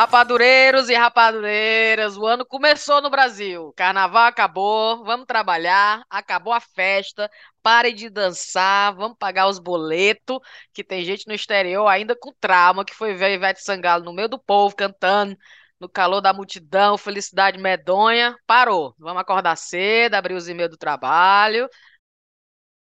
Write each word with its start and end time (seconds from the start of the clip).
Rapadureiros 0.00 0.88
e 0.88 0.94
rapadureiras, 0.94 2.16
o 2.16 2.24
ano 2.24 2.46
começou 2.46 3.02
no 3.02 3.10
Brasil. 3.10 3.70
Carnaval 3.76 4.28
acabou, 4.28 5.04
vamos 5.04 5.26
trabalhar, 5.26 6.02
acabou 6.08 6.54
a 6.54 6.60
festa, 6.60 7.30
parem 7.62 7.94
de 7.94 8.08
dançar, 8.08 8.94
vamos 8.94 9.18
pagar 9.18 9.46
os 9.46 9.58
boletos, 9.58 10.38
que 10.72 10.82
tem 10.82 11.04
gente 11.04 11.28
no 11.28 11.34
exterior 11.34 11.86
ainda 11.86 12.16
com 12.16 12.32
trauma, 12.40 12.82
que 12.82 12.94
foi 12.94 13.12
ver 13.12 13.34
Ivete 13.34 13.62
Sangalo 13.62 14.02
no 14.02 14.14
meio 14.14 14.26
do 14.26 14.38
povo 14.38 14.74
cantando, 14.74 15.36
no 15.78 15.86
calor 15.86 16.22
da 16.22 16.32
multidão, 16.32 16.96
felicidade 16.96 17.58
medonha. 17.58 18.34
Parou, 18.46 18.94
vamos 18.98 19.20
acordar 19.20 19.54
cedo, 19.56 20.14
abrir 20.14 20.32
os 20.32 20.48
e-mails 20.48 20.70
do 20.70 20.78
trabalho, 20.78 21.68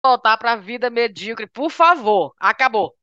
voltar 0.04 0.36
para 0.36 0.52
a 0.52 0.56
vida 0.56 0.90
medíocre, 0.90 1.46
por 1.46 1.70
favor, 1.70 2.34
acabou. 2.38 2.94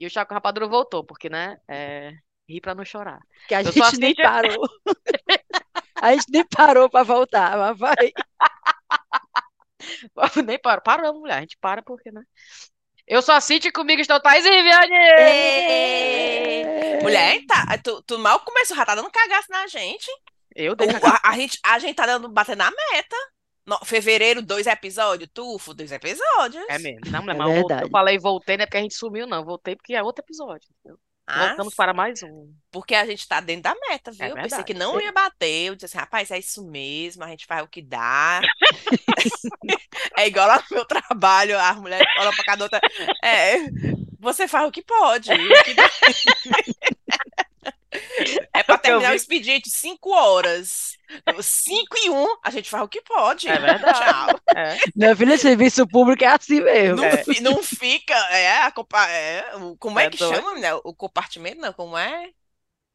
E 0.00 0.06
o 0.06 0.10
Chaco 0.10 0.32
Rapadura 0.32 0.66
voltou, 0.66 1.04
porque, 1.04 1.28
né, 1.28 1.58
é... 1.68 2.14
ri 2.48 2.60
para 2.60 2.74
não 2.74 2.84
chorar. 2.84 3.20
Que 3.46 3.54
a 3.54 3.60
Eu 3.62 3.72
gente 3.72 3.82
assim 3.82 3.96
nem 3.98 4.14
de- 4.14 4.22
parou. 4.22 4.68
a 6.00 6.12
gente 6.12 6.26
nem 6.30 6.44
parou 6.48 6.88
pra 6.88 7.02
voltar, 7.02 7.56
mas 7.56 7.78
vai. 7.78 7.96
Nem 10.44 10.58
parou. 10.58 10.82
Parou, 10.82 11.20
mulher. 11.20 11.38
A 11.38 11.40
gente 11.40 11.56
para 11.60 11.82
porque, 11.82 12.10
né? 12.10 12.22
Eu 13.06 13.22
sou 13.22 13.34
a 13.34 13.40
Cintia 13.40 13.72
comigo 13.72 14.00
estão 14.02 14.20
Thaís 14.20 14.44
e 14.44 14.50
Viviane! 14.50 14.94
Ê! 15.18 16.98
Mulher, 17.02 17.40
tá, 17.46 17.78
tu, 17.82 18.02
tu 18.02 18.18
mal 18.18 18.40
começou, 18.40 18.76
já 18.76 18.84
tá 18.84 18.94
dando 18.94 19.10
cagaço 19.10 19.46
na 19.50 19.66
gente. 19.66 20.06
Eu 20.54 20.74
dei 20.74 20.88
a, 20.90 21.30
a 21.30 21.36
gente, 21.36 21.58
a 21.64 21.78
gente 21.78 21.94
tá 21.94 22.04
dando, 22.04 22.28
batendo 22.28 22.58
na 22.58 22.70
meta. 22.70 23.16
No- 23.66 23.78
fevereiro, 23.84 24.42
dois 24.42 24.66
episódios. 24.66 25.30
Tufo, 25.32 25.72
dois 25.72 25.92
episódios. 25.92 26.64
É 26.68 26.78
mesmo. 26.78 27.00
Não, 27.10 27.20
mulher, 27.22 27.34
É 27.34 27.38
mas 27.38 27.56
eu, 27.56 27.64
eu 27.82 27.90
falei 27.90 28.18
voltei, 28.18 28.56
não 28.56 28.64
é 28.64 28.66
porque 28.66 28.78
a 28.78 28.82
gente 28.82 28.94
sumiu, 28.94 29.26
não. 29.26 29.44
Voltei 29.44 29.76
porque 29.76 29.94
é 29.94 30.02
outro 30.02 30.22
episódio. 30.24 30.68
entendeu? 30.80 30.98
Ah, 31.30 31.48
Voltamos 31.48 31.74
para 31.74 31.92
mais 31.92 32.22
um. 32.22 32.50
Porque 32.70 32.94
a 32.94 33.04
gente 33.04 33.28
tá 33.28 33.38
dentro 33.38 33.64
da 33.64 33.74
meta, 33.88 34.10
viu? 34.10 34.24
É 34.24 34.30
Eu 34.30 34.34
pensei 34.34 34.64
que 34.64 34.72
não 34.72 34.98
ia 34.98 35.12
bater. 35.12 35.66
Eu 35.66 35.74
disse 35.74 35.84
assim, 35.84 35.98
rapaz, 35.98 36.30
é 36.30 36.38
isso 36.38 36.64
mesmo, 36.64 37.22
a 37.22 37.28
gente 37.28 37.44
faz 37.44 37.62
o 37.62 37.68
que 37.68 37.82
dá. 37.82 38.40
É 40.16 40.26
igual 40.26 40.48
no 40.70 40.76
meu 40.76 40.84
trabalho, 40.84 41.58
as 41.58 41.76
mulheres 41.76 42.06
olham 42.18 42.32
pra 42.34 42.44
cada 42.44 42.64
outra. 42.64 42.80
É, 43.22 43.56
você 44.18 44.48
faz 44.48 44.66
o 44.66 44.72
que 44.72 44.82
pode. 44.82 45.30
o 45.30 45.62
que 45.64 45.74
dá. 45.74 45.90
É 48.52 48.62
pra 48.62 48.78
terminar 48.78 49.12
o 49.12 49.16
expediente 49.16 49.70
5 49.70 50.10
horas. 50.10 50.98
5 51.42 51.96
e 52.04 52.10
1, 52.10 52.26
a 52.44 52.50
gente 52.50 52.68
faz 52.68 52.84
o 52.84 52.88
que 52.88 53.00
pode. 53.02 53.48
É 53.48 53.58
verdade. 53.58 53.98
Tchau. 53.98 54.40
É. 54.54 54.80
Meu 54.94 55.16
filho, 55.16 55.38
serviço 55.38 55.86
público 55.86 56.24
é 56.24 56.26
assim 56.28 56.60
mesmo. 56.60 56.96
Não, 56.96 57.10
fi- 57.18 57.40
não 57.40 57.62
fica. 57.62 58.14
É, 58.30 58.62
a 58.62 58.70
compa- 58.72 59.08
é, 59.08 59.44
como 59.78 59.98
é, 59.98 60.06
É 60.06 60.10
que 60.10 60.18
doido. 60.18 60.36
chama, 60.36 60.54
né? 60.58 60.74
O 60.74 60.94
compartimento, 60.94 61.60
não, 61.60 61.72
como 61.72 61.96
é? 61.96 62.30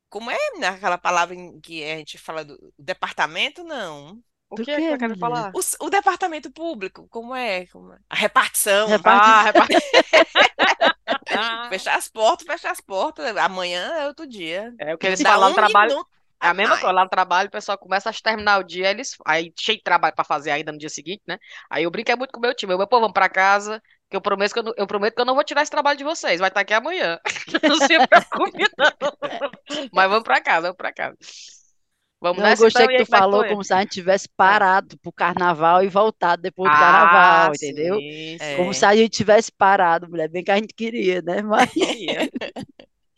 Como 0.10 0.32
é 0.32 0.38
né, 0.60 0.68
aquela 0.70 0.98
palavra 0.98 1.36
em 1.36 1.60
que 1.62 1.84
a 1.84 1.98
gente 1.98 2.18
fala 2.18 2.46
do 2.46 2.74
departamento? 2.78 3.64
Não. 3.64 4.24
O 4.50 4.56
Do 4.56 4.64
que 4.64 4.72
é 4.72 4.98
que 4.98 5.06
eu 5.06 5.18
falar? 5.18 5.52
O, 5.56 5.86
o 5.86 5.90
departamento 5.90 6.52
público, 6.52 7.08
como 7.10 7.36
é? 7.36 7.66
Como 7.68 7.94
é? 7.94 7.98
A 8.10 8.16
repartição. 8.16 8.86
Ah, 8.86 9.44
reparte... 9.44 9.76
Ah, 9.80 10.90
Fechar 11.70 11.98
as 11.98 12.08
portas, 12.10 12.46
fechar 12.48 12.72
as 12.72 12.82
portas. 12.82 13.36
Amanhã 13.38 13.92
é 13.96 14.08
outro 14.08 14.28
dia. 14.28 14.72
é 14.78 14.94
o 14.94 14.98
que 14.98 15.08
eles 15.08 15.22
Dá 15.22 15.30
falam 15.32 15.42
lá 15.42 15.50
um 15.50 15.50
no 15.50 15.56
trabalho. 15.56 15.92
minuto 15.92 16.10
É 16.42 16.48
a 16.48 16.54
mesma 16.54 16.78
coisa, 16.78 16.92
lá 16.94 17.04
no 17.04 17.10
trabalho 17.10 17.48
o 17.48 17.52
pessoal 17.52 17.78
começa 17.78 18.10
a 18.10 18.14
terminar 18.14 18.60
o 18.60 18.64
dia, 18.64 18.90
eles 18.92 19.16
aí 19.26 19.54
cheio 19.58 19.78
de 19.78 19.84
trabalho 19.84 20.14
pra 20.16 20.26
fazer 20.26 20.52
ainda 20.52 20.72
no 20.74 20.78
dia 20.78 20.90
seguinte, 20.90 21.22
né? 21.28 21.38
Aí 21.70 21.84
eu 21.84 21.92
brinco 21.92 22.12
é 22.12 22.16
muito 22.16 22.32
com 22.32 22.40
o 22.40 22.42
meu 22.42 22.54
time, 22.54 22.74
eu, 22.74 22.78
meu 22.78 22.88
povo, 22.88 23.02
vamos 23.02 23.14
pra 23.14 23.30
casa, 23.30 23.82
que 24.10 24.16
eu 24.18 24.22
prometo 24.22 24.54
que 24.54 24.60
eu, 24.60 24.64
não- 24.64 24.74
eu 24.78 24.86
prometo 24.88 25.16
que 25.16 25.22
eu 25.22 25.26
não 25.26 25.36
vou 25.36 25.44
tirar 25.44 25.62
esse 25.62 25.72
trabalho 25.72 25.98
de 25.98 26.04
vocês, 26.04 26.40
vai 26.40 26.50
estar 26.50 26.62
aqui 26.62 26.74
amanhã. 26.74 27.20
Não 27.64 27.78
se 27.78 28.08
preocupe 28.08 28.64
não. 28.78 28.92
Mas 29.94 30.10
vamos 30.10 30.24
pra 30.24 30.42
casa, 30.42 30.62
vamos 30.64 30.78
pra 30.78 30.94
casa. 30.94 31.18
Vamos 32.24 32.42
Não, 32.42 32.46
eu 32.46 32.50
nessa 32.50 32.64
gostei 32.64 32.86
então, 32.86 32.88
que 32.88 32.96
tu 32.96 33.02
é 33.04 33.06
falou 33.06 33.46
como 33.46 33.64
se 33.66 33.74
a 33.74 33.82
gente 33.82 33.92
tivesse 33.92 34.30
parado 34.30 34.98
pro 35.00 35.12
carnaval 35.12 35.84
e 35.84 35.90
voltado 35.90 36.42
depois 36.42 36.72
do 36.72 36.78
Ah, 36.78 36.80
carnaval, 36.80 37.54
entendeu? 37.54 37.98
sim, 38.00 38.38
É. 38.40 38.56
Como 38.56 38.74
se 38.74 38.86
a 38.86 38.96
gente 38.96 39.10
tivesse 39.12 39.52
parado, 39.52 40.10
mulher. 40.10 40.30
Bem 40.30 40.44
que 40.44 40.52
a 40.52 40.56
gente 40.56 40.74
queria, 40.74 41.22
né? 41.22 41.42
Mas 41.44 41.70
queria. 41.72 42.30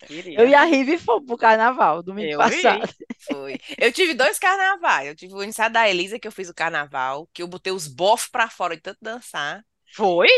Queria. 0.08 0.40
eu 0.40 0.48
e 0.48 0.54
a 0.56 0.64
Rivi 0.66 0.98
fomos 0.98 1.26
pro 1.28 1.38
carnaval 1.38 2.02
domingo 2.04 2.32
Eu 2.32 2.38
passado. 2.38 2.90
Foi. 3.28 3.60
Eu 3.78 3.92
tive 3.92 4.14
dois 4.14 4.40
carnavais. 4.40 5.08
Eu 5.08 5.16
tive 5.16 5.34
o 5.34 5.38
aniversário 5.38 5.74
da 5.74 5.90
Elisa, 5.90 6.20
que 6.20 6.28
eu 6.28 6.32
fiz 6.32 6.50
o 6.50 6.54
carnaval, 6.54 7.28
que 7.34 7.42
eu 7.44 7.48
botei 7.48 7.74
os 7.74 7.88
bofos 7.88 8.28
pra 8.28 8.50
fora 8.50 8.76
de 8.76 8.82
tanto 8.82 9.00
dançar. 9.02 9.64
Foi? 9.96 10.30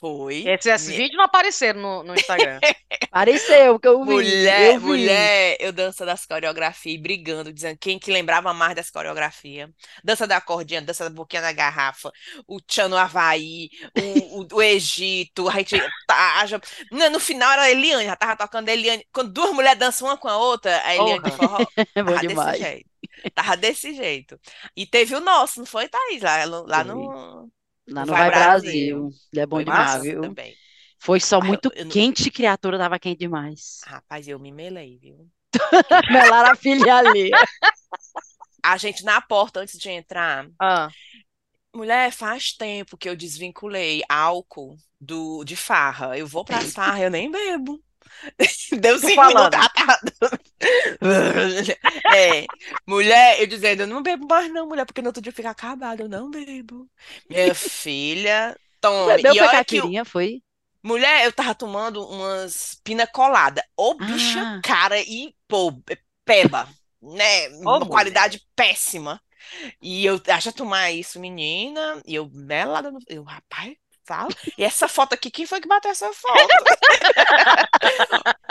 Foi. 0.00 0.44
Esses 0.46 0.88
Me- 0.88 0.96
vídeos 0.96 1.16
não 1.18 1.24
apareceram 1.24 1.80
no, 1.80 2.02
no 2.04 2.14
Instagram. 2.14 2.58
Pareceu 3.10 3.78
que 3.78 3.86
eu 3.86 4.02
vi. 4.06 4.10
Mulher, 4.10 4.74
eu 4.74 4.80
vi. 4.80 4.86
mulher, 4.86 5.56
eu 5.60 5.72
dança 5.72 6.06
das 6.06 6.24
coreografias, 6.24 6.94
e 6.94 6.98
brigando, 6.98 7.52
dizendo 7.52 7.76
quem 7.78 7.98
que 7.98 8.10
lembrava 8.10 8.54
mais 8.54 8.74
das 8.74 8.90
coreografias. 8.90 9.68
Dança 10.02 10.26
da 10.26 10.40
cordinha, 10.40 10.80
dança 10.80 11.04
da 11.04 11.10
boquinha 11.14 11.42
da 11.42 11.52
garrafa, 11.52 12.10
o 12.46 12.60
tchan 12.62 12.88
no 12.88 12.96
Havaí, 12.96 13.68
o, 13.94 14.40
o, 14.42 14.46
o 14.54 14.62
Egito, 14.62 15.48
a 15.48 15.52
gente 15.58 15.76
tá, 16.06 16.46
já- 16.46 16.60
no, 16.90 17.10
no 17.10 17.20
final 17.20 17.50
era 17.52 17.62
a 17.62 17.70
Eliane, 17.70 18.04
já 18.06 18.16
tava 18.16 18.36
tocando 18.36 18.68
a 18.68 18.72
Eliane. 18.72 19.06
Quando 19.12 19.30
duas 19.32 19.52
mulheres 19.52 19.78
dançam 19.78 20.08
uma 20.08 20.16
com 20.16 20.28
a 20.28 20.38
outra, 20.38 20.80
a 20.86 20.94
Eliane 20.96 21.22
de 21.22 21.32
Porra. 21.32 21.36
forró, 21.36 21.66
É 21.94 22.02
bom 22.02 22.14
tava 22.14 22.24
desse 22.24 22.26
demais. 22.28 22.58
jeito. 22.58 22.90
Tava 23.34 23.56
desse 23.56 23.94
jeito. 23.94 24.38
E 24.76 24.86
teve 24.86 25.14
o 25.14 25.20
nosso, 25.20 25.58
não 25.60 25.66
foi, 25.66 25.88
Thaís? 25.88 26.22
Lá, 26.22 26.44
lá 26.66 26.84
no 26.84 27.50
Lá 27.90 28.02
no 28.06 28.12
Vai 28.12 28.22
Vai 28.22 28.30
Brasil. 28.30 29.10
Brasil. 29.10 29.10
É 29.36 29.46
bom 29.46 29.56
foi 29.56 29.64
demais, 29.64 30.02
viu? 30.02 30.20
também. 30.22 30.56
Foi 30.98 31.20
só 31.20 31.40
Ah, 31.40 31.46
eu- 31.46 31.48
muito 31.48 31.72
eu 31.74 31.84
não- 31.84 31.92
quente, 31.92 32.30
criatura 32.30 32.78
tava 32.78 32.98
quente 32.98 33.18
demais. 33.18 33.80
Rapaz, 33.84 34.28
eu 34.28 34.38
me 34.38 34.52
melei, 34.52 34.98
viu? 34.98 35.28
Melaram 36.10 36.50
a 36.52 36.56
filha 36.56 36.96
ali. 36.96 37.30
A 38.62 38.76
gente 38.76 39.04
na 39.04 39.20
porta, 39.20 39.60
antes 39.60 39.78
de 39.78 39.90
entrar, 39.90 40.46
Ah, 40.58 40.90
Mulher, 41.74 42.12
faz 42.12 42.52
tempo 42.52 42.96
que 42.96 43.08
eu 43.08 43.14
desvinculei 43.16 44.02
álcool 44.08 44.76
do, 45.00 45.44
de 45.44 45.56
farra. 45.56 46.18
Eu 46.18 46.26
vou 46.26 46.44
pras 46.44 46.72
farras, 46.72 47.02
eu 47.02 47.10
nem 47.10 47.30
bebo. 47.30 47.82
Deu 48.80 48.98
Tô 49.00 49.08
cinco 49.08 49.14
falando. 49.14 49.56
minutos. 49.58 49.70
ah. 52.04 52.14
É, 52.14 52.46
mulher, 52.86 53.40
eu 53.40 53.46
dizendo, 53.46 53.82
eu 53.82 53.86
não 53.86 54.02
bebo 54.02 54.26
mais 54.26 54.50
não, 54.52 54.66
mulher, 54.68 54.84
porque 54.84 55.02
no 55.02 55.08
outro 55.08 55.22
dia 55.22 55.32
fica 55.32 55.50
acabado, 55.50 56.00
eu 56.00 56.08
não 56.08 56.30
bebo. 56.30 56.88
Minha 57.28 57.54
filha, 57.54 58.58
tome. 58.80 59.22
Bebeu 59.22 59.34
E 59.34 59.40
olha 59.40 59.64
que, 59.64 59.82
caipirinha, 59.82 60.04
foi? 60.04 60.42
mulher, 60.82 61.24
eu 61.26 61.32
tava 61.32 61.54
tomando 61.54 62.06
umas 62.06 62.80
pina 62.84 63.06
colada. 63.06 63.64
Ô, 63.76 63.94
bicha 63.94 64.46
Ah. 64.46 64.60
cara 64.62 65.00
e, 65.00 65.34
pô, 65.48 65.72
peba, 66.24 66.68
né? 67.02 67.48
Uma 67.50 67.80
mulher. 67.80 67.88
qualidade 67.88 68.42
péssima. 68.56 69.20
E 69.82 70.04
eu 70.06 70.20
acho 70.28 70.52
tomar 70.52 70.90
isso, 70.92 71.20
menina, 71.20 72.02
e 72.06 72.14
eu 72.14 72.28
melada 72.30 72.90
no. 72.90 72.98
Eu, 73.08 73.22
rapaz, 73.24 73.74
fala. 74.10 74.28
E 74.58 74.64
essa 74.64 74.88
foto 74.88 75.12
aqui, 75.12 75.30
quem 75.30 75.46
foi 75.46 75.60
que 75.60 75.68
bateu 75.68 75.92
essa 75.92 76.12
foto? 76.12 76.48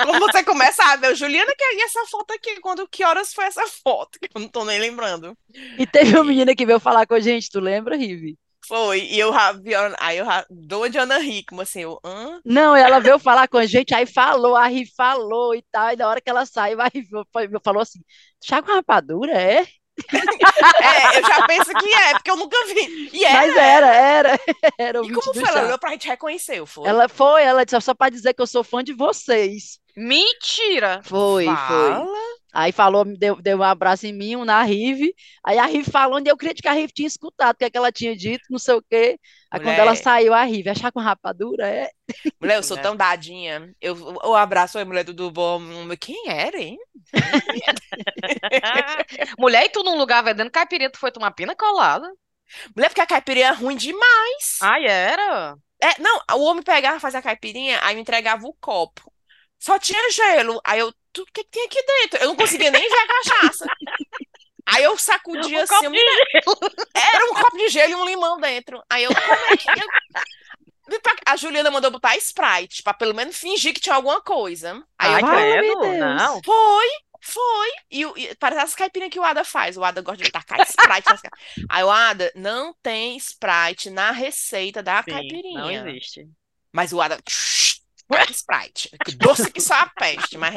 Quando 0.05 0.19
você 0.19 0.41
começa 0.43 0.81
a 0.83 0.95
ver, 0.95 1.13
Juliana, 1.15 1.51
que 1.57 1.63
e 1.75 1.81
essa 1.83 2.05
foto 2.05 2.31
aqui? 2.31 2.61
Quando, 2.61 2.87
que 2.87 3.03
horas 3.03 3.33
foi 3.33 3.43
essa 3.45 3.67
foto? 3.83 4.17
Que 4.17 4.29
eu 4.33 4.41
não 4.41 4.47
tô 4.47 4.63
nem 4.63 4.79
lembrando. 4.79 5.37
E 5.77 5.85
teve 5.85 6.15
uma 6.15 6.23
menina 6.23 6.55
que 6.55 6.65
veio 6.65 6.79
falar 6.79 7.05
com 7.05 7.13
a 7.13 7.19
gente, 7.19 7.51
tu 7.51 7.59
lembra, 7.59 7.97
Rivi? 7.97 8.37
Foi, 8.65 8.99
e 9.01 9.19
eu 9.19 9.31
vi, 9.63 9.71
aí 9.99 10.17
eu 10.17 10.25
dou 10.49 10.87
de 10.87 10.97
Ana 10.97 11.19
Hickman, 11.19 11.63
assim, 11.63 11.81
eu, 11.81 11.99
hã? 12.05 12.39
Não, 12.45 12.75
ela 12.75 12.99
veio 12.99 13.17
falar 13.17 13.47
com 13.47 13.57
a 13.57 13.65
gente, 13.65 13.95
aí 13.95 14.05
falou, 14.05 14.55
a 14.55 14.67
falou 14.95 15.55
e 15.55 15.63
tal, 15.71 15.91
e 15.91 15.95
na 15.95 16.07
hora 16.07 16.21
que 16.21 16.29
ela 16.29 16.45
saiu, 16.45 16.79
a 16.79 16.87
falou 17.63 17.81
assim, 17.81 17.99
chá 18.43 18.61
com 18.61 18.71
rapadura, 18.71 19.31
é? 19.31 19.65
É, 20.81 21.17
eu 21.19 21.21
já 21.21 21.47
penso 21.47 21.71
que 21.73 21.93
é, 21.93 22.13
porque 22.13 22.31
eu 22.31 22.35
nunca 22.37 22.57
vi. 22.67 23.09
E 23.13 23.21
Mas 23.23 23.55
era. 23.55 23.87
era, 23.87 23.87
era, 23.95 24.39
era 24.77 25.01
o 25.01 25.05
E 25.05 25.11
como 25.11 25.33
foi? 25.33 25.43
Ela 25.43 25.65
olhou 25.65 25.79
pra 25.79 25.91
gente 25.91 26.07
reconheceu, 26.07 26.65
foi? 26.65 26.87
Ela 26.87 27.07
foi, 27.07 27.43
ela 27.43 27.65
disse, 27.65 27.79
só 27.81 27.93
pra 27.93 28.09
dizer 28.09 28.33
que 28.33 28.41
eu 28.41 28.47
sou 28.47 28.63
fã 28.63 28.83
de 28.83 28.93
vocês. 28.93 29.79
mentira! 29.95 31.01
Foi, 31.03 31.45
foi. 31.45 31.93
Aí 32.53 32.71
falou, 32.71 33.05
deu, 33.05 33.35
deu 33.41 33.57
um 33.59 33.63
abraço 33.63 34.05
em 34.07 34.13
mim, 34.13 34.35
um 34.35 34.45
na 34.45 34.61
Rive. 34.63 35.13
Aí 35.43 35.57
a 35.57 35.65
Rive 35.65 35.89
falando, 35.91 36.27
e 36.27 36.29
eu 36.29 36.37
queria 36.37 36.53
que 36.55 36.67
a 36.67 36.73
Rive 36.73 36.93
tinha 36.93 37.07
escutado, 37.07 37.55
o 37.55 37.57
que 37.57 37.65
é 37.65 37.69
que 37.69 37.77
ela 37.77 37.91
tinha 37.91 38.15
dito, 38.15 38.43
não 38.49 38.59
sei 38.59 38.75
o 38.75 38.81
quê. 38.89 39.19
Aí 39.51 39.59
quando 39.59 39.79
ela 39.79 39.91
Mulher. 39.91 39.95
saiu, 39.95 40.33
a 40.33 40.43
Rive, 40.43 40.69
achar 40.69 40.91
com 40.91 40.99
rapadura, 40.99 41.67
é? 41.67 41.89
Mulher, 42.39 42.57
eu 42.57 42.63
sou 42.63 42.75
Mulher. 42.75 42.77
tão 42.77 42.95
dadinha. 42.95 43.73
Eu, 43.81 43.95
o 44.23 44.35
abraço, 44.35 44.77
oi, 44.77 44.85
mulher, 44.85 45.03
tudo 45.05 45.31
bom? 45.31 45.59
Quem 45.99 46.29
era, 46.29 46.57
hein? 46.59 46.77
Mulher, 49.37 49.65
e 49.65 49.69
tu 49.69 49.83
num 49.83 49.97
lugar 49.97 50.23
vendendo 50.23 50.51
caipirinha, 50.51 50.89
tu 50.91 50.99
foi 50.99 51.11
tomar 51.11 51.31
pina 51.31 51.55
colada? 51.55 52.07
Mulher, 52.75 52.89
porque 52.89 53.01
a 53.01 53.07
caipirinha 53.07 53.49
é 53.49 53.53
ruim 53.53 53.77
demais. 53.77 54.59
Ai, 54.59 54.85
era? 54.87 55.55
É, 55.81 56.01
não, 56.01 56.21
o 56.33 56.43
homem 56.43 56.63
pegava, 56.63 56.99
fazia 56.99 57.19
a 57.19 57.23
caipirinha, 57.23 57.79
aí 57.83 57.95
me 57.95 58.01
entregava 58.01 58.45
o 58.45 58.53
copo. 58.55 59.11
Só 59.59 59.79
tinha 59.79 60.11
gelo. 60.11 60.59
Aí 60.65 60.79
eu, 60.79 60.93
tu, 61.13 61.21
o 61.21 61.25
que 61.25 61.43
que 61.43 61.49
tem 61.49 61.65
aqui 61.65 61.83
dentro? 61.83 62.19
Eu 62.19 62.27
não 62.29 62.35
conseguia 62.35 62.71
nem 62.71 62.81
ver 62.87 62.97
a 62.97 63.07
cachaça. 63.07 63.65
Aí 64.65 64.83
eu 64.83 64.95
sacudia 64.99 65.59
Um 65.59 65.63
assim, 65.63 65.73
copo 65.73 65.85
eu 65.85 65.91
de 65.91 65.97
me- 65.97 66.91
era 66.95 67.25
um 67.25 67.33
copo 67.33 67.57
de 67.57 67.69
gelo 67.69 67.91
e 67.91 67.95
um 67.95 68.05
limão 68.05 68.39
dentro. 68.39 68.83
Aí 68.89 69.03
eu, 69.03 69.09
como 69.13 69.33
é 69.33 69.57
que 69.57 69.69
eu... 69.69 69.87
A 71.25 71.35
Juliana 71.35 71.69
mandou 71.71 71.89
botar 71.91 72.15
Sprite, 72.17 72.81
pra 72.83 72.93
pelo 72.93 73.13
menos 73.13 73.37
fingir 73.37 73.73
que 73.73 73.79
tinha 73.79 73.95
alguma 73.95 74.21
coisa. 74.21 74.83
Aí 74.97 75.13
Ai, 75.15 75.21
eu, 75.21 75.27
credo, 75.27 75.67
meu 75.67 75.79
Deus. 75.81 75.97
não. 75.99 76.41
foi. 76.43 76.87
Foi. 77.21 77.69
E, 77.91 78.01
e 78.03 78.35
parece 78.35 78.61
as 78.61 78.75
caipirinhas 78.75 79.11
que 79.11 79.19
o 79.19 79.23
Ada 79.23 79.43
faz. 79.43 79.75
O 79.75 79.83
Ada 79.83 80.01
gosta 80.01 80.23
de 80.23 80.31
tacar 80.31 80.61
Sprite. 80.61 81.09
nas 81.09 81.21
Aí 81.69 81.83
o 81.83 81.91
Ada 81.91 82.31
não 82.35 82.73
tem 82.81 83.17
Sprite 83.17 83.89
na 83.89 84.11
receita 84.11 84.81
da 84.81 85.03
Sim, 85.03 85.11
caipirinha. 85.11 85.59
não 85.83 85.89
existe. 85.89 86.27
Mas 86.71 86.93
o 86.93 87.01
Ada. 87.01 87.19
Sprite. 88.31 88.89
Que 89.05 89.15
doce 89.15 89.51
que 89.51 89.61
só 89.61 89.73
a 89.75 89.85
peste. 89.89 90.37
Mas... 90.37 90.55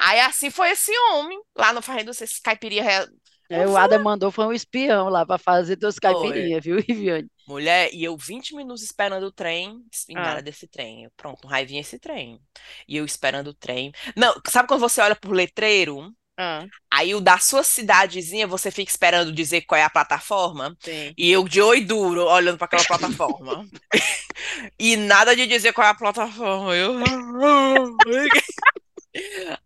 Aí 0.00 0.20
assim 0.20 0.50
foi 0.50 0.70
esse 0.70 0.92
homem 1.12 1.40
lá 1.56 1.72
no 1.72 1.82
Fazendo 1.82 2.10
esses 2.10 2.38
caipirinha. 2.38 2.82
re- 2.82 3.08
É, 3.50 3.66
o 3.66 3.76
Adam 3.76 4.02
mandou 4.02 4.30
foi 4.30 4.46
um 4.46 4.52
espião 4.52 5.08
lá 5.08 5.26
para 5.26 5.38
fazer 5.38 5.76
duas 5.76 5.98
caipirinhas, 5.98 6.64
viu, 6.64 6.76
Viviane? 6.86 7.28
Mulher, 7.46 7.90
e 7.92 8.04
eu 8.04 8.16
20 8.16 8.54
minutos 8.54 8.82
esperando 8.82 9.24
o 9.26 9.32
trem, 9.32 9.82
Ah. 9.82 9.88
espingarda 9.92 10.42
desse 10.42 10.66
trem. 10.68 11.04
Eu, 11.04 11.10
pronto, 11.16 11.46
raivinha 11.48 11.80
esse 11.80 11.98
trem. 11.98 12.40
E 12.88 12.96
eu 12.96 13.04
esperando 13.04 13.48
o 13.48 13.54
trem. 13.54 13.92
Não, 14.16 14.32
sabe 14.48 14.68
quando 14.68 14.80
você 14.80 15.00
olha 15.00 15.16
por 15.16 15.32
letreiro? 15.32 16.12
Ah, 16.36 16.66
Aí 16.90 17.14
o 17.14 17.20
da 17.20 17.38
sua 17.38 17.62
cidadezinha, 17.64 18.46
você 18.46 18.70
fica 18.70 18.90
esperando 18.90 19.32
dizer 19.32 19.62
qual 19.62 19.78
é 19.80 19.84
a 19.84 19.90
plataforma. 19.90 20.76
sim. 20.84 21.16
E 21.16 21.30
eu 21.30 21.48
de 21.48 21.60
oi 21.60 21.80
duro, 21.84 22.26
olhando 22.26 22.58
para 22.58 22.66
aquela 22.66 22.84
plataforma. 22.84 23.66
E 24.78 24.96
nada 24.96 25.34
de 25.36 25.46
dizer 25.46 25.72
qual 25.72 25.86
é 25.86 25.90
a 25.90 25.94
plataforma. 25.94 26.74
Eu... 26.76 26.94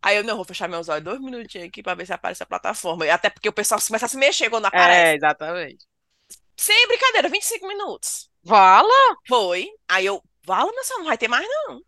Aí 0.02 0.16
eu, 0.16 0.24
não, 0.24 0.36
vou 0.36 0.44
fechar 0.44 0.68
meus 0.68 0.88
olhos 0.88 1.04
dois 1.04 1.20
minutinhos 1.20 1.68
aqui 1.68 1.82
pra 1.82 1.94
ver 1.94 2.06
se 2.06 2.12
aparece 2.12 2.42
a 2.42 2.46
plataforma. 2.46 3.04
Até 3.12 3.30
porque 3.30 3.48
o 3.48 3.52
pessoal 3.52 3.80
começa 3.86 4.06
a 4.06 4.08
se 4.08 4.16
mexer 4.16 4.50
quando 4.50 4.66
É, 4.72 5.12
aparece. 5.12 5.14
exatamente. 5.14 5.86
Sem 6.56 6.86
brincadeira, 6.88 7.28
25 7.30 7.66
minutos. 7.68 8.28
Vala? 8.42 9.16
Foi. 9.28 9.68
Aí 9.88 10.06
eu, 10.06 10.22
Vala, 10.44 10.72
meu 10.72 10.84
senhor, 10.84 10.98
não 11.00 11.06
vai 11.06 11.18
ter 11.18 11.28
mais 11.28 11.46
não. 11.48 11.82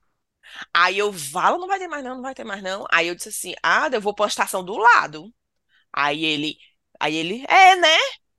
Aí 0.73 0.99
eu, 0.99 1.11
Vala, 1.13 1.59
não 1.59 1.67
vai 1.67 1.79
ter 1.79 1.89
mais 1.89 2.05
não, 2.05 2.17
não 2.17 2.23
vai 2.23 2.35
ter 2.35 2.45
mais 2.45 2.63
não. 2.63 2.87
Aí 2.91 3.09
eu 3.09 3.15
disse 3.15 3.29
assim, 3.29 3.55
ah, 3.63 3.89
eu 3.93 4.01
vou 4.01 4.15
pra 4.15 4.25
uma 4.25 4.29
estação 4.29 4.65
do 4.65 4.77
lado. 4.77 5.33
Aí 5.93 6.25
ele, 6.25 6.57
aí 7.01 7.15
ele, 7.17 7.45
é, 7.49 7.77
né? 7.77 7.97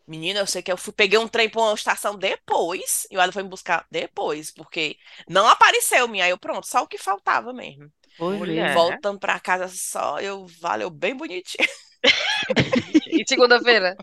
Menina, 0.08 0.40
eu 0.40 0.48
sei 0.48 0.64
que 0.64 0.72
eu 0.72 0.78
fui, 0.78 0.92
peguei 0.92 1.20
um 1.20 1.28
trem 1.28 1.48
pra 1.48 1.62
uma 1.62 1.74
estação 1.74 2.18
depois, 2.18 3.06
e 3.12 3.18
o 3.18 3.22
Ada 3.22 3.32
foi 3.32 3.44
me 3.44 3.50
buscar 3.50 3.86
depois, 3.92 4.52
porque 4.52 4.98
não 5.28 5.48
apareceu 5.48 6.08
minha. 6.08 6.26
Aí 6.26 6.32
eu, 6.32 6.38
pronto, 6.38 6.66
só 6.66 6.82
o 6.82 6.88
que 6.88 6.98
faltava 6.98 7.54
mesmo. 7.54 7.92
Foi 8.18 8.36
Mulher. 8.36 8.74
mesmo. 8.74 8.90
Voltando 8.90 9.20
pra 9.20 9.40
casa 9.40 9.68
só, 9.68 10.20
eu, 10.20 10.48
valeu 10.60 10.90
bem 10.90 11.16
bonitinho. 11.16 11.68
E 13.12 13.26
segunda-feira? 13.28 13.98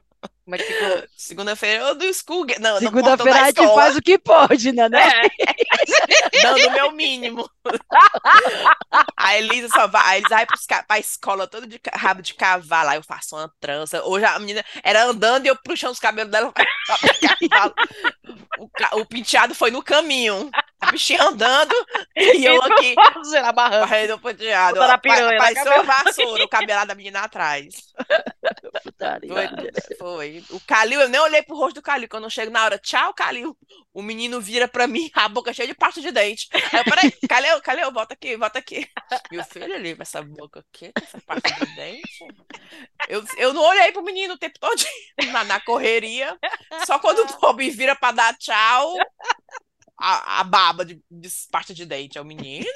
Como 0.45 0.55
é 0.55 0.59
que 0.59 0.65
ficou? 0.65 1.05
Segunda-feira 1.17 1.85
eu 1.85 1.95
do 1.95 2.13
school, 2.13 2.47
não, 2.61 2.79
Segunda-feira 2.79 3.33
da 3.33 3.43
a 3.43 3.47
gente 3.47 3.75
faz 3.75 3.97
o 3.97 4.03
que 4.03 4.19
pode, 4.19 4.73
né? 4.73 4.89
né? 4.89 5.01
É, 5.01 5.23
dando 6.43 6.67
o 6.69 6.73
meu 6.73 6.93
mínimo. 6.93 7.49
A 9.17 9.37
Elisa 9.37 9.69
só 9.69 9.87
vai, 9.87 10.03
a 10.07 10.17
Elisa 10.19 10.35
vai 10.37 10.47
pros 10.47 10.67
ca- 10.67 10.83
pra 10.85 10.99
escola 10.99 11.47
todo 11.47 11.67
de 11.67 11.81
rabo 11.95 12.23
de 12.23 12.35
cavalo. 12.35 12.91
Aí 12.91 12.99
eu 12.99 13.03
faço 13.03 13.37
uma 13.37 13.53
trança. 13.61 14.03
Hoje 14.05 14.25
a 14.25 14.39
menina 14.39 14.65
era 14.83 15.05
andando 15.05 15.47
e 15.47 15.49
eu 15.49 15.57
puxando 15.57 15.93
os 15.93 15.99
cabelos 16.01 16.31
dela 16.31 16.53
pra 16.53 16.65
pra. 17.49 17.73
O, 18.59 19.01
o 19.01 19.07
penteado 19.07 19.55
foi 19.55 19.71
no 19.71 19.83
caminho. 19.83 20.51
A 20.81 20.93
bichinha 20.93 21.23
andando 21.25 21.75
e 22.15 22.45
eu 22.45 22.63
aqui 22.63 22.95
Será 23.25 23.51
barrando. 23.53 23.81
barrendo 23.81 24.15
o 24.15 24.19
penteado. 24.21 24.83
A 24.83 24.99
piranha 24.99 25.27
na 25.27 25.33
uma 25.35 25.55
cabeça. 25.55 25.85
vassoura, 25.85 26.45
o 26.45 26.49
cabelado 26.49 26.89
da 26.89 26.95
menina 26.95 27.21
atrás. 27.21 27.75
Putaria. 28.83 29.33
Foi, 29.33 29.49
foi. 29.99 30.45
O 30.51 30.61
Calil, 30.67 31.01
eu 31.01 31.09
nem 31.09 31.21
olhei 31.21 31.43
pro 31.43 31.57
rosto 31.57 31.77
do 31.77 31.83
Calil. 31.83 32.09
Quando 32.09 32.25
eu 32.25 32.31
chego 32.31 32.53
na 32.53 32.65
hora, 32.65 32.79
tchau, 32.79 33.13
Calil. 33.15 33.57
O 33.93 34.03
menino 34.03 34.41
vira 34.41 34.69
pra 34.69 34.87
mim, 34.87 35.11
a 35.15 35.29
boca 35.29 35.53
cheia 35.53 35.67
de 35.69 35.75
pasta 35.75 35.96
de 36.01 36.11
dente. 36.13 36.49
Aí 36.53 36.81
eu, 36.81 36.85
peraí, 36.85 37.13
Calil, 37.29 37.61
Calil, 37.63 37.93
volta 37.93 38.15
aqui, 38.15 38.37
volta 38.37 38.59
aqui. 38.59 38.89
Meu 39.33 39.45
filho 39.45 39.75
ali, 39.75 39.95
com 39.97 40.03
essa 40.03 40.23
boca 40.23 40.61
aqui, 40.61 40.93
essa 40.95 41.21
pasta 41.21 41.53
de 41.65 41.75
dente. 41.75 42.25
Eu, 43.09 43.25
eu 43.39 43.53
não 43.53 43.63
olhei 43.63 43.93
pro 43.93 44.03
menino 44.03 44.35
o 44.35 44.39
tempo 44.39 44.59
todo 44.59 44.83
na, 45.33 45.45
na 45.45 45.61
correria. 45.61 46.37
Só 46.87 46.99
quando 46.99 47.21
o 47.21 47.41
pobre 47.41 47.71
vira 47.71 47.95
pra 47.97 48.13
dar 48.13 48.37
tchau, 48.39 48.97
a, 49.99 50.41
a 50.41 50.45
baba 50.45 50.85
de, 50.85 51.03
de 51.11 51.29
pasta 51.51 51.75
de 51.75 51.87
dente 51.87 52.19
é 52.19 52.21
o 52.21 52.25
menino. 52.25 52.67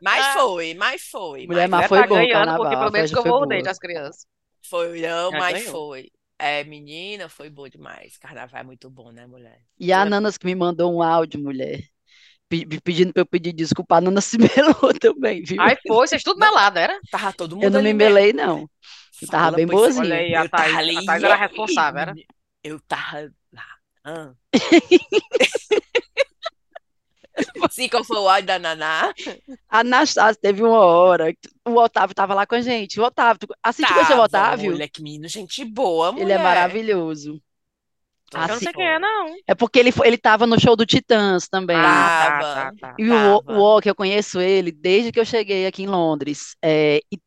Mas 0.00 0.26
foi, 0.32 0.74
mas 0.74 1.02
foi. 1.08 1.46
Mulher, 1.46 1.68
mas 1.68 1.68
mas 1.68 1.82
Já 1.82 1.88
foi 1.88 1.98
tá 1.98 2.06
bom 2.06 2.26
ganhando, 2.26 2.54
porque 2.56 2.76
pelo 2.76 2.90
menos 2.90 3.10
escovou 3.10 3.42
o 3.42 3.46
boa. 3.46 3.46
dente 3.46 3.68
as 3.68 3.78
crianças. 3.78 4.26
Foi, 4.68 5.00
não, 5.00 5.30
Já 5.30 5.38
mas 5.38 5.58
ganhou. 5.60 5.72
foi. 5.72 6.10
É, 6.38 6.64
menina, 6.64 7.28
foi 7.28 7.48
bom 7.50 7.68
demais. 7.68 8.16
Carnaval 8.18 8.60
é 8.60 8.64
muito 8.64 8.90
bom, 8.90 9.10
né, 9.12 9.26
mulher? 9.26 9.62
E 9.78 9.92
a 9.92 10.04
Nanas 10.04 10.38
que 10.38 10.46
me 10.46 10.54
mandou 10.54 10.92
um 10.94 11.02
áudio, 11.02 11.40
mulher, 11.40 11.82
pe- 12.48 12.66
pe- 12.66 12.80
pedindo 12.82 13.12
pra 13.12 13.22
eu 13.22 13.26
pedir 13.26 13.52
desculpa. 13.54 13.96
A 13.98 14.02
Nana 14.02 14.20
se 14.22 14.38
melou 14.38 14.94
também, 15.00 15.42
viu? 15.44 15.64
Aí 15.64 15.76
foi, 15.86 16.06
vocês 16.06 16.22
tudo 16.22 16.38
melado, 16.40 16.78
era? 16.78 16.98
Tava 17.10 17.32
todo 17.32 17.56
mundo 17.56 17.64
Eu 17.64 17.70
não 17.70 17.80
ali 17.80 17.92
me 17.92 17.94
mesmo. 17.94 18.20
melei, 18.20 18.32
não. 18.32 18.68
Eu 19.20 19.28
tava 19.28 19.50
Fala, 19.50 19.52
bem 19.52 19.66
pois, 19.66 19.68
boazinha. 19.68 19.96
Olha 19.96 20.16
aí, 20.18 20.34
a 20.34 20.44
Eu 20.44 20.50
tava 20.50 20.78
Thaís, 20.78 20.78
ali, 20.78 20.96
a 20.96 21.02
Thaís 21.02 21.22
era 21.24 21.36
e 21.52 21.62
aí, 21.62 21.86
responsável, 21.86 22.00
era? 22.00 22.20
Eu 22.64 22.80
tava 22.80 23.32
lá. 23.52 23.66
Ah. 24.04 24.34
Sim, 27.70 27.88
qual 27.88 28.04
foi 28.04 28.18
o 28.18 28.28
áudio 28.28 28.46
da 28.46 28.58
Naná? 28.58 29.12
A 29.68 29.80
Anastácia 29.80 30.40
teve 30.40 30.62
uma 30.62 30.78
hora, 30.80 31.32
o 31.66 31.74
Otávio 31.76 32.14
tava 32.14 32.34
lá 32.34 32.46
com 32.46 32.54
a 32.56 32.60
gente. 32.60 33.00
O 33.00 33.04
Otávio, 33.04 33.46
tu- 33.46 33.54
assim 33.62 33.84
tu 33.84 33.94
conheceu 33.94 34.18
o 34.18 34.22
Tava, 34.30 34.62
Otávio? 34.62 34.62
mulher, 34.64 34.88
que 34.88 35.02
menino, 35.02 35.28
gente 35.28 35.64
boa, 35.64 36.12
Ele 36.14 36.32
é 36.32 36.38
mulher. 36.38 36.38
maravilhoso. 36.38 37.42
Eu 38.32 38.54
não 38.54 38.60
Assim, 38.60 38.66
sei 38.66 38.72
quem 38.72 38.86
é, 38.86 38.98
não. 38.98 39.36
é 39.48 39.54
porque 39.54 39.78
ele, 39.78 39.92
foi- 39.92 40.08
ele 40.08 40.18
tava 40.18 40.46
no 40.46 40.60
show 40.60 40.76
do 40.76 40.86
Titãs 40.86 41.48
também. 41.48 42.10
Ah, 42.12 42.12
Tava. 42.16 42.44
tá, 42.48 42.72
tá, 42.72 42.72
tá. 42.72 42.98
E 42.98 43.10
o, 43.10 43.42
tava. 43.46 43.70
o 43.76 43.78
O, 43.78 43.82
que 43.82 43.90
eu 43.90 43.94
conheço 43.94 44.40
ele 44.40 44.72
desde 44.72 45.12
que 45.12 45.20
eu 45.20 45.24
cheguei 45.26 45.66
aqui 45.66 45.82
em 45.84 45.86
Londres. 45.88 46.56
É, 46.62 46.98
e 47.12 47.18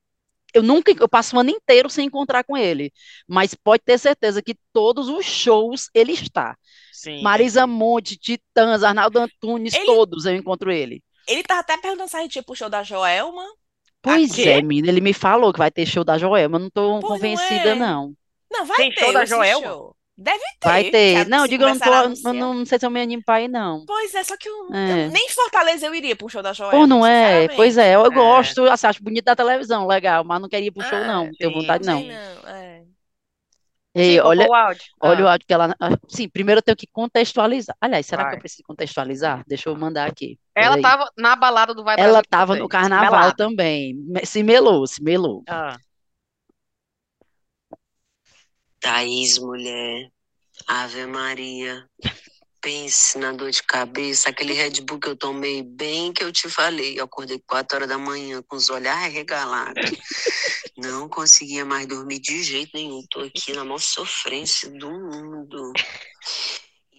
eu 0.54 0.64
nunca, 0.64 0.92
eu 1.00 1.10
passo 1.10 1.36
o 1.38 1.40
ano 1.40 1.52
inteiro 1.52 1.90
sem 1.90 2.08
encontrar 2.08 2.44
com 2.46 2.58
ele, 2.58 2.92
mas 3.28 3.56
pode 3.56 3.84
ter 3.86 3.98
certeza 4.00 4.42
que 4.44 4.56
todos 4.74 5.10
os 5.10 5.26
shows 5.26 5.90
ele 5.94 6.14
está. 6.14 6.58
Sim, 7.02 7.22
Marisa. 7.22 7.66
Monte, 7.66 8.18
Titãs, 8.18 8.84
Arnaldo 8.84 9.20
Antunes, 9.20 9.74
Ele- 9.74 9.86
todos 9.86 10.26
eu 10.26 10.36
encontro 10.36 10.72
ele. 10.72 11.02
Ele 11.28 11.44
tava 11.44 11.62
até 11.62 11.78
perguntando 11.78 12.10
se 12.10 12.18
a 12.18 12.22
gente 12.22 12.36
ia 12.36 12.44
pro 12.44 12.56
show 12.56 12.70
da 12.70 12.84
Joelma. 12.84 13.46
Pois 14.02 14.32
Aqui? 14.32 14.50
é, 14.50 14.62
menina, 14.62 14.90
ele 14.90 15.02
me 15.02 15.14
falou 15.14 15.52
que 15.54 15.60
vai 15.60 15.72
ter 15.72 15.86
show 15.86 16.04
da 16.04 16.18
Joelma, 16.18 16.58
eu 16.58 16.62
não 16.62 16.70
tô 16.70 17.00
Pois 17.00 17.04
não 17.04 17.10
convencida, 17.10 17.70
é. 17.72 17.76
não. 17.76 18.14
Não, 18.52 18.66
vai 18.66 18.78
Tem 18.78 18.94
ter 18.94 19.02
show 19.02 19.14
da 19.14 19.26
Joelma? 19.26 19.68
show. 19.68 19.96
Deve 20.18 20.40
ter. 20.60 20.68
Vai 20.68 20.84
ter. 20.92 21.30
Não, 21.30 21.48
diga, 21.48 21.64
eu 21.64 21.70
não, 21.70 21.80
tô, 21.80 22.34
não, 22.34 22.54
não 22.56 22.66
sei 22.66 22.78
se 22.78 22.86
eu 22.86 22.90
me 22.90 23.00
animo 23.02 23.24
pra 23.26 23.42
ir, 23.42 23.48
não. 23.48 23.86
Pois 23.86 24.14
é, 24.14 24.22
só 24.24 24.36
que 24.36 24.50
eu, 24.50 24.74
É. 24.74 25.06
eu- 25.06 25.12
nem 25.12 25.26
em 25.28 25.30
Fortaleza 25.30 25.86
eu 25.86 25.96
iria 25.96 26.14
pro 26.14 26.28
show 26.28 26.42
da 26.42 26.52
Joelma, 26.52 26.78
Pô, 26.78 26.86
não 26.86 27.06
é? 27.06 27.48
Pois 27.56 27.78
é, 27.78 27.96
eu 27.96 28.06
É. 28.06 28.10
gosto, 28.10 28.66
assim, 28.66 28.88
acho 28.88 29.02
bonito 29.02 29.24
da 29.24 29.36
televisão, 29.36 29.88
legal, 29.88 30.26
mas 30.26 30.42
não 30.42 30.50
queria 30.50 30.68
ir 30.68 30.72
pro 30.72 30.84
show, 30.84 30.98
Ah, 30.98 31.08
não, 31.08 31.26
não 31.28 31.34
tenho 31.36 31.54
sim, 31.54 31.58
vontade, 31.62 31.86
não. 31.86 32.02
Não, 32.04 32.50
é. 32.50 32.84
Ei, 33.96 34.20
Sim, 34.20 34.22
olha, 34.22 34.48
o 34.48 34.54
áudio? 34.54 34.86
olha 35.02 35.24
Ah, 35.24 35.26
o 35.26 35.28
áudio 35.28 35.46
que 35.48 35.54
ela. 35.54 35.76
ah, 35.80 35.90
Sim, 36.08 36.30
primeiro 36.30 36.60
eu 36.60 36.64
tenho 36.64 36.78
que 36.78 36.88
contextualizar. 36.88 37.76
Aliás, 37.82 38.06
será 38.06 38.26
que 38.26 38.34
eu 38.36 38.38
vai. 38.38 38.40
preciso 38.40 38.64
contextualizar? 38.64 39.44
Deixa 39.48 39.70
eu 39.70 39.76
mandar 39.76 40.08
aqui. 40.10 40.38
Ela 40.56 40.78
Peraí. 40.78 40.82
tava 40.82 41.10
na 41.18 41.36
balada 41.36 41.74
do 41.74 41.84
Vai 41.84 41.98
Ela 41.98 42.22
Brasil 42.22 42.24
com 42.30 42.30
tava 42.30 42.56
no 42.56 42.68
vocês, 42.68 42.70
carnaval 42.70 43.00
melada. 43.12 43.36
também. 43.36 43.96
Se 44.26 44.44
melou, 44.44 44.86
se 44.88 45.02
melou. 45.04 45.44
Ah, 45.48 45.78
Thaís, 48.82 49.40
mulher, 49.40 50.12
Ave 50.68 51.06
Maria, 51.08 51.88
pense 52.62 53.18
na 53.18 53.32
dor 53.32 53.52
de 53.52 53.64
cabeça, 53.64 54.30
aquele 54.30 54.54
Red 54.54 54.82
Bull 54.82 55.00
que 55.00 55.10
eu 55.10 55.16
tomei 55.16 55.64
bem 55.64 56.14
que 56.14 56.24
eu 56.24 56.32
te 56.32 56.50
falei, 56.50 57.00
eu 57.00 57.06
acordei 57.06 57.42
4 57.48 57.78
horas 57.78 57.90
da 57.90 57.98
manhã 57.98 58.42
com 58.48 58.56
os 58.56 58.70
olhos 58.70 58.88
arregalados, 58.88 59.92
não 60.78 61.10
conseguia 61.10 61.66
mais 61.66 61.88
dormir 61.88 62.20
de 62.20 62.44
jeito 62.44 62.72
nenhum, 62.74 63.04
tô 63.10 63.22
aqui 63.22 63.54
na 63.54 63.64
maior 63.64 63.80
sofrência 63.80 64.70
do 64.70 64.90
mundo. 64.90 65.74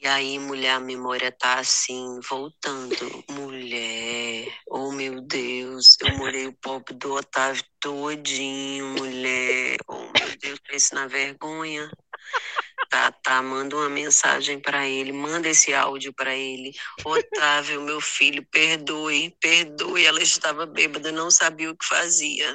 E 0.03 0.07
aí, 0.07 0.39
mulher, 0.39 0.77
a 0.77 0.81
memória 0.81 1.31
tá 1.31 1.59
assim, 1.59 2.21
voltando. 2.27 3.23
Mulher, 3.29 4.51
oh 4.67 4.91
meu 4.93 5.21
Deus, 5.21 5.99
eu 6.01 6.17
molhei 6.17 6.47
o 6.47 6.55
pop 6.55 6.95
do 6.95 7.13
Otávio 7.13 7.63
todinho, 7.79 8.87
mulher. 8.95 9.77
Oh 9.87 9.99
meu 9.99 10.39
Deus, 10.41 10.59
pense 10.67 10.95
na 10.95 11.07
vergonha. 11.07 11.91
Tá, 12.89 13.13
tá, 13.13 13.41
manda 13.41 13.77
uma 13.77 13.89
mensagem 13.89 14.59
pra 14.59 14.89
ele, 14.89 15.13
manda 15.13 15.49
esse 15.49 15.73
áudio 15.73 16.13
pra 16.13 16.35
ele. 16.35 16.75
Otávio, 17.05 17.83
meu 17.83 18.01
filho, 18.01 18.45
perdoe, 18.51 19.33
perdoe. 19.41 20.05
Ela 20.05 20.21
estava 20.21 20.67
bêbada, 20.67 21.13
não 21.13 21.31
sabia 21.31 21.71
o 21.71 21.77
que 21.77 21.87
fazia. 21.87 22.53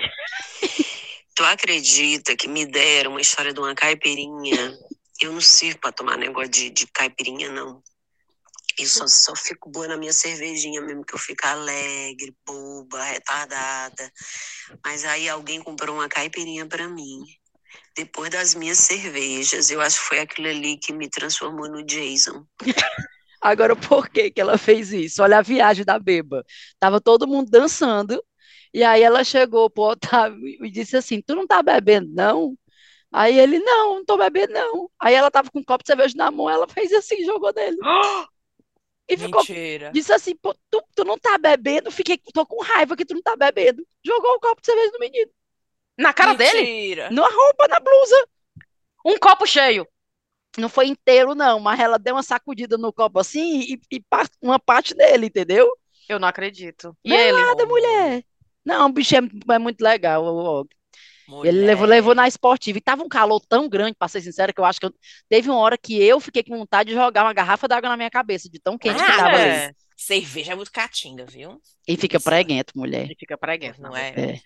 Tu 1.34 1.44
acredita 1.44 2.36
que 2.36 2.50
me 2.50 2.65
deram 2.65 3.12
uma 3.12 3.22
história 3.22 3.53
de 3.53 3.60
uma 3.60 3.74
caipirinha? 3.74 4.77
Eu 5.22 5.32
não 5.32 5.41
sirvo 5.41 5.79
pra 5.79 5.91
tomar 5.94 6.17
negócio 6.17 6.50
de, 6.50 6.70
de 6.70 6.88
caipirinha, 6.88 7.50
não. 7.50 7.82
Eu 8.77 8.88
só, 8.88 9.08
só 9.08 9.34
fico 9.36 9.70
boa 9.70 9.88
na 9.88 9.96
minha 9.96 10.12
cervejinha 10.12 10.82
mesmo, 10.82 11.05
que 11.05 11.15
eu 11.15 11.20
fico 11.20 11.48
alegre, 11.48 12.36
boba, 12.46 13.01
retardada. 13.03 14.12
Mas 14.84 15.05
aí 15.05 15.29
alguém 15.29 15.62
comprou 15.62 15.96
uma 15.96 16.10
caipirinha 16.10 16.65
pra 16.65 16.88
mim. 16.89 17.24
Depois 17.96 18.30
das 18.30 18.54
minhas 18.54 18.78
cervejas, 18.80 19.72
eu 19.72 19.80
acho 19.80 20.00
que 20.02 20.08
foi 20.08 20.20
aquilo 20.20 20.50
ali 20.50 20.78
que 20.78 20.92
me 20.92 21.10
transformou 21.10 21.70
no 21.70 21.84
Jason. 21.84 22.46
Agora, 23.42 23.75
por 23.75 24.10
que 24.10 24.32
que 24.32 24.42
ela 24.42 24.58
fez 24.58 24.92
isso? 24.92 25.22
Olha 25.22 25.38
a 25.38 25.42
viagem 25.42 25.86
da 25.86 26.00
beba. 26.00 26.44
Tava 26.80 27.00
todo 27.00 27.28
mundo 27.28 27.50
dançando 27.52 28.22
E 28.74 28.84
aí 28.84 29.04
ela 29.04 29.24
chegou 29.24 29.70
pro 29.70 29.84
Otávio 29.84 30.66
e 30.66 30.70
disse 30.72 30.98
assim: 30.98 31.22
Tu 31.22 31.36
não 31.36 31.48
tá 31.48 31.62
bebendo, 31.62 32.12
não? 32.14 32.58
Aí 33.12 33.40
ele, 33.40 33.60
não, 33.60 33.96
não 33.96 34.06
tô 34.06 34.18
bebendo, 34.18 34.54
não. 34.54 34.90
Aí 35.00 35.14
ela 35.14 35.32
tava 35.32 35.50
com 35.50 35.60
um 35.60 35.64
copo 35.64 35.84
de 35.84 35.88
cerveja 35.88 36.16
na 36.18 36.30
mão, 36.32 36.50
ela 36.50 36.68
fez 36.68 36.92
assim, 36.92 37.24
jogou 37.24 37.54
nele. 37.54 37.78
E 39.08 39.16
ficou, 39.16 39.40
Mentira. 39.42 39.92
disse 39.94 40.12
assim, 40.12 40.36
pô, 40.36 40.52
tu, 40.68 40.84
tu 40.96 41.06
não 41.06 41.16
tá 41.16 41.38
bebendo? 41.38 41.92
Fiquei, 41.92 42.18
tô 42.34 42.44
com 42.44 42.64
raiva 42.64 42.96
que 42.98 43.06
tu 43.06 43.14
não 43.14 43.22
tá 43.22 43.36
bebendo. 43.36 43.86
Jogou 44.04 44.32
o 44.32 44.40
copo 44.40 44.60
de 44.62 44.66
cerveja 44.66 44.92
no 44.94 45.00
menino. 45.00 45.32
Na 45.98 46.14
cara 46.14 46.34
dele? 46.34 46.62
Mentira. 46.62 47.10
Na 47.12 47.24
roupa, 47.28 47.68
na 47.68 47.80
blusa. 47.80 48.28
Um 49.06 49.18
copo 49.18 49.46
cheio. 49.46 49.88
Não 50.58 50.70
foi 50.70 50.88
inteiro, 50.88 51.36
não, 51.36 51.60
mas 51.60 51.80
ela 51.80 52.00
deu 52.00 52.16
uma 52.16 52.24
sacudida 52.24 52.78
no 52.78 52.94
copo 52.94 53.20
assim 53.20 53.60
e, 53.62 53.82
e 53.98 54.04
uma 54.42 54.58
parte 54.60 54.94
dele, 54.96 55.28
entendeu? 55.28 55.70
Eu 56.08 56.18
não 56.20 56.28
acredito. 56.28 56.96
E 57.04 57.10
Não 57.10 57.18
é 57.18 57.28
ele? 57.30 57.42
Nada, 57.42 57.66
mulher. 57.66 58.24
Não, 58.64 58.88
o 58.88 58.92
bicho 58.94 59.16
é, 59.16 59.20
é 59.54 59.60
muito 59.60 59.82
legal. 59.82 60.24
o- 60.24 60.68
Ele 61.44 61.66
levou, 61.66 61.86
levou 61.86 62.16
na 62.16 62.28
esportiva. 62.28 62.78
E 62.78 62.82
tava 62.82 63.04
um 63.04 63.10
calor 63.10 63.42
tão 63.50 63.68
grande, 63.68 63.96
pra 63.98 64.08
ser 64.08 64.22
sincera, 64.22 64.54
que 64.54 64.60
eu 64.60 64.66
acho 64.66 64.80
que 64.80 64.86
eu- 64.86 64.94
teve 65.28 65.50
uma 65.50 65.60
hora 65.60 65.78
que 65.78 66.02
eu 66.02 66.20
fiquei 66.20 66.44
com 66.44 66.58
vontade 66.58 66.90
de 66.90 66.96
jogar 66.96 67.24
uma 67.25 67.34
garrafa 67.34 67.68
d'água 67.68 67.90
na 67.90 67.98
minha 67.98 68.10
cabeça, 68.10 68.50
de 68.50 68.60
tão 68.60 68.78
quente 68.78 69.04
que 69.04 69.12
Ah, 69.12 69.18
tava 69.18 69.36
ali. 69.36 69.50
é. 69.50 69.72
Cerveja 69.98 70.52
é 70.54 70.56
muito 70.56 70.72
catinga, 70.72 71.25
viu? 71.25 71.62
E 71.88 71.98
fica 71.98 72.18
Isso. 72.18 72.25
preguento, 72.25 72.74
mulher. 72.75 73.06
Ele 73.06 73.16
fica 73.20 73.38
preguento, 73.38 73.80
Não 73.82 73.90
não 73.90 73.98
é? 73.98 74.10
É. 74.10 74.40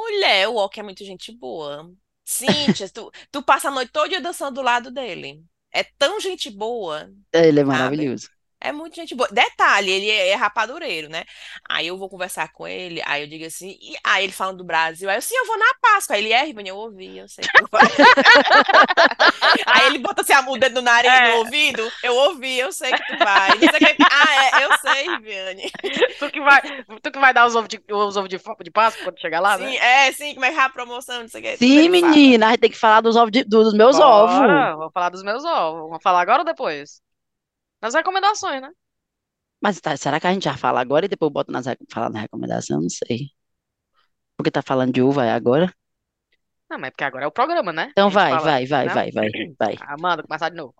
Mulher, 0.00 0.48
o 0.48 0.54
Walker 0.54 0.80
é 0.80 0.82
muito 0.82 1.04
gente 1.04 1.30
boa. 1.30 1.92
Cíntia, 2.24 2.88
tu, 2.88 3.10
tu 3.30 3.42
passa 3.42 3.68
a 3.68 3.70
noite 3.70 3.92
toda 3.92 4.18
dançando 4.20 4.54
do 4.54 4.62
lado 4.62 4.90
dele. 4.90 5.44
É 5.70 5.84
tão 5.84 6.18
gente 6.18 6.50
boa. 6.50 7.12
Ele 7.32 7.60
é 7.60 7.64
Sabe? 7.66 8.16
É 8.60 8.72
muito 8.72 8.94
gente 8.94 9.14
boa. 9.14 9.28
Detalhe, 9.32 9.90
ele 9.90 10.10
é, 10.10 10.28
é 10.28 10.34
rapadureiro, 10.34 11.08
né? 11.08 11.24
Aí 11.68 11.86
eu 11.86 11.96
vou 11.96 12.08
conversar 12.10 12.52
com 12.52 12.66
ele, 12.68 13.00
aí 13.06 13.22
eu 13.22 13.26
digo 13.28 13.46
assim, 13.46 13.78
e, 13.80 13.96
aí 14.04 14.24
ele 14.24 14.32
falando 14.32 14.58
do 14.58 14.64
Brasil, 14.64 15.08
aí 15.08 15.16
eu, 15.16 15.22
sim, 15.22 15.34
eu 15.36 15.46
vou 15.46 15.58
na 15.58 15.74
Páscoa. 15.80 16.14
Aí 16.16 16.22
ele 16.22 16.32
é, 16.32 16.42
Ribani, 16.44 16.68
eu 16.68 16.76
ouvi, 16.76 17.16
eu 17.18 17.28
sei 17.28 17.42
que 17.44 17.58
tu 17.62 17.68
vai. 17.70 17.80
Aí 19.66 19.86
ele 19.86 19.98
bota 19.98 20.22
assim, 20.22 20.32
a- 20.32 20.40
o 20.48 20.56
dedo 20.58 20.76
no 20.76 20.82
nariz, 20.82 21.10
É. 21.10 21.32
no 21.32 21.38
ouvido, 21.38 21.90
eu 22.02 22.14
ouvi, 22.14 22.58
eu 22.58 22.72
sei 22.72 22.92
que 22.92 23.06
tu 23.06 23.18
vai. 23.18 23.50
Que- 23.58 23.66
Ah, 24.10 24.60
é, 24.60 24.64
eu 24.64 24.78
sei, 24.78 25.08
Riviane. 25.16 25.70
Tu 26.18 26.30
que 26.30 26.40
vai, 26.40 26.60
tu 27.02 27.10
que 27.10 27.18
vai 27.18 27.32
dar 27.32 27.46
os 27.46 27.56
ovos 27.56 27.68
de, 27.68 27.80
os 27.90 28.16
ovos 28.16 28.28
de, 28.28 28.38
de 28.64 28.70
Páscoa 28.70 29.04
quando 29.04 29.20
chegar 29.20 29.40
lá, 29.40 29.56
Sim, 29.56 29.64
né? 29.64 29.76
é, 29.76 30.12
sim, 30.12 30.34
como 30.34 30.44
é 30.44 30.50
que 30.52 30.58
é 30.58 30.62
a 30.62 30.68
promoção, 30.68 31.20
não 31.22 31.28
sei 31.28 31.40
o 31.40 31.44
que. 31.44 31.56
Sim, 31.56 31.88
menina, 31.88 32.48
a 32.48 32.50
gente 32.50 32.60
tem 32.60 32.70
que 32.70 32.76
falar 32.76 33.00
dos, 33.00 33.16
ovos 33.16 33.30
de- 33.30 33.44
dos 33.44 33.72
meus 33.72 33.98
ovos. 33.98 34.36
Bora, 34.36 34.76
Vou 34.76 34.90
falar 34.90 35.08
dos 35.08 35.22
meus 35.22 35.44
ovos. 35.44 35.88
Vamos 35.88 36.02
falar 36.02 36.20
agora 36.20 36.40
ou 36.40 36.44
depois? 36.44 37.00
Nas 37.80 37.94
recomendações, 37.94 38.60
né? 38.60 38.70
Mas 39.60 39.80
tá, 39.80 39.96
será 39.96 40.18
que 40.18 40.26
a 40.26 40.32
gente 40.32 40.44
já 40.44 40.56
fala 40.56 40.80
agora 40.80 41.04
e 41.04 41.08
depois 41.08 41.32
bota 41.32 41.52
nas, 41.52 41.66
fala 41.90 42.08
na 42.08 42.20
recomendação? 42.20 42.80
Não 42.80 42.88
sei. 42.88 43.30
Porque 44.36 44.50
tá 44.50 44.62
falando 44.62 44.92
de 44.92 45.02
uva 45.02 45.24
é 45.26 45.32
agora? 45.32 45.72
Não, 46.70 46.78
mas 46.78 46.88
é 46.88 46.90
porque 46.92 47.04
agora 47.04 47.24
é 47.24 47.28
o 47.28 47.32
programa, 47.32 47.72
né? 47.72 47.88
Então 47.90 48.06
A 48.06 48.10
gente 48.10 48.14
vai, 48.14 48.30
fala, 48.30 48.42
vai, 48.42 48.66
vai, 48.66 48.86
né? 48.86 48.94
vai, 48.94 49.10
vai, 49.10 49.30
vai. 49.58 49.76
Amanda, 49.80 50.22
começar 50.22 50.48
de 50.48 50.56
novo. 50.56 50.74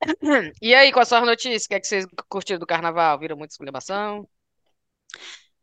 E 0.60 0.74
aí, 0.74 0.92
são 1.06 1.18
as 1.18 1.24
notícias? 1.26 1.64
O 1.64 1.68
que 1.68 1.74
é 1.74 1.80
que 1.80 1.86
vocês 1.86 2.04
curtiram 2.28 2.58
do 2.58 2.66
carnaval? 2.66 3.18
Viram 3.20 3.36
muita 3.36 3.52
exclamação? 3.54 4.28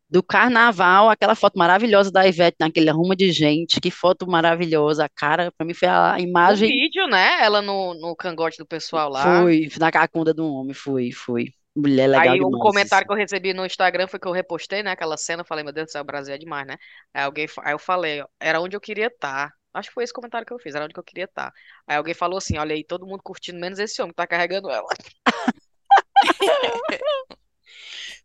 Do 0.10 0.24
carnaval, 0.24 1.10
aquela 1.10 1.36
foto 1.36 1.58
maravilhosa 1.58 2.12
da 2.12 2.28
Ivete 2.28 2.58
naquele 2.60 2.90
arrumo 2.90 3.16
de 3.16 3.32
gente, 3.32 3.80
que 3.80 3.92
foto 3.92 4.28
maravilhosa. 4.28 5.06
A 5.06 5.10
cara, 5.10 5.52
pra 5.56 5.66
mim, 5.66 5.74
foi 5.74 5.88
a 5.88 6.16
O 6.16 6.20
imagem. 6.20 6.68
vídeo, 6.68 7.08
né? 7.08 7.44
Ela 7.44 7.62
no, 7.62 7.94
no 7.94 8.16
cangote 8.16 8.58
do 8.58 8.66
pessoal 8.66 9.10
lá. 9.10 9.42
Foi, 9.42 9.70
na 9.80 9.92
cacunda 9.92 10.34
do 10.34 10.52
homem, 10.52 10.74
foi, 10.74 11.12
foi. 11.12 11.54
Mulher 11.76 12.08
legal 12.08 12.34
Aí 12.34 12.42
um 12.42 12.46
demais. 12.46 12.64
comentário 12.64 13.06
que 13.06 13.14
eu 13.14 13.18
recebi 13.18 13.54
no 13.54 13.66
Instagram 13.66 14.08
foi 14.08 14.20
que 14.20 14.28
eu 14.28 14.32
repostei, 14.32 14.82
né? 14.82 14.92
Aquela 14.92 15.16
cena, 15.16 15.42
eu 15.42 15.46
falei, 15.46 15.64
meu 15.64 15.72
Deus 15.72 15.88
do 15.88 15.92
céu, 15.92 16.02
o 16.02 16.06
Brasil 16.06 16.34
é 16.34 16.38
demais, 16.38 16.66
né? 16.66 16.78
Aí, 17.14 17.24
alguém, 17.24 17.48
aí 17.64 17.74
eu 17.74 17.80
falei, 17.80 18.22
ó, 18.22 18.28
era 18.40 18.60
onde 18.60 18.76
eu 18.76 18.82
queria 18.82 19.08
estar. 19.08 19.52
Acho 19.72 19.90
que 19.90 19.94
foi 19.94 20.04
esse 20.04 20.12
comentário 20.14 20.48
que 20.48 20.52
eu 20.52 20.58
fiz, 20.60 20.74
era 20.74 20.86
onde 20.86 20.94
que 20.94 21.00
eu 21.00 21.04
queria 21.04 21.26
estar. 21.26 21.54
Aí 21.88 21.96
alguém 21.96 22.16
falou 22.16 22.40
assim, 22.40 22.58
olha 22.58 22.74
aí, 22.74 22.84
todo 22.84 23.06
mundo 23.06 23.22
curtindo, 23.24 23.60
menos 23.60 23.78
esse 23.78 24.02
homem 24.02 24.12
que 24.12 24.16
tá 24.18 24.26
carregando 24.26 24.70
ela. 24.72 24.88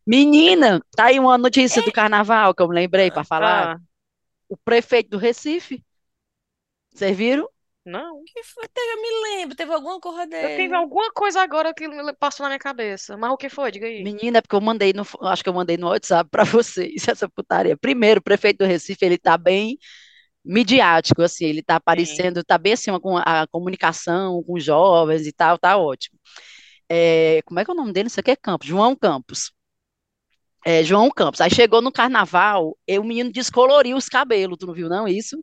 Menina, 0.06 0.80
tá 0.94 1.06
aí 1.06 1.18
uma 1.18 1.38
notícia 1.38 1.82
do 1.82 1.92
carnaval 1.92 2.54
que 2.54 2.62
eu 2.62 2.68
me 2.68 2.75
lembrei 2.75 3.11
pra 3.11 3.25
falar. 3.25 3.76
Ah, 3.76 3.80
O 4.49 4.56
prefeito 4.56 5.11
do 5.11 5.18
Recife. 5.18 5.82
Vocês 6.94 7.16
viram? 7.16 7.49
não. 7.84 8.23
Que 8.25 8.42
foi? 8.44 8.66
Teve- 8.68 8.92
Eu 8.92 9.02
me 9.02 9.37
lembro, 9.37 9.56
teve 9.56 9.73
alguma 9.73 10.00
coisa 10.00 10.23
Eu 10.23 10.28
dele. 10.28 10.56
tive 10.62 10.75
alguma 10.75 11.11
coisa 11.12 11.42
agora 11.42 11.75
que 11.75 11.87
passou 12.18 12.44
na 12.44 12.50
minha 12.50 12.58
cabeça. 12.58 13.16
Mas 13.16 13.30
o 13.30 13.37
que 13.37 13.49
foi? 13.49 13.70
Diga 13.70 13.87
aí. 13.87 14.02
Menina, 14.02 14.38
é 14.38 14.40
porque 14.40 14.56
eu 14.56 14.61
mandei 14.61 14.92
no, 14.92 15.02
acho 15.23 15.42
que 15.42 15.49
eu 15.49 15.52
mandei 15.54 15.76
no 15.76 15.88
WhatsApp 15.88 16.28
pra 16.30 16.44
vocês 16.64 17.06
essa 17.08 17.28
putaria. 17.28 17.76
Primeiro, 17.76 18.20
o 18.20 18.23
prefeito 18.23 18.58
do 18.58 18.64
Recife, 18.66 19.04
ele 19.04 19.18
tá 19.18 19.37
bem 19.37 19.78
midiático, 20.44 21.23
assim, 21.23 21.46
ele 21.46 21.62
tá 21.62 21.76
aparecendo, 21.76 22.44
tá 22.44 22.58
bem 22.58 22.75
assim, 22.75 22.99
com 23.00 23.16
a 23.18 23.46
comunicação 23.50 24.42
com 24.44 24.54
os 24.54 24.64
jovens 24.64 25.26
e 25.26 25.32
tal, 25.32 25.58
tá 25.58 25.76
ótimo. 25.78 26.18
É, 26.88 27.42
como 27.46 27.61
é 27.61 27.64
que 27.64 27.70
é 27.70 27.75
o 27.75 27.76
nome 27.76 27.92
dele? 27.92 28.08
Isso 28.08 28.20
aqui 28.20 28.30
é 28.32 28.37
Campos, 28.37 28.68
João 28.68 28.94
Campos. 28.96 29.52
É, 30.64 30.83
João 30.83 31.11
Campos. 31.11 31.40
Aí 31.40 31.50
chegou 31.50 31.83
no 31.83 31.92
carnaval, 31.92 32.76
e 32.87 32.99
o 32.99 33.04
menino 33.04 33.30
descoloriu 33.33 33.97
os 33.97 34.09
cabelos, 34.09 34.59
tu 34.59 34.66
não 34.66 34.75
viu 34.75 34.88
não 34.88 35.06
isso? 35.06 35.42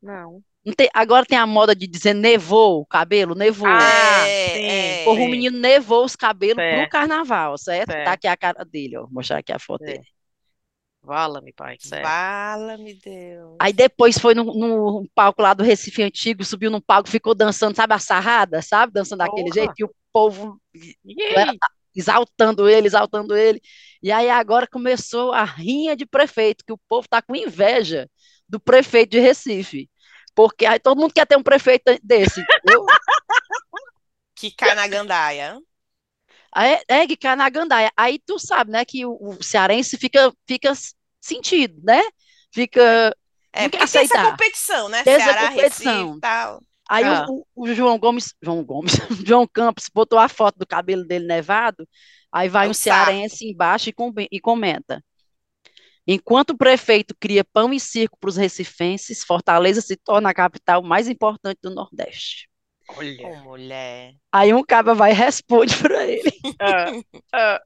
Não. 0.00 0.44
Não 0.64 0.72
tem- 0.74 0.88
agora 0.94 1.26
tem 1.26 1.38
a 1.38 1.46
moda 1.46 1.74
de 1.74 1.86
dizer 1.86 2.14
nevou 2.14 2.80
o 2.80 2.86
cabelo, 2.86 3.34
nevou. 3.34 3.96
Ah, 4.04 4.28
É, 4.52 4.52
sim, 4.52 4.58
é. 4.70 4.96
Porra, 5.02 5.22
o 5.22 5.26
menino 5.26 5.58
nevou 5.58 6.04
os 6.04 6.16
cabelos 6.16 6.64
pro 6.68 6.86
Certo. 6.86 6.88
carnaval, 6.88 7.58
certo? 7.58 7.96
Tá 8.02 8.12
aqui 8.12 8.26
a 8.28 8.36
cara 8.36 8.64
dele, 8.64 8.96
ó. 8.96 9.02
Vou 9.02 9.12
mostrar 9.14 9.38
aqui 9.38 9.52
a 9.52 9.58
foto 9.58 9.82
Certo. 9.82 9.86
dele. 9.86 10.06
Vala-me, 11.02 11.52
pai. 11.52 11.78
Fala-me, 12.00 12.94
Deus. 12.94 13.58
Aí 13.58 13.72
depois 13.72 14.18
foi 14.18 14.34
no, 14.34 14.44
no 14.44 15.08
palco 15.14 15.40
lá 15.42 15.54
do 15.54 15.62
Recife 15.62 16.02
Antigo, 16.02 16.44
subiu 16.44 16.70
no 16.70 16.82
palco, 16.82 17.08
ficou 17.08 17.34
dançando, 17.34 17.76
sabe, 17.76 17.94
a 17.94 17.98
sarrada, 17.98 18.60
sabe? 18.60 18.92
Dançando 18.92 19.18
daquele 19.20 19.52
Porra. 19.52 19.52
jeito, 19.52 19.74
e 19.78 19.84
o 19.84 19.94
povo 20.12 20.60
E 21.06 21.22
aí? 21.24 21.62
Exaltando 21.94 22.68
ele, 22.68 22.86
exaltando 22.86 23.36
ele. 23.36 23.60
E 24.02 24.10
aí 24.10 24.28
agora 24.28 24.66
começou 24.66 25.32
a 25.32 25.44
rinha 25.44 25.96
de 25.96 26.06
prefeito, 26.06 26.64
que 26.64 26.72
o 26.72 26.80
povo 26.88 27.08
tá 27.08 27.22
com 27.22 27.36
inveja 27.36 28.08
do 28.48 28.58
prefeito 28.58 29.10
de 29.10 29.20
Recife. 29.20 29.88
Porque 30.34 30.66
aí 30.66 30.78
todo 30.78 30.98
mundo 30.98 31.12
quer 31.14 31.26
ter 31.26 31.36
um 31.36 31.42
prefeito 31.42 31.98
desse, 32.02 32.40
entendeu? 32.64 32.84
Que 34.34 34.50
cai 34.50 34.74
na 34.74 34.86
gandaia. 34.86 35.60
Aí, 36.54 36.82
é 36.88 37.06
que 37.06 37.16
cai 37.16 37.36
na 37.36 37.48
gandaia. 37.48 37.90
Aí 37.96 38.18
tu 38.18 38.38
sabe, 38.38 38.70
né, 38.70 38.84
que 38.84 39.06
o, 39.06 39.16
o 39.20 39.42
cearense 39.42 39.96
fica, 39.96 40.32
fica 40.46 40.72
sentido, 41.20 41.80
né? 41.82 42.00
Fica. 42.52 43.16
É, 43.52 43.68
porque 43.68 43.78
tem 43.78 43.84
essa 43.84 43.98
aceitar. 44.00 44.30
competição, 44.30 44.88
né? 44.88 45.02
Tem 45.02 45.14
essa 45.14 45.24
Ceará, 45.24 45.48
competição. 45.48 45.92
Recife 45.92 46.18
e 46.18 46.20
tal. 46.20 46.62
Aí 46.92 47.04
Ah. 47.04 47.26
o, 47.28 47.46
o- 47.54 47.74
João 47.74 47.98
Gomes, 47.98 48.34
João 48.42 48.62
Gomes, 48.64 48.92
João 49.26 49.46
Campos 49.46 49.88
botou 49.92 50.18
a 50.18 50.28
foto 50.28 50.58
do 50.58 50.66
cabelo 50.66 51.04
dele 51.06 51.26
nevado, 51.26 51.88
aí 52.30 52.48
vai 52.48 52.66
É 52.66 52.68
um 52.68 52.70
um 52.72 52.74
cearense 52.74 53.46
embaixo 53.48 53.88
e, 53.88 53.92
com- 53.92 54.12
e 54.30 54.40
comenta. 54.40 55.02
Enquanto 56.06 56.50
o 56.50 56.58
prefeito 56.58 57.14
cria 57.18 57.44
pão 57.44 57.72
e 57.72 57.78
circo 57.80 58.18
para 58.18 58.28
os 58.28 58.36
recifenses, 58.36 59.24
Fortaleza 59.24 59.80
se 59.80 59.96
torna 59.96 60.30
a 60.30 60.34
capital 60.34 60.82
mais 60.82 61.08
importante 61.08 61.58
do 61.62 61.70
Nordeste. 61.74 62.48
Olha. 62.88 63.26
Ô, 63.28 63.36
mulher. 63.36 64.14
Aí 64.32 64.52
um 64.52 64.64
cara 64.64 64.94
vai 64.94 65.12
e 65.12 65.14
responde 65.14 65.76
para 65.78 66.04
ele. 66.06 66.32
Ah, 66.60 66.92
ah. 67.32 67.60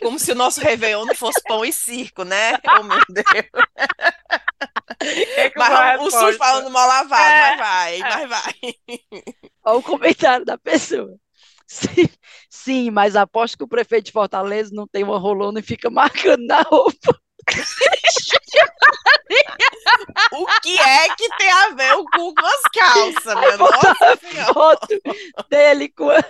Como 0.00 0.18
se 0.18 0.32
o 0.32 0.34
nosso 0.34 0.60
Réveillon 0.60 1.04
não 1.04 1.14
fosse 1.14 1.40
pão 1.44 1.64
e 1.64 1.72
circo, 1.72 2.24
né? 2.24 2.54
Oh, 2.66 2.82
meu 2.82 2.98
Deus. 3.10 3.26
É 5.36 5.52
Mas 5.56 6.00
o 6.00 6.10
SUS 6.10 6.36
falando 6.36 6.70
mal 6.70 6.86
lavado, 6.88 7.22
É, 7.22 7.56
mas 7.56 7.58
vai, 7.58 7.96
é. 7.96 8.00
mas 8.00 8.28
vai. 8.28 8.54
Olha 9.64 9.78
o 9.78 9.82
comentário 9.82 10.44
da 10.44 10.56
pessoa. 10.58 11.16
Sim, 11.66 12.08
sim, 12.50 12.90
mas 12.90 13.16
aposto 13.16 13.56
que 13.58 13.64
o 13.64 13.68
prefeito 13.68 14.06
de 14.06 14.12
Fortaleza 14.12 14.70
não 14.72 14.86
tem 14.86 15.02
uma 15.02 15.18
rolona 15.18 15.60
e 15.60 15.62
fica 15.62 15.90
marcando 15.90 16.44
na 16.46 16.62
roupa. 16.62 17.18
O 20.32 20.46
que 20.60 20.78
é 20.78 21.14
que 21.14 21.28
tem 21.36 21.50
a 21.50 21.70
ver 21.70 21.92
o 21.94 22.04
cu 22.04 22.34
com 22.34 22.46
as 22.46 22.60
calças, 22.72 23.34
minha 23.38 23.56
nossa 23.56 24.16
senhora? 24.20 24.52
foto 24.54 24.88
dele 25.48 25.88
com 25.90 26.10
a- 26.10 26.24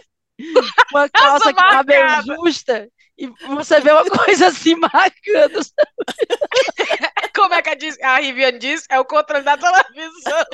uma 0.93 1.09
calça 1.09 1.53
que 1.53 1.59
tá 1.61 1.83
bem 1.83 2.03
justa 2.27 2.89
e 3.17 3.29
você 3.55 3.81
vê 3.81 3.93
uma 3.93 4.05
coisa 4.05 4.49
assim 4.49 4.75
marcando. 4.75 5.61
Como 7.45 7.53
é 7.57 7.61
que 7.61 7.69
a, 7.69 7.75
diz- 7.75 8.01
a 8.01 8.17
Riviane 8.21 8.59
disse? 8.59 8.87
É 8.89 8.99
o 8.99 9.05
controle 9.05 9.45
da 9.45 9.59
televisão. 9.59 10.45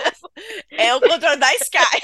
É 0.73 0.93
o 0.93 1.01
controle 1.01 1.37
da 1.37 1.55
Sky. 1.55 2.01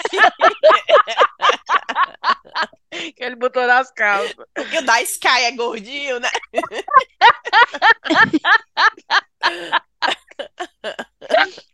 que 3.17 3.25
ele 3.25 3.35
botou 3.35 3.67
nas 3.67 3.91
calças. 3.91 4.37
Porque 4.55 4.79
o 4.79 4.83
da 4.83 5.03
Sky 5.03 5.27
é 5.47 5.51
gordinho, 5.51 6.21
né? 6.21 6.31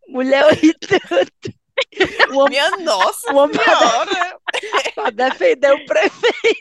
Mulher 0.09 0.43
eu 0.45 0.55
ri 0.55 0.73
tanto. 0.75 1.62
O 2.31 2.39
homem 2.39 2.51
Minha 2.51 2.71
nossa 2.79 3.33
homem 3.35 3.59
senhora. 3.59 4.39
pra 4.95 5.11
defender 5.11 5.73
o 5.73 5.85
prefeito. 5.85 6.61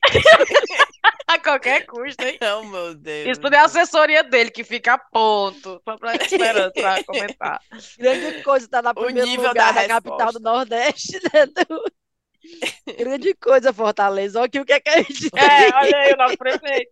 qualquer 1.42 1.86
custo, 1.86 2.24
hein? 2.24 2.38
Oh, 2.42 2.64
meu 2.66 2.96
Deus. 2.96 3.30
Isso 3.30 3.42
tudo 3.42 3.56
é 3.56 3.60
a 3.60 3.66
assessoria 3.66 4.24
dele, 4.24 4.52
que 4.52 4.64
fica 4.64 4.94
a 4.94 4.98
ponto, 4.98 5.82
só 5.84 5.98
pra 5.98 6.16
esperando 6.22 6.72
pra 6.72 7.04
comentar. 7.04 7.62
Grande 7.98 8.44
coisa 8.44 8.68
tá 8.68 8.82
na 8.82 8.94
primeiro 8.94 9.28
nível 9.28 9.50
lugar 9.50 9.74
da 9.74 9.82
da 9.82 9.88
capital 9.88 10.32
do. 10.32 10.40
Nordeste, 10.40 11.20
né? 11.34 11.46
Du? 11.46 11.84
Grande 12.98 13.34
coisa, 13.36 13.72
Fortaleza. 13.72 14.40
Olha 14.40 14.48
aqui 14.48 14.60
o 14.60 14.66
que 14.66 14.74
é 14.74 14.80
que 14.80 14.90
a 14.90 14.98
gente 14.98 15.30
É, 15.36 15.76
olha 15.76 15.98
aí 15.98 16.14
o 16.14 16.18
nosso 16.18 16.38
prefeito. 16.38 16.92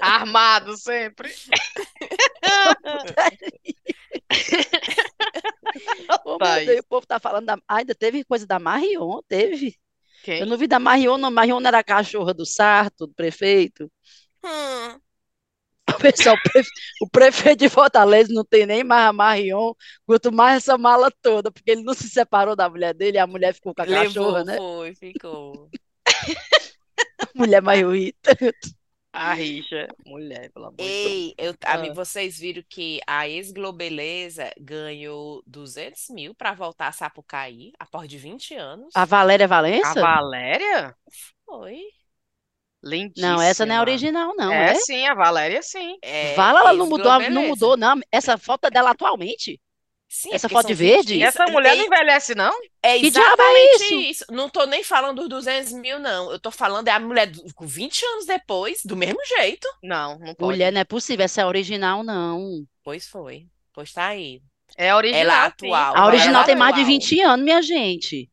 Armado 0.00 0.76
sempre. 0.76 1.32
Deus, 6.64 6.80
o 6.80 6.88
povo 6.88 7.06
tá 7.06 7.18
falando 7.20 7.46
da... 7.46 7.54
Ah, 7.68 7.76
ainda 7.78 7.94
teve 7.94 8.24
coisa 8.24 8.46
da 8.46 8.58
Marion, 8.58 9.20
teve. 9.28 9.76
Quem? 10.22 10.40
Eu 10.40 10.46
não 10.46 10.58
vi 10.58 10.66
da 10.68 10.78
Marion, 10.78 11.18
não. 11.18 11.30
Marion 11.30 11.60
não 11.60 11.68
era 11.68 11.78
a 11.80 11.84
cachorra 11.84 12.34
do 12.34 12.46
Sarto, 12.46 13.06
do 13.06 13.14
prefeito. 13.14 13.90
Hum, 14.42 15.00
O 15.88 15.98
pessoal, 15.98 16.34
o 16.36 16.42
prefe- 16.50 16.70
o 17.02 17.08
prefeito 17.08 17.58
de 17.60 17.68
Fortaleza 17.68 18.32
não 18.32 18.44
tem 18.44 18.66
nem 18.66 18.82
mais 18.84 19.08
a 19.08 19.12
Marion, 19.12 19.72
quanto 20.04 20.32
mais 20.32 20.58
essa 20.58 20.76
mala 20.76 21.10
toda, 21.22 21.50
porque 21.50 21.70
ele 21.70 21.82
não 21.82 21.94
se 21.94 22.08
separou 22.08 22.56
da 22.56 22.68
mulher 22.68 22.92
dele, 22.94 23.16
e 23.16 23.20
a 23.20 23.26
mulher 23.26 23.54
ficou 23.54 23.74
com 23.74 23.82
a 23.82 23.86
levou, 23.86 24.04
cachorra, 24.04 24.44
né? 24.44 24.58
foi, 24.58 24.94
ficou. 24.94 25.70
Mulher 27.34 27.60
maiorita. 27.62 28.36
A 29.16 29.32
rixa. 29.34 29.88
Mulher, 30.06 30.50
pelo 30.52 30.66
amor 30.66 30.76
de 30.76 30.84
Deus. 30.84 30.90
Ei, 30.90 31.34
eu, 31.38 31.54
Ah. 31.64 31.74
amigo, 31.74 31.94
vocês 31.94 32.38
viram 32.38 32.62
que 32.68 33.00
a 33.06 33.28
ex-Globeleza 33.28 34.52
ganhou 34.60 35.42
200 35.46 36.08
mil 36.10 36.34
para 36.34 36.52
voltar 36.52 36.88
a 36.88 36.92
Sapucaí, 36.92 37.72
após 37.78 38.08
de 38.08 38.18
20 38.18 38.54
anos. 38.54 38.94
A 38.94 39.04
Valéria 39.04 39.44
A 39.44 39.48
Valença? 39.48 40.00
Valéria? 40.00 40.94
Foi. 41.44 41.80
Lindíssima. 42.84 43.34
Não, 43.36 43.42
essa 43.42 43.66
não 43.66 43.74
é 43.74 43.78
a 43.78 43.80
original, 43.80 44.34
não, 44.36 44.52
é, 44.52 44.72
é? 44.72 44.74
sim, 44.76 45.06
a 45.06 45.14
Valéria 45.14 45.60
sim. 45.62 45.96
É, 46.02 46.34
Vala, 46.34 46.60
ela 46.60 46.72
não 46.74 46.86
mudou, 46.86 47.18
não 47.30 47.48
mudou, 47.48 47.76
não. 47.76 47.98
Essa 48.12 48.38
foto 48.38 48.66
é 48.66 48.70
dela 48.70 48.90
atualmente. 48.90 49.60
Sim, 50.08 50.30
Essa 50.32 50.48
foto 50.48 50.68
de 50.68 50.74
verde? 50.74 51.14
20 51.14 51.20
E 51.20 51.22
essa 51.24 51.46
mulher 51.46 51.74
é, 51.74 51.76
não 51.76 51.84
envelhece, 51.86 52.34
não? 52.34 52.52
é 52.82 52.98
Que 52.98 53.10
diabo 53.10 53.42
é 53.42 53.66
exatamente 53.74 53.84
isso? 53.84 53.94
isso. 54.22 54.24
Não 54.30 54.48
tô 54.48 54.64
nem 54.64 54.82
falando 54.82 55.16
dos 55.28 55.28
200 55.44 55.72
mil, 55.74 55.98
não. 55.98 56.30
Eu 56.30 56.38
tô 56.38 56.50
falando 56.50 56.88
é 56.88 56.92
a 56.92 57.00
mulher 57.00 57.30
com 57.54 57.66
20 57.66 58.04
anos 58.06 58.24
depois, 58.26 58.80
do 58.84 58.96
mesmo 58.96 59.18
jeito. 59.26 59.66
Não, 59.82 60.18
não 60.18 60.34
pode. 60.34 60.52
Mulher, 60.52 60.72
não 60.72 60.80
é 60.80 60.84
possível, 60.84 61.24
essa 61.24 61.40
é 61.40 61.44
a 61.44 61.48
original, 61.48 62.02
não. 62.04 62.64
Pois 62.84 63.06
foi. 63.08 63.46
Pois 63.74 63.92
tá 63.92 64.06
aí. 64.06 64.40
É 64.78 64.90
a 64.90 64.96
original, 64.96 65.20
Ela 65.22 65.32
é 65.32 65.40
sim. 65.42 65.46
atual. 65.48 65.96
A 65.96 66.06
original 66.06 66.42
é 66.42 66.46
tem 66.46 66.56
mais 66.56 66.74
de 66.74 66.80
atual. 66.82 66.92
20 66.98 67.20
anos, 67.22 67.44
minha 67.44 67.62
gente. 67.62 68.30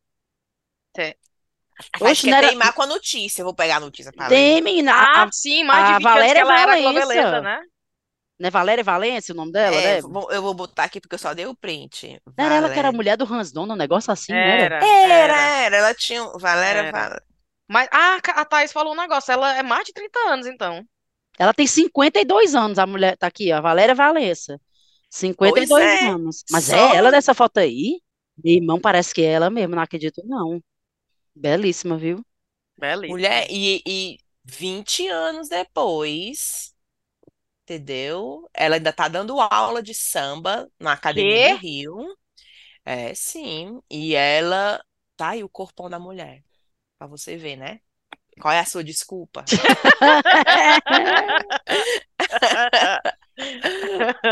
Oxe, 2.00 2.22
quer 2.26 2.30
não 2.32 2.38
era- 2.38 2.48
teimar 2.50 2.74
com 2.74 2.84
a 2.84 2.88
notícia. 2.88 3.42
Eu 3.42 3.46
vou 3.46 3.54
pegar 3.54 3.78
a 3.78 3.80
notícia 3.80 4.12
pra. 4.14 4.28
Tem, 4.30 4.62
menina. 4.62 4.94
a- 4.94 4.96
Ah, 4.96 5.24
a- 5.24 5.32
sim, 5.32 5.64
mais 5.64 5.88
de 5.88 5.94
a 5.94 5.98
20 5.98 6.06
anos 6.06 6.14
que 6.14 6.20
Valéria 6.20 6.40
ela 6.42 6.60
era 6.62 6.72
Valença. 6.72 6.92
globeleza, 6.92 7.42
né? 8.44 8.48
Não 8.48 8.48
é 8.48 8.52
Valéria 8.52 8.84
Valência 8.84 9.34
o 9.34 9.38
nome 9.38 9.52
dela, 9.52 9.76
É, 9.78 9.96
né? 9.96 10.02
vou- 10.02 10.32
eu 10.32 10.42
vou 10.42 10.54
botar 10.54 10.84
aqui 10.84 11.00
porque 11.00 11.16
eu 11.16 11.20
só 11.20 11.34
dei 11.34 11.46
o 11.46 11.56
print. 11.56 12.22
Não 12.38 12.46
era 12.46 12.56
ela 12.56 12.70
que 12.70 12.80
era 12.80 12.90
a 12.90 12.92
mulher 12.92 13.18
do 13.18 13.26
Hans 13.32 13.52
Donner, 13.52 13.74
um 13.74 13.78
negócio 13.78 14.12
assim, 14.12 14.34
não 14.34 14.40
era? 14.40 14.76
Era, 14.76 14.86
Era, 14.86 15.42
era. 15.66 15.78
Ela 15.78 15.94
tinha. 15.94 16.24
Valéria. 16.38 16.80
Era. 16.80 16.92
Val- 16.92 17.20
Mas, 17.70 17.88
ah, 17.92 18.18
a 18.36 18.46
Thaís 18.46 18.72
falou 18.74 18.94
um 18.94 18.98
negócio, 18.98 19.32
ela 19.32 19.56
é 19.58 19.64
mais 19.64 19.86
de 19.86 19.94
30 19.94 20.20
anos, 20.30 20.46
então. 20.46 20.86
Ela 21.40 21.54
tem 21.54 21.66
52 21.66 22.54
anos, 22.54 22.78
a 22.78 22.86
mulher 22.86 23.18
tá 23.18 23.28
aqui, 23.28 23.52
ó, 23.52 23.58
a 23.58 23.62
Valéria 23.62 23.96
Valença. 23.96 24.60
52 25.10 25.80
Pois 25.80 25.88
é, 25.90 26.10
anos. 26.10 26.44
Mas 26.52 26.66
só- 26.66 26.76
é 26.76 26.98
ela 26.98 27.12
dessa 27.12 27.34
foto 27.34 27.58
aí? 27.60 28.02
Meu 28.44 28.56
irmão, 28.56 28.80
parece 28.80 29.14
que 29.14 29.22
é 29.22 29.32
ela 29.32 29.50
mesmo, 29.50 29.76
não 29.76 29.82
acredito 29.82 30.22
não. 30.26 30.62
Belíssima, 31.36 31.98
viu? 31.98 32.24
Belíssima. 32.78 33.16
Mulher, 33.16 33.48
e, 33.50 33.82
e 33.86 34.18
20 34.44 35.08
anos 35.08 35.50
depois, 35.50 36.73
entendeu? 37.64 38.50
Ela 38.54 38.76
ainda 38.76 38.92
tá 38.94 39.08
dando 39.08 39.40
aula 39.40 39.82
de 39.84 39.94
samba 39.94 40.68
na 40.80 40.94
Academia 40.94 41.42
do 41.42 41.56
Rio. 41.56 41.98
É, 42.86 43.14
sim. 43.16 43.80
E 43.90 44.16
ela. 44.16 44.84
Tá 45.18 45.30
aí 45.32 45.44
o 45.44 45.50
corpão 45.50 45.90
da 45.90 46.00
mulher. 46.00 46.44
Pra 46.98 47.08
você 47.08 47.36
ver, 47.38 47.56
né? 47.58 47.80
Qual 48.42 48.54
é 48.54 48.60
a 48.60 48.66
sua 48.66 48.84
desculpa? 48.84 49.44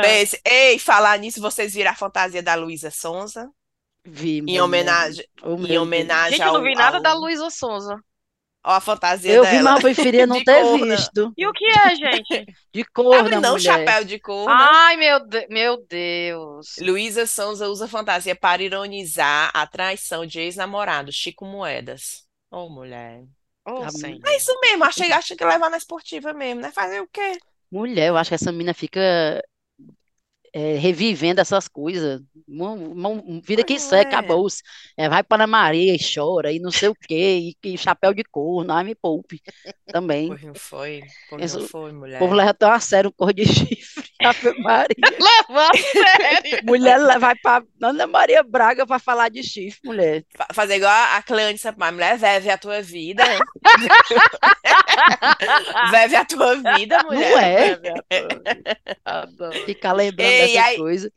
Pense, 0.01 0.39
ei, 0.45 0.77
falar 0.79 1.17
nisso, 1.19 1.41
vocês 1.41 1.73
viram 1.73 1.91
a 1.91 1.95
fantasia 1.95 2.41
da 2.43 2.55
Luísa 2.55 2.91
Sonza? 2.91 3.49
Vi, 4.03 4.39
Em 4.47 4.59
homenagem, 4.59 5.25
em 5.43 5.77
homenagem 5.77 6.37
Gente, 6.37 6.45
eu 6.45 6.51
não 6.51 6.59
ao, 6.59 6.63
vi 6.63 6.75
nada 6.75 6.97
ao- 6.97 7.03
da 7.03 7.13
Luísa 7.13 7.49
Sonza. 7.49 7.99
Ó, 8.63 8.71
a 8.73 8.81
fantasia 8.81 9.33
Eu 9.33 9.43
vi, 9.43 9.51
dela. 9.51 9.63
mas 9.63 9.75
eu 9.75 9.81
preferia 9.81 10.27
não 10.27 10.37
De 10.39 10.43
ter 10.43 10.61
corna. 10.61 10.95
visto. 10.95 11.33
E 11.37 11.47
o 11.47 11.51
que 11.53 11.65
é, 11.65 11.95
gente? 11.95 12.45
De 12.73 12.83
corna, 12.85 13.39
não, 13.41 13.51
mulher. 13.57 13.59
chapéu 13.59 14.03
de 14.05 14.19
cor. 14.19 14.47
Ai, 14.49 14.95
meu, 14.97 15.19
de- 15.25 15.47
meu 15.49 15.85
Deus. 15.87 16.75
Luísa 16.79 17.25
Sonza 17.27 17.67
usa 17.69 17.87
fantasia 17.87 18.35
para 18.35 18.63
ironizar 18.63 19.51
a 19.53 19.65
traição 19.67 20.25
de 20.25 20.39
ex-namorado 20.39 21.11
Chico 21.11 21.45
Moedas. 21.45 22.23
Ô, 22.49 22.69
mulher. 22.69 23.23
Ô, 23.65 23.83
A 23.83 23.89
senhor. 23.89 24.19
É 24.25 24.37
isso 24.37 24.51
mesmo, 24.61 24.83
achei, 24.83 25.11
achei 25.11 25.35
que 25.37 25.45
levar 25.45 25.69
na 25.69 25.77
esportiva 25.77 26.33
mesmo, 26.33 26.61
né? 26.61 26.71
Fazer 26.71 26.99
o 27.01 27.07
quê? 27.07 27.37
Mulher, 27.71 28.07
eu 28.09 28.17
acho 28.17 28.29
que 28.29 28.35
essa 28.35 28.51
menina 28.51 28.73
fica 28.73 29.01
é, 30.53 30.75
revivendo 30.77 31.39
essas 31.41 31.67
coisas. 31.67 32.21
Uma, 32.47 32.75
vida 33.41 33.63
que 33.63 33.79
segue, 33.79 34.05
é. 34.13 34.17
acabou-se. 34.17 34.61
É, 34.97 35.07
vai 35.07 35.23
para 35.23 35.43
Ana 35.43 35.47
Maria 35.47 35.95
e 35.95 35.99
chora, 35.99 36.51
e 36.51 36.59
não 36.59 36.71
sei 36.71 36.89
o 36.89 36.95
quê, 36.95 37.55
e, 37.63 37.69
e 37.73 37.77
chapéu 37.77 38.13
de 38.13 38.23
corno, 38.23 38.73
ai 38.73 38.83
me 38.83 38.95
poupe. 38.95 39.41
Também. 39.87 40.27
Pois 40.27 40.41
não 40.43 40.55
foi, 40.55 41.01
pois 41.29 41.43
Isso- 41.43 41.59
não 41.59 41.67
foi, 41.67 41.91
O 41.91 41.95
mulher. 41.95 42.19
povo 42.19 42.33
leva 42.33 42.53
tão 42.53 42.71
a 42.71 42.79
sério 42.79 43.09
o 43.09 43.13
cor 43.13 43.33
de 43.33 43.45
chifre. 43.47 44.10
Ave 44.25 44.53
Maria. 44.61 44.87
Leva 45.49 45.71
sério. 45.77 46.61
Mulher 46.65 47.19
vai 47.19 47.35
para 47.35 47.63
Ana 47.81 48.07
Maria 48.07 48.43
Braga 48.43 48.85
para 48.85 48.99
falar 48.99 49.29
de 49.29 49.43
chifre, 49.43 49.79
mulher. 49.83 50.23
Fa- 50.35 50.47
Fazer 50.53 50.75
igual 50.75 50.91
a 50.91 51.21
Cleane 51.21 51.57
Sampaio, 51.57 51.93
mulher, 51.93 52.17
vive 52.17 52.49
a 52.49 52.57
tua 52.57 52.81
vida. 52.81 53.23
Vive 55.91 56.15
a 56.15 56.25
tua 56.25 56.55
vida, 56.75 57.03
mulher. 57.03 57.79
Não 57.81 57.93
é? 57.97 58.07
Adoro. 59.05 59.65
Ficar 59.65 59.93
lembrando 59.93 60.29
Ei, 60.29 60.47
dessas 60.53 60.67
aí- 60.69 60.77
coisas. 60.77 61.11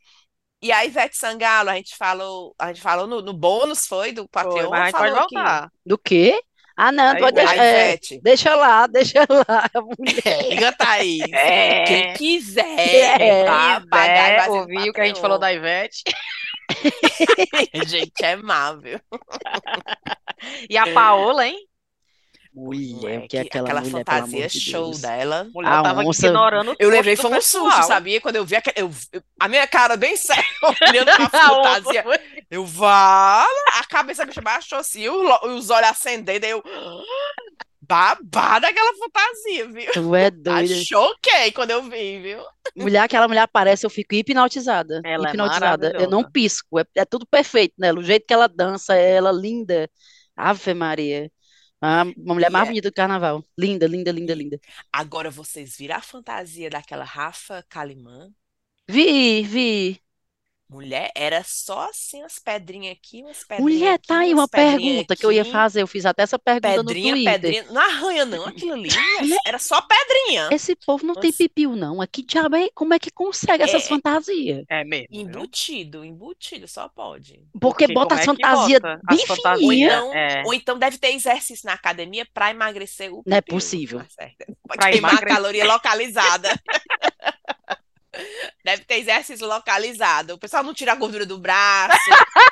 E 0.62 0.73
a 0.73 0.83
Ivete 0.83 1.14
Sangalo, 1.19 1.69
a 1.69 1.75
gente 1.75 1.95
falou, 1.95 2.55
a 2.59 2.69
gente 2.69 2.81
falou 2.81 3.07
no, 3.07 3.21
no 3.21 3.35
bônus, 3.35 3.87
foi, 3.87 4.12
do 4.12 4.23
Foi, 4.23 4.29
Patreon, 4.45 4.71
mas 4.71 4.81
a 4.81 4.85
gente 4.87 4.97
pode 4.97 5.12
falou 5.12 5.29
que. 5.29 5.37
Do 5.85 5.99
quê? 5.99 6.40
Ah, 6.77 6.91
não, 6.91 7.13
Aí 7.13 7.21
pode 7.21 7.37
deixar. 7.37 7.57
é, 7.57 7.99
deixa 8.23 8.55
lá, 8.57 8.87
deixa 8.89 9.21
lá. 9.29 9.71
mulher. 9.75 10.43
Liga, 10.51 10.73
Thaís. 10.73 11.23
É. 11.33 11.85
Quem 11.85 12.13
quiser, 12.15 12.79
É. 12.79 13.45
Quem 13.45 13.89
pagar 13.89 14.15
quiser 14.25 14.37
vai 14.37 14.45
ser 14.45 14.51
ouvir 14.51 14.91
o 14.91 14.93
que 14.93 15.01
a 15.01 15.05
gente 15.07 15.21
falou 15.21 15.39
da 15.39 15.53
Ivete. 15.53 16.03
Gente, 17.87 18.25
é 18.25 18.37
má, 18.37 18.73
viu? 18.73 18.99
E 20.69 20.77
a 20.77 20.93
Paola, 20.93 21.47
hein? 21.47 21.59
Mulher, 22.55 23.19
o 23.19 23.23
que 23.23 23.29
que 23.29 23.37
é 23.37 23.40
aquela, 23.40 23.64
aquela 23.64 23.81
mulher, 23.81 23.93
fantasia 23.93 24.47
de 24.47 24.61
show 24.61 24.85
Deus. 24.85 25.01
dela. 25.01 25.49
Mulher 25.53 25.73
A 25.73 25.83
tava 25.83 26.03
onça- 26.05 26.27
ignorando 26.29 26.71
o 26.71 26.77
Eu 26.79 26.88
levei 26.88 27.17
foi 27.17 27.31
um 27.31 27.35
pessoal. 27.35 27.71
susto, 27.73 27.87
sabia? 27.88 28.21
Quando 28.21 28.37
eu 28.37 28.45
vi 28.45 28.55
aquele, 28.55 28.77
eu, 28.87 28.90
eu- 29.12 29.23
a 29.40 29.49
minha 29.49 29.67
cara 29.67 29.97
bem 29.97 30.17
séria, 30.17 30.45
olhando 30.81 31.07
pra 31.17 31.29
fantasia. 31.31 32.05
Eu, 32.49 32.64
vala! 32.64 33.49
A 33.81 33.85
cabeça 33.87 34.25
me 34.25 34.33
baixou 34.40 34.79
assim, 34.79 35.09
os 35.09 35.69
olhos 35.71 35.88
acendendo, 35.88 36.47
aí 36.47 36.53
eu. 36.53 36.62
Babada 37.87 38.67
aquela 38.69 38.95
fantasia, 38.95 39.69
viu? 39.69 39.93
Tu 39.93 40.14
é 40.14 40.27
Ah, 40.47 40.61
doida. 40.62 40.75
choquei 40.87 41.53
quando 41.53 41.73
eu 41.73 41.83
vi, 41.83 42.19
viu? 42.21 42.38
Mulher, 42.75 43.01
aquela 43.01 43.29
mulher 43.29 43.43
aparece, 43.43 43.85
eu 43.85 43.90
fico 43.90 44.14
hipnotizada. 44.14 45.03
Ela 45.05 45.27
é 45.27 45.31
hipnotizada. 45.31 45.93
Eu 46.01 46.09
não 46.09 46.25
pisco. 46.25 46.79
É, 46.79 46.85
é 46.97 47.05
tudo 47.05 47.27
perfeito, 47.27 47.75
né? 47.79 47.93
O 47.93 48.03
jeito 48.03 48.25
que 48.27 48.33
ela 48.33 48.49
dança, 48.49 48.95
ela 48.95 49.31
linda. 49.31 49.90
Ave 50.35 50.73
Maria. 50.73 51.31
Ah, 51.87 52.05
uma 52.16 52.35
mulher 52.35 52.51
mais 52.51 52.64
é- 52.64 52.68
bonita 52.68 52.88
do 52.90 52.94
carnaval. 52.94 53.44
Linda, 53.59 53.87
linda, 53.87 54.11
linda, 54.11 54.35
linda. 54.35 54.59
Agora 54.92 55.31
vocês 55.31 55.77
viram 55.77 55.97
a 55.97 56.01
fantasia 56.01 56.70
daquela 56.70 57.05
Rafa 57.05 57.62
Kalimã? 57.68 58.33
Vi, 58.88 59.42
vi. 59.42 60.04
Mulher, 60.68 61.11
era 61.14 61.44
só 61.44 61.90
assim, 61.90 62.20
umas 62.20 62.38
pedrinhas 62.38 62.96
aqui, 62.96 63.22
umas 63.22 63.44
pedrinhas 63.44 63.62
Mulher, 63.81 63.94
aqui, 63.94 64.07
tá 64.09 64.18
aí 64.20 64.33
uma 64.33 64.48
pergunta 64.48 65.14
que 65.14 65.24
eu 65.24 65.31
ia 65.31 65.42
aqui. 65.42 65.50
fazer. 65.53 65.83
Eu 65.83 65.87
fiz 65.87 66.07
até 66.07 66.22
essa 66.22 66.38
pergunta 66.38 66.77
no 66.79 66.85
Pedrinha, 66.87 67.12
Twitter. 67.14 67.33
pedrinha. 67.40 67.64
Não 67.70 67.81
arranha, 67.83 68.24
não, 68.24 68.46
aquilo 68.46 68.72
ali. 68.72 68.88
Era 69.46 69.59
só 69.59 69.81
pedrinha. 69.83 70.48
Esse 70.50 70.74
povo 70.74 71.07
não 71.07 71.14
tem 71.14 71.31
pipiu, 71.33 71.77
não. 71.77 72.03
É 72.03 72.07
que 72.07 72.22
diabo 72.22 72.57
é? 72.57 72.68
Como 72.74 72.94
é 72.94 72.98
que 72.98 73.11
consegue 73.11 73.62
essas 73.62 73.85
É- 73.85 73.88
fantasias? 73.88 74.64
É 74.68 74.83
mesmo. 74.85 75.07
viu? 75.11 75.20
Embutido, 75.20 76.03
embutido, 76.05 76.66
só 76.66 76.88
pode. 76.88 77.35
Porque 77.61 77.85
Porque 77.85 77.92
bota 77.92 78.14
as 78.14 78.22
é 78.22 78.24
fantasias 78.24 78.81
bota 78.81 79.00
bem 79.09 79.18
as 79.20 79.24
fantasias? 79.27 79.62
Ou 79.62 79.70
fininhas. 79.70 79.92
então, 79.94 80.14
É. 80.14 80.42
ou 80.46 80.55
então 80.55 80.79
deve 80.79 80.96
ter 80.98 81.09
exercício 81.14 81.66
na 81.66 81.74
academia 81.74 82.27
para 82.33 82.50
emagrecer 82.50 83.12
o 83.12 83.22
Não 83.27 83.37
é 83.37 83.40
pipiu, 83.42 83.57
possível. 83.57 83.98
tá? 84.16 84.31
Pra 84.66 84.90
queimar 84.90 85.11
a 85.11 85.14
emagrecer. 85.14 85.29
caloria 85.29 85.64
localizada. 85.66 86.48
Deve 88.64 88.85
ter 88.85 88.94
exercício 88.96 89.46
localizado. 89.46 90.35
O 90.35 90.38
pessoal 90.38 90.62
não 90.62 90.72
tira 90.74 90.92
a 90.92 90.96
gordura 90.96 91.27
do 91.27 91.38
braço, 91.38 91.98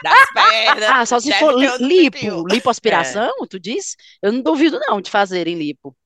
das 0.02 0.30
pernas. 0.32 0.90
Ah, 0.90 1.06
só 1.06 1.20
se 1.20 1.32
for 1.34 1.54
lipo, 1.80 2.18
pipiu. 2.18 2.44
lipoaspiração, 2.46 3.32
tu 3.48 3.58
diz? 3.58 3.96
Eu 4.20 4.32
não 4.32 4.42
duvido 4.42 4.78
não 4.80 5.00
de 5.00 5.10
fazerem 5.10 5.56
lipo. 5.56 5.96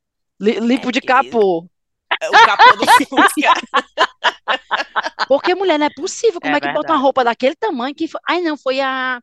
Li- 0.41 0.61
Limpo 0.61 0.93
de 0.93 1.01
que- 1.01 1.07
capô. 1.07 1.61
O 1.61 2.31
capô 2.47 2.77
do 2.77 2.87
Fusca. 3.07 3.53
Porque, 5.29 5.55
mulher, 5.55 5.79
não 5.79 5.87
é 5.87 5.91
possível. 5.91 6.41
Como 6.41 6.55
É 6.55 6.59
é, 6.59 6.61
que 6.61 6.67
bota 6.69 6.79
verdade. 6.81 6.93
uma 6.99 7.03
roupa 7.03 7.25
daquele 7.25 7.57
tamanho 7.57 7.95
que 7.95 8.07
foi... 8.09 8.21
Ai, 8.29 8.41
não, 8.41 8.57
foi 8.57 8.81
a... 8.81 9.21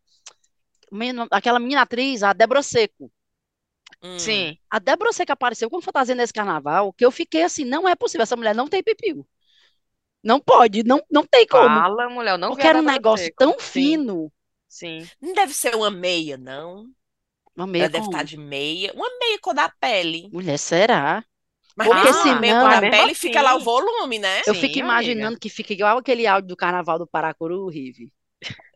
Aquela 1.31 1.59
menina 1.59 1.81
atriz, 1.81 2.21
a 2.23 2.33
Débora 2.33 2.61
Seco. 2.61 3.11
Hum. 4.03 4.19
Sim. 4.19 4.57
A 4.69 4.79
Débora 4.79 5.11
Seco 5.13 5.31
apareceu 5.31 5.69
com 5.69 5.81
fantasia 5.81 6.13
nesse 6.13 6.33
carnaval, 6.33 6.91
que 6.93 7.05
eu 7.05 7.09
fiquei 7.11 7.43
assim, 7.43 7.63
não 7.63 7.87
é 7.87 7.95
possível, 7.95 8.23
essa 8.23 8.35
mulher 8.35 8.53
não 8.53 8.67
tem 8.67 8.83
pipiu. 8.83 9.25
Não 10.23 10.39
pode, 10.39 10.83
não, 10.83 11.01
não 11.12 11.25
tem 11.25 11.45
como. 11.45 11.63
Fala, 11.67 12.09
mulher, 12.09 12.38
não 12.38 12.49
Porque 12.49 12.65
era 12.65 12.79
um 12.79 12.83
negócio 12.83 13.31
tão 13.38 13.51
Sim, 13.53 13.59
fino. 13.59 14.31
Sim. 14.67 15.07
Não 15.21 15.33
deve 15.33 15.53
ser 15.53 15.75
uma 15.75 15.91
meia, 15.91 16.38
não. 16.38 16.88
Uma 17.55 17.67
meia 17.67 17.83
Ela 17.83 17.91
deve 17.91 18.05
estar 18.05 18.23
de 18.23 18.38
meia. 18.38 18.91
Uma 18.95 19.09
meia 19.19 19.38
cor 19.39 19.53
da 19.53 19.69
pele. 19.69 20.29
Mulher, 20.31 20.57
será? 20.57 21.23
Mas 21.75 21.88
Porque 21.88 22.03
mesmo 22.03 22.21
uma 22.23 22.39
meia 22.39 22.53
senão- 22.53 22.69
cor 22.71 22.81
da 22.81 22.89
pele 22.89 23.13
fica 23.13 23.41
lá 23.41 23.53
o 23.53 23.57
assim- 23.57 23.65
volume, 23.65 24.19
né? 24.19 24.39
Eu 24.47 24.53
Sim, 24.55 24.62
fico 24.62 24.73
amiga. 24.73 24.79
imaginando 24.79 25.39
que 25.39 25.49
fica 25.49 25.73
igual 25.73 25.97
aquele 25.97 26.25
áudio 26.25 26.47
do 26.47 26.55
carnaval 26.55 26.97
do 26.97 27.05
Paracuru, 27.07 27.67
Rive. 27.67 28.12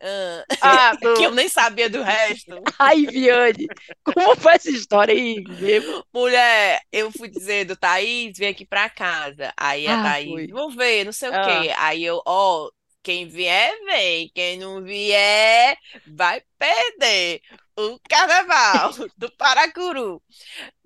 Ah, 0.00 0.44
Ah, 0.60 0.96
tu- 1.00 1.14
que 1.14 1.22
eu 1.24 1.32
nem 1.34 1.48
sabia 1.48 1.88
do 1.90 2.02
resto. 2.02 2.62
Ai, 2.78 3.06
Viane, 3.06 3.66
como 4.04 4.36
foi 4.36 4.54
essa 4.54 4.70
história 4.70 5.14
aí 5.14 5.42
mesmo? 5.60 6.04
Mulher, 6.12 6.80
eu 6.92 7.10
fui 7.12 7.28
dizendo, 7.28 7.76
Thaís, 7.76 8.36
vem 8.38 8.48
aqui 8.48 8.66
pra 8.66 8.88
casa. 8.90 9.52
Aí 9.56 9.88
a 9.88 9.96
Ah, 10.00 10.02
Thaís, 10.02 10.28
foi. 10.30 10.46
vou 10.50 10.70
ver, 10.70 11.04
não 11.04 11.12
sei 11.12 11.30
o 11.30 11.34
Ah. 11.34 11.44
quê. 11.44 11.72
Aí 11.78 12.04
eu, 12.04 12.22
ó, 12.26 12.70
quem 13.02 13.26
vier, 13.28 13.72
vem. 13.84 14.30
Quem 14.34 14.58
não 14.58 14.82
vier, 14.82 15.76
vai 16.06 16.42
perder 16.58 17.40
o 17.76 17.98
carnaval 18.08 18.92
do 19.16 19.30
Paracuru. 19.36 20.22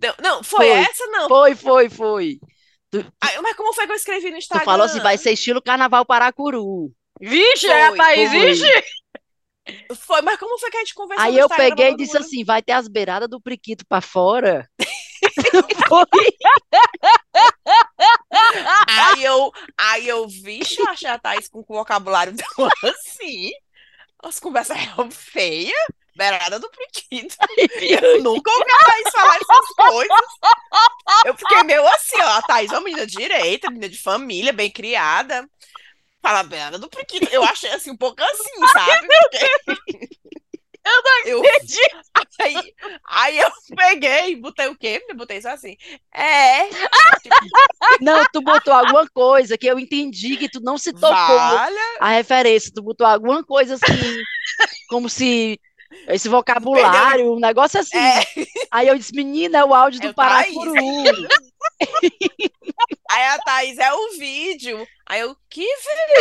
Não, 0.00 0.14
não, 0.22 0.44
foi, 0.44 0.68
Foi. 0.68 0.78
essa, 0.80 1.06
não. 1.08 1.28
Foi, 1.28 1.54
foi, 1.54 1.88
foi. 1.90 2.38
Ai, 3.20 3.40
mas 3.40 3.56
como 3.56 3.72
foi 3.72 3.86
que 3.86 3.92
eu 3.92 3.96
escrevi 3.96 4.26
no 4.30 4.36
Tu 4.36 4.38
Instagram? 4.38 4.64
falou 4.64 4.84
assim, 4.86 5.00
vai 5.00 5.16
ser 5.16 5.32
estilo 5.32 5.62
carnaval 5.62 6.04
Paracuru. 6.04 6.92
Vixe, 7.22 7.68
é 7.68 7.84
a 7.84 7.88
Foi, 7.88 7.98
Thaís, 7.98 8.30
foi. 8.30 8.40
vixe! 8.40 8.84
Foi, 9.94 10.20
mas 10.22 10.38
como 10.40 10.58
foi 10.58 10.70
que 10.70 10.76
a 10.76 10.80
gente 10.80 10.94
conversou 10.94 11.24
Aí 11.24 11.38
eu 11.38 11.46
Instagram 11.46 11.68
peguei 11.70 11.90
e 11.92 11.96
disse 11.96 12.14
mundo? 12.14 12.24
assim, 12.24 12.44
vai 12.44 12.60
ter 12.60 12.72
as 12.72 12.88
beiradas 12.88 13.28
do 13.28 13.40
priquito 13.40 13.86
pra 13.86 14.00
fora. 14.00 14.68
Foi. 15.88 16.04
Aí 18.88 19.22
eu, 19.22 19.52
aí 19.78 20.08
eu, 20.08 20.26
vixe, 20.26 20.80
eu 20.80 20.88
achei 20.88 21.08
a 21.08 21.18
Thaís 21.18 21.48
com 21.48 21.60
o 21.60 21.64
vocabulário 21.68 22.32
dela 22.32 22.48
assim. 22.84 23.50
As 24.22 24.40
conversas 24.40 24.76
eram 24.76 25.10
feias, 25.10 25.76
beirada 26.16 26.58
do 26.58 26.68
priquito. 26.70 27.36
Eu 27.80 28.22
nunca 28.22 28.50
ouvi 28.50 28.72
a 28.72 28.84
Thaís 28.84 29.10
falar 29.12 29.36
essas 29.36 29.66
coisas. 29.76 30.16
Eu 31.24 31.36
fiquei 31.36 31.62
meio 31.62 31.86
assim, 31.88 32.20
ó. 32.20 32.38
A 32.38 32.42
Thaís 32.42 32.72
é 32.72 32.74
uma 32.74 32.84
menina 32.84 33.06
direita, 33.06 33.70
menina 33.70 33.88
de 33.88 33.98
família, 33.98 34.52
bem 34.52 34.70
criada. 34.70 35.48
Fala 36.22 36.42
beirada 36.44 36.78
do 36.78 36.88
priquito. 36.88 37.28
Eu 37.32 37.42
achei 37.42 37.70
assim, 37.70 37.90
um 37.90 37.96
pouco 37.96 38.22
assim, 38.22 38.66
sabe? 38.72 39.08
Porque... 39.22 39.92
Eu 40.84 41.02
não 41.32 41.40
acredito. 41.40 42.02
Aí, 42.40 42.74
aí 43.08 43.38
eu 43.38 43.50
peguei, 43.76 44.36
botei 44.36 44.66
o 44.66 44.76
quê? 44.76 45.04
Eu 45.08 45.14
botei 45.14 45.38
isso 45.38 45.48
assim. 45.48 45.76
É, 46.12 46.68
Não, 48.00 48.24
tu 48.32 48.40
botou 48.40 48.72
alguma 48.72 49.08
coisa 49.08 49.56
que 49.56 49.66
eu 49.66 49.78
entendi 49.78 50.36
que 50.36 50.48
tu 50.48 50.60
não 50.60 50.76
se 50.76 50.92
tocou 50.92 51.10
valha. 51.10 51.96
a 52.00 52.08
referência. 52.10 52.72
Tu 52.74 52.82
botou 52.82 53.06
alguma 53.06 53.44
coisa 53.44 53.74
assim, 53.74 54.22
como 54.88 55.08
se 55.08 55.60
esse 56.08 56.28
vocabulário, 56.28 57.32
um 57.32 57.40
negócio 57.40 57.80
assim. 57.80 57.98
É. 57.98 58.24
Aí 58.70 58.88
eu 58.88 58.96
disse, 58.96 59.14
menina, 59.14 59.58
é 59.58 59.64
o 59.64 59.74
áudio 59.74 60.02
É 60.02 60.08
do. 60.08 60.14
Paracuru. 60.14 60.72
Aí 63.10 63.24
a 63.26 63.38
Thaís 63.38 63.78
é 63.78 63.92
o 63.92 64.10
vídeo. 64.18 64.86
Aí 65.06 65.20
eu, 65.20 65.36
que 65.50 65.66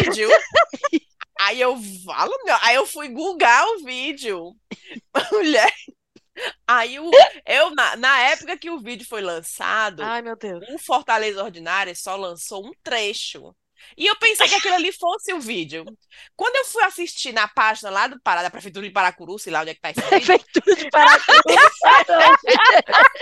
vídeo? 0.01 0.29
Aí 1.39 1.60
eu 1.60 1.75
falo, 2.05 2.34
meu. 2.45 2.55
Aí 2.62 2.75
eu 2.75 2.86
fui 2.86 3.10
googar 3.10 3.65
o 3.67 3.84
vídeo. 3.84 4.53
Mulher. 5.31 5.73
Aí 6.67 6.99
o, 6.99 7.10
eu, 7.45 7.71
na, 7.71 7.95
na 7.97 8.19
época 8.21 8.57
que 8.57 8.69
o 8.69 8.79
vídeo 8.79 9.05
foi 9.07 9.21
lançado, 9.21 10.01
Ai, 10.01 10.21
meu 10.21 10.36
Deus. 10.36 10.63
o 10.69 10.77
Fortaleza 10.79 11.43
Ordinária 11.43 11.93
só 11.93 12.15
lançou 12.15 12.65
um 12.65 12.71
trecho. 12.84 13.53
E 13.98 14.08
eu 14.08 14.15
pensei 14.17 14.48
que 14.48 14.56
aquilo 14.56 14.76
ali 14.76 14.91
fosse 14.91 15.34
o 15.34 15.39
vídeo. 15.39 15.86
Quando 16.36 16.56
eu 16.56 16.65
fui 16.65 16.84
assistir 16.84 17.32
na 17.34 17.48
página 17.48 17.89
lá 17.89 18.08
do 18.08 18.20
Pará, 18.22 18.41
da 18.44 18.50
Prefeitura 18.50 18.86
de 18.88 18.94
Paracuru, 18.94 19.38
sei 19.38 19.52
lá 19.52 19.62
onde 19.62 19.72
é 19.72 19.76
que 19.76 19.82
tá 19.82 19.91
esse 19.91 20.02
vídeo, 20.02 20.26
Prefeitura 20.26 20.76
de 20.76 20.89
Paracuru. 20.89 21.44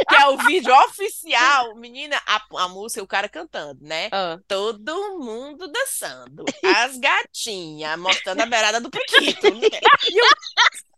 que 0.07 0.15
é 0.15 0.25
o 0.27 0.37
vídeo 0.37 0.73
oficial, 0.85 1.75
menina, 1.75 2.21
a, 2.25 2.41
a 2.63 2.67
música, 2.67 3.03
o 3.03 3.07
cara 3.07 3.27
cantando, 3.29 3.83
né? 3.83 4.09
Ah. 4.11 4.37
Todo 4.47 5.19
mundo 5.19 5.67
dançando. 5.71 6.45
As 6.63 6.97
gatinhas 6.97 7.97
mostrando 7.99 8.41
a 8.41 8.45
beirada 8.45 8.79
do 8.79 8.89
Priquito. 8.89 9.53
né? 9.53 9.67
E 10.09 10.17
eu, 10.17 10.25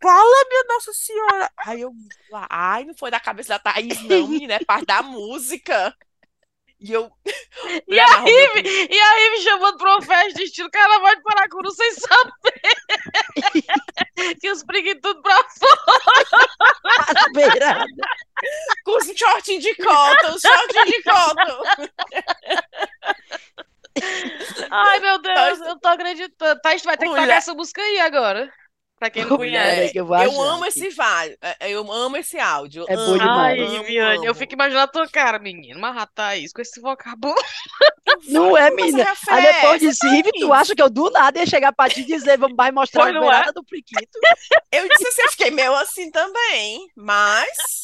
fala, 0.02 0.46
minha 0.50 0.64
Nossa 0.68 0.94
Senhora. 0.94 1.52
Aí 1.66 1.82
eu, 1.82 1.92
ai, 2.50 2.84
não 2.86 2.94
foi 2.96 3.12
da 3.12 3.20
cabeça 3.20 3.50
da 3.50 3.60
Thaís, 3.60 4.02
não, 4.04 4.28
menina, 4.28 4.56
é 4.56 4.64
parte 4.64 4.86
da 4.86 5.02
música. 5.02 5.96
E 6.82 6.92
eu. 6.92 7.12
E 7.88 8.00
a 8.00 8.06
Rive, 8.22 8.88
e 8.90 9.00
a 9.00 9.14
Rive 9.16 9.44
chamando 9.44 9.78
pra 9.78 9.92
uma 9.92 10.02
festa 10.02 10.34
de 10.34 10.44
estilo 10.44 10.70
carnaval 10.72 11.16
de 11.16 11.22
Paracuru 11.22 11.70
sem 11.72 11.92
saber 11.94 12.62
que 14.42 14.50
os 14.50 14.64
preguiços 14.64 15.02
tudo 15.02 15.22
pra 15.22 15.38
fora. 15.44 17.28
Beirada. 17.34 17.86
Com 18.84 18.98
os 18.98 19.06
shortinhos 19.16 19.64
de 19.64 19.76
cotton, 19.76 20.34
os 20.34 20.42
de 20.42 21.04
cotton. 21.04 21.64
Ai, 24.72 25.00
meu 25.00 25.22
Deus, 25.22 25.60
eu 25.60 25.66
não 25.66 25.80
tô 25.80 25.88
acreditando. 25.90 26.62
Thaís, 26.62 26.82
tu 26.82 26.86
vai 26.86 26.98
ter 26.98 27.06
que 27.06 27.12
Mulher. 27.12 27.22
pagar 27.22 27.36
essa 27.36 27.54
música 27.54 27.82
aí 27.82 28.00
agora. 28.00 28.52
Pra 29.02 29.10
quem 29.10 29.26
não 29.26 29.36
conhece. 29.36 29.98
é 29.98 30.00
eu 30.00 30.14
Eu 30.14 30.42
amo 30.44 30.64
esse 30.64 30.88
vádio, 30.92 31.36
eu 31.62 31.92
amo 31.92 32.18
esse 32.18 32.38
áudio. 32.38 32.86
É 32.88 32.96
bom 32.96 33.18
demais. 33.18 33.60
Ai, 33.60 33.76
amo, 33.78 33.84
Viane, 33.84 34.26
eu 34.28 34.36
fico 34.36 34.54
imaginando 34.54 34.84
a 34.84 34.88
tua 34.88 35.08
cara, 35.10 35.40
menino. 35.40 35.80
Mas 35.80 35.98
a 35.98 36.06
Thaís 36.06 36.54
com 36.54 36.62
esse 36.62 36.80
vocabulário. 36.80 37.44
Não 38.28 38.56
é, 38.56 38.70
menina. 38.70 39.04
a 39.12 39.34
Aí 39.34 39.42
depois 39.54 39.82
disse, 39.82 40.08
Rive, 40.08 40.32
tu 40.34 40.40
Thaís. 40.50 40.52
acha 40.52 40.76
que 40.76 40.84
eu 40.84 40.90
do 40.90 41.10
nada 41.10 41.40
ia 41.40 41.48
chegar 41.48 41.74
pra 41.74 41.90
te 41.90 42.04
dizer, 42.06 42.38
vamos 42.38 42.56
vai 42.56 42.72
mostrar 42.72 43.06
Pois 43.06 43.16
a 43.16 43.20
não 43.20 43.24
é? 43.28 43.32
beirada 43.32 43.54
do 43.54 43.64
priquito? 43.64 44.20
Eu 44.72 44.88
disse 44.88 45.08
assim, 45.08 45.22
eu 45.24 45.32
fiquei 45.32 45.52
meio 45.52 45.76
assim 45.76 46.10
também, 46.12 46.88
mas 46.96 47.82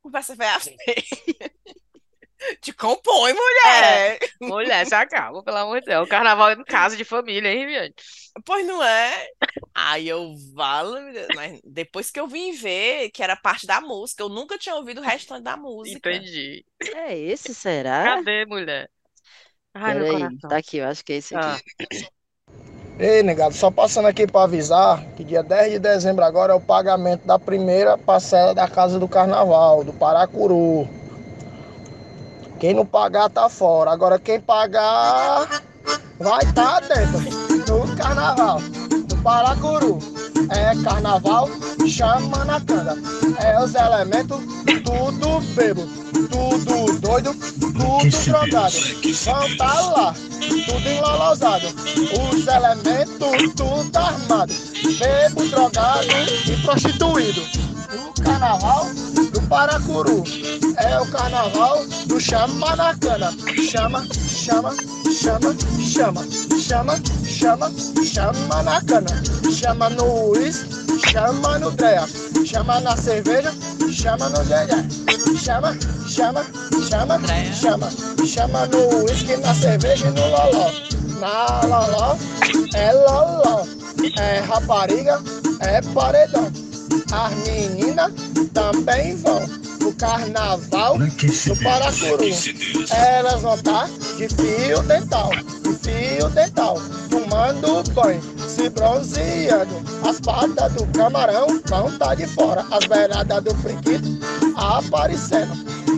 conversa 0.00 0.34
vai 0.34 0.48
a 0.48 0.58
Te 2.60 2.72
compõe, 2.72 3.32
mulher. 3.32 4.18
Mulher, 4.40 4.86
se 4.86 4.94
acaba, 4.94 5.42
pelo 5.42 5.56
amor 5.56 5.80
de 5.80 5.86
Deus. 5.86 6.06
O 6.06 6.10
carnaval 6.10 6.50
é 6.50 6.54
em 6.54 6.64
casa 6.64 6.96
de 6.96 7.04
família, 7.04 7.50
hein, 7.50 7.66
Viane? 7.66 7.94
Pois 8.44 8.66
não 8.66 8.82
é? 8.82 9.26
Aí 9.74 10.08
eu 10.08 10.34
falo, 10.54 10.96
mas 11.34 11.60
depois 11.64 12.10
que 12.10 12.20
eu 12.20 12.26
vim 12.26 12.52
ver 12.52 13.10
que 13.10 13.22
era 13.22 13.36
parte 13.36 13.66
da 13.66 13.80
música, 13.80 14.22
eu 14.22 14.28
nunca 14.28 14.58
tinha 14.58 14.74
ouvido 14.74 15.00
o 15.00 15.04
restante 15.04 15.42
da 15.42 15.56
música. 15.56 16.10
Entendi. 16.10 16.64
É 16.94 17.16
esse, 17.16 17.54
será? 17.54 18.04
Cadê, 18.04 18.44
mulher? 18.46 18.90
Ai, 19.74 19.94
meu 19.94 20.04
Peraí, 20.04 20.22
coração. 20.22 20.50
tá 20.50 20.56
aqui, 20.56 20.76
eu 20.78 20.86
acho 20.86 21.04
que 21.04 21.12
é 21.12 21.16
esse 21.16 21.34
Ah. 21.34 21.54
aqui. 21.54 22.06
Ei, 22.98 23.22
negado, 23.22 23.54
só 23.54 23.70
passando 23.70 24.06
aqui 24.08 24.26
para 24.26 24.44
avisar 24.44 25.04
que 25.16 25.22
dia 25.22 25.42
10 25.42 25.72
de 25.72 25.78
dezembro 25.78 26.24
agora 26.24 26.52
é 26.52 26.56
o 26.56 26.60
pagamento 26.60 27.26
da 27.26 27.38
primeira 27.38 27.98
parcela 27.98 28.54
da 28.54 28.66
Casa 28.66 28.98
do 28.98 29.06
Carnaval, 29.06 29.84
do 29.84 29.92
Paracuru. 29.92 30.88
Quem 32.58 32.72
não 32.72 32.86
pagar 32.86 33.28
tá 33.28 33.48
fora. 33.48 33.90
Agora 33.90 34.18
quem 34.18 34.40
pagar 34.40 35.62
vai 36.18 36.42
estar 36.42 36.80
tá 36.80 36.94
dentro 36.94 37.20
do 37.66 37.96
carnaval, 37.96 38.60
do 38.60 39.16
Paracuru. 39.18 39.98
É 40.50 40.82
carnaval, 40.82 41.48
chama 41.86 42.44
na 42.44 42.60
cana. 42.60 42.96
É 43.40 43.62
os 43.62 43.74
elementos, 43.74 44.40
tudo 44.84 45.40
bebo, 45.54 45.82
tudo 46.30 46.98
doido, 47.00 47.34
tudo 47.34 48.24
drogado. 48.24 48.76
Vão 49.24 49.56
tá 49.56 49.80
lá, 49.80 50.14
tudo 50.66 50.88
enlolosado. 50.88 51.66
Os 51.66 52.46
elementos, 52.46 53.54
tudo 53.54 53.96
armado. 53.98 54.54
Bebo, 54.98 55.48
drogado 55.48 56.06
e 56.46 56.56
prostituído. 56.62 57.65
O 57.92 58.22
carnaval 58.22 58.86
do 59.32 59.40
Paracuru. 59.42 60.24
É 60.76 61.00
o 61.00 61.06
carnaval 61.06 61.86
do 62.06 62.20
chama 62.20 62.74
na 62.74 62.94
cana. 62.96 63.32
Chama, 63.70 64.04
chama, 64.10 64.74
chama, 65.12 65.54
chama, 65.80 66.24
chama, 66.58 67.00
chama, 67.24 67.72
chama 68.04 68.62
na 68.62 68.80
cana. 68.80 69.22
Chama 69.52 69.88
no 69.90 70.30
uísque, 70.30 70.68
chama 71.10 71.58
no 71.58 71.70
dreia. 71.70 72.06
Chama 72.44 72.80
na 72.80 72.96
cerveja, 72.96 73.52
chama 73.92 74.28
no 74.30 74.42
dedé. 74.44 74.84
Chama, 75.38 75.76
chama, 76.08 76.44
chama, 76.90 77.18
Dreia. 77.18 77.52
chama. 77.52 77.88
Chama 78.26 78.66
no 78.66 79.04
uísque, 79.04 79.36
na 79.36 79.54
cerveja 79.54 80.08
e 80.08 80.10
no 80.10 80.26
loló. 80.28 80.70
Na 81.20 81.60
loló, 81.62 82.18
é 82.74 82.92
loló. 82.92 83.66
É 84.18 84.40
rapariga, 84.40 85.22
é 85.60 85.80
paredão. 85.94 86.65
As 87.12 87.34
meninas 87.46 88.12
também 88.52 89.16
vão. 89.16 89.66
no 89.86 89.92
carnaval 89.94 90.98
do 90.98 91.56
Paracuru. 91.62 92.24
Elas 92.90 93.42
vão 93.42 93.54
estar 93.54 93.88
de 94.16 94.28
fio 94.28 94.82
dental, 94.82 95.30
de 95.62 95.74
fio 95.74 96.28
dental, 96.30 96.80
tomando 97.08 97.84
banho, 97.92 98.20
se 98.48 98.68
bronzeando. 98.68 99.76
As 100.04 100.20
patas 100.20 100.72
do 100.72 100.86
camarão 100.88 101.60
vão 101.66 101.88
estar 101.88 102.14
de 102.16 102.26
fora, 102.26 102.64
as 102.70 102.84
beiradas 102.86 103.44
do 103.44 103.54
friquito 103.56 104.08
aparecendo. 104.56 105.52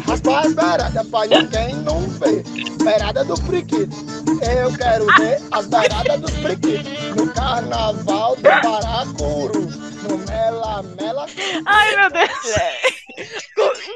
As 0.07 0.21
beiradas 0.21 1.07
pra 1.09 1.27
ninguém 1.27 1.75
não 1.77 2.01
ver, 2.21 2.45
beirada 2.85 3.25
do 3.25 3.37
friquito. 3.37 3.97
Eu 4.43 4.77
quero 4.77 5.07
ver 5.17 5.39
as 5.51 5.67
beiradas 5.67 6.21
dos 6.21 6.31
friquitos 6.33 7.17
no 7.17 7.33
carnaval 7.33 8.37
do 8.37 8.43
Paracuru, 8.43 9.61
no 10.09 10.19
Mela 10.27 10.83
Mela. 10.83 11.27
Ai, 11.67 11.97
meu 11.97 12.11
Deus. 12.11 12.57
É. 12.57 12.81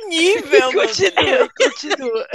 Nível, 0.08 0.72
meu 0.72 0.86
Continua, 0.88 1.22
Deus. 1.24 1.48
continua. 1.56 2.28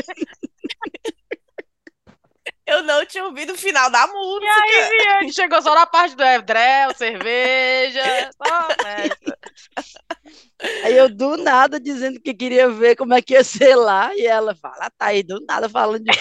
Eu 2.66 2.84
não 2.84 3.06
tinha 3.06 3.24
ouvido 3.26 3.54
o 3.54 3.58
final 3.58 3.90
da 3.90 4.04
E 4.06 4.12
música. 4.12 4.52
aí, 4.52 4.90
Viane, 4.90 5.34
chegou 5.34 5.62
só 5.62 5.74
na 5.74 5.86
parte 5.86 6.16
do 6.16 6.24
Evdrel, 6.24 6.94
cerveja, 6.96 8.30
só 8.36 8.68
festa. 8.84 9.38
Aí 10.84 10.98
eu 10.98 11.08
do 11.08 11.38
nada 11.38 11.80
dizendo 11.80 12.20
que 12.20 12.34
queria 12.34 12.68
ver 12.70 12.96
como 12.96 13.14
é 13.14 13.22
que 13.22 13.34
ia 13.34 13.44
ser 13.44 13.76
lá, 13.76 14.14
e 14.16 14.26
ela 14.26 14.54
fala, 14.56 14.90
tá 14.98 15.06
aí 15.08 15.24
do 15.24 15.40
nada 15.48 15.70
falando 15.70 16.04
de. 16.04 16.12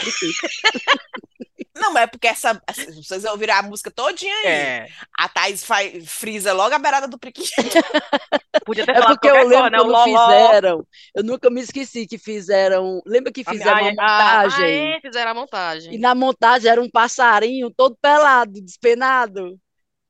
Não, 1.77 1.93
mas 1.93 2.05
é 2.05 2.07
porque 2.07 2.27
essa, 2.27 2.61
vocês 2.95 3.25
ouviram 3.25 3.55
a 3.55 3.63
música 3.63 3.91
todinha 3.91 4.35
aí. 4.35 4.47
É, 4.47 4.89
A 5.17 5.29
Thaís 5.29 5.63
faz, 5.65 6.11
frisa 6.11 6.53
logo 6.53 6.75
a 6.75 6.79
beirada 6.79 7.07
do 7.07 7.19
priquinho. 7.19 7.47
podia 8.65 8.87
ter 8.87 8.93
É 8.93 8.95
falado 8.95 9.15
porque 9.15 9.29
eu 9.29 9.47
lembro 9.47 9.71
né? 9.71 9.79
Quando 9.79 9.93
loló. 9.93 10.05
fizeram, 10.05 10.87
eu 11.15 11.23
nunca 11.23 11.51
me 11.51 11.61
esqueci 11.61 12.07
que 12.07 12.19
fizeram, 12.19 13.03
lembra 13.07 13.31
que 13.31 13.45
fizeram 13.45 13.77
Ai, 13.77 13.89
ah, 13.89 13.91
montagem? 13.91 14.93
Ah, 14.93 14.97
é, 14.97 15.01
fizeram 15.01 15.31
a 15.31 15.35
montagem. 15.35 15.95
E 15.95 15.99
na 15.99 16.15
montagem 16.15 16.71
era 16.71 16.81
um 16.81 16.91
passarinho 16.91 17.71
todo 17.71 17.97
pelado, 18.01 18.61
despenado. 18.63 19.59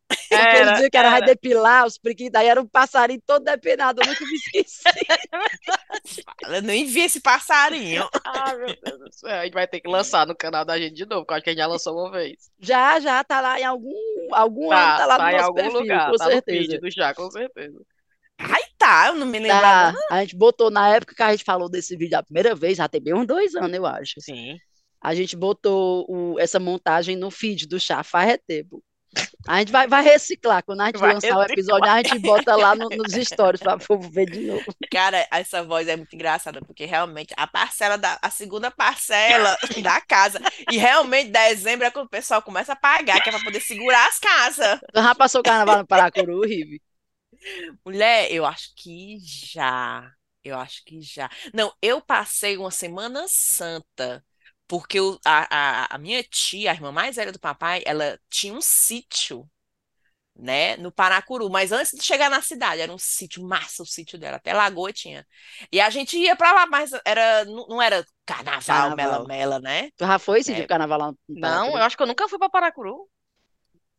Era, 0.31 0.73
diziam 0.73 0.90
que 0.90 0.97
era, 0.97 1.16
era. 1.16 1.27
depilar 1.27 1.87
os 1.87 1.99
priquitos, 1.99 2.33
daí 2.33 2.47
era 2.49 2.61
um 2.61 2.66
passarinho 2.66 3.21
todo 3.27 3.45
depenado, 3.45 4.01
eu 4.03 4.07
nunca 4.07 4.25
me 4.25 4.35
esqueci. 4.35 4.83
Eu 6.45 6.62
não 6.62 6.75
envia 6.75 7.05
esse 7.05 7.21
passarinho. 7.21 8.09
Ai, 8.25 8.57
meu 8.57 8.66
Deus 8.85 8.99
do 9.01 9.12
céu. 9.12 9.31
A 9.40 9.45
gente 9.45 9.55
vai 9.55 9.66
ter 9.66 9.81
que 9.81 9.88
lançar 9.88 10.27
no 10.27 10.37
canal 10.37 10.64
da 10.64 10.79
gente 10.79 10.95
de 10.95 11.05
novo, 11.07 11.23
porque 11.25 11.33
eu 11.33 11.37
acho 11.37 11.45
que 11.45 11.51
a 11.51 11.53
gente 11.53 11.61
já 11.61 11.66
lançou 11.66 11.95
uma 11.99 12.11
vez. 12.11 12.51
Já, 12.61 13.01
já, 13.01 13.23
tá 13.25 13.40
lá 13.40 13.59
em 13.61 13.64
algum, 13.64 13.95
algum 14.33 14.69
Tá, 14.69 14.88
ano, 14.88 14.99
tá 14.99 15.07
lá 15.07 15.14
no 15.14 15.19
tá 15.19 15.31
em 15.33 15.37
nosso 15.37 15.47
algum 15.47 15.55
perfil, 15.62 15.81
lugar, 15.81 16.11
com 16.11 16.16
tá 16.16 16.25
no 16.27 16.31
certeza. 16.33 16.79
do 16.79 16.92
chá, 16.92 17.14
com 17.14 17.31
certeza. 17.31 17.79
Ai, 18.38 18.62
tá, 18.79 19.07
eu 19.09 19.14
não 19.14 19.27
me 19.27 19.38
lembrava. 19.38 19.97
Tá, 20.09 20.14
a 20.16 20.21
gente 20.21 20.37
botou 20.37 20.71
na 20.71 20.88
época 20.95 21.14
que 21.14 21.23
a 21.23 21.31
gente 21.33 21.45
falou 21.45 21.69
desse 21.69 21.97
vídeo 21.97 22.19
a 22.19 22.23
primeira 22.23 22.55
vez, 22.55 22.77
já 22.79 22.88
tem 22.88 23.01
bem 23.01 23.14
uns 23.14 23.27
dois 23.27 23.55
anos, 23.55 23.75
eu 23.75 23.87
acho. 23.87 24.21
Sim. 24.21 24.57
A 25.01 25.14
gente 25.14 25.37
botou 25.37 26.05
o- 26.09 26.38
essa 26.38 26.59
montagem 26.61 27.16
no 27.16 27.31
feed 27.31 27.66
do 27.66 27.79
chá, 27.81 28.03
faz 28.03 28.38
tempo. 28.47 28.83
A 29.47 29.59
gente 29.61 29.73
vai, 29.73 29.87
vai 29.87 30.03
reciclar. 30.03 30.63
Quando 30.65 30.81
a 30.83 30.87
gente 30.87 30.99
Vai 30.99 31.13
lançar 31.15 31.37
o 31.39 31.43
episódio, 31.43 31.89
a 31.91 31.97
gente 31.99 32.19
bota 32.19 32.57
lá 32.57 32.75
no- 32.75 32.89
nos 32.91 33.13
stories 33.13 33.61
para 33.63 33.79
povo 33.79 34.11
ver 34.11 34.27
de 34.27 34.41
novo. 34.41 34.65
Cara, 34.91 35.27
essa 35.33 35.63
voz 35.65 35.89
é 35.89 35.97
muito 35.97 36.15
engraçada, 36.15 36.61
porque 36.63 36.85
realmente 36.85 37.35
a 37.37 37.47
parcela 37.47 37.99
da 37.99 38.19
a 38.23 38.31
segunda 38.31 38.71
parcela 38.71 39.57
da 39.83 40.01
casa. 40.01 40.41
E 40.71 40.79
realmente 40.79 41.31
dezembro 41.31 41.87
é 41.87 41.91
quando 41.91 42.07
o 42.07 42.11
pessoal 42.11 42.43
começa 42.43 42.73
a 42.73 42.77
pagar, 42.77 43.21
que 43.21 43.29
é 43.29 43.33
pra 43.33 43.43
poder 43.43 43.61
segurar 43.61 44.07
as 44.09 44.19
casas. 44.19 44.81
Tu 44.93 45.01
já 45.03 45.15
passou 45.15 45.41
o 45.41 45.45
carnaval 45.45 45.79
no 45.79 45.87
Paracuru, 45.87 46.41
Rive? 46.43 46.81
Mulher, 47.85 48.31
eu 48.33 48.45
acho 48.45 48.75
que 48.77 49.19
já. 49.21 50.11
Eu 50.45 50.59
acho 50.59 50.85
que 50.85 51.01
já. 51.03 51.29
Não, 51.53 51.73
eu 51.83 52.01
passei 52.01 52.57
uma 52.57 52.71
Semana 52.71 53.25
Santa, 53.29 54.25
porque 54.69 55.01
o- 55.01 55.19
a, 55.25 55.85
a, 55.87 55.97
a 55.97 55.99
minha 55.99 56.23
tia, 56.25 56.71
a 56.71 56.75
irmã 56.75 56.93
mais 56.93 57.17
velha 57.17 57.33
do 57.33 57.39
papai, 57.41 57.83
ela 57.87 58.19
tinha 58.31 58.53
um 58.55 58.61
sítio, 58.61 59.49
né, 60.37 60.77
no 60.79 60.93
Paracuru. 60.93 61.51
Mas 61.51 61.73
antes 61.73 61.93
de 61.97 62.05
chegar 62.05 62.31
na 62.31 62.43
cidade, 62.43 62.81
era 62.83 62.93
um 62.93 62.99
sítio 62.99 63.43
massa, 63.45 63.83
o 63.83 63.87
sítio 63.87 64.19
dela, 64.19 64.37
até 64.39 64.53
Lagoa 64.55 64.93
tinha. 64.93 65.27
E 65.73 65.81
a 65.81 65.91
gente 65.91 66.19
ia 66.19 66.37
pra 66.37 66.53
lá, 66.53 66.67
mas 66.67 66.91
era, 67.05 67.45
não, 67.47 67.67
não 67.69 67.83
era 67.83 68.07
carnaval, 68.27 68.91
Carnaval. 68.91 68.93
mela-mela, 68.93 69.61
né? 69.61 69.91
Tu 69.97 70.07
já 70.07 70.19
foi 70.19 70.41
esse 70.41 70.53
É. 70.53 70.55
de 70.55 70.67
carnaval 70.67 70.99
lá 71.01 71.13
no 71.29 71.37
Não, 71.37 71.39
Paracuru? 71.39 71.79
eu 71.79 71.85
acho 71.85 71.97
que 71.97 72.03
eu 72.05 72.09
nunca 72.09 72.29
fui 72.29 72.39
pra 72.39 72.51
Paracuru. 72.51 73.09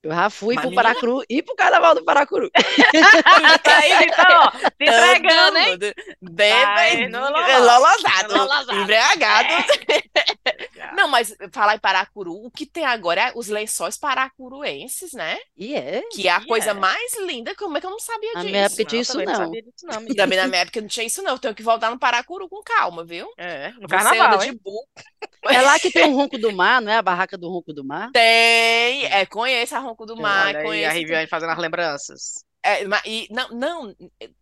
Eu 0.08 0.15
já 0.15 0.30
fui 0.30 0.56
Mas, 0.56 0.62
pro 0.63 0.70
menina- 0.72 0.84
Paracuru 0.89 1.24
e 1.30 1.43
pro 1.43 1.56
carnaval 1.56 1.96
do 1.96 2.04
Paracuru. 2.04 2.50
tá 3.63 3.78
aí, 3.78 3.91
então, 4.06 4.26
ó, 4.30 4.52
se 4.52 4.67
entregando, 4.80 5.58
Todo 5.65 5.84
hein? 5.84 7.10
loló. 7.12 7.80
lolosado, 8.39 8.74
embriagado. 8.76 9.50
É. 9.54 9.98
Não, 10.96 11.08
mas 11.08 11.36
falar 11.52 11.76
em 11.76 11.80
Paracuru, 11.80 12.34
o 12.34 12.50
que 12.50 12.65
tem 12.65 12.86
agora 12.86 13.22
é 13.30 13.32
os 13.36 13.48
lençóis 13.50 13.98
paracuruenses, 13.98 15.12
né? 15.13 15.38
E 15.56 15.76
é. 15.76 16.02
Que 16.12 16.28
é 16.28 16.32
a 16.32 16.39
E 16.41 16.48
coisa 16.48 16.72
é. 16.72 16.74
mais 16.74 17.17
linda. 17.20 17.54
Como 17.56 17.78
é 17.78 17.82
que 17.82 17.86
eu 17.86 17.91
não 17.91 18.00
sabia 18.00 18.34
Na 18.34 18.39
disso? 18.41 18.52
minha 18.52 18.63
época 18.65 18.86
tinha 18.86 19.02
isso 19.02 19.17
não. 19.17 19.36
sabia 19.36 19.62
disso 19.62 19.86
não, 19.86 20.00
menina. 20.00 20.15
Também 20.15 20.38
na 20.39 20.48
minha 20.48 20.62
época 20.62 20.82
não 20.82 20.88
tinha 20.88 21.06
isso, 21.06 21.22
não. 21.22 21.34
Eu 21.34 21.39
tenho 21.39 21.54
que 21.56 21.62
voltar 21.63 21.91
no 21.91 22.00
Paracuru 22.00 22.48
com 22.50 22.62
calma, 22.63 23.04
viu? 23.04 23.30
É, 23.38 23.70
no 23.74 23.82
Você 23.82 23.88
carnaval, 23.88 24.34
anda 24.36 24.46
hein? 24.46 24.54
de. 24.54 24.60
É 25.50 25.62
lá 25.62 25.80
que 25.80 25.92
tem 25.92 26.04
o 26.04 26.16
Ronco 26.16 26.38
do 26.38 26.52
Mar, 26.52 26.82
não 26.82 26.92
é? 26.92 26.98
A 26.98 27.02
barraca 27.02 27.38
do 27.38 27.50
Ronco 27.50 27.74
do 27.74 27.84
Mar. 27.86 28.12
Tem, 28.12 29.06
é, 29.06 29.26
conheço 29.26 29.76
a 29.76 29.80
Ronco 29.80 30.06
do 30.06 30.18
Mar, 30.18 30.56
Olha 30.56 30.60
aí 30.60 30.84
a 30.86 30.92
conheço. 30.92 30.94
Riviane 30.94 31.28
fazendo 31.28 31.52
as 31.52 31.58
lembranças. 31.60 32.46
É, 32.64 32.84
e, 33.06 33.28
não, 33.32 33.50
não, 33.50 33.96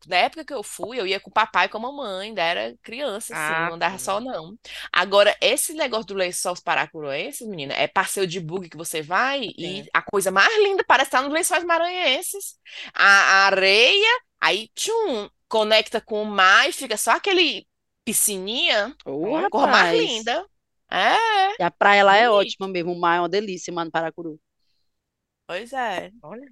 na 0.07 0.15
época 0.17 0.43
que 0.43 0.53
eu 0.53 0.63
fui, 0.63 0.99
eu 0.99 1.05
ia 1.05 1.19
com 1.19 1.29
o 1.29 1.33
papai 1.33 1.67
e 1.67 1.69
com 1.69 1.77
a 1.77 1.81
mamãe, 1.81 2.29
ainda 2.29 2.41
era 2.41 2.75
criança, 2.81 3.33
assim, 3.33 3.53
Ah, 3.53 3.67
não 3.67 3.73
andava 3.75 3.99
só, 3.99 4.19
não. 4.19 4.57
Agora, 4.91 5.35
esse 5.39 5.73
negócio 5.73 6.07
do 6.07 6.15
lençóis 6.15 6.59
paracuruenses, 6.59 7.47
menina, 7.47 7.73
é 7.75 7.87
passeio 7.87 8.25
de 8.25 8.39
bug 8.39 8.67
que 8.67 8.77
você 8.77 9.01
vai 9.01 9.43
e 9.55 9.83
Sim. 9.83 9.89
a 9.93 10.01
coisa 10.01 10.31
mais 10.31 10.51
linda 10.57 10.83
parece 10.87 11.09
estar 11.09 11.21
nos 11.21 11.31
lençóis 11.31 11.63
maranhenses. 11.63 12.57
A, 12.95 13.05
a 13.05 13.45
areia, 13.47 14.19
aí, 14.41 14.69
tchum, 14.73 15.29
conecta 15.47 16.01
com 16.01 16.23
o 16.23 16.25
mar 16.25 16.67
e 16.67 16.73
fica 16.73 16.97
só 16.97 17.11
aquele 17.11 17.67
piscininha, 18.03 18.95
Ô, 19.05 19.19
uma 19.27 19.49
cor 19.51 19.67
mais 19.67 19.99
linda. 19.99 20.45
É, 20.89 21.55
E 21.59 21.63
a 21.63 21.71
praia 21.71 22.03
lá 22.03 22.15
é 22.17 22.27
Bonito. 22.27 22.39
ótima 22.39 22.67
mesmo, 22.67 22.93
o 22.93 22.99
mar 22.99 23.17
é 23.17 23.21
uma 23.21 23.29
delícia, 23.29 23.73
mano, 23.73 23.91
Paracuru. 23.91 24.39
pois 25.47 25.73
é. 25.73 26.11
Olha. 26.21 26.45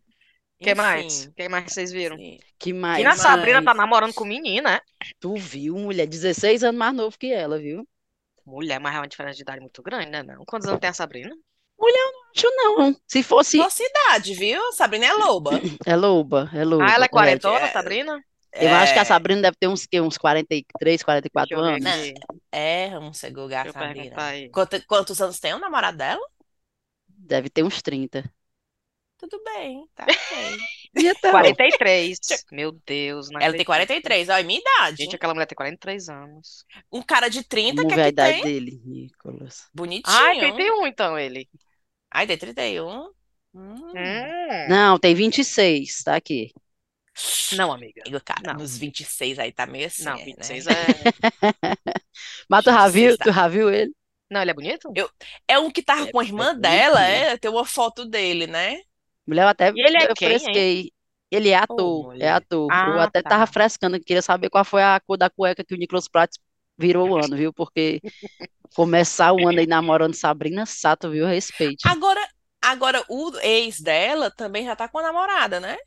O 0.59 0.63
que 0.63 0.75
mais? 0.75 1.25
Enfim, 1.25 1.29
O 1.29 1.33
que 1.33 1.49
mais 1.49 1.73
vocês 1.73 1.91
viram? 1.91 2.17
sim. 2.17 2.39
Que 2.59 2.73
mais? 2.73 3.03
E 3.03 3.05
a 3.05 3.15
Sabrina 3.15 3.61
tá 3.61 3.73
mais? 3.73 3.77
namorando 3.77 4.13
com 4.13 4.23
o 4.23 4.27
menino, 4.27 4.69
né? 4.69 4.79
Tu 5.19 5.35
viu, 5.35 5.75
mulher, 5.77 6.07
16 6.07 6.63
anos 6.63 6.79
mais 6.79 6.95
novo 6.95 7.17
que 7.17 7.31
ela, 7.33 7.59
viu? 7.59 7.87
Mulher, 8.45 8.79
mas 8.79 8.95
é 8.95 8.99
uma 8.99 9.07
diferença 9.07 9.35
de 9.37 9.41
idade 9.41 9.59
muito 9.61 9.81
grande, 9.83 10.09
né? 10.11 10.23
Não? 10.23 10.43
Quantos 10.45 10.67
anos 10.67 10.79
tem 10.79 10.89
a 10.89 10.93
Sabrina? 10.93 11.35
Acho 12.35 12.47
não. 12.55 12.95
Se 13.07 13.21
fosse. 13.21 13.57
Nossa 13.57 13.83
idade, 13.83 14.33
viu? 14.35 14.59
Sabrina 14.73 15.05
é 15.07 15.13
loba. 15.13 15.51
É 15.85 15.95
loba, 15.95 16.49
é 16.53 16.63
loba. 16.63 16.85
Ah, 16.85 16.93
ela 16.93 17.05
é 17.05 17.09
quarentona, 17.09 17.65
é. 17.65 17.71
Sabrina? 17.71 18.23
Eu 18.55 18.73
acho 18.75 18.93
que 18.93 18.99
a 18.99 19.01
É. 19.01 19.05
Sabrina 19.05 19.41
deve 19.41 19.57
ter 19.59 19.67
uns, 19.67 19.87
uns 20.01 20.17
43, 20.17 21.03
Deixa 21.05 21.05
44 21.05 21.57
eu 21.57 21.63
ver 21.63 21.73
anos. 21.75 21.85
aqui. 21.87 22.13
É, 22.51 22.89
vamos 22.91 23.17
a 23.63 23.67
eu 23.67 23.73
Sabrina. 23.73 24.15
Quanto- 24.51 24.85
quantos 24.85 25.21
anos 25.21 25.39
tem 25.39 25.53
o 25.53 25.59
namorado 25.59 25.97
dela? 25.97 26.21
Deve 27.07 27.49
ter 27.49 27.63
uns 27.63 27.81
30. 27.81 28.29
Tudo 29.17 29.41
bem, 29.43 29.87
tá 29.95 30.05
ok. 30.09 30.57
E 30.95 31.07
até 31.09 31.31
43. 31.31 32.19
Meu 32.51 32.71
Deus, 32.85 33.29
não 33.29 33.39
Ela 33.39 33.53
tem 33.55 33.61
acredito. 33.61 33.65
43, 33.65 34.29
ó, 34.29 34.33
é 34.37 34.43
minha 34.43 34.59
idade. 34.59 34.97
Gente, 34.97 35.15
aquela 35.15 35.33
mulher 35.33 35.45
tem 35.47 35.55
43 35.55 36.09
anos. 36.09 36.65
Um 36.91 37.01
cara 37.01 37.29
de 37.29 37.43
30, 37.43 37.81
Vamos 37.81 37.93
que 37.93 37.99
é 37.99 38.03
a 38.03 38.05
que 38.05 38.09
idade 38.09 38.33
tem? 38.33 38.43
dele, 38.43 38.81
Nicolas. 38.85 39.67
Bonitinho. 39.73 40.15
Ai, 40.15 40.39
31 40.39 40.85
então 40.87 41.17
ele. 41.17 41.49
Ai, 42.11 42.27
tem 42.27 42.37
31. 42.37 43.09
Hum. 43.55 43.75
Hum. 43.95 44.67
Não, 44.69 44.99
tem 44.99 45.15
26, 45.15 46.03
tá 46.03 46.15
aqui. 46.15 46.51
Não, 47.51 47.71
amiga. 47.71 48.03
Amigo, 48.05 48.21
cara, 48.25 48.41
Não. 48.41 48.53
nos 48.53 48.77
26 48.77 49.39
aí 49.39 49.51
tá 49.51 49.65
meio 49.65 49.87
assim, 49.87 50.09
Não, 50.09 50.19
é, 50.19 50.25
26 50.25 50.67
né? 50.67 50.67
é. 50.67 51.13
Mas 52.49 52.63
tu 52.63 52.71
já 52.71 52.87
26 52.87 52.89
viu, 52.89 53.17
tá. 53.17 53.25
tu 53.25 53.31
já 53.31 53.47
viu 53.47 53.69
ele? 53.69 53.93
Não, 54.29 54.41
ele 54.41 54.51
é 54.51 54.53
bonito? 54.53 54.99
É 55.47 55.57
um 55.59 55.71
que 55.71 55.81
tava 55.83 56.07
É- 56.07 56.09
com 56.09 56.19
a 56.19 56.23
é 56.23 56.25
irmã 56.25 56.55
bonitinho. 56.55 56.55
dela, 56.55 57.01
é? 57.03 57.37
Tem 57.37 57.49
uma 57.51 57.65
foto 57.65 58.05
dele, 58.05 58.47
né? 58.47 58.81
Mulher, 59.27 59.43
eu 59.43 59.47
até 59.49 59.73
E 59.73 59.81
ele 59.85 59.97
é 59.97 60.07
eu 60.09 60.15
quem, 60.15 60.47
hein? 60.47 60.67
fresquei. 60.67 60.91
Ele 61.31 61.49
é 61.49 61.55
ator, 61.57 62.07
é 62.19 62.29
mulher. 62.29 62.31
ator. 62.31 62.77
Eu 62.83 62.99
Ah, 62.99 62.99
até 62.99 63.23
tá. 63.23 63.37
tava 63.37 63.47
frescando, 63.47 63.99
queria 63.99 64.21
saber 64.21 64.49
qual 64.49 64.63
foi 64.65 64.83
a 64.83 64.99
cor 64.99 65.17
da 65.17 65.29
cueca 65.29 65.63
que 65.63 65.73
o 65.73 65.77
Nicolas 65.77 66.07
Prates 66.07 66.37
virou 66.77 67.09
o 67.11 67.15
ano, 67.15 67.35
viu? 67.35 67.51
Porque 67.53 68.03
começar 68.75 69.33
o 69.33 69.47
ano 69.47 69.59
aí 69.59 69.67
namorando 69.67 70.15
Sabrina 70.15 70.65
Sato, 70.65 71.11
viu? 71.11 71.25
Respeite. 71.27 71.95
Agora, 71.95 72.21
agora 72.61 73.03
o 73.09 73.37
ex 73.39 73.79
dela 73.79 74.31
também 74.31 74.65
já 74.65 74.75
tá 74.75 74.87
com 74.87 74.99
a 74.99 75.03
namorada, 75.03 75.59
né? 75.59 75.77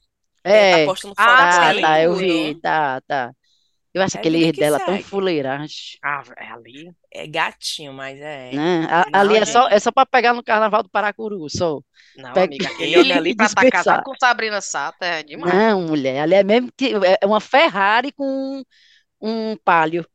É, 0.48 0.78
tá 0.80 0.84
postando 0.92 1.14
foto 1.14 1.28
Ah, 1.30 1.50
tá, 1.50 1.74
e 1.74 1.80
tá, 1.80 2.02
eu 2.02 2.14
vi, 2.14 2.60
tá, 2.60 3.00
tá. 3.02 3.32
Eu 3.94 4.02
acho 4.02 4.16
É 4.16 4.20
aquele 4.20 4.52
dela 4.52 4.78
tão 4.78 4.94
segue. 4.94 5.04
fuleiragem, 5.04 5.98
Ah, 6.02 6.22
é 6.38 6.46
ali. 6.52 6.92
É 7.12 7.26
gatinho, 7.26 7.92
mas 7.92 8.18
é. 8.20 8.52
né? 8.52 8.86
A- 8.90 9.06
Não, 9.10 9.20
Ali 9.20 9.36
é 9.36 9.44
só, 9.44 9.62
gente. 9.62 9.74
é 9.74 9.78
só 9.80 9.90
pra 9.90 10.06
pegar 10.06 10.34
no 10.34 10.42
carnaval 10.44 10.82
do 10.82 10.90
Paracuru, 10.90 11.48
só. 11.50 11.80
Não, 12.16 12.32
Pega- 12.32 12.44
amiga, 12.44 12.68
aquele 12.68 13.12
ali 13.12 13.34
pra 13.34 13.46
estar 13.46 13.66
casado 13.68 14.02
com 14.04 14.14
Sabrina 14.20 14.60
Sato 14.60 15.02
é 15.02 15.22
demais. 15.22 15.54
Não, 15.54 15.82
mulher, 15.82 16.20
ali 16.20 16.34
é 16.34 16.42
mesmo 16.44 16.70
que 16.76 16.92
é 17.20 17.26
uma 17.26 17.40
Ferrari 17.40 18.12
com 18.12 18.62
um 19.20 19.56
palio. 19.64 20.06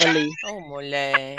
ali. 0.00 0.28
Ô, 0.44 0.60
mulher. 0.68 1.36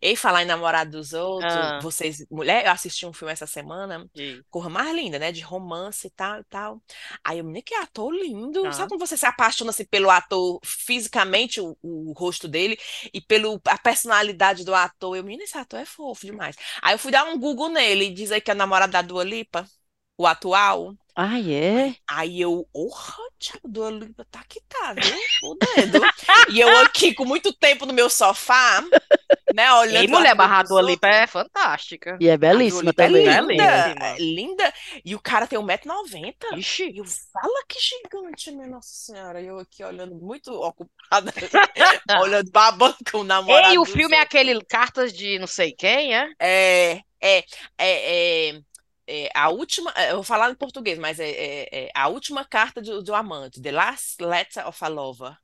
Ei, 0.00 0.16
falar 0.16 0.42
em 0.42 0.46
namorado 0.46 0.92
dos 0.92 1.12
outros, 1.12 1.52
Ah. 1.52 1.78
vocês, 1.82 2.24
mulher, 2.30 2.64
eu 2.66 2.70
assisti 2.72 3.06
um 3.06 3.12
filme 3.12 3.32
essa 3.32 3.46
semana, 3.46 4.08
Diz. 4.14 4.42
cor 4.50 4.68
mais 4.68 4.94
linda, 4.94 5.18
né? 5.18 5.32
De 5.32 5.40
romance 5.40 6.06
e 6.06 6.10
tal 6.10 6.40
e 6.40 6.44
tal. 6.44 6.82
Aí 7.24 7.38
eu, 7.38 7.44
menina, 7.44 7.62
que 7.64 7.74
ator 7.74 8.12
lindo. 8.12 8.66
Ah. 8.66 8.72
Sabe 8.72 8.88
quando 8.90 9.00
você 9.00 9.16
se 9.16 9.26
apaixona 9.26 9.70
assim, 9.70 9.84
pelo 9.84 10.10
ator 10.10 10.60
fisicamente, 10.64 11.60
o, 11.60 11.76
o 11.82 12.12
rosto 12.12 12.48
dele, 12.48 12.78
e 13.12 13.20
pelo 13.20 13.60
a 13.66 13.78
personalidade 13.78 14.64
do 14.64 14.74
ator? 14.74 15.16
Eu, 15.16 15.24
menina, 15.24 15.44
esse 15.44 15.56
ator 15.58 15.80
é 15.80 15.84
fofo 15.84 16.26
demais. 16.26 16.56
Aí 16.82 16.94
eu 16.94 16.98
fui 16.98 17.10
dar 17.12 17.24
um 17.24 17.38
Google 17.38 17.68
nele 17.68 18.06
e 18.06 18.14
diz 18.14 18.32
aí 18.32 18.40
que 18.40 18.50
é 18.50 18.54
namorado 18.54 18.92
da 18.92 19.02
Dua 19.02 19.24
Lipa, 19.24 19.66
o 20.16 20.26
atual. 20.26 20.94
Ai, 21.14 21.52
é? 21.52 21.96
Aí 22.08 22.40
eu, 22.40 22.66
orra, 22.72 23.22
Thiago, 23.38 23.68
Dua 23.68 23.90
Lipa 23.90 24.26
tá 24.30 24.42
que 24.48 24.60
tá, 24.68 24.94
viu? 24.94 25.24
O 25.42 25.54
dedo. 25.56 26.00
E 26.48 26.60
eu 26.60 26.76
aqui 26.78 27.14
com 27.14 27.24
muito 27.24 27.52
tempo 27.52 27.84
no 27.86 27.92
meu 27.92 28.08
sofá, 28.08 28.82
né, 29.52 29.72
olhando 29.74 30.08
pela 30.08 30.20
mulher, 30.20 30.34
vida 30.34 30.34
barra 30.34 30.62
dos 30.62 30.68
Dua 30.68 30.82
Lipa 30.82 31.08
outros. 31.08 31.22
é 31.22 31.26
fantástica. 31.26 32.16
E 32.20 32.28
é 32.28 32.36
A 32.38 32.38
belíssima 32.38 32.90
é 32.90 32.92
também. 32.92 33.28
É 33.28 33.40
linda, 33.40 33.42
lindíssima. 33.42 34.06
é 34.06 34.16
linda. 34.18 34.74
E 35.04 35.14
o 35.14 35.20
cara 35.20 35.46
tem 35.46 35.58
1,90m. 35.58 36.34
E 36.52 36.60
Ixi. 36.60 36.96
eu, 36.96 37.04
fala 37.04 37.64
que 37.68 37.78
gigante, 37.80 38.50
minha 38.52 38.68
Nossa 38.68 38.88
Senhora. 38.90 39.40
E 39.40 39.46
eu 39.46 39.58
aqui 39.58 39.84
olhando 39.84 40.14
muito 40.14 40.52
ocupada, 40.52 41.32
olhando, 42.22 42.50
babando 42.50 42.96
com 43.10 43.18
o 43.18 43.24
namorado 43.24 43.72
Ei, 43.72 43.78
o 43.78 43.84
filme 43.84 44.16
é 44.16 44.20
aquele 44.20 44.62
Cartas 44.64 45.12
de 45.12 45.38
não 45.38 45.46
sei 45.46 45.72
quem, 45.72 46.16
é? 46.16 46.30
É, 46.40 47.00
é, 47.20 47.38
é, 47.38 47.44
é, 48.50 48.60
é 49.06 49.28
a 49.34 49.48
última, 49.50 49.92
é, 49.96 50.10
eu 50.12 50.16
vou 50.16 50.24
falar 50.24 50.50
em 50.50 50.54
português, 50.54 50.98
mas 50.98 51.18
é, 51.20 51.30
é- 51.30 51.86
é 51.88 51.90
a 51.94 52.08
última 52.08 52.44
carta 52.44 52.80
do, 52.82 53.02
do 53.02 53.14
amante, 53.14 53.60
The 53.60 53.72
Last 53.72 54.22
Letter 54.22 54.66
of 54.68 54.84
a 54.84 54.88
Lover. 54.88 55.36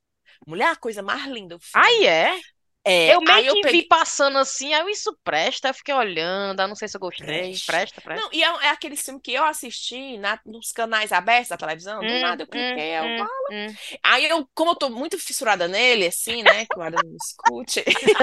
Mulher, 0.47 0.69
a 0.73 0.77
coisa 0.77 1.03
mais 1.03 1.27
linda. 1.27 1.59
Aí 1.73 2.07
é. 2.07 2.41
É, 2.85 3.15
Eu 3.15 3.21
meio 3.23 3.47
eu 3.51 3.57
que 3.57 3.63
peguei. 3.63 3.83
vi 3.83 3.87
passando 3.89 4.39
assim, 4.39 4.75
aí 4.75 4.81
eu, 4.83 4.89
isso 4.89 5.17
presta, 5.25 5.69
eu 5.69 5.75
fiquei 5.75 5.95
olhando, 5.95 6.61
eu 6.63 6.69
não 6.69 6.77
sei 6.77 6.89
se 6.89 6.97
eu 6.97 7.01
gostei. 7.01 7.61
Presta. 7.63 7.63
Presta, 7.67 8.01
presta. 8.01 8.23
Não, 8.23 8.31
e 8.33 8.43
é, 8.43 8.47
é 8.67 8.69
aquele 8.71 8.97
filme 8.97 9.21
que 9.21 9.33
eu 9.33 9.45
assisti 9.45 10.17
na- 10.19 10.41
nos 10.47 10.73
canais 10.73 11.13
abertos 11.13 11.49
da 11.51 11.57
televisão. 11.57 12.05
Do 12.07 12.19
Hum, 12.19 12.19
nada 12.19 12.43
eu 12.45 12.49
cliquei, 12.49 12.93
eu, 12.99 13.13
hum, 13.13 13.29
hum. 13.51 13.79
Aí 14.05 14.27
eu, 14.27 14.49
como 14.55 14.73
eu 14.73 14.77
tô 14.77 14.91
muito 14.91 15.19
fissurada 15.19 15.69
nele, 15.69 16.07
assim, 16.07 16.43
né, 16.43 16.67
que 16.67 16.79
o 16.79 16.83
Adam 16.83 17.03
não 17.03 17.17
escute, 17.17 17.85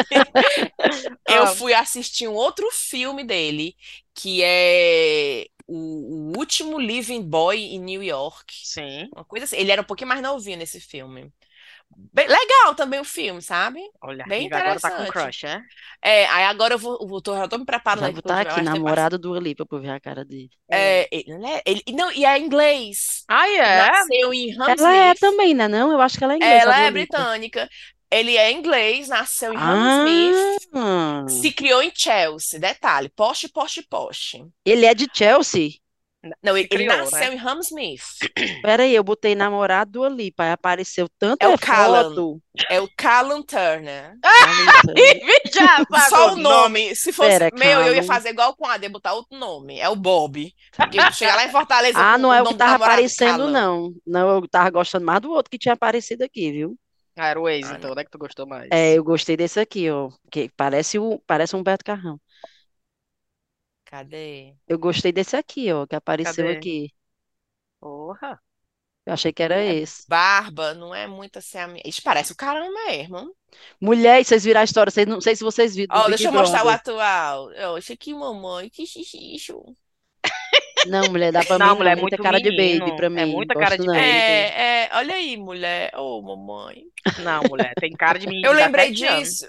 eu 1.28 1.48
Ah. 1.48 1.48
fui 1.48 1.74
assistir 1.74 2.28
um 2.28 2.34
outro 2.34 2.67
filme 2.71 3.24
dele, 3.24 3.76
que 4.15 4.41
é 4.43 5.45
o, 5.67 6.32
o 6.34 6.38
Último 6.38 6.80
Living 6.80 7.21
Boy 7.23 7.58
em 7.60 7.80
New 7.80 8.04
York. 8.04 8.54
Sim. 8.63 9.10
Uma 9.15 9.25
coisa 9.25 9.45
assim. 9.45 9.58
Ele 9.58 9.71
era 9.71 9.82
um 9.82 9.86
pouquinho 9.86 10.10
mais 10.10 10.21
novinho 10.21 10.58
nesse 10.58 10.80
filme. 10.80 11.32
Bem 12.13 12.28
legal 12.28 12.75
também 12.75 12.99
o 12.99 13.06
filme, 13.06 13.41
sabe? 13.41 13.80
Olha, 14.01 14.25
Bem 14.25 14.43
Riva 14.43 14.58
agora 14.58 14.80
tá 14.80 14.91
com 14.91 14.97
interessante. 14.97 15.12
crush, 15.12 15.45
é? 15.45 15.62
É, 16.01 16.25
aí 16.28 16.43
agora 16.45 16.73
eu 16.73 16.80
vou, 16.80 17.08
vou 17.08 17.21
tô, 17.21 17.36
já 17.38 17.47
tô 17.47 17.58
me 17.58 17.65
preparando 17.65 18.01
Já 18.01 18.12
vou 18.12 18.19
pro 18.21 18.32
estar 18.32 18.41
eu 18.41 18.41
aqui, 18.41 18.62
namorado 18.62 19.17
do 19.17 19.38
Lipa, 19.39 19.65
pra 19.65 19.78
eu 19.78 19.82
ver 19.82 19.89
a 19.91 19.99
cara 19.99 20.25
dele. 20.25 20.49
É, 20.69 21.08
ele, 21.15 21.38
né, 21.38 21.62
ele- 21.65 21.84
não, 21.93 22.12
e 22.12 22.25
é 22.25 22.38
inglês. 22.38 23.23
Aí 23.28 23.58
é. 23.58 23.78
Nasceu 23.78 24.34
em 24.34 24.51
Ela 24.65 24.93
é 25.10 25.13
Hammersmith. 25.13 25.19
também, 25.19 25.54
né? 25.54 25.67
Não, 25.67 25.91
eu 25.91 26.01
acho 26.01 26.17
que 26.17 26.23
ela 26.23 26.34
é 26.34 26.38
inglesa. 26.38 26.63
Ela 26.63 26.80
é 26.82 26.91
britânica. 26.91 27.69
Ele 28.12 28.38
é 28.38 28.52
inglês, 28.52 29.08
nasceu 29.10 29.54
em 29.54 29.58
Hammersmith, 29.58 30.68
Ah, 30.74 31.26
se 31.28 31.52
criou 31.52 31.82
em 31.82 31.91
Chelsea. 31.94 32.60
Detalhe, 32.60 33.10
poste, 33.10 33.50
poste, 33.50 33.82
poste. 33.82 34.46
ele 34.65 34.86
é 34.86 34.94
de 34.94 35.08
Chelsea? 35.13 35.72
Não, 36.41 36.58
ele, 36.58 36.68
ele 36.72 36.86
criou, 36.86 36.98
nasceu 36.98 37.20
né? 37.20 37.36
em 37.36 37.39
Hammersmith. 37.39 38.02
Pera 38.63 38.84
aí, 38.84 38.96
eu 38.96 39.04
botei 39.04 39.36
namorado 39.36 39.91
do 39.91 40.08
Lipa, 40.08 40.44
aí 40.44 40.52
apareceu 40.52 41.08
tanto 41.20 41.44
É 41.44 41.48
o 41.48 41.54
é 41.54 41.58
Callan. 41.58 42.10
foto. 42.10 42.41
É 42.70 42.82
o 42.82 42.89
Callum 42.98 43.44
Turner. 43.44 44.13
Já 45.54 45.86
Só 46.10 46.34
o 46.34 46.36
nome. 46.36 46.96
Se 46.96 47.12
fosse 47.12 47.30
Pera, 47.30 47.50
meu, 47.54 47.82
eu 47.82 47.94
ia 47.94 48.04
fazer 48.04 48.30
igual 48.30 48.56
com 48.56 48.65
a 48.65 48.74
Ade, 48.74 48.89
botar 48.89 49.13
outro 49.13 49.38
nome. 49.38 49.80
É 49.80 49.88
o 49.88 49.96
Bob. 49.96 50.52
Porque 50.76 51.00
chegar 51.12 51.36
lá 51.36 51.46
em 51.46 51.52
Fortaleza 51.52 52.00
Ah, 52.00 52.13
com 52.13 52.22
não 52.22 52.34
é 52.34 52.41
o 52.41 52.46
que 52.46 52.56
tava 52.56 52.84
aparecendo, 52.84 53.48
não. 53.48 53.94
Não, 54.06 54.36
eu 54.36 54.48
tava 54.48 54.70
gostando 54.72 55.06
mais 55.06 55.22
do 55.22 55.32
outro 55.32 55.52
que 55.52 55.60
tinha 55.60 55.74
aparecido 55.74 56.24
aqui, 56.24 56.52
viu? 56.52 56.76
Ah, 57.17 57.28
era 57.28 57.39
o 57.41 57.49
ex, 57.49 57.69
Ah, 57.69 57.71
então, 57.71 57.93
né? 57.95 58.04
Que 58.06 58.12
tu 58.12 58.17
gostou 58.17 58.45
mais. 58.47 58.71
É, 58.71 58.93
eu 58.97 59.04
gostei 59.04 59.38
desse 59.38 59.60
aqui, 59.60 59.89
ó. 59.91 60.12
Que 60.32 60.49
parece 60.49 60.99
o 60.99 61.19
parece 61.28 61.56
um 61.56 61.63
Beto 61.63 61.86
Carrão. 61.86 62.19
Cadê? 63.84 64.58
Eu 64.67 64.78
gostei 64.80 65.12
desse 65.12 65.36
aqui, 65.36 65.71
ó, 65.73 65.86
que 65.88 65.95
apareceu 65.95 66.47
Cadê? 66.47 66.49
aqui. 66.49 66.93
Porra. 67.80 68.41
Eu 69.06 69.13
achei 69.13 69.34
que 69.34 69.43
era 69.43 69.63
É 69.63 69.73
esse. 69.75 70.08
barba, 70.08 70.73
não 70.73 70.93
é 70.95 71.08
muito 71.08 71.38
assim 71.39 71.58
a 71.60 71.67
minha. 71.67 71.84
Isso 71.86 72.01
parece 72.04 72.32
o 72.34 72.36
caramba 72.36 72.71
mesmo. 72.88 73.36
Mulher, 73.80 74.19
e 74.21 74.25
vocês 74.25 74.43
viram 74.43 74.62
a 74.62 74.63
história, 74.63 74.91
vocês 74.91 75.08
não 75.08 75.21
sei 75.21 75.36
se 75.36 75.43
vocês 75.43 75.75
viram 75.75 75.93
do 75.93 76.01
Ó, 76.01 76.04
Big 76.04 76.10
deixa 76.10 76.28
eu 76.28 76.34
mostrar 76.34 76.63
o 76.65 76.69
Brother. 76.69 76.78
atual. 76.78 77.51
Eu 77.54 77.75
achei 77.75 77.95
que 77.97 78.13
mamãe, 78.13 78.69
que 78.69 78.86
xixixo. 78.86 79.63
Não, 80.86 81.10
mulher, 81.10 81.32
dá 81.34 81.43
pra 81.43 81.60
Não, 81.60 81.76
mim 81.76 81.76
não, 81.76 81.76
mulher, 81.76 81.93
é 81.93 81.95
muita 81.95 82.17
muito 82.17 82.19
cara 82.19 82.39
de 82.39 82.52
baby 82.52 82.91
menino. 82.91 82.95
pra 82.95 83.10
É 83.13 83.26
mim. 83.26 83.26
muita 83.26 83.56
Não 83.56 83.58
cara 83.58 83.78
de 83.78 83.89
não. 83.89 83.93
baby. 84.13 84.54
É, 84.54 84.86
é, 84.88 84.89
olha 84.98 85.15
aí, 85.15 85.38
mulher. 85.38 85.91
Ô, 85.95 86.21
mamãe. 86.21 86.86
Não, 87.17 87.45
mulher, 87.48 87.76
tem 87.78 87.95
cara 87.95 88.19
de 88.19 88.28
menino 88.28 88.48
Eu 88.48 88.54
lembrei 88.54 88.91
17 88.91 89.06
anos. 89.06 89.36
disso. 89.36 89.48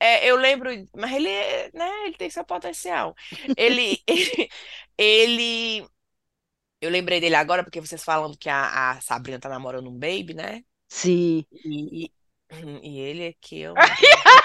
É, 0.00 0.30
eu 0.30 0.36
lembro, 0.36 0.70
mas 0.96 1.12
ele, 1.12 1.28
é, 1.28 1.70
né, 1.74 1.88
ele 2.06 2.16
tem 2.16 2.30
seu 2.30 2.44
potencial. 2.44 3.14
Ele, 3.56 4.00
ele, 4.96 5.84
eu 6.80 6.90
lembrei 6.90 7.20
dele 7.20 7.34
agora 7.36 7.64
porque 7.64 7.80
vocês 7.80 8.04
falando 8.04 8.38
que 8.38 8.48
a, 8.50 8.92
a 8.92 9.00
Sabrina 9.02 9.40
tá 9.40 9.48
namorando 9.48 9.88
um 9.90 9.98
baby, 9.98 10.34
né? 10.34 10.64
Sim. 10.88 11.44
E, 11.52 12.04
e, 12.06 12.12
e 12.82 12.98
ele 13.00 13.26
aqui, 13.26 13.66
ó. 13.68 13.74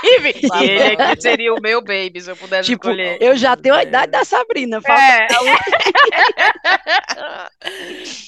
E 0.04 0.08
ele 0.10 0.48
Babando. 0.48 0.94
aqui 0.98 1.22
seria 1.22 1.54
o 1.54 1.62
meu 1.62 1.82
baby, 1.82 2.20
se 2.22 2.30
eu 2.30 2.36
pudesse 2.38 2.70
Tipo, 2.70 2.72
escolher. 2.72 3.18
eu 3.22 3.36
já 3.38 3.56
tenho 3.56 3.76
a 3.76 3.80
Deus. 3.80 3.84
idade 3.84 4.12
da 4.12 4.26
Sabrina. 4.26 4.82
Falta... 4.82 5.02
É, 5.02 5.28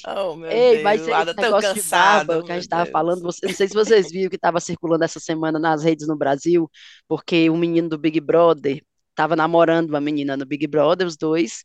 Oh, 0.06 0.34
meu 0.36 0.50
Ei, 0.50 0.82
mas 0.82 1.00
Deus, 1.02 1.02
esse 1.02 1.12
Ada, 1.12 1.34
tão 1.34 1.44
negócio 1.44 1.74
de 1.74 1.82
barba 1.82 2.42
que 2.42 2.52
a 2.52 2.54
gente 2.56 2.68
tava 2.68 2.84
Deus. 2.84 2.92
falando, 2.92 3.22
você- 3.22 3.46
não 3.46 3.54
sei 3.54 3.68
se 3.68 3.74
vocês 3.74 4.10
viram 4.10 4.30
que 4.30 4.36
estava 4.36 4.60
circulando 4.60 5.04
essa 5.04 5.20
semana 5.20 5.58
nas 5.58 5.82
redes 5.82 6.06
no 6.06 6.16
Brasil, 6.16 6.70
porque 7.08 7.50
o 7.50 7.56
menino 7.56 7.88
do 7.88 7.98
Big 7.98 8.20
Brother 8.20 8.82
estava 9.10 9.34
namorando 9.36 9.90
uma 9.90 10.00
menina 10.00 10.36
no 10.36 10.46
Big 10.46 10.66
Brother, 10.66 11.06
os 11.06 11.16
dois, 11.16 11.64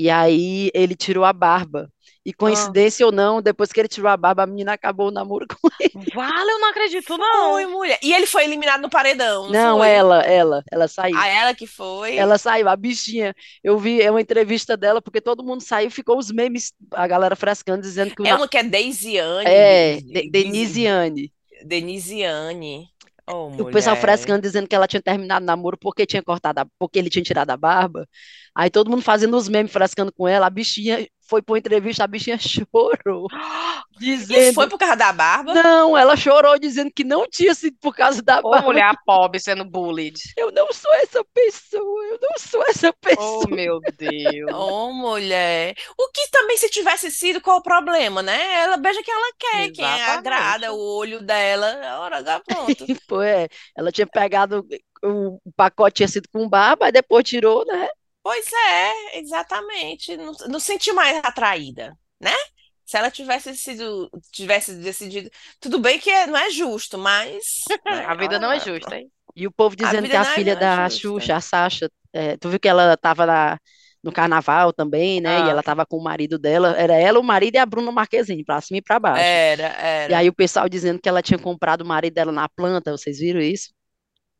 e 0.00 0.08
aí 0.10 0.70
ele 0.74 0.94
tirou 0.94 1.24
a 1.24 1.32
barba. 1.32 1.90
E 2.26 2.32
coincidência 2.32 3.06
ou 3.06 3.12
não, 3.12 3.40
depois 3.40 3.72
que 3.72 3.80
ele 3.80 3.88
tirou 3.88 4.10
a 4.10 4.16
barba, 4.16 4.42
a 4.42 4.46
menina 4.46 4.74
acabou 4.74 5.08
o 5.08 5.10
namoro 5.10 5.46
com 5.48 5.56
ele. 5.80 5.92
vale, 6.14 6.50
eu 6.50 6.58
não 6.60 6.68
acredito, 6.68 7.16
não. 7.16 7.52
Foi, 7.52 7.64
mulher. 7.66 7.98
E 8.02 8.12
ele 8.12 8.26
foi 8.26 8.44
eliminado 8.44 8.82
no 8.82 8.90
paredão, 8.90 9.44
não 9.44 9.50
Não, 9.50 9.78
foi? 9.78 9.88
ela, 9.88 10.20
ela, 10.22 10.62
ela 10.70 10.88
saiu. 10.88 11.16
A 11.16 11.26
ela 11.26 11.54
que 11.54 11.66
foi. 11.66 12.16
Ela 12.16 12.36
saiu, 12.36 12.68
a 12.68 12.76
bichinha. 12.76 13.34
Eu 13.64 13.78
vi 13.78 14.02
é 14.02 14.10
uma 14.10 14.20
entrevista 14.20 14.76
dela, 14.76 15.00
porque 15.00 15.22
todo 15.22 15.42
mundo 15.42 15.62
saiu, 15.62 15.90
ficou 15.90 16.18
os 16.18 16.30
memes, 16.30 16.72
a 16.92 17.06
galera 17.06 17.34
frescando, 17.34 17.80
dizendo 17.80 18.14
que 18.14 18.22
É 18.26 18.30
na- 18.32 18.36
uma 18.36 18.48
que 18.48 18.58
é 18.58 18.62
Deisiane. 18.62 19.44
é, 19.48 19.98
Denisiane. 20.30 21.32
Denisiane. 21.64 22.88
Oh, 23.30 23.50
O 23.60 23.66
pessoal 23.66 23.96
frescando 23.96 24.42
dizendo 24.42 24.68
que 24.68 24.74
ela 24.74 24.86
tinha 24.86 25.02
terminado 25.02 25.42
o 25.44 25.46
namoro 25.46 25.76
porque 25.78 26.06
tinha 26.06 26.22
cortado, 26.22 26.60
a- 26.60 26.66
porque 26.78 26.98
ele 26.98 27.10
tinha 27.10 27.22
tirado 27.24 27.50
a 27.50 27.56
barba. 27.56 28.08
Aí 28.54 28.70
todo 28.70 28.90
mundo 28.90 29.02
fazendo 29.02 29.36
os 29.36 29.48
memes 29.48 29.72
frescando 29.72 30.12
com 30.12 30.26
ela. 30.28 30.46
A 30.46 30.50
bichinha 30.50 31.06
foi 31.28 31.42
para 31.42 31.52
uma 31.54 31.58
entrevista, 31.58 32.04
a 32.04 32.06
bichinha 32.06 32.38
chorou, 32.40 33.28
Isso 34.30 34.52
dizendo. 34.52 34.54
foi 34.54 34.68
por 34.68 34.78
causa 34.78 34.96
da 34.96 35.12
barba? 35.12 35.52
Não, 35.52 35.96
ela 35.96 36.16
chorou 36.16 36.58
dizendo 36.58 36.92
que 36.94 37.04
não 37.04 37.28
tinha 37.28 37.54
sido 37.54 37.76
por 37.80 37.94
causa 37.96 38.22
da 38.22 38.42
Ô, 38.42 38.58
barba. 38.60 38.62
mulher 38.62 38.94
pobre 39.04 39.38
sendo 39.40 39.64
bullied. 39.64 40.18
Eu 40.36 40.50
não 40.52 40.72
sou 40.72 40.92
essa 40.94 41.24
pessoa, 41.34 42.04
eu 42.06 42.18
não 42.22 42.38
sou 42.38 42.62
essa 42.68 42.92
Oh, 43.14 43.46
pessoa. 43.46 43.48
meu 43.48 43.80
Deus. 43.80 44.66
Oh, 44.88 44.92
mulher. 44.92 45.74
O 45.98 46.08
que 46.12 46.28
também, 46.30 46.56
se 46.56 46.70
tivesse 46.70 47.10
sido, 47.10 47.40
qual 47.40 47.58
o 47.58 47.62
problema, 47.62 48.22
né? 48.22 48.54
Ela 48.62 48.76
beija 48.76 49.02
quem 49.02 49.12
ela 49.14 49.32
quer, 49.38 49.70
quem 49.72 50.00
Exatamente. 50.00 50.02
agrada, 50.02 50.72
o 50.72 50.78
olho 50.96 51.20
dela, 51.22 51.66
a 51.86 52.00
hora 52.00 52.22
dá 52.22 52.40
pronto. 52.40 52.88
Pô, 53.06 53.22
é, 53.22 53.48
ela 53.76 53.92
tinha 53.92 54.06
pegado 54.06 54.60
o 54.60 54.78
o 55.00 55.52
pacote 55.54 55.98
tinha 55.98 56.08
sido 56.08 56.28
com 56.32 56.48
barba, 56.48 56.86
aí 56.86 56.92
depois 56.92 57.22
tirou, 57.24 57.64
né? 57.64 57.88
Pois 58.28 58.46
é, 58.52 59.18
exatamente. 59.20 60.14
Não, 60.18 60.32
não 60.48 60.60
senti 60.60 60.92
mais 60.92 61.16
atraída, 61.24 61.96
né? 62.20 62.34
Se 62.84 62.98
ela 62.98 63.10
tivesse 63.10 63.56
sido, 63.56 64.10
tivesse 64.30 64.74
decidido. 64.74 65.30
Tudo 65.58 65.78
bem 65.78 65.98
que 65.98 66.10
é- 66.10 66.26
não 66.26 66.36
é 66.36 66.50
justo, 66.50 66.98
mas. 66.98 67.42
né, 67.86 68.04
A 68.06 68.14
vida 68.14 68.38
não 68.38 68.52
é 68.52 68.60
justa, 68.60 68.96
hein? 68.96 69.10
E 69.34 69.46
o 69.46 69.50
povo 69.50 69.74
dizendo 69.74 70.02
vida 70.02 70.08
que 70.10 70.16
a 70.16 70.20
é- 70.30 70.34
filha 70.34 70.52
é 70.52 70.56
da 70.56 70.88
justa. 70.90 71.00
Xuxa, 71.00 71.36
a 71.36 71.40
Sasha, 71.40 71.90
é, 72.12 72.36
tu 72.36 72.50
viu 72.50 72.60
que 72.60 72.68
ela 72.68 72.92
estava 72.92 73.24
na, 73.24 73.58
no 74.04 74.12
carnaval 74.12 74.74
também, 74.74 75.22
né? 75.22 75.38
E 75.38 75.42
Ah. 75.44 75.48
ela 75.50 75.60
estava 75.60 75.86
com 75.86 75.96
o 75.96 76.02
marido 76.04 76.38
dela, 76.38 76.74
era 76.76 76.96
ela, 76.96 77.18
o 77.18 77.22
marido 77.24 77.54
e 77.54 77.58
a 77.58 77.64
Bruna 77.64 77.90
Marquezine, 77.90 78.44
pra 78.44 78.60
cima 78.60 78.76
e 78.76 78.82
pra 78.82 78.98
baixo. 79.00 79.22
Era, 79.22 79.68
E 79.68 80.12
era. 80.12 80.18
aí 80.18 80.28
o 80.28 80.34
pessoal 80.34 80.68
dizendo 80.68 81.00
que 81.00 81.08
ela 81.08 81.22
tinha 81.22 81.38
comprado 81.38 81.80
o 81.80 81.86
marido 81.86 82.12
dela 82.12 82.32
na 82.32 82.46
planta, 82.46 82.90
vocês 82.90 83.18
viram 83.20 83.40
isso? 83.40 83.70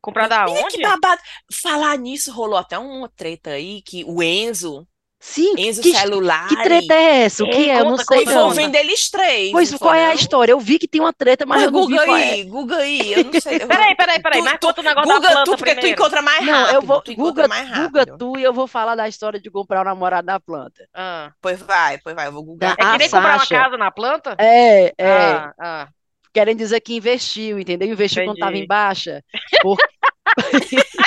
Comprada 0.00 0.44
Menina, 0.44 0.68
que 0.68 0.82
aonde? 0.84 1.00
babado. 1.00 1.20
Falar 1.52 1.96
nisso, 1.98 2.32
rolou 2.32 2.58
até 2.58 2.78
uma 2.78 3.08
treta 3.08 3.50
aí 3.50 3.82
que 3.82 4.04
o 4.04 4.22
Enzo, 4.22 4.86
Sim, 5.20 5.52
Enzo 5.58 5.82
que, 5.82 5.92
Celulari. 5.92 6.48
que 6.48 6.62
treta 6.62 6.94
é 6.94 7.22
essa? 7.24 7.42
O 7.42 7.50
que 7.50 7.68
é? 7.68 7.80
Eu 7.80 7.86
não 7.86 7.96
sei 7.98 8.24
Foi 8.24 8.24
não. 8.26 8.32
envolvendo 8.42 8.76
eles 8.76 9.10
três. 9.10 9.50
Pois 9.50 9.72
não 9.72 9.78
qual 9.80 9.92
é 9.94 10.04
a 10.04 10.08
não? 10.10 10.14
história? 10.14 10.52
Eu 10.52 10.60
vi 10.60 10.78
que 10.78 10.86
tem 10.86 11.00
uma 11.00 11.12
treta, 11.12 11.44
mas 11.44 11.58
Mas 11.58 11.66
eu 11.66 11.72
não 11.72 11.80
vi 11.88 11.94
Guga 11.94 12.04
qual 12.04 12.16
é. 12.16 12.30
aí, 12.30 12.44
Guga 12.44 12.76
aí, 12.76 13.12
eu 13.14 13.24
não 13.24 13.40
sei. 13.40 13.58
Peraí, 13.66 13.96
peraí, 13.96 14.22
peraí, 14.22 14.38
Tu- 14.40 14.44
mas 14.44 14.58
tu- 14.60 14.66
conta 14.68 14.80
o 14.80 14.84
negócio 14.84 15.08
da 15.08 15.14
Guga, 15.16 15.28
planta 15.32 15.44
tu, 15.44 15.56
porque 15.56 15.74
tu 15.74 15.74
primeiro. 15.80 16.00
encontra 16.00 16.22
mais 16.22 16.46
Não, 16.46 16.52
rápido. 16.52 16.74
eu 16.76 16.82
vou, 16.82 17.02
tu 17.02 17.14
Guga, 17.16 17.48
mais 17.48 17.68
Guga 17.68 18.00
rápido. 18.00 18.16
tu 18.18 18.38
e 18.38 18.44
eu 18.44 18.52
vou 18.52 18.68
falar 18.68 18.94
da 18.94 19.08
história 19.08 19.40
de 19.40 19.50
comprar 19.50 19.80
o 19.80 19.84
namorado 19.84 20.26
da 20.26 20.38
planta. 20.38 20.88
Ah. 20.94 21.32
Pois 21.40 21.60
vai, 21.62 21.98
pois 21.98 22.14
vai, 22.14 22.28
eu 22.28 22.32
vou 22.32 22.42
Da- 22.56 22.74
Gugar. 22.74 22.76
É 22.78 22.92
que 22.92 22.98
nem 22.98 23.10
comprar 23.10 23.34
uma 23.38 23.46
casa 23.46 23.76
na 23.76 23.90
planta? 23.90 24.36
É, 24.38 24.94
é. 24.96 25.32
Ah, 25.32 25.52
ah. 25.58 25.88
Querem 26.32 26.56
dizer 26.56 26.80
que 26.80 26.94
investiu, 26.94 27.58
entendeu? 27.58 27.88
Investiu 27.88 28.22
quando 28.22 28.36
estava 28.36 28.52
em 28.56 28.60
Entendi. 28.60 28.64
baixa. 28.64 29.22
Por- 29.60 29.76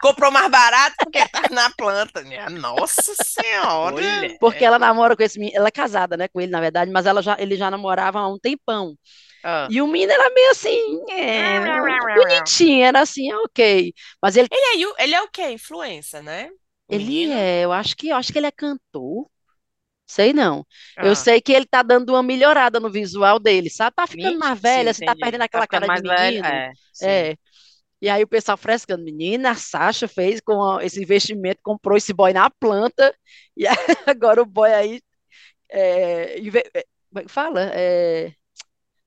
Comprou 0.00 0.30
mais 0.30 0.50
barato 0.50 0.96
porque 1.02 1.26
tá 1.28 1.42
na 1.50 1.70
planta. 1.70 2.22
minha 2.22 2.48
Nossa 2.50 3.14
senhora. 3.24 3.96
Olha. 3.96 4.36
porque 4.40 4.64
ela 4.64 4.78
namora 4.78 5.16
com 5.16 5.22
esse 5.22 5.38
menino. 5.38 5.58
Ela 5.58 5.68
é 5.68 5.70
casada, 5.70 6.16
né, 6.16 6.28
com 6.28 6.40
ele, 6.40 6.52
na 6.52 6.60
verdade, 6.60 6.90
mas 6.90 7.06
ela 7.06 7.22
já, 7.22 7.36
ele 7.38 7.56
já 7.56 7.70
namorava 7.70 8.20
há 8.20 8.28
um 8.28 8.38
tempão. 8.38 8.94
Ah. 9.42 9.68
E 9.70 9.80
o 9.80 9.86
menino 9.86 10.12
era 10.12 10.30
meio 10.34 10.50
assim, 10.50 11.00
é, 11.10 11.60
bonitinho, 12.14 12.84
era 12.84 13.00
assim, 13.00 13.32
ok. 13.32 13.92
Mas 14.22 14.36
ele, 14.36 14.48
Ele 14.50 14.84
é, 14.84 15.02
ele 15.04 15.14
é 15.14 15.22
o 15.22 15.28
quê? 15.28 15.50
Influencer, 15.50 16.22
né? 16.22 16.50
O 16.88 16.94
ele 16.94 17.04
menino? 17.04 17.32
é, 17.34 17.64
eu 17.64 17.72
acho 17.72 17.96
que, 17.96 18.08
eu 18.08 18.16
acho 18.16 18.32
que 18.32 18.38
ele 18.38 18.46
é 18.46 18.50
cantor. 18.52 19.28
Sei 20.10 20.32
não. 20.32 20.66
Eu 20.96 21.12
Ah. 21.12 21.14
sei 21.14 21.40
que 21.40 21.52
ele 21.52 21.66
tá 21.66 21.82
dando 21.82 22.10
uma 22.10 22.22
melhorada 22.22 22.80
no 22.80 22.90
visual 22.90 23.38
dele, 23.38 23.68
sabe? 23.68 23.94
Tá 23.94 24.06
ficando 24.06 24.38
mais 24.38 24.58
velha, 24.58 24.92
sim, 24.94 25.00
você 25.00 25.04
tá 25.04 25.14
perdendo 25.14 25.42
aquela 25.42 25.64
ficando 25.64 25.86
cara 25.86 26.00
de 26.00 26.08
menino. 26.08 26.46
É. 26.46 26.72
É. 27.02 27.36
E 28.00 28.08
aí 28.08 28.22
o 28.22 28.28
pessoal 28.28 28.56
frescando, 28.56 29.04
menina, 29.04 29.50
a 29.50 29.54
Sasha 29.54 30.08
fez 30.08 30.40
com 30.40 30.80
esse 30.80 31.02
investimento, 31.02 31.60
comprou 31.62 31.96
esse 31.96 32.12
boy 32.12 32.32
na 32.32 32.48
planta, 32.48 33.14
e 33.56 33.66
agora 34.06 34.40
o 34.40 34.46
boy 34.46 34.72
aí 34.72 35.00
é, 35.70 36.38
é, 36.38 36.84
como 37.10 37.20
é 37.20 37.22
que 37.24 37.28
fala? 37.30 37.70
É, 37.74 38.32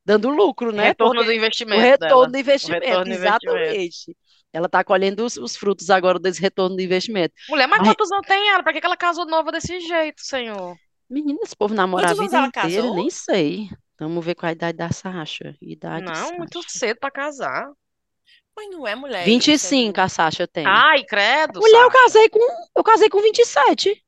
dando 0.06 0.30
lucro, 0.30 0.72
né? 0.72 0.90
Retorno 0.90 1.16
Porque 1.16 1.26
do 1.26 1.32
o 1.32 1.34
investimento 1.34 1.82
retorno 1.82 1.98
dela. 1.98 2.28
do 2.32 2.38
investimento, 2.38 2.86
retorno 2.86 3.06
do 3.06 3.16
investimento. 3.16 3.72
exatamente. 3.72 4.18
Ela 4.54 4.68
tá 4.68 4.84
colhendo 4.84 5.24
os, 5.26 5.38
os 5.38 5.56
frutos 5.56 5.90
agora 5.90 6.20
desse 6.20 6.42
retorno 6.42 6.76
do 6.76 6.82
investimento. 6.82 7.34
Mulher, 7.48 7.68
mas 7.68 7.82
quantos 7.82 8.12
anos 8.12 8.28
tem 8.28 8.50
ela? 8.50 8.62
Pra 8.64 8.74
que 8.74 8.82
que 8.82 8.86
ela 8.86 8.98
casou 8.98 9.26
nova 9.26 9.52
desse 9.52 9.80
jeito, 9.80 10.22
senhor? 10.22 10.76
Menina, 11.12 11.40
esse 11.44 11.56
povo 11.56 11.74
namora 11.74 12.06
a 12.06 12.16
Quantos 12.16 12.20
anos 12.20 12.32
vida 12.32 12.38
ela 12.38 12.48
inteira, 12.68 12.82
casou? 12.84 12.96
nem 12.96 13.10
sei. 13.10 13.70
Vamos 14.00 14.24
ver 14.26 14.34
qual 14.36 14.50
a 14.50 14.54
idade 14.54 14.78
da 14.78 14.92
Sasha. 14.92 15.56
Idade 15.62 16.06
Não, 16.06 16.16
Sasha. 16.16 16.34
muito 16.38 16.64
cedo 16.70 16.98
pra 17.00 17.12
casar. 17.12 17.70
Pois 18.56 18.70
não 18.70 18.88
é 18.88 18.96
mulher. 18.96 19.28
isso 19.28 19.50
é 19.50 19.54
25 19.54 19.94
do- 19.94 20.00
a 20.02 20.10
Sasha 20.10 20.48
tem. 20.48 20.66
Ai, 20.66 21.04
credo, 21.04 21.60
Mulher, 21.60 21.82
eu 21.84 21.92
Sasha. 21.92 22.04
casei 22.04 22.30
com, 22.30 22.40
eu 22.76 22.84
casei 22.84 23.10
com 23.10 23.22
27. 23.22 24.04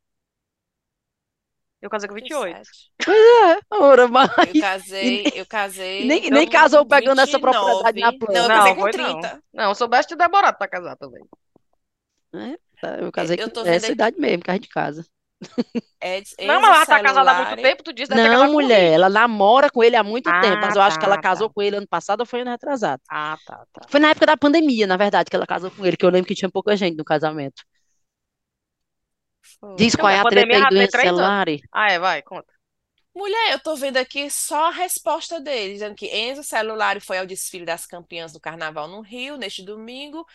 Eu 1.82 1.90
casei 1.90 2.08
com 2.08 2.16
28. 2.16 2.56
27. 2.56 2.92
É, 3.10 3.60
ora, 3.76 4.08
mas 4.08 4.30
Eu 4.56 4.62
casei, 4.62 5.24
eu 5.36 5.46
casei. 5.46 6.06
nem- 6.06 6.20
então, 6.20 6.38
nem 6.38 6.50
casou 6.50 6.86
pegando 6.86 7.20
essa 7.20 7.38
29. 7.38 7.60
propriedade 7.60 8.00
na 8.00 8.18
planta. 8.18 8.34
Não, 8.34 8.42
eu 8.44 8.48
Não, 8.50 8.56
casei 8.56 8.76
com 8.76 8.82
foi 8.82 8.92
30. 8.92 9.44
Não, 9.54 9.64
eu 9.66 9.76
soubesse 9.76 10.08
te 10.08 10.16
demorado 10.16 10.58
pra 10.58 10.68
casar 10.70 10.96
também. 10.96 11.24
Tá, 12.82 12.98
Eu 13.00 13.12
casei 13.12 13.38
Eu 13.40 13.48
com 13.48 13.54
tô 13.54 13.64
vendo 13.64 13.74
essa 13.74 13.86
aqui. 13.88 13.94
idade 13.94 14.18
mesmo, 14.20 14.44
casa 14.44 14.60
de 14.60 14.70
casa. 14.70 15.06
Ed- 16.02 16.36
Não, 16.42 16.60
Enzo 16.60 16.62
mas 16.62 16.76
ela 16.76 16.86
tá 16.86 17.00
casada 17.00 17.32
há 17.32 17.34
muito 17.34 17.56
tempo, 17.58 17.84
tu 17.84 17.94
disse, 17.94 18.10
deve 18.10 18.22
ter 18.22 18.30
Não, 18.32 18.52
mulher, 18.52 18.94
ela 18.94 19.10
namora 19.10 19.70
com 19.72 19.84
ele 19.84 19.96
há 19.96 20.04
muito 20.04 20.34
tempo, 20.34 20.62
mas 20.62 20.76
eu 20.76 20.82
Ah, 20.82 20.84
acho 20.84 21.00
que 21.00 21.06
ela 21.06 21.18
tá, 21.18 21.24
casou 21.24 21.50
tá. 21.50 21.52
com 21.52 21.62
ele 21.62 21.78
ano 21.78 21.88
passado 21.88 22.22
ou 22.22 22.26
foi 22.26 22.42
ano 22.42 22.52
retrasado. 22.52 23.02
Ah, 23.10 23.38
tá, 23.46 23.66
tá. 23.72 23.90
Foi 23.90 24.00
na 24.02 24.10
época 24.12 24.26
da 24.28 24.38
pandemia, 24.38 24.86
na 24.88 24.98
verdade, 24.98 25.30
que 25.30 25.36
ela 25.38 25.48
casou 25.48 25.72
com 25.72 25.86
ele, 25.86 25.98
que 25.98 26.06
eu 26.06 26.10
lembro 26.10 26.28
que 26.28 26.36
tinha 26.36 26.52
pouca 26.52 26.76
gente 26.78 26.98
no 26.98 27.06
casamento. 27.06 27.64
Foi. 29.60 29.80
Diz 29.80 29.96
Não, 29.96 30.06
qual 30.06 30.12
é 30.12 30.20
a 30.20 30.26
treta 30.26 30.58
pandemia 30.58 30.58
aí 30.58 30.66
do. 30.66 30.88
Celulari? 30.88 31.62
Ah, 31.72 31.92
é, 31.92 32.00
vai, 32.00 32.22
conta. 32.22 32.53
Mulher, 33.16 33.52
eu 33.52 33.60
tô 33.60 33.76
vendo 33.76 33.98
aqui 33.98 34.28
só 34.30 34.70
a 34.70 34.72
resposta 34.72 35.40
dele, 35.40 35.74
dizendo 35.74 35.96
que 35.96 36.08
Enzo 36.08 36.44
Celulari 36.44 37.00
foi 37.00 37.20
ao 37.20 37.28
desfile 37.28 37.64
das 37.64 37.86
campeãs 37.86 38.34
do 38.34 38.40
Carnaval 38.40 38.88
no 38.88 39.02
Rio 39.02 39.38
neste 39.38 39.64
domingo 39.64 40.26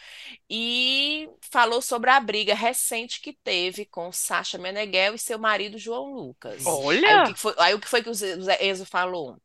e 0.48 1.28
falou 1.50 1.82
sobre 1.82 2.08
a 2.10 2.20
briga 2.20 2.54
recente 2.54 3.20
que 3.20 3.32
teve 3.32 3.84
com 3.84 4.12
Sasha 4.12 4.58
Meneghel 4.58 5.14
e 5.14 5.18
seu 5.18 5.40
marido 5.40 5.76
João 5.76 6.14
Lucas. 6.14 6.64
Aí 7.04 7.16
o 7.16 7.20
Olha! 7.20 7.22
que 7.22 7.34
foi, 7.34 7.54
aí 7.58 7.74
o 7.74 7.80
que 7.80 7.88
foi 7.88 8.00
que 8.00 8.10
o 8.10 8.12
Enzo 8.60 8.86
falou? 8.86 9.36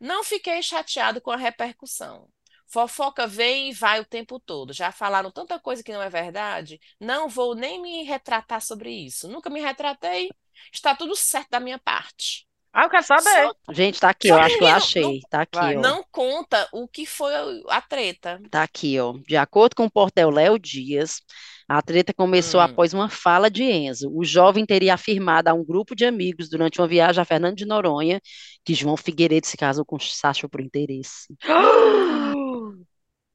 Não 0.00 0.24
fiquei 0.24 0.62
chateado 0.62 1.20
com 1.20 1.30
a 1.30 1.36
repercussão. 1.36 2.26
Fofoca 2.66 3.26
vem 3.26 3.70
e 3.70 3.72
vai 3.74 4.00
o 4.00 4.04
tempo 4.04 4.40
todo. 4.40 4.72
Já 4.72 4.90
falaram 4.92 5.30
tanta 5.30 5.58
coisa 5.60 5.82
que 5.82 5.92
não 5.92 6.02
é 6.02 6.08
verdade. 6.08 6.80
Não 6.98 7.28
vou 7.28 7.54
nem 7.54 7.80
me 7.82 8.02
retratar 8.04 8.62
sobre 8.62 8.90
isso. 8.90 9.28
Nunca 9.28 9.50
me 9.50 9.60
retratei. 9.60 10.30
Está 10.72 10.94
tudo 10.94 11.14
certo 11.14 11.50
da 11.50 11.60
minha 11.60 11.78
parte. 11.78 12.47
Ah, 12.72 12.84
eu 12.84 12.90
quero 12.90 13.02
saber. 13.02 13.22
Só 13.66 13.72
Gente, 13.72 13.98
tá 13.98 14.10
aqui, 14.10 14.28
Só 14.28 14.36
que 14.36 14.40
acho 14.42 14.58
que 14.58 14.64
eu 14.64 14.68
achei. 14.68 15.20
Tá 15.30 15.40
aqui, 15.42 15.58
Vai. 15.58 15.76
ó. 15.76 15.80
não 15.80 16.04
conta 16.12 16.68
o 16.72 16.86
que 16.86 17.04
foi 17.06 17.32
a 17.68 17.80
treta. 17.80 18.40
Tá 18.50 18.62
aqui, 18.62 18.98
ó. 19.00 19.14
De 19.26 19.36
acordo 19.36 19.74
com 19.74 19.86
o 19.86 19.90
portal 19.90 20.30
Léo 20.30 20.58
Dias, 20.58 21.20
a 21.66 21.80
treta 21.82 22.12
começou 22.14 22.60
Hum. 22.60 22.64
após 22.64 22.92
uma 22.94 23.08
fala 23.08 23.50
de 23.50 23.64
Enzo. 23.64 24.10
O 24.14 24.24
jovem 24.24 24.64
teria 24.66 24.94
afirmado 24.94 25.48
a 25.48 25.54
um 25.54 25.64
grupo 25.64 25.96
de 25.96 26.04
amigos 26.04 26.48
durante 26.48 26.80
uma 26.80 26.86
viagem 26.86 27.20
a 27.20 27.24
Fernando 27.24 27.56
de 27.56 27.64
Noronha 27.66 28.20
que 28.64 28.74
João 28.74 28.96
Figueiredo 28.96 29.46
se 29.46 29.56
casou 29.56 29.84
com 29.84 29.98
Sasha 29.98 30.48
por 30.48 30.60
interesse. 30.60 31.26
A- 31.44 32.32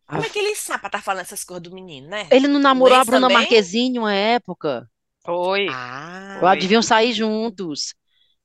Como 0.08 0.24
é 0.26 0.30
que 0.30 0.38
ele 0.40 0.56
sabe 0.56 0.82
pra 0.82 0.90
tá 0.92 1.02
falando 1.02 1.22
essas 1.22 1.44
coisas 1.44 1.64
do 1.64 1.74
menino, 1.74 2.08
né? 2.08 2.28
Ele 2.30 2.48
não 2.48 2.60
namorou 2.60 2.96
a 2.96 3.02
Enzo 3.02 3.08
Bruna 3.12 3.22
também? 3.28 3.38
Marquezine 3.38 3.98
uma 3.98 4.14
época. 4.14 4.88
Foi. 5.26 5.68
Ah, 5.72 6.40
Lá 6.42 6.54
deviam 6.56 6.82
sair 6.82 7.14
juntos. 7.14 7.96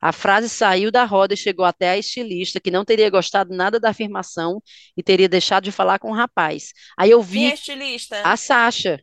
A 0.01 0.13
frase 0.13 0.49
saiu 0.49 0.91
da 0.91 1.05
roda 1.05 1.35
e 1.35 1.37
chegou 1.37 1.65
até 1.65 1.91
a 1.91 1.99
estilista, 1.99 2.61
que 2.61 2.71
não 2.71 2.85
teria 2.85 3.11
gostado 3.11 3.55
nada 3.55 3.81
da 3.81 3.91
afirmação 3.91 4.63
e 4.97 5.03
teria 5.03 5.29
deixado 5.29 5.65
de 5.65 5.73
falar 5.73 5.99
com 5.99 6.11
o 6.11 6.15
rapaz. 6.15 6.73
Aí 6.97 7.11
eu 7.11 7.21
quem 7.33 7.47
é 7.47 7.49
vi 7.51 7.55
estilista? 7.55 8.21
a 8.23 8.37
Sasha. 8.37 9.01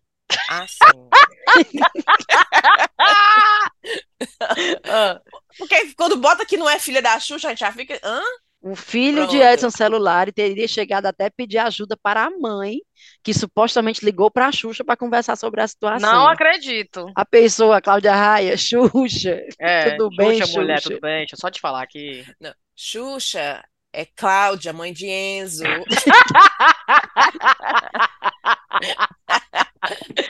Ah, 0.50 0.66
sim. 0.68 1.10
Ah, 4.86 5.20
Porque 5.58 5.94
quando 5.96 6.18
bota 6.18 6.46
que 6.46 6.58
não 6.58 6.70
é 6.70 6.80
filha 6.80 7.02
da 7.02 7.20
Xuxa, 7.20 7.48
a 7.48 7.50
gente 7.52 7.60
já 7.60 7.72
fica. 7.72 8.00
Hã? 8.04 8.22
O 8.68 8.76
filho 8.76 9.28
de 9.28 9.38
Pronto. 9.38 9.54
Edson 9.54 9.70
Celulari 9.70 10.32
teria 10.32 10.68
chegado 10.68 11.06
até 11.06 11.30
pedir 11.30 11.60
ajuda 11.60 11.96
para 11.96 12.24
a 12.26 12.32
mãe, 12.32 12.78
que 13.24 13.32
supostamente 13.32 14.04
ligou 14.04 14.32
para 14.32 14.48
a 14.48 14.52
Xuxa 14.52 14.84
para 14.84 14.98
conversar 14.98 15.36
sobre 15.36 15.62
a 15.62 15.68
situação. 15.68 16.12
não 16.12 16.28
acredito. 16.28 17.06
A 17.16 17.24
pessoa, 17.24 17.80
Cláudia 17.80 18.16
Raia, 18.16 18.58
Xuxa, 18.98 19.40
É, 19.60 19.92
tudo 19.92 20.10
bem, 20.16 20.40
Xuxa, 20.42 20.60
mulher, 20.60 20.78
Xuxa? 20.78 20.90
tudo 20.90 21.02
bem? 21.02 21.18
Deixa 21.20 21.36
eu 21.36 21.40
só 21.40 21.52
te 21.52 21.62
falar 21.62 21.84
aqui. 21.84 22.26
Não. 22.42 22.52
Xuxa 22.76 23.64
é 23.94 24.04
Cláudia, 24.16 24.74
mãe 24.74 24.92
de 24.92 25.06
Enzo. 25.06 25.64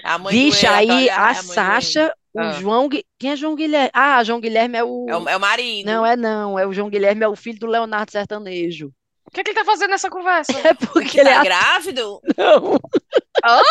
A 0.03 0.17
mãe 0.17 0.47
Enzo, 0.47 0.67
aí 0.67 1.09
a 1.09 1.31
Enzo. 1.31 1.53
Sasha, 1.53 2.13
o 2.33 2.39
Ah. 2.39 2.51
João. 2.53 2.89
Quem 3.19 3.31
é 3.31 3.35
João 3.35 3.55
Guilherme? 3.55 3.89
Ah, 3.93 4.23
João 4.23 4.39
Guilherme 4.39 4.77
é 4.77 4.83
o. 4.83 5.05
É 5.09 5.17
o, 5.17 5.29
é 5.29 5.37
o 5.37 5.39
marido. 5.39 5.85
Não, 5.85 6.05
é 6.05 6.15
não. 6.15 6.57
É 6.59 6.65
o 6.67 6.73
João 6.73 6.89
Guilherme, 6.89 7.23
é 7.23 7.27
o 7.27 7.35
filho 7.35 7.59
do 7.59 7.67
Leonardo 7.67 8.11
Sertanejo. 8.11 8.91
O 9.27 9.31
que, 9.31 9.43
que 9.43 9.49
ele 9.51 9.59
tá 9.59 9.65
fazendo 9.65 9.89
nessa 9.89 10.09
conversa? 10.09 10.53
É 10.65 10.73
porque 10.73 11.09
Que 11.09 11.19
ele 11.19 11.29
tá 11.29 11.41
é 11.41 11.43
grávido? 11.43 12.21
atão. 13.43 13.61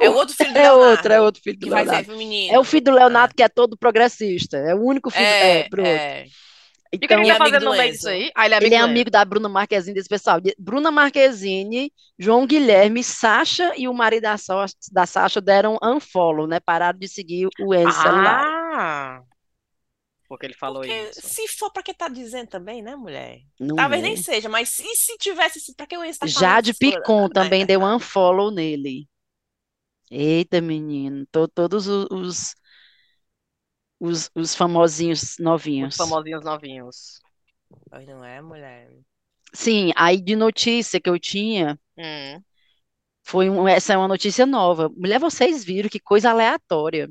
É 0.00 0.10
o 0.10 0.14
outro 0.14 0.34
filho 0.34 0.52
do 0.52 0.58
É 0.58 0.62
Leonardo. 0.62 0.90
outro, 0.90 1.12
é 1.12 1.20
outro 1.20 1.42
filho 1.42 1.58
do 1.58 1.64
Que 1.64 1.70
vai 1.70 1.84
ser 1.84 1.90
Leonardo. 2.08 2.52
É 2.54 2.58
o 2.58 2.64
filho 2.64 2.84
do 2.84 2.90
Leonardo 2.90 3.34
que 3.36 3.42
é 3.42 3.48
todo 3.48 3.76
progressista. 3.76 4.56
É 4.56 4.74
o 4.74 4.82
único 4.82 5.10
filho. 5.10 5.24
É, 5.24 5.68
É, 5.78 6.26
pronto. 6.90 6.92
é. 6.92 6.96
E 6.96 6.96
o 6.96 7.00
que, 7.00 7.08
que 7.08 7.14
ele 7.14 7.24
E 7.24 7.28
tá 7.28 7.36
fazendo 7.36 7.60
do 7.60 7.64
no 7.64 7.76
meio 7.76 7.92
disso 7.92 8.08
aí? 8.08 8.30
Ah, 8.34 8.46
ele 8.46 8.54
é 8.54 8.58
amigo 8.58 8.66
Ele 8.66 8.74
é 8.74 8.78
amigo 8.78 9.10
da 9.10 9.24
Bruna 9.24 9.48
Marquezine 9.48 9.94
desse 9.94 10.08
pessoal. 10.08 10.38
Bruna 10.58 10.90
Marquezine, 10.90 11.92
João 12.18 12.46
Guilherme, 12.46 13.02
Sasha 13.04 13.72
e 13.76 13.88
o 13.88 13.94
marido 13.94 14.22
da, 14.24 14.36
Sa- 14.38 14.66
da 14.92 15.06
Sasha 15.06 15.40
deram 15.40 15.78
unfollow, 15.82 16.46
né? 16.46 16.60
Pararam 16.60 16.98
de 16.98 17.08
seguir 17.08 17.48
o 17.60 17.74
Enzo 17.74 18.00
celular. 18.02 18.44
Ah! 18.74 19.22
Porque 20.28 20.46
ele 20.46 20.54
falou 20.54 20.82
Porque 20.82 20.92
isso. 20.92 21.20
se 21.22 21.46
for 21.48 21.70
pra 21.72 21.82
que 21.82 21.94
tá 21.94 22.08
dizendo 22.08 22.48
também, 22.48 22.82
né, 22.82 22.96
mulher? 22.96 23.40
Não 23.60 23.76
Talvez 23.76 24.02
é. 24.02 24.02
nem 24.02 24.16
seja, 24.16 24.48
mas 24.48 24.78
e 24.80 24.96
se 24.96 25.16
tivesse 25.18 25.60
sido, 25.60 25.76
pra 25.76 25.86
que 25.86 25.96
o 25.96 26.04
Enzo 26.04 26.18
tá 26.20 26.26
falando 26.28 26.40
Jade? 26.40 26.74
Picon 26.74 27.22
Né? 27.24 27.28
também 27.32 27.66
deu 27.66 27.82
unfollow 27.82 28.50
nele. 28.50 29.08
Eita, 30.10 30.60
menino. 30.60 31.26
to- 31.32 31.48
todos 31.48 31.86
os, 31.88 32.06
os, 32.10 32.54
os, 34.00 34.30
os 34.34 34.54
famosinhos 34.54 35.38
Os 35.38 35.38
novinhos. 35.38 35.96
famosinhos 35.96 36.44
novinhos. 36.44 37.20
Pois 37.90 38.06
não 38.06 38.24
é, 38.24 38.40
mulher? 38.42 38.90
Sim, 39.52 39.92
aí 39.96 40.20
de 40.20 40.36
notícia 40.36 41.00
que 41.00 41.08
eu 41.10 41.18
tinha, 41.18 41.78
Hum. 41.96 42.42
foi 43.24 43.50
um, 43.50 43.66
essa 43.68 43.92
é 43.92 43.96
uma 43.96 44.08
notícia 44.08 44.46
nova. 44.46 44.88
Mulher, 44.90 45.18
vocês 45.18 45.64
viram 45.64 45.88
que 45.88 46.00
coisa 46.00 46.30
aleatória. 46.30 47.10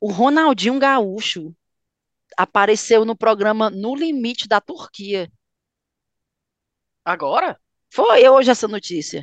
O 0.00 0.10
Ronaldinho 0.12 0.78
Gaúcho 0.78 1.54
apareceu 2.38 3.04
no 3.04 3.16
programa 3.16 3.70
No 3.70 3.94
Limite 3.96 4.48
da 4.48 4.60
Turquia. 4.60 5.30
Agora? 7.04 7.58
Foi 7.92 8.26
hoje 8.28 8.50
essa 8.50 8.66
notícia. 8.68 9.22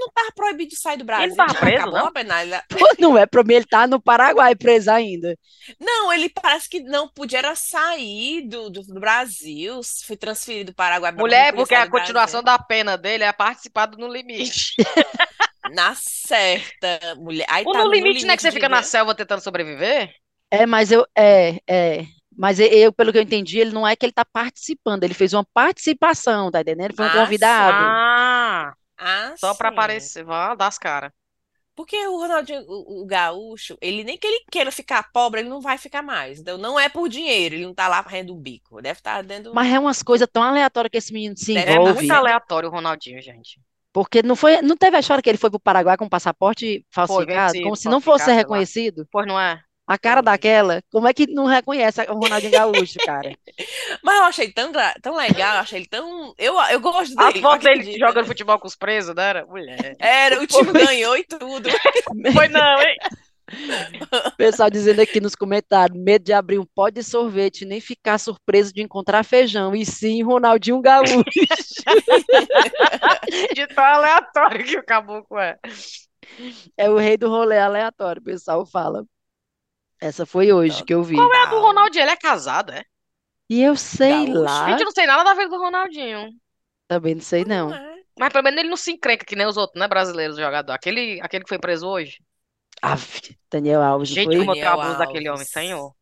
Ele 0.00 0.06
não 0.06 0.10
tava 0.12 0.32
proibido 0.32 0.70
de 0.70 0.76
sair 0.76 0.96
do 0.96 1.04
Brasil. 1.04 1.34
tava 1.36 1.54
já 1.54 1.60
preso, 1.60 1.82
acabou 1.82 1.92
não? 1.92 2.06
a 2.06 2.12
penalidade. 2.12 2.64
Pô, 2.68 2.78
não 2.98 3.18
é 3.18 3.26
pra 3.26 3.42
mim, 3.44 3.54
ele 3.54 3.66
tá 3.66 3.86
no 3.86 4.00
Paraguai 4.00 4.54
preso 4.54 4.90
ainda. 4.90 5.36
Não, 5.78 6.12
ele 6.12 6.28
parece 6.28 6.68
que 6.68 6.80
não 6.80 7.08
podia 7.08 7.38
era 7.38 7.54
sair 7.54 8.46
do, 8.48 8.70
do, 8.70 8.82
do 8.82 9.00
Brasil, 9.00 9.80
foi 10.06 10.16
transferido 10.16 10.72
para 10.74 10.96
o 10.98 11.00
Paraguai. 11.00 11.12
Mulher, 11.12 11.52
porque 11.54 11.74
a 11.74 11.84
do 11.84 11.90
continuação 11.90 12.42
Brasil. 12.42 12.42
da 12.42 12.58
pena 12.58 12.96
dele 12.96 13.24
é 13.24 13.32
participar 13.32 13.86
do 13.86 13.98
No 13.98 14.08
Limite. 14.12 14.74
Na 15.64 15.94
certa, 15.94 17.14
mulher. 17.16 17.46
Aí 17.50 17.66
O 17.66 17.70
tá 17.70 17.84
No 17.84 17.84
no 17.84 17.90
Limite 17.90 18.24
não 18.24 18.32
é 18.34 18.36
que 18.36 18.42
você 18.42 18.52
fica 18.52 18.68
na 18.68 18.82
selva 18.82 19.14
tentando 19.14 19.42
sobreviver? 19.42 20.14
É, 20.50 20.66
mas 20.66 20.90
eu. 20.90 21.06
É, 21.16 21.60
é. 21.68 22.06
Mas 22.36 22.58
eu- 22.58 22.66
eu, 22.68 22.92
pelo 22.92 23.12
que 23.12 23.18
eu 23.18 23.22
entendi, 23.22 23.58
ele 23.58 23.72
não 23.72 23.86
é 23.86 23.94
que 23.96 24.06
ele 24.06 24.12
tá 24.12 24.24
participando, 24.24 25.04
ele 25.04 25.14
fez 25.14 25.32
uma 25.34 25.44
participação, 25.52 26.50
tá 26.50 26.60
entendendo? 26.60 26.86
Ele 26.86 26.94
foi 26.96 27.06
um 27.06 27.08
Ah, 27.08 27.10
convidado. 27.10 28.00
Ah, 28.72 28.74
Ah, 29.00 29.34
só 29.34 29.54
pra 29.54 29.68
sim. 29.68 29.70
aparecer. 29.70 30.24
Vá, 30.24 30.54
das 30.54 30.78
caras. 30.78 31.12
Porque 31.74 31.96
o 32.06 32.16
Ronaldinho, 32.18 32.62
o, 32.68 33.02
o 33.02 33.06
gaúcho, 33.06 33.76
ele 33.80 34.04
nem 34.04 34.18
que 34.18 34.26
ele 34.26 34.44
queira 34.50 34.70
ficar 34.70 35.10
pobre, 35.12 35.40
ele 35.40 35.48
não 35.48 35.60
vai 35.60 35.78
ficar 35.78 36.02
mais. 36.02 36.38
Então 36.40 36.58
não 36.58 36.78
é 36.78 36.88
por 36.88 37.08
dinheiro, 37.08 37.54
ele 37.54 37.64
não 37.64 37.74
tá 37.74 37.88
lá 37.88 38.00
rendendo 38.02 38.34
o 38.34 38.36
bico. 38.40 38.82
Deve 38.82 38.98
estar 38.98 39.22
dentro. 39.22 39.54
Mas 39.54 39.72
é 39.72 39.78
umas 39.78 40.02
coisas 40.02 40.28
tão 40.30 40.42
aleatórias 40.42 40.90
que 40.90 40.98
esse 40.98 41.12
menino 41.12 41.36
se 41.36 41.56
É 41.56 41.76
envolve. 41.76 41.92
muito 41.94 42.10
aleatório 42.12 42.68
o 42.68 42.72
Ronaldinho, 42.72 43.20
gente. 43.22 43.60
Porque 43.92 44.22
não 44.22 44.36
foi, 44.36 44.62
não 44.62 44.76
teve 44.76 44.96
a 44.96 45.00
história 45.00 45.22
que 45.22 45.28
ele 45.28 45.38
foi 45.38 45.50
pro 45.50 45.58
Paraguai 45.58 45.96
com 45.96 46.08
passaporte 46.08 46.86
falsificado, 46.90 47.26
vencido, 47.26 47.60
como 47.60 47.76
se 47.76 47.88
não 47.88 48.00
fosse 48.00 48.24
falsificado, 48.24 48.38
sei 48.38 48.46
lá. 48.48 48.64
reconhecido. 48.64 49.08
Pois 49.10 49.26
não 49.26 49.38
é? 49.40 49.62
A 49.90 49.98
cara 49.98 50.20
daquela, 50.20 50.80
como 50.92 51.08
é 51.08 51.12
que 51.12 51.26
não 51.26 51.46
reconhece 51.46 52.00
o 52.02 52.14
Ronaldinho 52.14 52.52
Gaúcho, 52.52 52.96
cara? 53.04 53.32
Mas 54.04 54.16
eu 54.18 54.22
achei 54.22 54.52
tão, 54.52 54.70
tão 55.02 55.16
legal, 55.16 55.56
eu 55.56 55.60
achei 55.62 55.80
ele 55.80 55.86
tão. 55.88 56.32
Eu, 56.38 56.54
eu 56.70 56.78
gosto 56.78 57.18
A 57.18 57.26
dele. 57.26 57.40
foto 57.42 57.62
dele 57.64 57.80
acredita? 57.80 58.06
jogando 58.06 58.26
futebol 58.26 58.56
com 58.60 58.68
os 58.68 58.76
presos, 58.76 59.16
não 59.16 59.22
era? 59.24 59.44
Mulher. 59.46 59.96
Era, 59.98 60.40
o 60.40 60.46
time 60.48 60.72
ganhou 60.72 61.16
e 61.16 61.24
tudo. 61.24 61.68
Foi 62.32 62.46
não, 62.46 62.80
hein? 62.80 62.96
O 64.28 64.36
pessoal 64.36 64.70
dizendo 64.70 65.00
aqui 65.00 65.20
nos 65.20 65.34
comentários, 65.34 66.00
medo 66.00 66.24
de 66.24 66.32
abrir 66.32 66.60
um 66.60 66.66
pó 66.72 66.88
de 66.88 67.02
sorvete, 67.02 67.64
nem 67.64 67.80
ficar 67.80 68.16
surpreso 68.18 68.72
de 68.72 68.80
encontrar 68.82 69.24
feijão, 69.24 69.74
e 69.74 69.84
sim 69.84 70.22
Ronaldinho 70.22 70.80
Gaúcho. 70.80 71.24
De 73.52 73.66
tão 73.66 73.84
aleatório 73.84 74.64
que 74.64 74.78
o 74.78 74.84
caboclo 74.84 75.36
é. 75.36 75.58
É 76.76 76.88
o 76.88 76.96
rei 76.96 77.16
do 77.16 77.28
rolê 77.28 77.58
aleatório, 77.58 78.22
o 78.22 78.24
pessoal 78.24 78.64
fala. 78.64 79.04
Essa 80.00 80.26
foi 80.26 80.52
hoje 80.52 80.84
que 80.84 80.92
eu 80.92 81.02
vi. 81.02 81.16
Qual 81.16 81.32
é 81.34 81.42
a 81.42 81.46
do 81.46 81.60
Ronaldinho? 81.60 82.02
Ele 82.04 82.10
é 82.12 82.16
casado, 82.16 82.72
é? 82.72 82.82
E 83.50 83.60
eu 83.62 83.76
sei 83.76 84.26
Gaúcho? 84.26 84.32
lá, 84.32 84.66
Gente, 84.66 84.80
eu 84.80 84.84
não 84.86 84.92
sei 84.92 85.06
nada 85.06 85.22
da 85.24 85.32
vida 85.34 85.48
do 85.48 85.58
Ronaldinho. 85.58 86.28
também 86.88 87.14
não 87.14 87.22
sei 87.22 87.44
não. 87.44 87.80
é. 87.80 88.02
Mas 88.18 88.32
pelo 88.32 88.44
menos 88.44 88.60
ele 88.60 88.68
não 88.70 88.76
se 88.76 88.92
encrenca 88.92 89.24
que 89.24 89.36
nem 89.36 89.46
os 89.46 89.56
outros, 89.56 89.80
né, 89.80 89.88
brasileiros 89.88 90.36
jogadores. 90.36 90.76
Aquele, 90.76 91.20
aquele 91.22 91.44
que 91.44 91.48
foi 91.48 91.58
preso 91.58 91.86
hoje. 91.88 92.18
Ave, 92.82 93.38
Daniel 93.50 93.82
Alves, 93.82 94.14
Gente, 94.14 94.36
foi? 94.36 94.36
como 94.36 94.50
eu 94.52 94.56
tenho 94.56 94.72
abuso 94.72 94.96
daquele 94.98 95.28
homem, 95.30 95.46
senhor. 95.46 95.94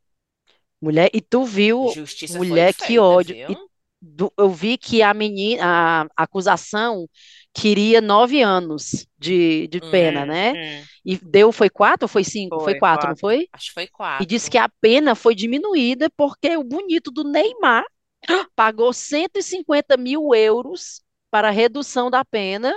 Mulher, 0.81 1.11
e 1.13 1.21
tu 1.21 1.45
viu, 1.45 1.95
Justiça 1.95 2.39
mulher, 2.39 2.73
foi 2.73 2.73
que 2.75 2.99
feita, 2.99 2.99
ódio. 2.99 3.37
viu? 3.49 3.49
E 3.49 3.59
do- 4.01 4.33
eu 4.39 4.49
vi 4.51 4.79
que 4.79 5.03
a 5.03 5.13
menina, 5.13 6.03
a 6.17 6.23
acusação 6.23 7.09
queria 7.55 8.01
nove 8.01 8.43
anos 8.43 9.07
de, 9.19 9.69
de 9.69 9.81
Hum, 9.81 9.87
pena, 9.91 10.27
né? 10.27 10.57
Hum. 10.83 10.89
E 11.05 11.17
deu, 11.19 11.53
foi 11.53 11.71
quatro 11.71 12.05
ou 12.05 12.09
foi 12.09 12.25
cinco? 12.25 12.61
Foi 12.61 12.75
Foi, 12.75 12.77
quatro, 12.77 13.09
não 13.09 13.17
quatro. 13.17 13.17
foi? 13.17 13.49
Acho 13.53 13.69
que 13.69 13.75
foi 13.75 13.87
E 14.19 14.27
quatro. 14.27 14.27
disse 14.27 14.51
que 14.51 14.59
a 14.59 14.69
pena 14.69 15.15
foi 15.15 15.35
diminuída 15.35 16.11
porque 16.17 16.57
o 16.57 16.65
bonito 16.65 17.11
do 17.11 17.25
Neymar 17.25 17.85
pagou 18.57 18.93
150 18.93 19.97
mil 19.97 20.35
euros 20.35 21.03
para 21.31 21.51
redução 21.51 22.11
da 22.11 22.25
pena 22.25 22.75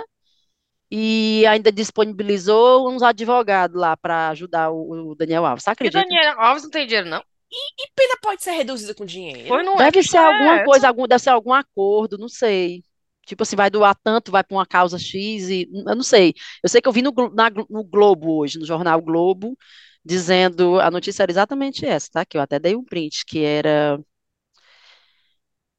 e 0.90 1.44
ainda 1.46 1.72
disponibilizou 1.72 2.90
uns 2.90 3.02
advogados 3.02 3.80
lá 3.80 3.96
para 3.96 4.28
ajudar 4.30 4.70
o, 4.70 5.10
o 5.12 5.14
Daniel 5.16 5.46
Alves. 5.46 5.64
Você 5.64 5.70
E 5.82 5.90
acredita? 5.90 6.18
Daniel 6.18 6.40
Alves 6.40 6.62
não 6.64 6.70
tem 6.70 6.86
dinheiro, 6.86 7.08
não? 7.08 7.24
E 7.50 7.88
pena 7.94 8.16
pode 8.22 8.42
ser 8.42 8.52
reduzida 8.52 8.94
com 8.94 9.04
dinheiro. 9.04 9.46
Pois 9.46 9.64
não 9.64 9.80
é. 9.80 9.90
Deve 9.90 10.02
que 10.02 10.02
ser 10.02 10.18
é 10.18 10.18
alguma 10.18 10.60
coisa, 10.60 10.88
algum, 10.88 11.06
deve 11.06 11.22
ser 11.22 11.30
algum 11.30 11.52
acordo, 11.52 12.18
não 12.18 12.28
sei. 12.28 12.82
Tipo 13.26 13.42
assim, 13.44 13.56
vai 13.56 13.70
doar 13.70 13.94
tanto, 14.02 14.32
vai 14.32 14.42
para 14.44 14.56
uma 14.56 14.66
causa 14.66 14.98
X 14.98 15.48
e 15.48 15.68
eu 15.72 15.94
não 15.96 16.02
sei. 16.02 16.34
Eu 16.62 16.68
sei 16.68 16.80
que 16.82 16.88
eu 16.88 16.92
vi 16.92 17.02
no, 17.02 17.12
na 17.34 17.50
no 17.70 17.84
Globo 17.84 18.38
hoje, 18.38 18.58
no 18.58 18.66
jornal 18.66 19.00
Globo, 19.00 19.56
dizendo, 20.04 20.80
a 20.80 20.90
notícia 20.90 21.22
era 21.22 21.32
exatamente 21.32 21.86
essa, 21.86 22.08
tá? 22.12 22.24
Que 22.24 22.36
eu 22.36 22.40
até 22.42 22.58
dei 22.58 22.74
um 22.76 22.84
print, 22.84 23.24
que 23.26 23.40
era 23.44 23.98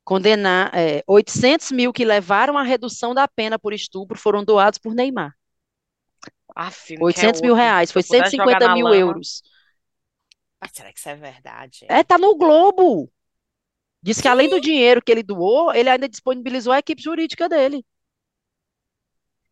condenar, 0.04 0.72
é, 0.76 1.04
800 1.08 1.72
mil 1.72 1.91
que 1.94 2.06
levaram 2.06 2.58
à 2.58 2.64
redução 2.64 3.14
da 3.14 3.28
pena 3.28 3.58
por 3.60 3.74
estupro 3.74 4.18
foram 4.18 4.44
doados 4.44 4.80
por 4.80 4.94
Neymar. 4.94 5.34
Aff, 6.56 6.89
800 7.00 7.14
quer 7.14 7.36
mil 7.41 7.54
outro. 7.54 7.56
reais, 7.56 7.91
foi 7.91 8.02
eu 8.02 8.06
pudesse 8.06 8.36
jogar 8.38 8.60
150 8.60 8.64
na 8.64 8.76
mil 8.76 8.88
lama. 8.88 8.96
euros. 8.96 9.44
Mas 10.60 10.72
será 10.74 10.91
que 10.91 11.00
isso 11.00 11.10
é 11.10 11.16
verdade? 11.16 11.86
É, 11.88 12.04
tá 12.04 12.18
no 12.18 12.36
Globo. 12.36 13.12
Diz 14.04 14.20
que 14.20 14.28
além 14.28 14.49
do 14.49 14.60
dinheiro 14.60 15.01
que 15.01 15.12
ele 15.12 15.24
doou, 15.24 15.74
ele 15.74 15.89
ainda 15.89 16.10
disponibilizou 16.10 16.74
a 16.74 16.80
equipe 16.80 17.01
jurídica 17.01 17.47
dele. 17.47 17.86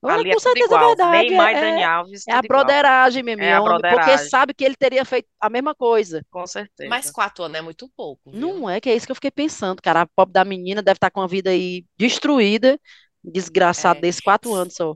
Olha, 0.04 0.16
Ali 0.16 0.32
é 0.32 0.34
com 0.34 0.40
certeza 0.40 0.66
é 0.66 0.68
igual. 0.78 0.88
verdade. 0.88 1.30
Neymar 1.30 1.50
é- 1.56 1.62
Dani 1.62 1.84
Alves, 1.84 2.28
É 2.28 2.34
a 2.34 2.42
broderagem, 2.42 3.22
meu 3.24 3.38
É 3.40 3.60
porque 3.94 4.18
sabe 4.18 4.54
que 4.54 4.64
ele 4.66 4.76
teria 4.76 5.06
feito 5.06 5.30
a 5.40 5.48
mesma 5.50 5.76
coisa. 5.76 6.26
Com 6.32 6.46
certeza. 6.48 6.90
Mas 6.90 7.12
quatro 7.12 7.44
anos 7.44 7.58
é 7.58 7.62
muito 7.62 7.88
pouco, 7.96 8.32
viu? 8.32 8.40
Não 8.40 8.70
é 8.70 8.82
que 8.82 8.90
é 8.90 8.96
isso 8.96 9.06
que 9.06 9.12
eu 9.12 9.16
fiquei 9.16 9.30
pensando, 9.32 9.80
cara. 9.82 10.02
A 10.02 10.08
pobre 10.08 10.34
da 10.34 10.44
menina 10.44 10.82
deve 10.82 10.98
estar 10.98 11.12
com 11.12 11.22
a 11.22 11.28
vida 11.28 11.52
aí 11.52 11.86
destruída, 11.98 12.80
desgraçado 13.24 14.00
É. 14.00 14.02
desses 14.02 14.22
quatro 14.22 14.52
anos 14.54 14.74
só. 14.74 14.96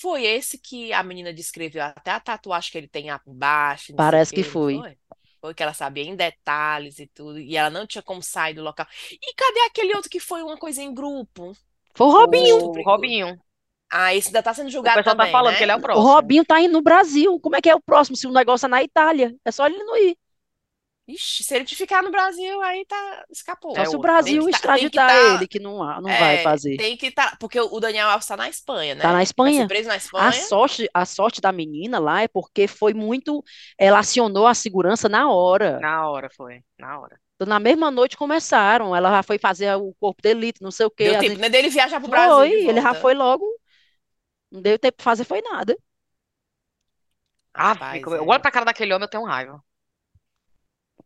Foi 0.00 0.24
esse 0.24 0.58
que 0.58 0.92
a 0.92 1.02
menina 1.02 1.32
descreveu 1.32 1.82
até 1.82 2.10
a 2.10 2.20
tatuagem 2.20 2.70
que 2.70 2.78
ele 2.78 2.88
tem 2.88 3.08
abaixo, 3.10 3.94
Parece 3.96 4.32
que 4.34 4.42
não 4.42 4.48
foi. 4.50 4.78
foi? 4.78 4.98
Foi 5.44 5.52
que 5.52 5.62
ela 5.62 5.74
sabia 5.74 6.04
em 6.04 6.16
detalhes 6.16 6.98
e 6.98 7.06
tudo, 7.06 7.38
e 7.38 7.54
ela 7.54 7.68
não 7.68 7.86
tinha 7.86 8.00
como 8.00 8.22
sair 8.22 8.54
do 8.54 8.62
local. 8.62 8.86
E 9.12 9.34
cadê 9.34 9.60
aquele 9.66 9.94
outro 9.94 10.08
que 10.08 10.18
foi 10.18 10.42
uma 10.42 10.56
coisa 10.56 10.80
em 10.80 10.94
grupo? 10.94 11.54
Foi 11.94 12.06
o 12.06 12.10
Robinho. 12.10 12.56
O 12.64 12.82
Robinho. 12.82 13.38
Ah, 13.92 14.14
esse 14.14 14.28
ainda 14.28 14.42
tá 14.42 14.54
sendo 14.54 14.68
O 14.68 14.70
julgado 14.70 14.96
pessoal 14.96 15.14
tá 15.14 15.24
também, 15.24 15.32
falando 15.32 15.52
né? 15.52 15.58
que 15.58 15.64
ele 15.64 15.72
é 15.72 15.74
o 15.74 15.78
O 15.78 15.82
próximo. 15.82 16.06
Robinho 16.06 16.46
tá 16.46 16.62
indo 16.62 16.72
no 16.72 16.80
Brasil. 16.80 17.38
Como 17.40 17.56
é 17.56 17.60
que 17.60 17.68
é 17.68 17.74
o 17.74 17.80
próximo? 17.82 18.16
Se 18.16 18.26
o 18.26 18.32
negócio 18.32 18.64
é 18.64 18.68
na 18.70 18.82
Itália. 18.82 19.36
É 19.44 19.52
só 19.52 19.66
ele 19.66 19.76
não 19.84 19.94
ir. 19.98 20.16
Ixi, 21.06 21.44
se 21.44 21.54
ele 21.54 21.66
ficar 21.66 22.02
no 22.02 22.10
Brasil, 22.10 22.62
aí 22.62 22.82
tá, 22.86 23.24
escapou. 23.30 23.74
Só 23.74 23.82
É 23.82 23.84
se 23.84 23.94
o. 23.94 23.98
Brasil 23.98 24.42
Tem 24.42 24.46
que 24.46 24.50
tá- 24.52 24.56
extraditar 24.56 25.08
tá- 25.10 25.34
ele, 25.34 25.46
que 25.46 25.60
não, 25.60 25.78
não 26.00 26.08
É, 26.08 26.18
vai 26.18 26.38
fazer. 26.42 26.76
Tem 26.78 26.96
que 26.96 27.08
estar, 27.08 27.36
porque 27.38 27.60
o 27.60 27.78
Daniel 27.78 28.08
Alves 28.08 28.26
tá 28.26 28.38
na 28.38 28.48
Espanha, 28.48 28.94
né? 28.94 29.02
Tá 29.02 29.08
na 29.08 29.14
Vai 29.14 29.22
Espanha. 29.22 29.60
ser 29.62 29.68
preso 29.68 29.88
na 29.88 29.94
A 29.94 29.96
Espanha. 29.98 30.32
sorte, 30.32 30.88
a 30.94 31.04
sorte 31.04 31.40
da 31.42 31.52
menina 31.52 31.98
lá 31.98 32.22
é 32.22 32.28
porque 32.28 32.66
foi 32.66 32.94
muito. 32.94 33.44
Ela 33.78 33.98
acionou 33.98 34.46
a 34.46 34.54
segurança 34.54 35.06
na 35.06 35.30
hora. 35.30 35.78
Na 35.78 36.08
hora 36.08 36.30
foi. 36.34 36.62
Na 36.78 36.98
hora. 36.98 37.20
Então, 37.36 37.46
na 37.48 37.60
mesma 37.60 37.90
noite 37.90 38.16
começaram. 38.16 38.96
Ela 38.96 39.10
já 39.10 39.22
foi 39.22 39.38
fazer 39.38 39.74
o 39.76 39.92
corpo 40.00 40.22
de 40.22 40.30
elite, 40.30 40.62
não 40.62 40.70
sei 40.70 40.86
o 40.86 40.90
quê. 40.90 41.04
Deu 41.10 41.12
tempo 41.20 41.30
gente- 41.32 41.40
né, 41.40 41.48
dele 41.50 41.68
viajar 41.68 42.00
pro 42.00 42.08
Brasil 42.08 42.34
Foi, 42.34 42.50
ele 42.50 42.80
já 42.80 42.94
foi 42.94 43.12
logo. 43.12 43.44
Não 44.50 44.62
deu 44.62 44.78
tempo 44.78 44.96
de 44.96 45.04
fazer, 45.04 45.24
foi 45.24 45.42
nada. 45.42 45.76
Ah, 47.52 47.68
Rapaz, 47.74 47.98
fica- 47.98 48.10
eu 48.10 48.16
é- 48.16 48.20
olho 48.26 48.40
pra 48.40 48.50
cara 48.50 48.64
daquele 48.64 48.94
homem, 48.94 49.04
eu 49.04 49.10
tenho 49.10 49.24
raiva. 49.24 49.62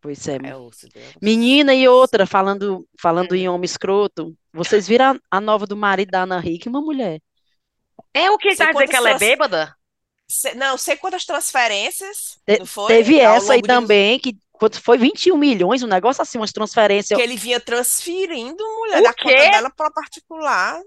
Pois 0.01 0.27
é. 0.29 0.39
É 0.45 0.57
osso, 0.57 0.89
Deus. 0.89 1.15
Menina 1.21 1.75
e 1.75 1.89
outra, 1.89 2.27
falando, 2.27 2.87
falando 3.01 3.33
Hum. 3.33 3.37
em 3.37 3.49
homem 3.49 3.65
escroto. 3.65 4.35
Vocês 4.53 4.87
viram 4.87 5.13
a, 5.31 5.39
a 5.39 5.41
nova 5.41 5.67
do 5.67 5.77
marido 5.77 6.11
da 6.11 6.23
Ana 6.23 6.41
Hickman, 6.45 6.83
mulher? 6.83 7.21
É 8.15 8.31
o 8.31 8.39
que 8.39 8.55
Sei 8.55 8.67
tá 8.67 8.73
dizendo 8.73 8.89
que 8.91 8.97
ela 8.97 9.11
é 9.11 9.19
bêbada? 9.19 9.75
Se- 10.29 10.55
não, 10.55 10.77
sei 10.79 10.97
quantas 10.97 11.25
transferências, 11.25 12.39
Te- 12.47 12.59
não 12.61 12.67
foi? 12.67 12.87
Teve 12.89 13.19
essa 13.19 13.53
aí 13.55 13.59
longo 13.59 13.63
de 13.63 13.75
também, 13.75 14.19
que 14.21 14.37
quanto 14.53 14.81
foi 14.81 14.99
21 14.99 15.37
milhões, 15.37 15.83
um 15.83 15.87
negócio 15.87 16.23
assim, 16.23 16.39
umas 16.39 16.53
transferências. 16.53 17.17
Que 17.17 17.23
ele 17.23 17.37
vinha 17.37 17.59
transferindo, 17.61 18.63
mulher, 18.79 19.01
O 19.01 19.03
da 19.03 19.13
conta 19.15 19.29
quê? 19.35 19.51
dela 19.51 19.71
para 19.71 19.91
particular. 19.91 20.81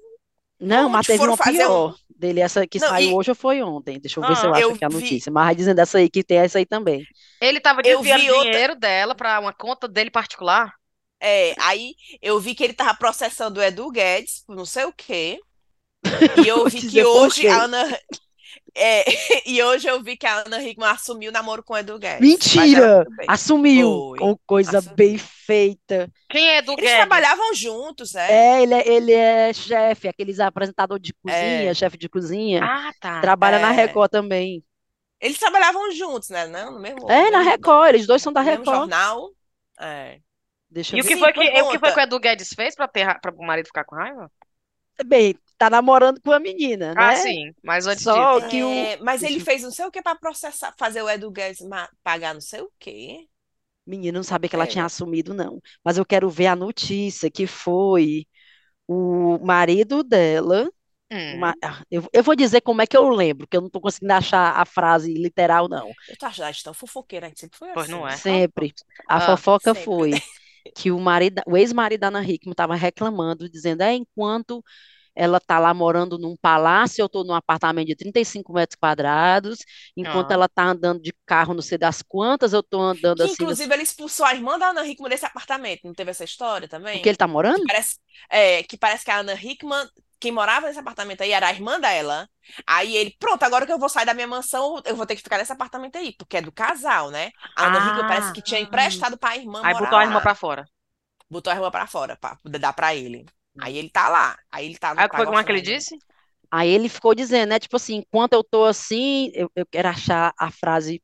Não, 0.60 0.88
mas 0.90 1.08
teve 1.08 1.18
foram 1.18 1.32
uma 1.32 1.38
fazer 1.38 1.58
pior 1.58 1.96
dele, 2.22 2.40
essa 2.40 2.66
que 2.66 2.80
Não, 2.80 2.88
saiu 2.88 3.10
e- 3.10 3.14
hoje 3.14 3.32
ou 3.32 3.36
foi 3.36 3.62
ontem? 3.62 4.00
Deixa 4.00 4.20
eu 4.20 4.28
ver 4.28 4.36
se 4.38 4.46
Ah, 4.46 4.50
eu 4.50 4.54
acho 4.54 4.62
eu 4.64 4.72
aqui 4.72 4.86
a 4.86 4.88
vi- 4.88 4.94
notícia. 4.96 5.32
Mas 5.32 5.46
vai 5.46 5.56
dizendo 5.56 5.80
essa 5.80 5.98
aí 5.98 6.10
que 6.10 6.24
tem 6.24 6.38
essa 6.38 6.58
aí 6.60 6.66
também. 6.66 7.06
Ele 7.42 7.60
tava 7.60 7.82
Eu 7.84 7.98
desviando 7.98 8.22
vi 8.22 8.32
outra- 8.32 8.52
dinheiro 8.52 8.76
dela 8.76 9.14
pra 9.16 9.40
uma 9.40 9.52
conta 9.52 9.88
dele 9.88 10.10
particular. 10.12 10.72
É, 11.20 11.54
aí 11.60 11.94
eu 12.22 12.40
vi 12.40 12.56
que 12.56 12.64
ele 12.64 12.74
tava 12.74 12.94
processando 12.96 13.60
o 13.60 13.64
Edu 13.64 13.92
Guedes, 13.92 14.44
por 14.46 14.56
não 14.56 14.66
sei 14.66 14.86
o 14.86 14.94
quê. 14.94 15.40
E 16.46 16.48
eu 16.48 16.68
vi 16.68 16.88
que 16.90 17.04
hoje 17.04 17.48
a 17.48 17.64
Ana. 17.64 18.00
É, 18.76 19.04
e 19.50 19.62
hoje 19.64 19.88
eu 19.88 20.02
vi 20.04 20.18
que 20.18 20.26
a 20.26 20.40
Ana 20.46 20.62
Hickman 20.62 20.90
assumiu 20.90 21.30
o 21.30 21.34
namoro 21.34 21.64
com 21.64 21.74
o 21.74 21.78
Edu 21.78 22.00
Guedes. 22.00 22.20
Mentira! 22.20 23.06
Assumiu! 23.28 24.06
Foi, 24.10 24.18
Com 24.18 24.38
coisa 24.46 24.80
assumiu. 24.80 24.96
bem 24.96 25.18
feita. 25.18 26.12
Quem 26.30 26.50
é 26.50 26.62
do 26.62 26.76
Eles 26.78 26.94
Guedes? 26.94 26.96
trabalhavam 26.96 27.54
juntos, 27.54 28.16
é. 28.16 28.32
É, 28.32 28.64
ele 28.64 28.74
é, 28.74 28.88
ele 28.88 29.12
é 29.14 29.54
chefe, 29.54 30.08
aqueles 30.08 30.40
apresentador 30.40 31.00
de 31.00 31.14
cozinha, 31.14 31.72
É. 31.72 31.74
chefe 31.74 31.98
de 31.98 32.08
cozinha. 32.10 32.62
Ah, 32.64 32.92
tá. 33.00 33.22
Trabalha 33.22 33.60
na 33.60 33.74
é. 33.74 33.74
Record 33.74 34.10
também. 34.12 34.64
Eles 35.20 35.38
trabalhavam 35.40 35.92
juntos, 35.92 36.30
né? 36.30 36.48
Não, 36.48 36.72
no 36.74 36.80
mesmo, 36.80 37.10
É, 37.10 37.30
no 37.30 37.32
na 37.32 37.42
Record, 37.42 37.90
eles 37.96 38.08
dois 38.08 38.22
são 38.22 38.34
da 38.34 38.42
no 38.42 38.50
Record. 38.50 38.92
jornal. 38.92 39.32
É. 39.80 40.20
Deixa 40.70 40.96
E 40.96 41.00
eu 41.00 41.02
o 41.02 41.04
ver. 41.04 41.10
que 41.10 41.16
Sim, 41.16 41.20
foi 41.20 41.34
que, 41.34 41.40
o 41.62 41.70
que 41.70 41.80
foi 41.80 41.92
que 41.94 42.00
o 42.00 42.04
Edu 42.04 42.20
Guedes 42.20 42.50
fez 42.56 42.76
pra 42.76 42.88
ter 42.88 43.04
ra- 43.04 43.20
para 43.20 43.34
o 43.36 43.46
marido 43.46 43.68
ficar 43.68 43.84
com 43.86 43.96
raiva? 43.96 44.32
Bem, 45.06 45.36
tá 45.66 45.70
namorando 45.70 46.22
com 46.22 46.32
a 46.32 46.40
menina, 46.40 46.96
Ah, 46.96 47.16
né? 47.16 47.16
sim, 47.16 47.54
mas 47.64 47.88
antes 47.88 48.06
Só 48.06 48.12
disso. 48.12 48.42
que 48.42 48.64
o- 48.64 48.90
É, 48.90 48.98
mas 48.98 49.24
ele 49.24 49.40
fez 49.40 49.62
não 49.64 49.72
sei 49.72 49.86
o 49.86 49.92
que 49.92 50.02
pra 50.02 50.16
processar, 50.16 50.74
fazer 50.78 51.02
o 51.02 51.10
Edu 51.10 51.32
Guedes 51.32 51.60
pagar 52.04 52.34
não 52.34 52.42
sei 52.42 52.62
o 52.62 52.72
quê. 52.78 53.30
Menina, 53.86 54.20
não 54.20 54.24
sabia 54.24 54.50
que 54.50 54.56
ela 54.56 54.68
É. 54.68 54.68
tinha 54.68 54.86
assumido, 54.86 55.34
não. 55.34 55.62
Mas 55.84 55.98
eu 55.98 56.06
quero 56.06 56.30
ver 56.30 56.48
a 56.48 56.56
notícia 56.56 57.32
que 57.32 57.48
foi 57.48 58.28
o 58.88 59.40
marido 59.46 60.04
dela. 60.04 60.70
Hum. 61.12 61.46
uma- 61.46 61.56
ah, 61.64 61.84
eu, 61.92 62.04
eu 62.14 62.24
vou 62.24 62.36
dizer 62.36 62.62
como 62.62 62.82
é 62.84 62.88
que 62.88 62.98
eu 62.98 63.10
lembro, 63.10 63.48
que 63.48 63.58
eu 63.58 63.62
não 63.62 63.70
tô 63.70 63.82
conseguindo 63.82 64.14
achar 64.14 64.54
a 64.60 64.66
frase 64.66 65.14
literal, 65.14 65.70
não. 65.70 65.96
Eu 66.08 66.18
tô 66.18 66.26
achando 66.26 66.46
a 66.46 66.52
gente 66.52 66.64
tão 66.64 66.74
fofoqueira, 66.74 67.26
a 67.28 67.30
gente 67.30 67.40
sempre 67.42 67.58
foi 67.58 67.72
Pois 67.74 67.88
assim. 67.88 67.92
não 67.92 68.08
é. 68.08 68.22
Sempre. 68.24 68.74
A 69.08 69.20
Ah, 69.20 69.22
fofoca 69.22 69.74
sempre. 69.74 70.10
foi 70.14 70.22
que 70.76 70.92
o 70.92 71.00
marido, 71.00 71.42
o 71.48 71.58
ex-marido 71.58 72.02
da 72.02 72.08
Ana 72.08 72.24
Hickman 72.24 72.52
estava 72.54 72.76
reclamando, 72.76 73.50
dizendo, 73.50 73.82
é, 73.82 73.94
enquanto 73.94 74.64
ela 75.16 75.40
tá 75.40 75.60
lá 75.60 75.74
morando 75.74 76.18
num 76.18 76.36
palácio, 76.38 77.02
eu 77.02 77.10
tô 77.10 77.24
num 77.24 77.34
apartamento 77.34 77.88
de 77.88 77.96
35 77.96 78.54
metros 78.54 78.78
quadrados, 78.80 79.60
enquanto 79.96 80.32
Ah. 80.32 80.34
ela 80.36 80.48
tá 80.50 80.64
andando 80.64 81.02
de 81.02 81.14
carro 81.26 81.54
não 81.54 81.62
sei 81.62 81.78
das 81.78 82.02
quantas, 82.02 82.54
eu 82.54 82.64
tô 82.64 82.80
andando 82.82 83.18
Que 83.18 83.24
assim, 83.24 83.34
inclusive 83.34 83.74
ele 83.74 83.84
expulsou 83.84 84.26
a 84.26 84.34
irmã 84.34 84.58
da 84.58 84.68
Ana 84.70 84.86
Hickman 84.88 85.10
desse 85.10 85.26
apartamento. 85.26 85.82
Não 85.86 85.94
teve 85.94 86.12
essa 86.12 86.24
história 86.24 86.68
também? 86.68 86.96
porque 86.96 87.10
ele 87.10 87.18
tá 87.18 87.28
morando? 87.28 87.64
Parece, 87.68 87.98
é, 88.30 88.64
que 88.64 88.78
parece 88.78 89.04
que 89.06 89.12
a 89.12 89.18
Ana 89.20 89.34
Hickman, 89.34 89.88
quem 90.20 90.32
morava 90.32 90.68
nesse 90.68 90.80
apartamento 90.80 91.22
aí 91.22 91.32
era 91.32 91.48
a 91.48 91.52
irmã 91.52 91.80
dela. 91.80 92.30
Aí 92.66 92.96
ele, 92.96 93.16
pronto, 93.20 93.44
agora 93.44 93.66
que 93.66 93.72
eu 93.72 93.80
vou 93.80 93.90
sair 93.90 94.06
da 94.06 94.14
minha 94.14 94.28
mansão, 94.28 94.82
eu 94.86 94.96
vou 94.96 95.06
ter 95.06 95.16
que 95.16 95.22
ficar 95.24 95.38
nesse 95.38 95.52
apartamento 95.52 95.98
aí, 95.98 96.14
porque 96.18 96.38
é 96.38 96.42
do 96.42 96.52
casal, 96.52 97.10
né? 97.12 97.32
A 97.58 97.66
Ana 97.68 97.80
Hickman 97.80 98.08
parece 98.08 98.32
que 98.34 98.42
tinha 98.42 98.60
Ah. 98.60 98.64
emprestado 98.64 99.18
pra 99.18 99.36
irmã 99.36 99.62
Aí 99.64 99.74
morar 99.74 99.80
botou 99.86 99.98
a 100.00 100.04
irmã 100.04 100.16
lá. 100.16 100.22
pra 100.22 100.36
fora. 100.36 100.66
Botou 101.30 101.52
a 101.52 101.56
irmã 101.56 101.72
pra 101.72 101.88
fora, 101.88 102.16
pra 102.18 102.36
poder 102.38 102.60
dar 102.60 102.74
pra 102.74 102.94
ele. 102.96 103.26
Aí 103.60 103.78
ele 103.78 103.90
tá 103.90 104.10
lá. 104.10 104.38
Aí 104.52 104.66
ele 104.66 104.78
tá, 104.78 104.94
não 104.94 105.02
Aí 105.02 105.10
tá 105.10 105.18
foi 105.18 105.26
como 105.26 105.40
é 105.40 105.44
que 105.44 105.52
ele 105.52 105.62
disse? 105.62 105.98
Aí 106.50 106.70
ele 106.70 106.90
ficou 106.90 107.16
dizendo, 107.16 107.50
né? 107.50 107.60
Tipo 107.60 107.78
assim, 107.78 107.96
enquanto 107.96 108.34
eu 108.34 108.44
tô 108.44 108.66
assim, 108.66 109.32
eu, 109.34 109.50
eu 109.56 109.66
quero 109.66 109.88
achar 109.88 110.34
a 110.38 110.52
frase. 110.52 111.02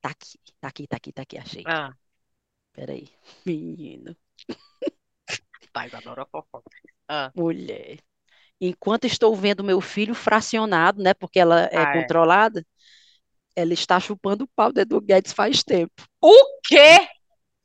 Tá 0.00 0.10
aqui, 0.10 0.38
tá 0.60 0.68
aqui, 0.68 0.86
tá 0.86 0.96
aqui, 0.96 1.12
tá 1.12 1.22
aqui, 1.22 1.38
achei. 1.38 1.64
Ah, 1.66 1.92
Peraí. 2.72 3.08
Menino, 3.46 4.16
pais 5.72 5.92
adoram 5.94 6.26
fofoca. 6.30 6.70
Ah, 7.08 7.30
mulher. 7.34 7.98
Enquanto 8.60 9.06
estou 9.06 9.34
vendo 9.34 9.64
meu 9.64 9.80
filho 9.80 10.14
fracionado, 10.14 11.02
né? 11.02 11.14
Porque 11.14 11.40
ela 11.40 11.62
é 11.72 11.78
Ah, 11.78 11.96
é. 11.96 12.02
controlada, 12.02 12.64
ela 13.56 13.72
está 13.72 14.00
chupando 14.00 14.44
o 14.44 14.48
pau 14.48 14.72
do 14.72 14.80
Edu 14.80 15.00
Guedes 15.00 15.32
faz 15.32 15.62
tempo. 15.62 15.92
O 16.20 16.60
quê? 16.64 17.08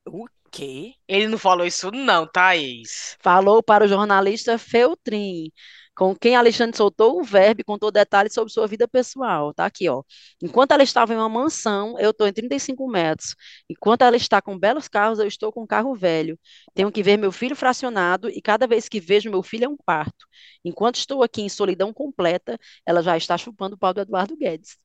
O 0.06 0.28
quê? 0.52 0.94
Ele 1.08 1.28
não 1.28 1.38
falou 1.38 1.66
isso, 1.66 1.92
não, 1.92 2.28
Thaís. 2.28 3.18
Falou 3.22 3.62
para 3.62 3.86
o 3.86 3.88
jornalista 3.88 4.58
Feltrin, 4.58 5.52
com 5.96 6.16
quem 6.16 6.36
Alexandre 6.36 6.78
soltou 6.78 7.20
o 7.20 7.24
verbo 7.24 7.62
e 7.62 7.64
contou 7.64 7.92
detalhes 7.92 8.34
sobre 8.34 8.54
sua 8.54 8.68
vida 8.68 8.88
pessoal. 8.88 9.54
Tá 9.54 9.66
aqui, 9.66 9.90
ó. 9.90 10.04
Enquanto 10.42 10.72
ela 10.72 10.84
estava 10.84 11.14
em 11.14 11.18
uma 11.18 11.28
mansão, 11.28 11.98
eu 12.00 12.12
estou 12.12 12.28
em 12.28 12.34
35 12.34 12.88
metros. 12.88 13.36
Enquanto 13.70 14.04
ela 14.04 14.16
está 14.16 14.42
com 14.42 14.58
belos 14.58 14.88
carros, 14.88 15.20
eu 15.20 15.28
estou 15.28 15.52
com 15.52 15.64
um 15.64 15.68
carro 15.68 15.96
velho. 15.96 16.40
Tenho 16.74 16.92
que 16.92 17.02
ver 17.02 17.18
meu 17.18 17.32
filho 17.32 17.56
fracionado 17.56 18.30
e 18.30 18.42
cada 18.42 18.68
vez 18.68 18.88
que 18.88 19.00
vejo 19.00 19.30
meu 19.32 19.42
filho 19.42 19.66
é 19.66 19.70
um 19.70 19.78
parto. 19.78 20.28
Enquanto 20.64 20.98
estou 20.98 21.24
aqui 21.24 21.42
em 21.42 21.50
solidão 21.50 21.92
completa, 21.94 22.60
ela 22.86 23.02
já 23.02 23.18
está 23.18 23.38
chupando 23.38 23.76
o 23.76 23.80
pau 23.80 23.94
do 23.94 24.02
Eduardo 24.02 24.38
Guedes. 24.38 24.78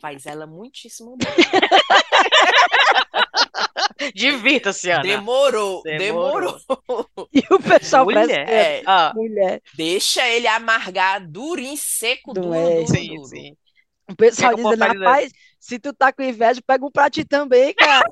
Faz 0.00 0.26
ela 0.26 0.46
muitíssimo 0.46 1.16
bem. 1.18 1.28
Divirta-se, 4.14 4.90
Ana. 4.90 5.02
Demorou, 5.02 5.82
Demorou. 5.82 6.58
demorou. 6.68 7.08
E 7.32 7.42
o 7.50 7.58
pessoal 7.60 8.04
Mulher. 8.04 8.48
É, 8.48 8.82
Ah, 8.86 9.12
mulher. 9.14 9.60
deixa 9.74 10.26
ele 10.28 10.46
amargar 10.46 11.20
durinho, 11.26 11.76
seco, 11.76 12.32
Não 12.34 12.42
duro, 12.42 12.54
é? 12.54 12.74
duro, 12.76 12.86
sim, 12.88 13.08
duro. 13.14 13.24
sim. 13.26 13.56
O 14.10 14.16
pessoal 14.16 14.54
que 14.54 14.60
é 14.60 14.62
povo 14.62 14.74
dizendo, 14.76 14.98
rapaz, 15.04 15.30
se 15.60 15.78
tu 15.78 15.92
tá 15.92 16.10
com 16.12 16.22
inveja, 16.22 16.60
pega 16.66 16.86
um 16.86 16.90
pra 16.90 17.10
ti 17.10 17.24
também, 17.26 17.74
cara. 17.74 18.06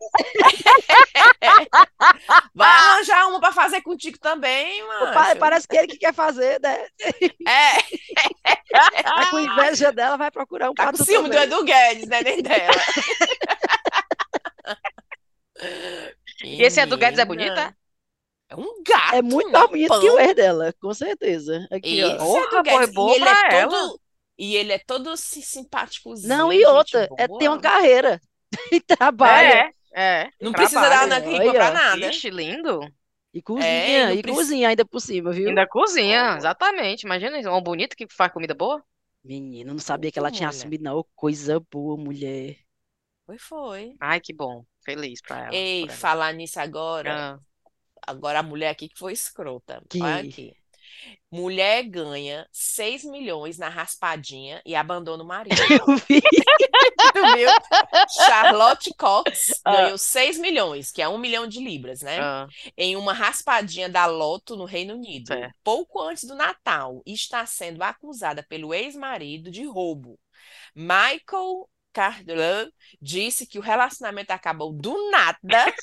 Vai 2.55 2.69
arranjar 2.69 3.27
uma 3.29 3.41
pra 3.41 3.51
fazer 3.53 3.81
contigo 3.81 4.19
também, 4.19 4.83
mano. 4.87 5.11
Parece 5.39 5.67
que 5.67 5.75
ele 5.77 5.87
que 5.87 5.97
quer 5.99 6.13
fazer, 6.13 6.61
né? 6.61 6.87
É, 7.49 7.79
Tá 9.03 9.31
com 9.31 9.39
inveja 9.39 9.91
dela, 9.93 10.17
vai 10.19 10.31
procurar 10.31 10.69
um 10.71 10.75
tá 10.75 10.83
pra 10.85 10.93
com 10.93 10.99
tu 10.99 11.05
ciúme 11.05 11.29
do 11.31 11.35
também. 11.35 11.47
Edu 11.47 11.65
Guedes, 11.65 12.09
né? 12.09 12.21
Nem 12.23 12.43
dela. 12.43 12.75
E 16.43 16.62
esse 16.62 16.81
Edu 16.81 16.97
Guedes 16.97 17.19
é 17.19 17.25
Menina, 17.25 17.27
bonito, 17.27 17.59
é? 17.59 17.75
É 18.49 18.57
um 18.57 18.83
gato, 18.87 19.14
É 19.14 19.23
muito 19.23 19.49
um 19.49 19.53
mais 19.53 19.69
bonito 19.71 19.99
que 20.01 20.11
o 20.11 20.19
ex 20.19 20.35
dela, 20.35 20.73
com 20.81 20.95
certeza. 20.95 21.67
Aqui, 21.71 22.03
ó. 22.03 22.17
Esse 22.17 22.17
Porra, 22.17 22.39
Edu 22.39 22.62
foi 22.62 22.62
Guedes. 22.62 22.95
boa 22.95 23.17
e 23.17 23.17
ele 23.17 23.29
é 23.29 23.35
ela. 23.61 23.71
todo, 23.71 24.01
e 24.39 24.57
ele 24.57 24.73
é 24.73 24.79
todo 24.79 25.17
si- 25.17 25.43
simpáticozinho, 25.43 26.29
Não, 26.29 26.53
e 26.53 26.59
gente 26.59 26.67
outra, 26.67 27.09
é, 27.17 27.29
tem 27.29 27.49
uma 27.49 27.61
carreira. 27.61 28.21
E 28.73 28.81
trabalha. 28.81 29.71
É, 29.95 30.25
é. 30.25 30.31
Não 30.41 30.53
precisa 30.53 30.81
da 30.89 30.89
trabalha. 30.89 31.17
Ana 31.17 31.19
Hickman 31.19 31.53
pra 31.55 31.71
nada. 31.71 32.07
Ixi, 32.09 32.31
lindo. 32.31 32.81
E 33.33 33.43
cozinha, 33.43 33.64
É, 33.67 34.14
e 34.14 34.19
e 34.19 34.23
preci- 34.23 34.39
cozinha 34.39 34.69
ainda 34.69 34.85
por 34.85 35.01
cima, 35.01 35.33
viu? 35.33 35.49
Ainda 35.49 35.67
cozinha, 35.67 36.37
exatamente. 36.37 37.03
Imagina 37.05 37.39
isso, 37.39 37.49
uma 37.49 37.61
bonita 37.61 37.97
que 37.97 38.07
faz 38.11 38.33
comida 38.33 38.55
boa. 38.55 38.83
Menino, 39.23 39.73
não 39.75 39.79
sabia 39.79 40.11
que 40.11 40.19
ela 40.19 40.31
tinha 40.31 40.49
mulher. 40.49 40.49
assumido, 40.49 40.85
não. 40.85 41.05
Coisa 41.14 41.61
boa, 41.71 41.97
mulher. 41.99 42.59
Foi, 43.27 43.39
foi. 43.39 43.95
Ai, 44.01 44.20
que 44.20 44.33
bom. 44.33 44.64
Feliz 44.85 45.20
pra 45.20 45.47
ela. 45.47 45.55
Ei, 45.55 45.83
por 45.83 45.91
ela. 45.91 45.99
falar 45.99 46.33
nisso 46.33 46.61
agora. 46.61 47.35
Ah, 47.35 47.39
Agora 48.07 48.39
a 48.39 48.43
mulher 48.43 48.68
aqui 48.70 48.89
que 48.89 48.97
foi 48.99 49.12
escrota. 49.12 49.83
Que- 49.91 50.01
Olha 50.01 50.20
aqui. 50.29 50.53
Mulher 51.31 51.83
ganha 51.83 52.47
6 52.53 53.05
milhões 53.05 53.59
na 53.59 53.68
raspadinha 53.68 54.62
e 54.64 54.77
abandona 54.77 55.24
o 55.24 55.27
marido. 55.27 55.57
Eu 55.91 55.97
vi. 56.09 56.20
Tu 56.20 57.35
viu? 57.35 57.49
Charlotte 58.24 58.95
Cox 58.97 59.61
Ah. 59.64 59.72
ganhou 59.72 59.99
6 59.99 60.39
milhões, 60.39 60.93
que 60.93 61.03
é 61.03 61.09
1 61.09 61.18
milhão 61.18 61.49
de 61.49 61.59
libras, 61.59 62.01
né? 62.03 62.20
ah, 62.20 62.47
Em 62.77 62.95
uma 62.95 63.12
raspadinha 63.12 63.89
da 63.89 64.07
Loto 64.07 64.55
no 64.55 64.64
Reino 64.64 64.95
Unido, 64.95 65.27
Certo. 65.29 65.55
pouco 65.64 66.01
antes 66.01 66.24
do 66.24 66.37
Natal, 66.37 67.03
e 67.05 67.12
está 67.12 67.45
sendo 67.45 67.83
acusada 67.83 68.45
pelo 68.49 68.72
ex-marido 68.72 69.51
de 69.51 69.64
roubo. 69.64 70.16
Michael 70.74 71.68
Cardin 71.97 72.71
disse 73.01 73.47
que 73.47 73.59
o 73.59 73.63
relacionamento 73.63 74.31
acabou 74.31 74.71
do 74.71 75.11
nada 75.11 75.75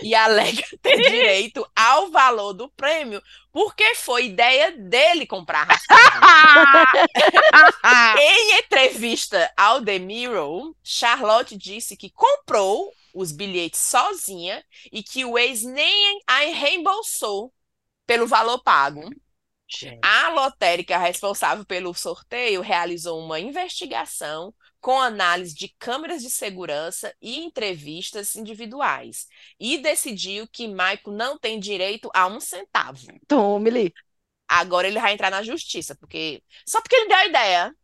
e 0.00 0.14
alega 0.14 0.62
ter 0.80 0.96
direito 0.98 1.68
ao 1.74 2.12
valor 2.12 2.52
do 2.52 2.68
prêmio, 2.70 3.20
porque 3.50 3.96
foi 3.96 4.26
ideia 4.26 4.70
dele 4.70 5.26
comprar 5.26 5.66
a. 5.68 5.74
Em 8.20 8.58
entrevista 8.60 9.52
ao 9.56 9.84
The 9.84 9.98
Mirror, 9.98 10.72
Charlotte 10.84 11.56
disse 11.56 11.96
que 11.96 12.08
comprou 12.08 12.92
os 13.12 13.32
bilhetes 13.32 13.80
sozinha 13.80 14.64
e 14.92 15.02
que 15.02 15.24
o 15.24 15.36
ex 15.36 15.64
nem 15.64 16.20
a 16.24 16.38
reembolsou 16.54 17.52
pelo 18.06 18.28
valor 18.28 18.62
pago. 18.62 19.10
Gente. 19.68 19.98
A 20.02 20.30
lotérica 20.30 20.96
responsável 20.96 21.64
pelo 21.64 21.92
sorteio 21.92 22.62
realizou 22.62 23.20
uma 23.20 23.40
investigação 23.40 24.54
com 24.88 24.98
análise 24.98 25.54
de 25.54 25.68
câmeras 25.78 26.22
de 26.22 26.30
segurança 26.30 27.14
e 27.20 27.40
entrevistas 27.40 28.34
individuais 28.34 29.28
e 29.60 29.76
decidiu 29.76 30.48
que 30.50 30.66
Michael 30.66 31.00
não 31.08 31.38
tem 31.38 31.60
direito 31.60 32.08
a 32.14 32.26
um 32.26 32.40
centavo. 32.40 33.06
Tome-lhe. 33.26 33.92
Agora 34.48 34.88
ele 34.88 34.98
vai 34.98 35.12
entrar 35.12 35.30
na 35.30 35.42
justiça, 35.42 35.94
porque 35.94 36.42
só 36.66 36.80
porque 36.80 36.96
ele 36.96 37.08
deu 37.08 37.18
a 37.18 37.26
ideia, 37.26 37.76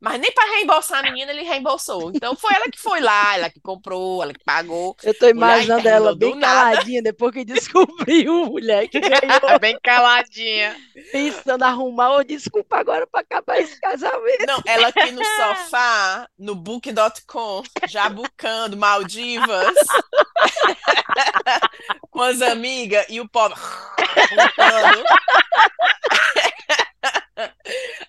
mas 0.00 0.18
nem 0.18 0.32
para 0.32 0.50
reembolsar 0.56 1.00
a 1.00 1.02
menina 1.02 1.30
ele 1.30 1.42
reembolsou. 1.42 2.10
Então 2.14 2.34
foi 2.34 2.54
ela 2.54 2.70
que 2.70 2.78
foi 2.78 3.00
lá, 3.00 3.36
ela 3.36 3.50
que 3.50 3.60
comprou, 3.60 4.22
ela 4.22 4.32
que 4.32 4.42
pagou. 4.44 4.96
Eu 5.02 5.16
tô 5.18 5.28
imaginando 5.28 5.86
ela 5.86 6.16
bem 6.16 6.34
nada. 6.34 6.70
caladinha 6.72 7.02
depois 7.02 7.32
que 7.32 7.44
descobriu, 7.44 8.46
mulher, 8.46 8.88
que 8.88 8.98
ganhou, 8.98 9.10
Bem 9.60 9.78
caladinha. 9.82 10.74
pensando 11.12 11.64
arrumar. 11.64 12.12
Ô, 12.12 12.24
desculpa 12.24 12.78
agora 12.78 13.06
pra 13.06 13.20
acabar 13.20 13.60
esse 13.60 13.78
casamento. 13.78 14.46
Não, 14.46 14.62
ela 14.64 14.88
aqui 14.88 15.12
no 15.12 15.22
sofá, 15.24 16.26
no 16.38 16.54
book.com, 16.54 17.62
já 17.86 18.08
bucando 18.08 18.76
Maldivas, 18.76 19.74
com 22.10 22.22
as 22.22 22.40
amigas 22.40 23.04
e 23.10 23.20
o 23.20 23.28
pobre. 23.28 23.58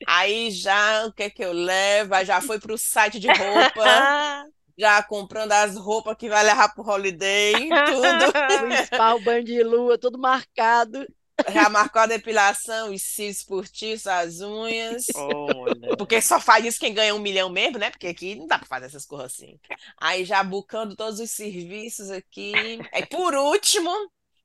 Aí 0.08 0.52
já, 0.52 1.06
o 1.06 1.14
que 1.14 1.24
é 1.24 1.30
que 1.30 1.44
eu 1.44 1.54
levo? 1.54 2.14
Aí 2.14 2.26
já 2.26 2.42
foi 2.42 2.60
pro 2.60 2.78
site 2.78 3.20
de 3.20 3.28
roupa, 3.28 4.46
já 4.78 5.02
comprando 5.04 5.52
as 5.52 5.76
roupas 5.76 6.16
que 6.18 6.30
vai 6.30 6.44
levar 6.44 6.74
pro 6.74 6.88
holiday, 6.88 7.54
tudo. 7.54 8.32
O 8.82 8.86
spa, 8.86 9.14
o 9.16 9.22
banho 9.22 9.44
de 9.44 9.64
lua, 9.64 9.98
tudo 9.98 10.18
marcado. 10.18 11.06
Já 11.50 11.70
marcou 11.70 12.02
a 12.02 12.06
depilação, 12.06 12.94
os 12.94 13.02
cílios 13.02 13.44
postiços, 13.44 14.08
as 14.08 14.42
unhas. 14.42 15.06
Olha. 15.16 15.96
Porque 15.98 16.22
só 16.22 16.40
faz 16.40 16.66
isso 16.66 16.80
quem 16.80 16.94
ganha 16.94 17.16
um 17.16 17.20
milhão 17.20 17.50
mesmo, 17.50 17.80
né? 17.80 17.90
Porque 17.90 18.08
aqui 18.08 18.36
não 18.36 18.48
dá 18.48 18.60
pra 18.60 18.68
fazer 18.68 18.86
essas 18.88 19.06
coisas 19.06 19.34
assim. 19.34 19.60
Aí 20.00 20.24
já 20.24 20.44
bucando 20.44 20.96
todos 20.96 21.20
os 21.20 21.32
serviços 21.32 22.12
aqui. 22.12 22.54
Aí 22.94 23.06
por 23.06 23.34
último, 23.34 23.92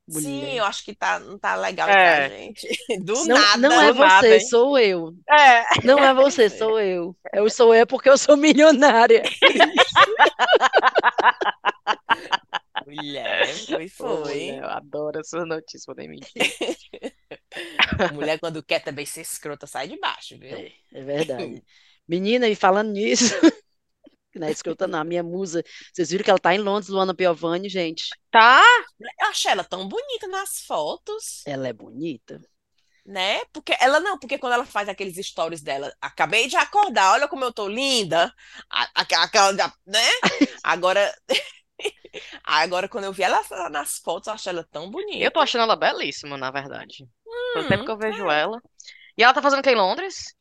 Sim, 0.08 0.38
mulher. 0.40 0.56
eu 0.58 0.64
acho 0.64 0.84
que 0.84 0.94
tá, 0.94 1.18
não 1.18 1.36
tá 1.38 1.56
legal 1.56 1.88
É. 1.88 2.28
gente. 2.28 2.68
Do 3.04 3.14
Não, 3.26 3.36
nada. 3.36 3.56
não 3.58 3.72
é 3.80 3.92
nada, 3.92 4.20
você, 4.20 4.34
hein? 4.34 4.40
sou 4.40 4.78
eu. 4.78 5.12
É. 5.28 5.64
Não 5.84 5.98
é 5.98 6.14
você, 6.14 6.48
sou 6.48 6.78
eu. 6.80 7.16
Eu 7.32 7.50
sou 7.50 7.74
eu 7.74 7.86
porque 7.86 8.08
eu 8.08 8.16
sou 8.16 8.36
milionária. 8.36 9.22
Mulher, 12.86 13.46
foi, 13.66 13.88
foi. 13.88 14.18
mulher, 14.18 14.62
eu 14.62 14.68
adoro 14.68 15.18
essas 15.20 15.46
notícias, 15.46 15.84
vou 15.86 15.94
nem 15.96 16.08
mentir. 16.08 16.32
Mulher, 18.14 18.38
quando 18.38 18.62
quer 18.62 18.80
também 18.80 19.04
ser 19.06 19.22
escrota, 19.22 19.66
sai 19.66 19.88
de 19.88 19.98
baixo, 19.98 20.38
viu? 20.38 20.56
É, 20.56 20.70
é 20.94 21.02
verdade. 21.02 21.62
Menina, 22.08 22.48
e 22.48 22.54
falando 22.54 22.92
nisso, 22.92 23.34
que 24.36 24.40
não 24.40 24.48
é 24.48 24.50
escrota 24.52 24.86
não, 24.86 25.00
a 25.00 25.04
minha 25.04 25.22
musa, 25.22 25.62
vocês 25.92 26.10
viram 26.10 26.24
que 26.24 26.30
ela 26.30 26.38
tá 26.38 26.54
em 26.54 26.58
Londres, 26.58 26.88
Luana 26.90 27.14
Piovani, 27.14 27.68
gente? 27.68 28.18
Tá? 28.30 28.62
Eu 29.20 29.28
achei 29.28 29.50
ela 29.50 29.64
tão 29.64 29.88
bonita 29.88 30.26
nas 30.28 30.60
fotos, 30.60 31.50
Ela 31.52 31.68
é 31.68 31.72
bonita. 31.72 32.40
né? 33.04 33.44
Porque 33.52 33.76
ela 33.80 34.00
não, 34.00 34.18
porque 34.18 34.38
quando 34.38 34.54
ela 34.54 34.66
faz 34.66 34.88
aqueles 34.88 35.24
stories 35.26 35.62
dela, 35.62 35.94
acabei 36.00 36.48
de 36.48 36.56
acordar, 36.56 37.12
olha 37.12 37.28
como 37.28 37.44
eu 37.44 37.52
tô 37.52 37.68
linda, 37.68 38.32
aquela, 38.94 39.52
né? 39.86 40.00
Agora, 40.62 41.14
agora 42.44 42.88
quando 42.88 43.04
eu 43.04 43.12
vi 43.12 43.22
ela 43.22 43.40
nas 43.70 43.98
fotos, 43.98 44.26
eu 44.28 44.34
achei 44.34 44.50
ela 44.50 44.64
tão 44.64 44.90
bonita. 44.90 45.24
Eu 45.24 45.30
tô 45.30 45.40
achando 45.40 45.62
ela 45.62 45.76
belíssima, 45.76 46.36
na 46.36 46.50
verdade. 46.50 47.06
Faz 47.52 47.66
tempo 47.66 47.84
que 47.84 47.90
eu 47.90 47.96
Hum, 47.96 47.98
vejo 47.98 48.30
ela. 48.30 48.60
E 49.16 49.22
ela 49.22 49.34
tá 49.34 49.42
fazendo 49.42 49.60
o 49.60 49.62
que 49.62 49.70
em 49.70 49.76
Londres? 49.76 50.34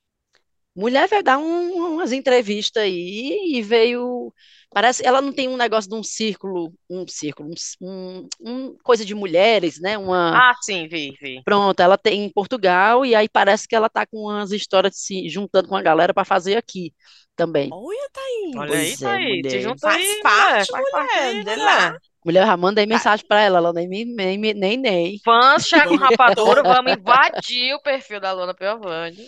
Mulher 0.76 1.08
veio 1.08 1.24
dar 1.24 1.38
um- 1.38 1.94
umas 1.96 2.12
entrevistas 2.12 2.84
aí 2.84 3.54
e 3.56 3.62
veio. 3.62 4.34
Parece, 4.74 5.06
ela 5.06 5.22
não 5.22 5.32
tem 5.32 5.48
um 5.48 5.56
negócio 5.56 5.90
de 5.90 5.96
um 5.96 6.04
círculo, 6.04 6.74
um 6.90 7.08
círculo, 7.08 7.50
um, 7.82 7.88
um- 7.88 8.28
um 8.42 8.78
coisa 8.84 9.06
de 9.06 9.16
mulheres, 9.16 9.80
né? 9.80 9.98
Uma, 9.98 10.38
Ah, 10.38 10.54
sim, 10.62 10.88
vi, 10.88 11.12
vi. 11.22 11.42
pronto, 11.46 11.80
ela 11.80 11.98
tem 11.98 12.26
em 12.26 12.30
Portugal 12.30 13.06
e 13.06 13.16
aí 13.16 13.30
parece 13.30 13.68
que 13.68 13.76
ela 13.76 13.90
tá 13.90 14.06
com 14.06 14.24
umas 14.24 14.52
histórias 14.52 14.98
se 14.98 15.30
juntando 15.30 15.70
com 15.70 15.76
a 15.78 15.82
galera 15.82 16.14
para 16.14 16.26
fazer 16.26 16.58
aqui 16.58 16.94
também. 17.38 17.70
Olha, 17.72 18.10
Thaís. 18.12 18.56
Olha 18.58 18.78
aí, 18.80 18.98
Pois 18.98 19.02
é, 19.02 19.06
Thaís. 19.06 19.28
mulher. 19.30 19.52
Se 19.52 19.62
junta 19.62 19.88
Faz 19.88 20.06
aí, 20.06 20.22
parte, 20.22 20.44
mulher. 20.44 20.68
Faz 20.72 20.90
parte 20.92 21.14
mulher, 21.14 21.24
aí, 21.24 21.44
mulher. 21.44 22.00
Mulher, 22.26 22.46
já 22.46 22.58
mandei 22.58 22.86
mensagem 22.86 23.26
para 23.28 23.42
ela, 23.42 23.58
ela 23.60 23.72
nem 23.74 23.88
nem 23.88 24.38
nem 24.38 24.78
nem. 24.78 25.22
Fãs, 25.24 25.68
Thiago 25.68 25.96
Vamos 25.96 26.10
Rapadura, 26.12 26.64
vamos 26.64 26.94
invadir 26.94 27.74
o 27.76 27.82
perfil 27.82 28.20
da 28.20 28.32
Luana 28.34 28.54
Piovani. 28.54 29.26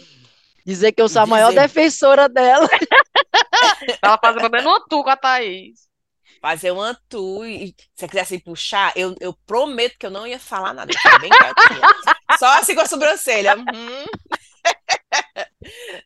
Dizer 0.68 0.92
que 0.92 1.02
eu 1.02 1.08
sou 1.08 1.22
a 1.22 1.26
maior 1.26 1.50
Dizer- 1.50 1.62
defensora 1.62 2.28
dela. 2.28 2.68
Ela 4.04 4.18
fazer 4.22 4.40
pelo 4.40 4.52
menos 4.52 4.66
uma 4.68 4.86
tu 4.90 5.02
com 5.02 5.10
a 5.10 5.16
Thaís. 5.16 5.88
Fazer 6.42 6.72
uma 6.72 6.94
tour 7.08 7.46
e 7.46 7.68
se 7.70 7.76
você 7.96 8.08
quiser 8.08 8.22
assim 8.22 8.40
puxar, 8.40 8.92
eu, 8.96 9.16
eu 9.22 9.34
prometo 9.46 9.96
que 9.98 10.06
eu 10.06 10.12
não 10.12 10.28
ia 10.28 10.38
falar 10.38 10.74
nada, 10.74 10.92
bem. 11.22 11.30
Só 12.38 12.46
assim 12.60 12.76
com 12.76 12.82
a 12.82 12.86
sobrancelha. 12.86 13.56
uhum. 13.56 14.06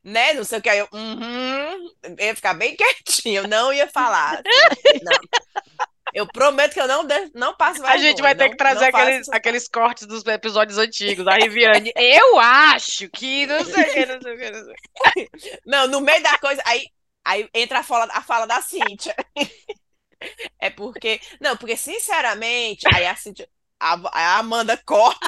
Né? 0.03 0.33
Não 0.33 0.43
sei 0.43 0.59
o 0.59 0.61
que. 0.61 0.69
aí 0.69 0.77
Eu, 0.79 0.87
uhum. 0.93 1.89
Eu 2.03 2.25
ia 2.27 2.35
ficar 2.35 2.53
bem 2.53 2.75
quietinha, 2.75 3.39
eu 3.41 3.47
não 3.47 3.73
ia 3.73 3.87
falar. 3.89 4.35
assim, 4.35 4.99
não. 5.03 5.19
Eu 6.13 6.27
prometo 6.27 6.73
que 6.73 6.81
eu 6.81 6.87
não, 6.87 7.05
de- 7.05 7.31
não 7.33 7.55
passo 7.55 7.85
A 7.85 7.97
gente 7.97 8.21
vai 8.21 8.35
ter 8.35 8.49
que 8.49 8.57
trazer 8.57 8.85
aqueles, 8.85 9.29
aqueles 9.29 9.67
cortes 9.67 10.05
dos 10.05 10.25
episódios 10.25 10.77
antigos. 10.77 11.25
A 11.27 11.35
Riviane, 11.35 11.91
eu 11.95 12.39
acho 12.39 13.09
que 13.09 13.45
não 13.45 13.63
sei 13.63 13.83
o 13.83 13.93
que, 13.93 14.05
não 14.05 14.21
sei 14.21 14.33
o 14.33 14.37
que, 14.37 14.51
não 14.51 14.63
sei. 14.65 15.29
Não, 15.65 15.87
no 15.87 16.01
meio 16.01 16.21
da 16.21 16.37
coisa, 16.37 16.61
aí, 16.65 16.85
aí 17.23 17.49
entra 17.53 17.79
a 17.79 17.83
fala, 17.83 18.07
a 18.11 18.21
fala 18.21 18.45
da 18.45 18.61
Cíntia. 18.61 19.15
É 20.59 20.69
porque. 20.69 21.19
Não, 21.39 21.57
porque, 21.57 21.75
sinceramente, 21.75 22.85
aí 22.93 23.05
a 23.07 23.15
Cíntia. 23.15 23.47
A, 23.79 23.99
a 24.13 24.37
Amanda 24.37 24.77
corta. 24.85 25.27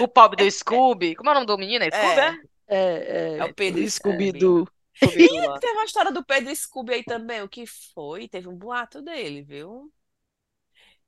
O 0.00 0.08
pobre 0.08 0.44
do 0.44 0.50
Scooby. 0.50 1.14
Como 1.14 1.28
é 1.30 1.32
o 1.32 1.34
nome 1.34 1.46
do 1.46 1.58
menino? 1.58 1.84
É 1.84 1.90
Scooby, 1.90 2.20
É. 2.20 2.26
é? 2.26 2.36
É, 2.66 3.36
é, 3.36 3.38
É 3.38 3.44
o 3.44 3.54
Pedro 3.54 3.82
do 3.82 3.90
Scooby. 3.90 4.26
Scooby-Doo. 4.28 4.68
Lá. 5.02 5.58
Teve 5.58 5.72
uma 5.72 5.84
história 5.84 6.12
do 6.12 6.24
Pedro 6.24 6.54
Scooby 6.54 6.94
aí 6.94 7.04
também. 7.04 7.42
O 7.42 7.48
que 7.48 7.64
foi? 7.66 8.28
Teve 8.28 8.48
um 8.48 8.56
boato 8.56 9.02
dele, 9.02 9.42
viu? 9.42 9.92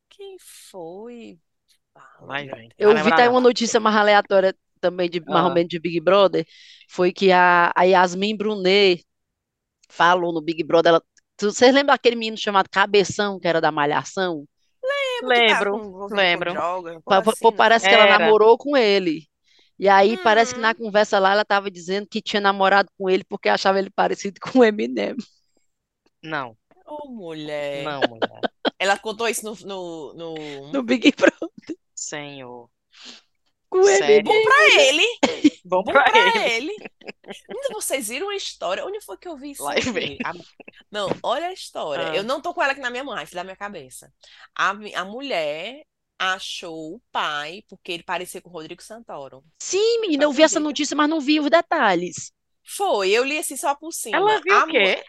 Quem 0.08 0.36
foi? 0.38 1.38
Vai, 2.20 2.48
vai. 2.48 2.68
Eu 2.78 2.94
vi 3.02 3.10
tá 3.10 3.28
uma 3.30 3.40
notícia 3.40 3.80
mais 3.80 3.96
aleatória 3.96 4.54
também, 4.80 5.08
de, 5.08 5.20
mais 5.20 5.44
ou 5.44 5.50
Ah. 5.50 5.54
menos 5.54 5.68
de 5.68 5.78
Big 5.78 6.00
Brother, 6.00 6.46
foi 6.88 7.12
que 7.12 7.32
a, 7.32 7.72
a 7.74 7.84
Yasmin 7.84 8.36
Brunet 8.36 9.04
falou 9.88 10.32
no 10.32 10.42
Big 10.42 10.62
Brother, 10.62 10.90
ela, 10.90 11.02
tu- 11.36 11.50
vocês 11.52 11.74
lembram 11.74 11.94
aquele 11.94 12.16
menino 12.16 12.36
chamado 12.36 12.68
Cabeção, 12.70 13.38
que 13.40 13.48
era 13.48 13.60
da 13.60 13.72
Malhação? 13.72 14.46
Lembro, 15.22 15.78
com 15.80 16.14
lembro. 16.14 16.52
droga, 16.52 17.00
assim, 17.30 17.44
né? 17.44 17.56
parece 17.56 17.88
que 17.88 17.94
ela 17.94 18.04
Era. 18.04 18.18
namorou 18.18 18.58
com 18.58 18.76
ele. 18.76 19.26
E 19.78 19.88
aí 19.88 20.16
parece 20.22 20.54
que 20.54 20.60
na 20.60 20.74
conversa 20.74 21.18
lá 21.18 21.32
ela 21.32 21.42
estava 21.42 21.70
dizendo 21.70 22.06
que 22.06 22.22
tinha 22.22 22.40
namorado 22.40 22.90
com 22.98 23.10
ele 23.10 23.24
porque 23.24 23.48
achava 23.48 23.78
ele 23.78 23.90
parecido 23.90 24.40
com 24.52 24.60
o 24.60 24.64
Eminem. 24.64 25.14
Não, 26.22 26.56
Ô, 26.86 27.08
mulher. 27.08 27.84
não, 27.84 28.00
mulher. 28.08 28.40
Ela 28.78 28.98
contou 28.98 29.28
isso 29.28 29.44
no, 29.44 29.54
no, 29.66 30.14
no... 30.14 30.72
No 30.72 30.82
Big 30.82 31.12
Brother. 31.16 31.76
Senhor. 31.94 32.68
Com 33.68 33.78
o? 33.78 33.88
Eminem. 33.88 34.44
Pra 34.44 34.82
ele. 34.82 35.06
Bom 35.64 35.82
Bom 35.82 35.92
pra 35.92 36.04
pra 36.04 36.46
ele. 36.46 36.70
ele. 36.70 36.76
Vocês 37.72 38.08
viram 38.08 38.28
a 38.30 38.36
história? 38.36 38.84
Onde 38.84 39.00
foi 39.00 39.16
que 39.18 39.26
eu 39.28 39.36
vi 39.36 39.50
isso? 39.50 39.62
Lá 39.64 39.76
e 39.76 39.80
vem. 39.80 40.16
A- 40.24 40.32
Não, 40.90 41.08
olha 41.22 41.48
a 41.48 41.52
história. 41.52 42.10
Ah. 42.12 42.16
Eu 42.16 42.22
não 42.22 42.40
tô 42.40 42.54
com 42.54 42.62
ela 42.62 42.72
aqui 42.72 42.80
na 42.80 42.90
minha 42.90 43.04
mão, 43.04 43.16
é 43.18 43.24
da 43.26 43.44
minha 43.44 43.56
cabeça. 43.56 44.12
A, 44.56 44.70
a 44.70 45.04
mulher 45.04 45.84
achou 46.18 46.96
o 46.96 47.00
pai 47.12 47.62
porque 47.68 47.92
ele 47.92 48.02
parecia 48.02 48.40
com 48.42 48.48
o 48.50 48.52
Rodrigo 48.52 48.82
Santoro. 48.82 49.44
Sim, 49.60 50.00
menina, 50.00 50.24
eu 50.24 50.32
vi 50.32 50.42
essa 50.42 50.58
Acredita? 50.58 50.60
notícia, 50.60 50.96
mas 50.96 51.08
não 51.10 51.20
vi 51.20 51.38
os 51.40 51.50
detalhes. 51.50 52.32
Foi, 52.76 53.10
eu 53.12 53.24
li 53.24 53.38
assim 53.38 53.56
só 53.56 53.74
por 53.74 53.92
cima. 53.92 54.30
Ela 54.30 54.40
viu 54.42 54.58
A 54.58 54.60
o 54.60 54.66
quê? 54.66 55.04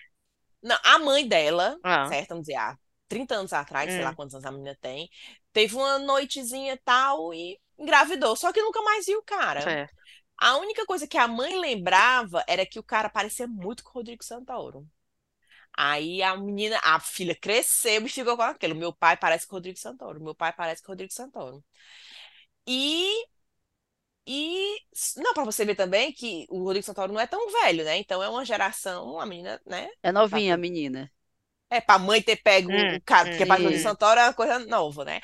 Não, 0.62 0.78
a 0.84 1.00
mãe 1.00 1.28
dela, 1.28 1.80
Ah. 1.84 2.04
certo? 2.04 2.30
Vamos 2.30 2.44
dizer, 2.46 2.56
há 2.58 2.78
30 3.08 3.36
anos 3.36 3.54
atrás, 3.54 3.94
sei 3.94 4.04
Hum. 4.04 4.06
lá 4.06 4.14
quantos 4.16 4.36
anos 4.36 4.46
a 4.46 4.52
menina 4.52 4.78
tem, 4.82 5.10
teve 5.54 5.76
uma 5.76 6.00
noitezinha 6.00 6.74
e 6.74 6.78
tal 6.78 7.34
e 7.34 7.60
engravidou. 7.78 8.36
Só 8.36 8.52
que 8.52 8.62
nunca 8.62 8.82
mais 8.82 9.06
viu 9.06 9.20
o 9.20 9.24
cara. 9.24 9.66
Certo. 9.66 9.94
A 10.38 10.58
única 10.58 10.86
coisa 10.86 11.08
que 11.08 11.18
a 11.18 11.28
mãe 11.28 11.60
lembrava 11.60 12.44
era 12.48 12.66
que 12.66 12.80
o 12.80 12.84
cara 12.84 13.10
parecia 13.10 13.48
muito 13.48 13.84
com 13.84 13.92
o 13.92 13.94
Rodrigo 13.94 14.24
Santoro. 14.24 14.88
Aí 15.78 16.24
a 16.24 16.36
menina, 16.38 16.80
a 16.84 17.00
filha 17.00 17.36
cresceu 17.36 18.06
e 18.06 18.10
ficou 18.10 18.38
com 18.38 18.44
aquilo. 18.44 18.76
Meu 18.76 18.94
pai 18.94 19.18
parece 19.18 19.48
com 19.48 19.56
o 19.56 19.58
Rodrigo 19.60 19.80
Santoro. 19.80 20.22
Meu 20.24 20.36
pai 20.36 20.54
parece 20.54 20.82
com 20.84 20.90
o 20.90 20.94
Rodrigo 20.94 21.14
Santoro. 21.14 21.64
E 22.68 23.28
e 24.26 24.78
não 25.18 25.34
para 25.34 25.44
você 25.46 25.64
ver 25.66 25.76
também 25.76 26.12
que 26.14 26.46
o 26.50 26.64
Rodrigo 26.64 26.86
Santoro 26.86 27.14
não 27.14 27.20
é 27.22 27.28
tão 27.28 27.50
velho, 27.52 27.84
né? 27.86 27.98
Então 27.98 28.22
é 28.22 28.30
uma 28.30 28.44
geração, 28.46 29.20
a 29.20 29.26
menina, 29.26 29.62
né? 29.66 29.90
É 30.02 30.12
novinha 30.12 30.56
a 30.56 30.58
Tá. 30.58 30.62
menina. 30.64 31.12
É 31.70 31.82
pra 31.82 32.00
mãe 32.00 32.22
ter 32.22 32.38
pego 32.38 32.72
Hum, 32.72 32.96
o 32.96 33.02
cara, 33.02 33.28
porque 33.28 33.46
hum, 33.46 33.46
para 33.46 33.62
Rodrigo. 33.62 33.78
Santoro 33.80 34.20
é 34.20 34.24
uma 34.24 34.34
coisa 34.34 34.58
nova, 34.60 35.04
né? 35.04 35.20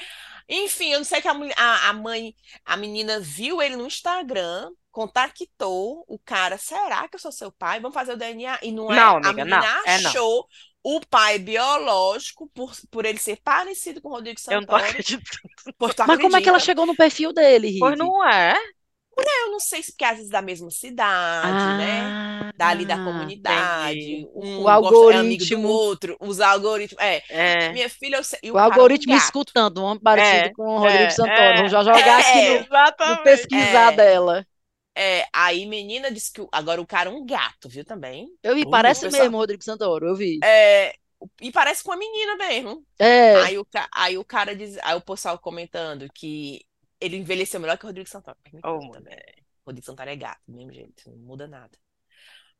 Enfim, 0.49 0.91
eu 0.91 0.99
não 0.99 1.05
sei 1.05 1.21
que 1.21 1.27
a, 1.27 1.33
a, 1.57 1.89
a 1.89 1.93
mãe, 1.93 2.35
a 2.65 2.77
menina 2.77 3.19
viu 3.19 3.61
ele 3.61 3.75
no 3.75 3.85
Instagram, 3.87 4.71
contactou 4.91 6.03
o 6.07 6.19
cara. 6.19 6.57
Será 6.57 7.07
que 7.07 7.15
eu 7.15 7.19
sou 7.19 7.31
seu 7.31 7.51
pai? 7.51 7.79
Vamos 7.79 7.95
fazer 7.95 8.13
o 8.13 8.17
DNA. 8.17 8.59
E 8.61 8.71
não 8.71 8.91
é. 8.93 8.95
Não, 8.95 9.17
a 9.21 9.31
amiga, 9.31 9.33
menina 9.33 9.65
não, 9.65 9.83
é 9.85 9.99
não. 9.99 10.13
achou 10.13 10.47
o 10.83 10.99
pai 11.05 11.39
biológico 11.39 12.49
por, 12.49 12.73
por 12.91 13.05
ele 13.05 13.17
ser 13.19 13.37
parecido 13.41 14.01
com 14.01 14.09
o 14.09 14.11
Rodrigo 14.11 14.39
Eu 14.49 14.61
não 14.61 14.67
tô 14.67 14.75
Santoro. 14.75 14.77
acreditando. 14.77 15.49
Pois 15.77 15.93
Mas 16.05 16.19
como 16.19 16.35
é 16.37 16.41
que 16.41 16.49
ela 16.49 16.59
chegou 16.59 16.85
no 16.85 16.95
perfil 16.95 17.33
dele, 17.33 17.69
Pois 17.77 17.97
Rive? 17.97 17.97
não 17.97 18.23
é? 18.27 18.55
Eu 19.17 19.51
não 19.51 19.59
sei 19.59 19.83
se 19.83 19.91
porque 19.91 20.05
às 20.05 20.15
vezes 20.17 20.29
da 20.31 20.41
mesma 20.41 20.71
cidade, 20.71 21.77
né? 21.77 22.01
Ah, 22.03 22.51
Dali 22.55 22.85
da 22.85 22.95
comunidade. 22.95 23.99
entendi. 23.99 24.27
Um 24.33 24.59
O 24.59 24.63
gosta- 24.63 24.75
é 25.13 25.17
amigo 25.19 25.45
do 25.45 25.55
algoritmo. 25.55 25.67
outro. 25.67 26.17
Os 26.19 26.39
algoritmos. 26.39 27.03
É. 27.03 27.21
É. 27.29 27.69
Minha 27.73 27.89
filha, 27.89 28.17
eu 28.17 28.23
sei. 28.23 28.39
O 28.51 28.55
um 28.55 28.57
algoritmo 28.57 29.13
escutando, 29.15 29.81
um 29.81 29.85
homem 29.85 30.01
parecido 30.01 30.45
É, 30.47 30.53
com 30.53 30.63
o 30.63 30.79
Rodrigo 30.79 31.03
é, 31.03 31.09
Santoro. 31.09 31.35
é, 31.37 31.59
Vou 31.59 31.69
já 31.69 31.83
jogar 31.83 32.19
aqui 32.19 32.37
é. 32.39 32.59
no, 32.59 33.15
no 33.15 33.23
pesquisar 33.23 33.93
É. 33.93 33.95
dela. 33.95 34.47
É, 34.95 35.25
aí 35.33 35.65
menina 35.65 36.11
disse 36.11 36.31
que 36.31 36.45
agora 36.51 36.79
o 36.81 36.85
cara 36.85 37.09
é 37.09 37.13
um 37.13 37.25
gato, 37.25 37.67
viu 37.67 37.83
também? 37.83 38.27
Eu 38.43 38.53
vi, 38.55 38.67
parece 38.69 39.01
pessoal. 39.01 39.23
mesmo 39.23 39.37
o 39.37 39.39
Rodrigo 39.39 39.63
Santoro, 39.63 40.07
eu 40.07 40.15
vi. 40.15 40.39
É, 40.43 40.93
e 41.41 41.51
parece 41.51 41.83
com 41.83 41.91
a 41.91 41.97
menina 41.97 42.35
mesmo. 42.35 42.85
É, 42.99 43.35
Aí 43.37 43.57
o, 43.57 43.65
aí 43.95 44.17
o 44.17 44.23
cara 44.25 44.55
diz, 44.55 44.77
aí 44.83 44.95
o 44.95 45.01
pessoal 45.01 45.39
comentando 45.39 46.07
que 46.13 46.61
ele 47.03 47.17
envelheceu 47.17 47.59
melhor 47.59 47.77
que 47.77 47.85
o 47.85 47.87
Rodrigo 47.87 48.09
Santoro. 48.09 48.37
Mulher. 48.63 49.35
Rodrigo 49.65 49.85
Santoro 49.85 50.09
é 50.09 50.15
gato, 50.15 50.41
do 50.47 50.55
mesmo 50.55 50.73
jeito, 50.73 51.09
não 51.09 51.17
muda 51.17 51.47
nada. 51.47 51.77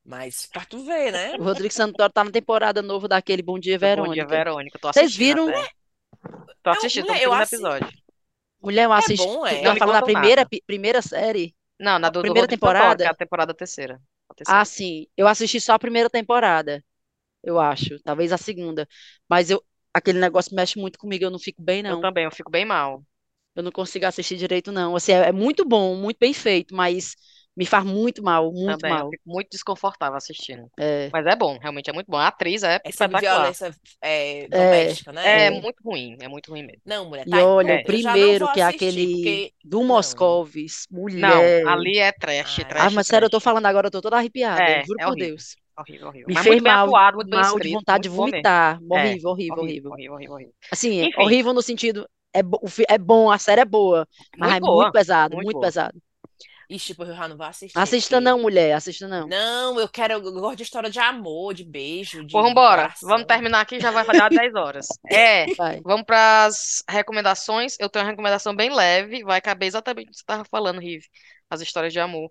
Mas 0.06 0.48
pra 0.48 0.66
tu 0.66 0.84
ver, 0.86 1.12
né? 1.12 1.34
o 1.38 1.44
Rodrigo 1.44 1.74
Santoro 1.74 2.12
tá 2.12 2.24
na 2.24 2.32
temporada 2.32 2.82
nova 2.82 3.08
daquele 3.08 3.42
Bom 3.42 3.58
Dia 3.60 3.78
Bom 3.80 4.08
dia, 4.08 4.26
Verônica. 4.26 4.26
Verônica. 4.26 4.80
Tô 4.80 4.88
Vocês 4.92 5.12
assistindo 5.12 5.18
viram? 5.18 5.50
até. 5.50 5.72
Tô 6.64 6.70
assistindo, 6.70 7.06
tô 7.08 7.14
no 7.14 7.20
mulher, 7.20 7.24
eu 7.24 7.32
segundo 7.32 7.42
assi- 7.42 7.56
episódio. 7.56 8.04
Mulher, 8.62 8.86
eu 8.86 8.94
assisti. 8.94 9.26
bom, 9.26 9.46
é. 9.46 9.56
Tu 9.56 9.64
Não 9.64 9.64
tá 9.64 9.74
me 9.74 9.80
falando 9.80 9.94
da 9.96 10.02
contam 10.02 10.14
primeira, 10.14 10.42
nada. 10.42 10.50
primeira 10.66 11.02
série? 11.02 11.56
Não, 11.80 12.00
na 12.00 12.10
do, 12.10 12.20
do 12.20 12.22
primeira 12.22 12.48
Santoro, 12.48 12.52
temporada? 12.56 13.04
que 13.04 13.08
é 13.08 13.12
a 13.12 13.16
temporada 13.16 13.54
terceira. 13.54 14.02
A 14.30 14.34
terceira. 14.34 14.62
Ah, 14.62 14.66
sim. 14.66 15.08
Eu 15.18 15.28
assisti 15.28 15.60
só 15.60 15.74
a 15.74 15.80
primeira 15.80 16.10
temporada, 16.10 16.84
eu 17.44 17.60
acho. 17.60 18.00
Talvez 18.04 18.32
a 18.34 18.38
segunda. 18.38 18.88
Mas 19.30 19.50
eu, 19.50 19.64
aquele 19.94 20.20
negócio 20.20 20.56
mexe 20.56 20.80
muito 20.80 21.00
comigo, 21.00 21.24
eu 21.26 21.32
não 21.32 21.40
fico 21.40 21.62
bem, 21.62 21.84
Eu 21.86 21.96
não. 21.96 22.02
também, 22.02 22.26
eu 22.26 22.32
fico 22.32 22.52
bem 22.52 22.66
mal. 22.66 23.04
Eu 23.56 23.64
não 23.64 23.72
consigo 23.72 24.06
assistir 24.06 24.36
direito, 24.38 24.72
não. 24.72 24.96
Assim, 24.96 25.12
é, 25.12 25.30
é 25.30 25.32
muito 25.32 25.64
bom, 25.66 25.96
muito 25.96 26.18
bem 26.20 26.34
feito, 26.34 26.76
mas 26.76 27.16
me 27.56 27.66
faz 27.66 27.86
muito 27.86 28.24
mal, 28.24 28.52
muito 28.52 28.66
Também, 28.66 28.92
eu 28.98 28.98
mal. 28.98 29.10
fico 29.10 29.24
muito 29.26 29.50
desconfortável 29.52 30.16
assistindo. 30.18 30.72
É, 30.80 31.10
Mas 31.12 31.26
é 31.28 31.36
bom, 31.36 31.58
realmente 31.60 31.90
é 31.90 31.94
muito 31.94 32.08
bom. 32.10 32.18
A 32.18 32.28
atriz 32.28 32.64
é 32.64 32.80
É 32.84 32.90
espetacular. 32.90 33.22
violência 33.22 33.76
é, 34.02 34.48
doméstica, 34.50 35.12
É 35.12 35.14
né? 35.14 35.48
É. 35.48 35.62
muito 35.62 35.82
ruim, 35.84 36.18
é 36.20 36.28
muito 36.28 36.50
ruim 36.50 36.64
mesmo. 36.64 36.82
Não, 36.86 37.08
mulher, 37.10 37.26
e 37.26 37.30
tá. 37.30 37.38
olha, 37.40 37.74
é, 37.74 37.76
o 37.76 37.80
eu 37.80 37.80
não 37.80 37.84
primeiro, 37.84 38.48
que 38.50 38.60
é 38.60 38.64
aquele 38.64 39.08
porque. 39.08 39.54
do 39.64 39.84
Não. 39.84 39.86
Moscovis, 39.88 40.88
Não, 41.16 41.30
mulher. 41.30 41.64
ali 41.64 42.00
é 42.00 42.12
trash, 42.12 42.60
Ai. 42.60 42.66
trash, 42.66 42.84
Ah, 42.88 42.90
mas 42.92 43.08
sério, 43.08 43.26
eu 43.28 43.30
tô 43.30 43.40
falando 43.40 43.66
agora, 43.66 43.88
eu 43.88 43.92
tô 43.92 44.02
toda 44.02 44.18
arrepiada, 44.18 44.62
É, 44.62 44.84
juro 44.84 45.00
é 45.00 45.06
por 45.06 45.12
horrível. 45.12 45.36
Deus. 45.36 45.56
Horrível, 45.78 46.08
horrível. 46.10 46.28
Me 46.28 46.36
Mas 46.36 46.44
fez 46.44 46.62
mal, 46.62 46.88
atuado, 46.88 47.20
mal 47.28 47.60
de 47.60 47.68
escrito, 47.68 47.70
vontade 47.70 48.04
de 48.04 48.10
bom 48.10 48.28
mesmo. 48.30 48.52
vomitar. 48.52 48.84
É, 48.92 49.20
Horrível, 49.20 49.30
horrível, 49.32 49.64
horrível, 49.64 49.64
horrível. 49.64 49.92
horrível, 49.92 50.14
horrível, 50.16 50.34
horrível. 50.36 50.54
Assim, 50.72 51.10
Enfim. 51.10 51.14
horrível 51.16 51.54
no 51.54 51.62
sentido, 51.62 52.08
é, 52.34 52.42
é 52.90 52.98
bom, 52.98 53.32
a 53.32 53.38
série 53.38 53.62
é 53.62 53.66
boa, 53.66 54.08
mas 54.38 54.52
Muito 54.52 54.58
é 54.58 54.60
boa, 54.60 54.84
muito 54.84 54.94
pesado, 54.94 55.36
muito 55.36 55.46
muito 55.46 55.60
pesado. 55.60 56.02
Ixi, 56.70 56.88
tipo, 56.88 57.04
eu 57.04 57.14
já 57.16 57.28
não 57.28 57.38
vou 57.38 57.46
assistir. 57.46 57.78
Assista 57.78 58.16
porque- 58.16 58.24
não, 58.24 58.40
mulher, 58.42 58.74
assista 58.74 59.08
não. 59.08 59.28
Não, 59.28 59.80
eu 59.80 59.88
quero. 59.90 60.14
Eu 60.14 60.22
gosto 60.34 60.56
de 60.58 60.64
história 60.64 60.90
de 60.90 61.00
amor, 61.00 61.54
de 61.54 61.64
beijo, 61.64 62.26
de 62.26 62.32
Pô, 62.32 62.42
vambora. 62.42 62.84
coração. 62.84 63.10
Vamos 63.10 63.28
terminar 63.28 63.62
aqui, 63.62 63.80
já 63.80 63.92
vai 63.92 64.06
dar 64.06 64.30
10 64.30 64.56
horas. 64.56 64.88
É, 65.12 65.54
Vai. 65.56 65.82
vamos 65.84 66.06
para 66.06 66.46
as 66.46 66.82
recomendações. 66.90 67.76
Eu 67.80 67.90
tenho 67.90 68.06
uma 68.06 68.12
recomendação 68.12 68.56
bem 68.56 68.74
leve, 68.74 69.24
vai 69.24 69.42
caber 69.42 69.68
exatamente 69.68 70.08
o 70.08 70.12
que 70.12 70.18
você 70.18 70.24
estava 70.24 70.46
falando, 70.46 70.80
Rive. 70.80 71.06
As 71.50 71.62
histórias 71.62 71.92
de 71.94 72.00
amor. 72.00 72.30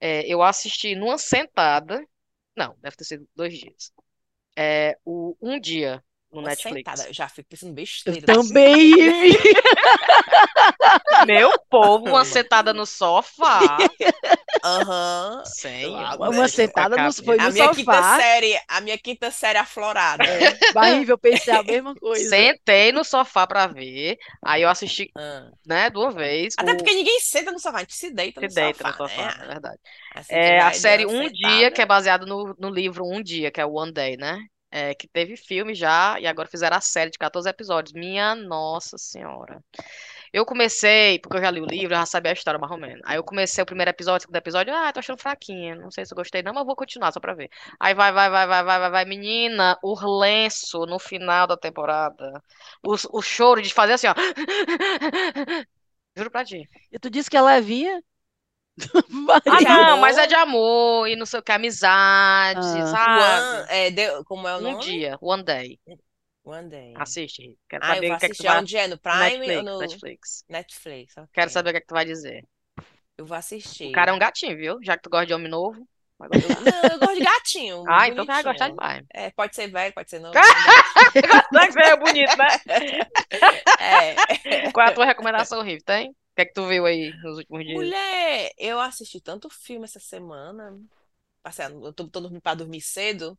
É, 0.00 0.26
eu 0.26 0.42
assisti 0.42 0.94
numa 0.96 1.18
sentada. 1.18 2.02
Não, 2.56 2.74
deve 2.80 2.96
ter 2.96 3.04
sido 3.04 3.28
dois 3.36 3.52
dias. 3.56 3.92
É, 4.56 4.96
o 5.04 5.36
Um 5.42 5.60
Dia 5.60 6.02
no 6.34 6.40
Uma 6.42 6.50
Netflix. 6.50 6.76
sentada, 6.90 7.08
eu 7.08 7.14
já 7.14 7.28
fico 7.28 7.48
pensando 7.48 7.70
Eu 7.70 7.74
besteira. 7.74 8.26
também. 8.26 8.92
Meu 11.26 11.52
povo, 11.70 12.06
uma 12.08 12.24
sentada 12.24 12.72
no 12.72 12.86
sofá. 12.86 13.76
Aham. 14.64 15.42
Senhor. 15.44 16.16
Uma 16.30 16.48
sentada 16.48 16.96
no, 16.96 17.12
foi 17.12 17.38
A 17.38 17.48
no 17.48 17.52
minha 17.52 17.68
quinta 17.74 17.92
sofá. 17.94 18.16
série, 18.20 18.58
a 18.68 18.80
minha 18.80 18.98
quinta 18.98 19.30
série 19.30 19.58
aflorada. 19.58 20.24
Barriga, 20.72 21.12
eu 21.12 21.18
pensei 21.18 21.52
a 21.54 21.62
mesma 21.62 21.94
coisa. 21.94 22.28
Sentei 22.28 22.92
no 22.92 23.04
sofá 23.04 23.46
pra 23.46 23.66
ver. 23.66 24.16
Aí 24.44 24.62
eu 24.62 24.68
assisti, 24.68 25.10
Ah. 25.16 25.50
né, 25.66 25.90
de 25.90 25.98
uma 25.98 26.10
vez. 26.10 26.54
Até 26.58 26.72
o- 26.72 26.76
porque 26.76 26.94
ninguém 26.94 27.20
senta 27.20 27.52
no 27.52 27.58
sofá, 27.58 27.78
a 27.78 27.80
gente 27.80 27.94
se 27.94 28.10
deita 28.12 28.40
Se 28.40 28.48
no 28.48 28.54
deita 28.54 28.78
sofá, 28.78 28.90
no 28.90 29.08
sofá, 29.08 29.22
né? 29.26 29.34
é 29.44 29.46
verdade. 29.48 29.78
Assim, 30.14 30.34
É 30.34 30.60
a 30.60 30.72
série 30.72 31.06
Um 31.06 31.10
uma 31.14 31.30
Dia, 31.30 31.48
sentada. 31.48 31.70
que 31.72 31.82
é 31.82 31.86
baseado 31.86 32.26
no, 32.26 32.54
no 32.58 32.70
livro 32.70 33.04
Um 33.06 33.22
Dia, 33.22 33.50
que 33.50 33.60
é 33.60 33.66
o 33.66 33.72
One 33.74 33.92
Day, 33.92 34.16
né? 34.16 34.38
É, 34.76 34.92
que 34.92 35.06
teve 35.06 35.36
filme 35.36 35.72
já, 35.72 36.18
e 36.18 36.26
agora 36.26 36.48
fizeram 36.48 36.76
a 36.76 36.80
série 36.80 37.08
de 37.08 37.16
14 37.16 37.48
episódios. 37.48 37.92
Minha 37.92 38.34
Nossa 38.34 38.98
Senhora. 38.98 39.62
Eu 40.32 40.44
comecei, 40.44 41.18
porque 41.20 41.36
eu 41.36 41.40
já 41.42 41.50
li 41.50 41.60
o 41.60 41.66
livro, 41.66 41.94
eu 41.94 41.98
já 41.98 42.06
sabia 42.06 42.32
a 42.32 42.34
história 42.34 42.58
mais 42.58 42.72
ou 42.72 42.78
menos. 42.78 43.00
Aí 43.04 43.16
eu 43.16 43.22
comecei 43.24 43.62
o 43.62 43.66
primeiro 43.66 43.90
episódio, 43.90 44.18
o 44.18 44.22
segundo 44.22 44.36
episódio, 44.36 44.74
ah, 44.74 44.92
tô 44.92 44.98
achando 44.98 45.20
fraquinha, 45.20 45.76
não 45.76 45.90
sei 45.92 46.04
se 46.04 46.12
eu 46.12 46.16
gostei 46.16 46.42
não, 46.42 46.52
mas 46.52 46.66
vou 46.66 46.74
continuar 46.74 47.12
só 47.12 47.20
pra 47.20 47.34
ver. 47.34 47.50
Aí 47.78 47.94
vai, 47.94 48.12
vai, 48.12 48.28
vai, 48.28 48.46
vai, 48.46 48.64
vai, 48.64 48.78
vai, 48.80 48.90
vai, 48.90 49.04
menina, 49.04 49.78
o 49.82 49.94
lenço 50.18 50.86
no 50.86 50.98
final 50.98 51.46
da 51.46 51.56
temporada. 51.56 52.32
O, 52.82 52.94
o 53.18 53.22
choro 53.22 53.62
de 53.62 53.72
fazer 53.72 53.92
assim, 53.94 54.08
ó. 54.08 54.14
Juro 56.16 56.30
pra 56.30 56.44
ti. 56.44 56.68
E 56.92 56.98
tu 56.98 57.10
disse 57.10 57.30
que 57.30 57.36
ela 57.36 57.54
é 57.54 57.60
vinha? 57.60 58.02
Ah, 59.46 59.58
De 59.58 59.64
não, 59.64 59.84
amor. 59.84 60.00
mas 60.00 60.18
é 60.18 60.26
de 60.26 60.34
amor 60.34 61.08
e 61.08 61.16
não 61.16 61.26
sei 61.26 61.38
o 61.40 61.42
que, 61.42 61.52
amizade, 61.52 62.60
Ah. 62.60 62.86
sabe? 62.86 63.22
One, 63.62 63.66
é, 63.70 63.90
de- 63.90 64.24
como 64.24 64.48
é 64.48 64.54
o 64.56 64.58
Um 64.58 64.62
nome? 64.62 64.80
dia, 64.82 65.16
One 65.20 65.44
Day. 65.44 65.78
One 66.44 66.68
Day. 66.68 66.92
Assiste. 66.96 67.56
Quero 67.68 67.84
Ah, 67.84 67.94
saber 67.94 68.12
o 68.12 68.18
que 68.18 68.26
é 68.26 68.28
que 68.28 68.34
tu 68.36 68.42
assistir 68.42 68.46
vai... 68.48 68.58
onde 68.60 68.76
é? 68.76 68.86
No 68.88 68.94
no 68.94 68.98
Prime 68.98 69.38
Netflix, 69.38 69.56
ou 69.56 69.62
no 69.64 69.78
Netflix. 69.78 70.44
Netflix? 70.48 71.16
ok. 71.16 71.28
Quero 71.32 71.50
saber 71.50 71.68
o 71.70 71.72
que 71.72 71.76
é 71.78 71.80
que 71.80 71.86
tu 71.86 71.94
vai 71.94 72.04
dizer. 72.04 72.44
Eu 73.16 73.24
vou 73.26 73.36
assistir. 73.36 73.88
O 73.90 73.92
cara 73.92 74.10
é 74.10 74.14
um 74.14 74.18
gatinho, 74.18 74.56
viu? 74.56 74.78
Já 74.82 74.96
que 74.96 75.02
tu 75.04 75.10
gosta 75.10 75.26
de 75.26 75.34
homem 75.34 75.48
novo. 75.48 75.86
gostar. 76.18 76.60
não, 76.60 76.90
eu 76.92 76.98
gosto 76.98 77.14
de 77.14 77.24
gatinho. 77.24 77.84
Ah, 77.88 78.08
então 78.08 78.24
tu 78.24 78.26
vai 78.26 78.42
gostar 78.42 78.68
bonitinho. 78.70 78.76
demais. 78.76 79.06
É, 79.14 79.30
pode 79.30 79.54
ser 79.54 79.68
velho, 79.68 79.94
pode 79.94 80.10
ser 80.10 80.18
novo. 80.18 80.34
Não 81.52 81.72
que 81.72 81.78
é 81.80 81.96
bonito, 81.96 82.36
né? 82.36 82.46
é. 83.80 84.70
Qual 84.72 84.86
é 84.86 84.90
a 84.90 84.94
tua 84.94 85.04
recomendação, 85.06 85.62
Riv? 85.62 85.82
Tem? 85.84 86.14
O 86.34 86.36
que 86.36 86.42
é 86.42 86.46
que 86.46 86.52
tu 86.54 86.66
viu 86.68 86.84
aí 86.86 87.12
nos 87.22 87.38
últimos 87.38 87.64
dias? 87.64 87.92
Mulher, 87.92 88.52
eu 88.58 88.80
assisti 88.80 89.20
tanto 89.20 89.48
filme 89.50 89.84
essa 89.84 89.98
semana. 90.00 90.78
Passei, 91.42 91.66
eu 91.66 91.92
tô 91.92 92.04
botando 92.04 92.24
dormir 92.24 92.40
pra 92.40 92.54
dormir 92.54 92.80
cedo. 92.80 93.38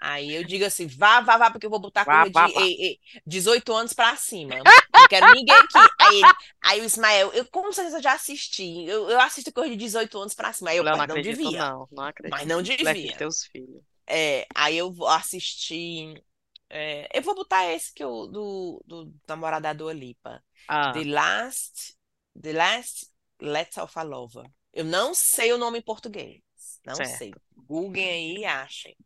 Aí 0.00 0.32
eu 0.34 0.44
digo 0.44 0.64
assim, 0.64 0.86
vá, 0.88 1.20
vá, 1.20 1.38
vá, 1.38 1.50
porque 1.50 1.66
eu 1.66 1.70
vou 1.70 1.80
botar 1.80 2.06
Vá, 2.06 2.06
coisa 2.06 2.30
vá, 2.32 2.48
de 2.48 2.52
vá. 2.54 2.66
eh, 2.82 2.94
eh, 2.94 3.20
18 3.26 3.74
anos 3.74 3.92
pra 3.94 4.16
cima. 4.16 4.70
Não 4.94 5.06
quero 5.06 5.28
ninguém 5.28 5.56
aqui. 5.58 5.92
Aí, 5.98 6.14
ele- 6.20 6.36
aí 6.62 6.80
o 6.80 6.84
Ismael, 6.84 7.32
eu 7.34 7.46
com 7.46 7.72
certeza 7.72 8.02
já 8.02 8.14
assisti. 8.14 8.84
Eu, 8.86 9.10
eu 9.10 9.20
assisto 9.20 9.52
coisa 9.52 9.70
de 9.70 9.76
18 9.76 10.18
anos 10.20 10.34
pra 10.34 10.52
cima. 10.52 10.70
Aí 10.70 10.78
eu, 10.78 10.90
não 10.90 11.00
não 11.00 11.00
acredito, 11.00 11.20
devia. 11.20 11.50
não. 11.50 11.88
Não 11.90 12.04
acredito. 12.04 12.30
Mas 12.30 12.46
não 12.46 12.62
Leve 12.80 13.00
devia. 13.02 13.16
teus 13.16 13.44
filhos. 13.46 13.82
É, 14.06 14.46
aí 14.54 14.76
eu 14.78 14.92
vou 14.92 15.08
assistir. 15.08 16.22
é, 16.70 17.08
eu 17.18 17.22
vou 17.22 17.34
botar 17.34 17.66
esse 17.72 17.92
que 17.94 18.02
eu, 18.04 18.26
do, 18.28 18.82
do 18.86 19.14
namorado 19.28 19.62
da 19.64 19.72
Dua 19.72 19.92
Lipa. 19.92 20.42
Ah, 20.68 20.92
The 20.92 21.04
Last, 21.04 21.95
The 22.40 22.52
Last 22.52 23.10
Letter 23.40 23.84
of 23.84 23.98
a 23.98 24.02
Lover. 24.02 24.50
Eu 24.72 24.84
não 24.84 25.14
sei 25.14 25.52
o 25.52 25.58
nome 25.58 25.78
em 25.78 25.82
português. 25.82 26.42
Não 26.84 26.96
Certo. 26.96 27.04
sei. 27.04 27.32
Googlem 27.56 28.08
aí 28.08 28.38
e 28.38 28.44
achem. 28.44 28.96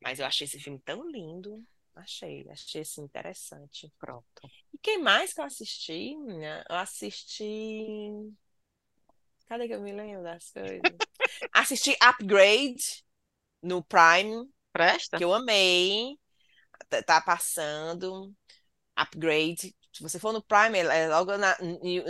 Mas 0.00 0.18
eu 0.18 0.26
achei 0.26 0.44
esse 0.46 0.58
filme 0.60 0.78
tão 0.80 1.08
lindo. 1.10 1.64
Achei, 1.94 2.46
achei 2.50 2.82
assim 2.82 3.02
interessante. 3.02 3.92
pronto. 3.98 4.50
E 4.72 4.78
quem 4.78 4.98
mais 4.98 5.32
que 5.32 5.40
eu 5.40 5.44
assisti? 5.44 6.14
Eu 6.68 6.76
assisti. 6.76 8.34
Cadê 9.48 9.66
que 9.68 9.74
eu 9.74 9.80
me 9.80 9.92
lembro 9.92 10.22
das 10.22 10.50
coisas? 10.50 11.00
assisti 11.52 11.96
Upgrade 12.00 13.04
no 13.62 13.82
Prime, 13.84 14.48
Presta? 14.72 15.18
que 15.18 15.24
eu 15.24 15.32
amei. 15.34 16.18
Tá- 16.88 17.02
Tá 17.02 17.20
passando. 17.20 18.34
Upgrade. 18.96 19.74
Se 19.94 20.02
você 20.02 20.18
for 20.18 20.32
no 20.32 20.42
Prime, 20.42 20.78
é 20.78 20.82
é 21.04 21.08
logo 21.08 21.36
na. 21.38 21.56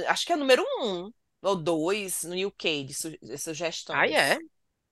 Acho 0.09 0.27
que 0.27 0.33
é 0.33 0.37
número 0.37 0.65
um 0.81 1.13
ou 1.43 1.57
dois 1.57 2.25
no 2.25 2.35
UK 2.47 2.85
de, 2.85 2.95
su- 2.95 3.19
de 3.19 3.39
sugestões. 3.39 3.93
Ah, 3.93 4.07
é? 4.09 4.39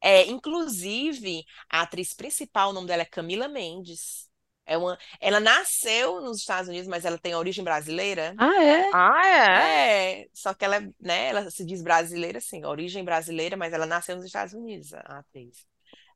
É, 0.01 0.27
inclusive, 0.27 1.45
a 1.71 1.83
atriz 1.83 2.15
principal, 2.15 2.71
o 2.71 2.73
nome 2.73 2.89
dela 2.89 3.03
é 3.03 3.07
Camila 3.07 3.49
Mendes. 3.49 4.29
É 4.67 4.77
uma, 4.79 4.99
ela 5.21 5.41
nasceu 5.41 6.21
nos 6.21 6.39
Estados 6.41 6.69
Unidos, 6.69 6.89
mas 6.89 7.05
ela 7.05 7.19
tem 7.19 7.35
origem 7.35 7.65
brasileira. 7.65 8.39
Ah, 8.39 8.63
é? 8.63 8.85
Ah, 8.93 9.27
é? 9.27 9.93
É, 10.23 10.29
só 10.33 10.55
que 10.55 10.65
ela, 10.65 10.77
é, 10.77 10.81
né, 11.01 11.29
ela 11.29 11.51
se 11.51 11.65
diz 11.65 11.83
brasileira, 11.83 12.41
sim, 12.41 12.65
origem 12.65 13.05
brasileira, 13.05 13.57
mas 13.57 13.73
ela 13.73 13.85
nasceu 13.87 14.17
nos 14.17 14.25
Estados 14.25 14.55
Unidos, 14.55 14.95
a 14.95 15.19
atriz. 15.19 15.67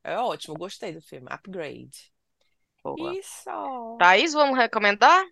É 0.04 0.18
ótimo, 0.18 0.56
gostei 0.56 0.92
do 0.92 1.02
filme. 1.02 1.28
Upgrade. 1.30 2.12
Boa. 2.84 3.18
Isso. 3.18 3.50
Thaís, 3.98 4.32
vamos 4.34 4.58
recomendar? 4.58 5.24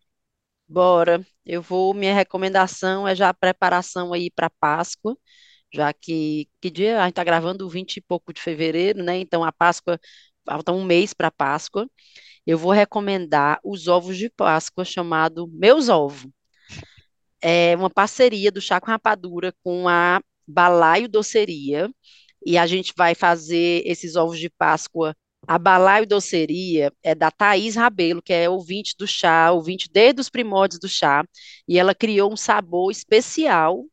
Bora. 0.68 1.24
Eu 1.44 1.60
vou, 1.62 1.92
minha 1.94 2.14
recomendação 2.14 3.06
é 3.06 3.14
já 3.14 3.28
a 3.28 3.34
preparação 3.34 4.12
aí 4.12 4.30
para 4.30 4.48
Páscoa, 4.50 5.16
já 5.74 5.92
que, 5.92 6.48
que 6.60 6.70
dia? 6.70 7.02
A 7.02 7.06
gente 7.06 7.14
tá 7.16 7.24
gravando 7.24 7.68
20 7.68 7.98
e 7.98 8.02
pouco 8.02 8.32
de 8.32 8.40
fevereiro, 8.42 9.02
né? 9.04 9.18
Então 9.18 9.44
a 9.44 9.52
Páscoa, 9.52 9.98
falta 10.46 10.72
um 10.72 10.84
mês 10.84 11.14
para 11.14 11.30
Páscoa. 11.30 11.88
Eu 12.46 12.58
vou 12.58 12.72
recomendar 12.72 13.60
os 13.64 13.88
ovos 13.88 14.18
de 14.18 14.30
Páscoa 14.30 14.84
chamado 14.84 15.48
Meus 15.48 15.88
Ovos. 15.90 16.30
É 17.40 17.76
uma 17.76 17.90
parceria 17.90 18.50
do 18.50 18.60
Chá 18.60 18.80
com 18.80 18.86
Rapadura 18.90 19.54
com 19.62 19.86
a 19.88 20.20
Balaio 20.46 21.08
Doceria. 21.08 21.90
E 22.46 22.58
a 22.58 22.66
gente 22.66 22.92
vai 22.96 23.14
fazer 23.14 23.82
esses 23.86 24.16
ovos 24.16 24.38
de 24.38 24.50
Páscoa. 24.50 25.16
A 25.46 25.58
Balaio 25.58 26.06
Doceria 26.06 26.92
é 27.02 27.14
da 27.14 27.30
Thaís 27.30 27.76
Rabelo, 27.76 28.22
que 28.22 28.32
é 28.32 28.48
ouvinte 28.48 28.94
do 28.98 29.06
chá, 29.06 29.50
ouvinte 29.52 29.90
desde 29.92 30.20
os 30.20 30.30
primórdios 30.30 30.80
do 30.80 30.88
chá. 30.88 31.24
E 31.68 31.78
ela 31.78 31.94
criou 31.94 32.32
um 32.32 32.36
sabor 32.36 32.90
especial 32.90 33.84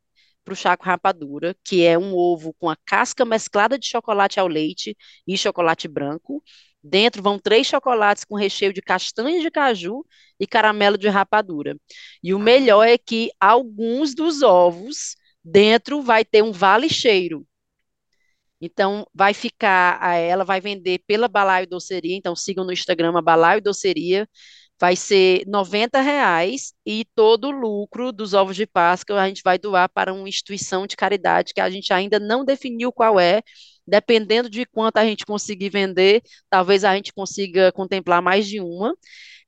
para 0.44 0.52
o 0.52 0.56
chá 0.56 0.76
com 0.76 0.84
rapadura, 0.84 1.54
que 1.64 1.84
é 1.84 1.98
um 1.98 2.14
ovo 2.14 2.54
com 2.54 2.68
a 2.70 2.76
casca 2.76 3.24
mesclada 3.24 3.78
de 3.78 3.86
chocolate 3.86 4.40
ao 4.40 4.48
leite 4.48 4.96
e 5.26 5.36
chocolate 5.36 5.86
branco. 5.88 6.42
Dentro 6.82 7.22
vão 7.22 7.38
três 7.38 7.66
chocolates 7.66 8.24
com 8.24 8.34
recheio 8.34 8.72
de 8.72 8.82
castanhas 8.82 9.42
de 9.42 9.50
caju 9.50 10.04
e 10.40 10.46
caramelo 10.46 10.98
de 10.98 11.08
rapadura. 11.08 11.76
E 12.22 12.34
o 12.34 12.38
melhor 12.38 12.84
é 12.88 12.98
que 12.98 13.30
alguns 13.38 14.14
dos 14.14 14.42
ovos 14.42 15.16
dentro 15.44 16.02
vai 16.02 16.24
ter 16.24 16.42
um 16.42 16.50
vale 16.50 16.88
cheiro. 16.88 17.46
Então, 18.62 19.04
vai 19.12 19.34
ficar, 19.34 20.00
ela 20.16 20.44
vai 20.44 20.60
vender 20.60 21.00
pela 21.06 21.26
Balaio 21.28 21.66
Doceria, 21.68 22.16
então 22.16 22.36
sigam 22.36 22.64
no 22.64 22.72
Instagram 22.72 23.12
Balaio 23.22 23.60
Doceria, 23.60 24.28
vai 24.80 24.96
ser 24.96 25.44
90 25.46 26.00
reais 26.00 26.72
e 26.86 27.04
todo 27.14 27.48
o 27.48 27.50
lucro 27.50 28.12
dos 28.12 28.34
ovos 28.34 28.56
de 28.56 28.66
Páscoa 28.66 29.20
a 29.20 29.28
gente 29.28 29.42
vai 29.44 29.58
doar 29.58 29.88
para 29.88 30.12
uma 30.12 30.28
instituição 30.28 30.86
de 30.86 30.96
caridade 30.96 31.52
que 31.54 31.60
a 31.60 31.70
gente 31.70 31.92
ainda 31.92 32.18
não 32.20 32.44
definiu 32.44 32.92
qual 32.92 33.18
é, 33.20 33.42
dependendo 33.86 34.48
de 34.48 34.64
quanto 34.66 34.98
a 34.98 35.04
gente 35.04 35.26
conseguir 35.26 35.68
vender, 35.70 36.22
talvez 36.48 36.84
a 36.84 36.94
gente 36.94 37.12
consiga 37.12 37.72
contemplar 37.72 38.22
mais 38.22 38.46
de 38.46 38.60
uma. 38.60 38.94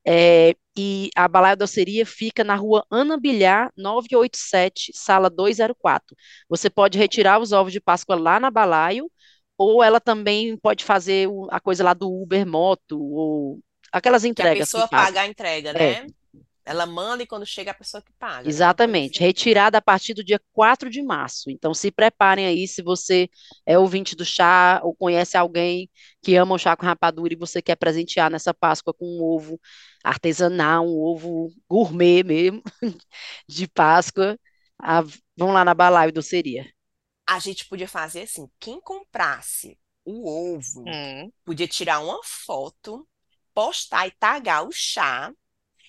É, 0.07 0.55
e 0.77 1.11
a 1.17 1.27
Balaio 1.29 1.57
Doceria 1.57 2.05
fica 2.05 2.45
na 2.45 2.55
rua 2.57 2.85
Ana 2.91 3.19
Bilhar, 3.19 3.73
987, 3.77 4.93
sala 4.95 5.31
204. 5.31 6.17
Você 6.49 6.69
pode 6.69 6.99
retirar 6.99 7.39
os 7.41 7.53
ovos 7.53 7.73
de 7.73 7.81
Páscoa 7.81 8.17
lá 8.17 8.39
na 8.41 8.51
Balaio, 8.51 9.11
ou 9.57 9.83
ela 9.83 10.01
também 10.01 10.57
pode 10.59 10.85
fazer 10.85 11.29
a 11.51 11.61
coisa 11.61 11.85
lá 11.85 11.95
do 11.95 12.11
Uber 12.11 12.47
Moto, 12.47 12.99
ou 13.01 13.61
aquelas 13.93 14.25
Que 14.25 14.29
a 14.29 14.31
entregas 14.31 14.73
que 14.73 14.83
pessoa 14.83 14.89
fazem. 14.89 15.07
paga 15.07 15.21
a 15.23 15.27
entrega, 15.27 15.71
É. 15.71 16.07
né? 16.67 16.73
Ela 16.73 16.87
manda 16.87 17.23
e 17.23 17.27
quando 17.27 17.47
chega 17.47 17.71
a 17.73 17.75
pessoa 17.75 18.03
que 18.03 18.13
paga, 18.15 18.55
né? 18.55 18.69
Exatamente, 18.87 19.21
assim. 19.21 19.25
retirada 19.25 19.79
a 19.79 19.83
partir 19.83 20.13
do 20.13 20.23
dia 20.23 20.39
4 20.53 20.91
de 20.91 21.03
março. 21.03 21.51
Então, 21.51 21.73
se 21.73 21.91
preparem 21.91 22.45
aí, 22.47 22.69
se 22.69 22.83
você 22.83 23.27
é 23.65 23.79
ouvinte 23.79 24.15
do 24.15 24.23
chá 24.25 24.81
ou 24.85 24.95
conhece 24.95 25.35
alguém 25.37 25.89
que 26.23 26.37
ama 26.37 26.55
o 26.55 26.59
chá 26.59 26.77
com 26.77 26.85
rapadura 26.85 27.33
e 27.33 27.37
você 27.37 27.63
quer 27.63 27.77
presentear 27.77 28.31
nessa 28.31 28.53
Páscoa 28.53 28.93
com 28.93 29.07
um 29.07 29.23
ovo 29.23 29.59
artesanal, 30.05 30.87
um 30.87 30.99
ovo 31.01 31.51
gourmet 31.69 32.23
mesmo, 32.23 32.63
de 33.49 33.67
Páscoa, 33.69 34.39
a- 34.79 35.03
vão 35.37 35.51
lá 35.53 35.65
na 35.65 35.73
Balaio 35.75 36.13
Doceria. 36.13 36.67
A 37.27 37.39
gente 37.39 37.67
podia 37.67 37.89
fazer 37.89 38.23
assim, 38.23 38.51
quem 38.61 38.81
comprasse 38.81 39.79
o 40.05 40.29
ovo, 40.29 40.97
Hum, 40.97 41.33
podia 41.45 41.67
tirar 41.69 42.01
uma 42.01 42.21
foto, 42.23 43.09
postar 43.55 44.07
e 44.07 44.11
tagar 44.13 44.67
o 44.67 44.73
chá, 44.73 45.33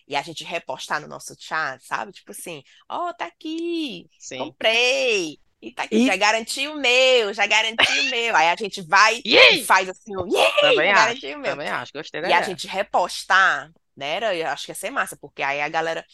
e 0.07 0.15
a 0.15 0.21
gente 0.21 0.43
repostar 0.43 1.01
no 1.01 1.07
nosso 1.07 1.35
chat, 1.39 1.83
sabe? 1.85 2.11
Tipo 2.11 2.31
assim, 2.31 2.63
ó, 2.89 3.13
tá 3.13 3.25
aqui, 3.25 4.09
sim. 4.17 4.55
comprei. 4.55 5.39
E 5.61 5.73
tá 5.73 5.83
aqui, 5.83 5.99
E- 5.99 6.03
já 6.03 6.15
garanti 6.15 6.67
o 6.67 6.75
meu, 6.77 7.33
já 7.33 7.47
garanti 7.47 7.99
o 7.99 8.03
meu. 8.03 8.35
Aí 8.35 8.49
a 8.49 8.55
gente 8.55 8.81
vai 8.83 9.23
e 9.49 9.57
faz 9.57 9.89
assim, 9.89 10.15
um, 10.17 10.27
"Yay, 10.27 10.51
Também 10.59 10.91
acho, 10.91 11.27
o 11.35 11.39
meu. 11.39 11.57
também 11.57 11.69
acho. 11.69 11.91
Gostei 11.93 12.21
da 12.21 12.29
E 12.29 12.33
a 12.33 12.41
ideia. 12.41 12.43
gente 12.43 12.67
repostar, 12.67 13.71
né? 13.95 14.15
Era, 14.15 14.35
eu 14.35 14.47
acho 14.49 14.65
que 14.65 14.71
ia 14.71 14.75
ser 14.75 14.89
massa, 14.91 15.17
porque 15.17 15.41
aí 15.43 15.61
a 15.61 15.69
galera. 15.69 16.05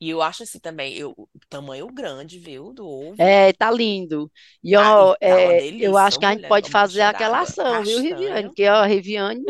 E 0.00 0.10
eu 0.10 0.22
acho 0.22 0.42
assim 0.44 0.60
também, 0.60 0.94
eu, 0.96 1.12
o 1.12 1.28
tamanho 1.48 1.86
grande, 1.88 2.38
viu, 2.38 2.72
do 2.72 2.86
ovo. 2.88 3.20
É, 3.20 3.52
tá 3.52 3.70
lindo. 3.70 4.30
E 4.62 4.76
Ah, 4.76 4.94
ó, 4.96 5.14
e 5.14 5.16
tá 5.26 5.52
é, 5.52 5.66
eu 5.76 5.96
delícia, 5.96 5.96
acho 5.96 6.18
que 6.18 6.24
a 6.24 6.32
gente 6.32 6.44
pode 6.46 6.70
fazer 6.70 7.02
aquela 7.02 7.40
ação, 7.42 7.82
viu, 7.82 7.98
Riviane? 8.00 8.48
Porque, 8.48 8.66
ó, 8.68 8.84
Riviane, 8.84 9.42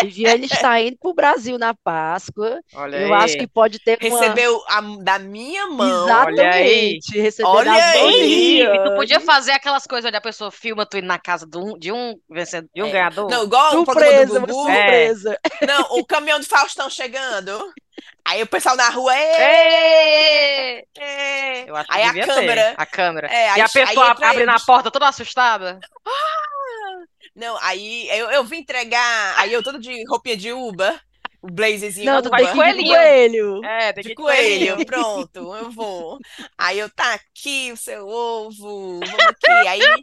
Riviane 0.00 0.46
está 0.46 0.80
indo 0.80 0.96
pro 0.98 1.12
Brasil 1.14 1.58
na 1.58 1.74
Páscoa. 1.74 2.60
Olha 2.74 2.96
Eu 2.96 3.12
acho 3.14 3.34
que 3.34 3.40
aí. 3.42 3.46
pode 3.46 3.78
ter 3.78 3.98
uma. 4.02 4.20
Recebeu 4.20 4.62
a- 4.68 4.80
da 5.02 5.18
minha 5.18 5.66
mão. 5.66 6.06
Olha 6.06 6.50
aí. 6.50 6.98
Exatamente, 7.14 7.42
Olha 7.44 7.72
das 7.72 7.94
mãos 8.00 8.12
de 8.12 8.16
aí. 8.22 8.62
E 8.62 8.84
tu 8.84 8.94
podia 8.96 9.20
fazer 9.20 9.52
aquelas 9.52 9.86
coisas 9.86 10.08
onde 10.08 10.16
a 10.16 10.20
pessoa 10.20 10.50
filma 10.50 10.86
tu 10.86 10.96
indo 10.96 11.06
na 11.06 11.18
casa 11.18 11.46
de 11.46 11.58
um, 11.58 11.78
de 11.78 11.92
um 11.92 12.14
vencedor, 12.30 12.68
de 12.74 12.82
um 12.82 12.86
É. 12.86 12.90
ganhador. 12.90 13.30
Não, 13.30 13.44
igual 13.44 13.68
o 13.68 13.84
Surpresa, 13.84 14.26
do 14.26 14.38
uma 14.38 14.46
Gugu. 14.46 14.68
É. 14.68 14.74
surpresa. 14.74 15.38
Não, 15.66 15.82
o 15.98 16.06
caminhão 16.06 16.40
do 16.40 16.46
Faustão 16.46 16.88
chegando. 16.88 17.72
Aí 18.24 18.42
o 18.42 18.46
pessoal 18.46 18.76
na 18.76 18.88
rua, 18.88 19.14
"Ê, 19.14 19.20
Ê! 19.20 20.86
ê". 20.98 21.64
Eu 21.68 21.76
acho 21.76 21.88
que 21.88 21.94
Aí 21.96 22.02
a 22.02 22.06
devia 22.06 22.26
ter, 22.26 22.34
câmera. 22.34 22.74
a 22.76 22.86
câmera. 22.86 23.26
É, 23.28 23.32
E 23.32 23.36
aí, 23.50 23.60
a 23.60 23.64
aí 23.64 23.70
pessoa 23.72 24.10
abre 24.10 24.46
na 24.46 24.52
eles. 24.52 24.64
porta 24.64 24.90
toda 24.90 25.08
assustada. 25.08 25.78
Não, 27.34 27.56
aí 27.62 28.08
eu, 28.10 28.30
eu 28.30 28.44
vim 28.44 28.58
entregar. 28.58 29.38
Aí 29.38 29.52
eu 29.52 29.62
todo 29.62 29.78
de 29.78 30.04
roupinha 30.08 30.36
de 30.36 30.52
Uber. 30.52 31.00
O 31.40 31.48
blazerzinho 31.50 32.04
Não, 32.04 32.22
tu 32.22 32.30
vai 32.30 32.46
de 32.46 32.46
de 32.46 32.52
coelhinho. 32.54 32.86
coelho. 32.86 33.64
É, 33.64 33.92
tem 33.92 34.04
que 34.04 34.10
De 34.10 34.14
com 34.14 34.30
ele. 34.36 34.66
coelho, 34.66 34.84
pronto, 34.84 35.54
eu 35.56 35.70
vou. 35.72 36.20
Aí 36.58 36.78
eu, 36.78 36.90
tá 36.90 37.14
aqui 37.14 37.72
o 37.72 37.76
seu 37.76 38.06
ovo, 38.08 39.04
vamos 39.08 39.26
aqui. 39.26 39.66
Aí 39.68 40.02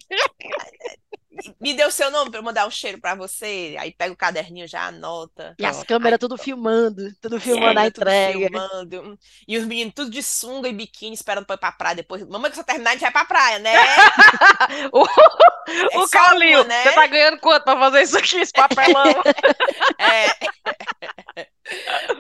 me 1.60 1.74
deu 1.74 1.88
o 1.88 1.92
seu 1.92 2.12
nome 2.12 2.32
pra 2.32 2.40
eu 2.40 2.44
mandar 2.44 2.68
um 2.68 2.72
cheiro 2.72 3.00
pra 3.00 3.16
você. 3.16 3.76
Aí 3.80 3.94
pega 3.94 4.14
o 4.14 4.18
caderninho, 4.18 4.68
já 4.68 4.88
anota. 4.88 5.58
E 5.58 5.66
as 5.66 5.84
câmeras 5.84 6.18
Aí, 6.18 6.20
tudo 6.20 6.38
pronto. 6.38 6.44
filmando, 6.44 7.14
tudo 7.22 7.40
E 7.40 7.40
filmando 7.40 7.80
a 7.80 7.84
ainda 7.84 7.92
tudo 7.92 8.10
entrega. 8.12 8.30
filmando. 8.30 9.20
E 9.48 9.58
os 9.58 9.66
meninos 9.66 9.94
tudo 9.94 10.10
de 10.10 10.24
sunga 10.24 10.70
e 10.70 10.74
biquíni 10.74 11.14
esperando 11.14 11.46
pra 11.46 11.56
ir 11.56 11.60
pra 11.60 11.72
praia 11.72 11.96
depois. 11.96 12.26
Mamãe, 12.28 12.50
que 12.50 12.56
só 12.58 12.64
terminar, 12.64 12.92
a 12.92 12.94
gente 12.94 13.02
vai 13.02 13.12
pra 13.12 13.26
praia, 13.26 13.60
né? 13.60 13.74
O, 14.94 15.06
É 15.92 15.98
o 15.98 16.08
uma, 16.08 16.64
né? 16.64 16.84
você 16.84 16.92
tá 16.94 17.08
ganhando 17.08 17.40
quanto 17.40 17.64
pra 17.64 17.78
fazer 17.78 18.02
isso 18.04 18.18
aqui, 18.18 18.38
esse 18.38 18.54
papelão? 18.54 19.04
É. 20.00 20.34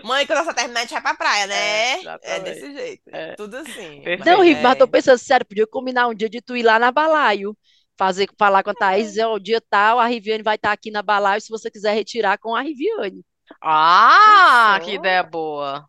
Mãe, 0.03 0.25
quando 0.25 0.45
só 0.45 0.53
terminar, 0.53 0.81
a 0.81 0.83
gente 0.83 0.91
vai 0.93 1.01
pra 1.01 1.15
praia, 1.15 1.47
É, 1.47 1.47
né? 1.47 1.99
É, 2.21 2.39
exatamente. 2.39 2.43
desse 2.43 2.73
jeito. 2.73 3.09
É. 3.11 3.35
Tudo 3.35 3.57
assim. 3.57 4.11
Não, 4.25 4.37
Mas 4.37 4.39
Rivi, 4.41 4.61
mas 4.61 4.73
é. 4.73 4.75
tô 4.75 4.87
pensando, 4.87 5.17
sério, 5.17 5.45
podia 5.45 5.67
combinar 5.67 6.07
um 6.07 6.13
dia 6.13 6.29
de 6.29 6.41
tu 6.41 6.55
ir 6.55 6.63
lá 6.63 6.79
na 6.79 6.91
Balaio. 6.91 7.57
Fazer, 7.99 8.29
falar 8.39 8.63
com 8.63 8.71
a 8.71 8.75
Thaís, 8.75 9.17
ó, 9.19 9.33
o 9.35 9.39
dia 9.39 9.61
tal, 9.69 9.99
a 9.99 10.07
Riviane 10.07 10.41
vai 10.43 10.55
estar 10.55 10.71
aqui 10.71 10.89
na 10.91 11.03
Balaio, 11.03 11.41
se 11.41 11.49
você 11.49 11.69
quiser 11.69 11.93
retirar 11.93 12.37
com 12.39 12.55
a 12.55 12.61
Riviane. 12.61 13.25
Ah, 13.61 14.79
que 14.83 14.91
Pensou? 14.91 14.95
ideia 14.95 15.23
boa. 15.23 15.85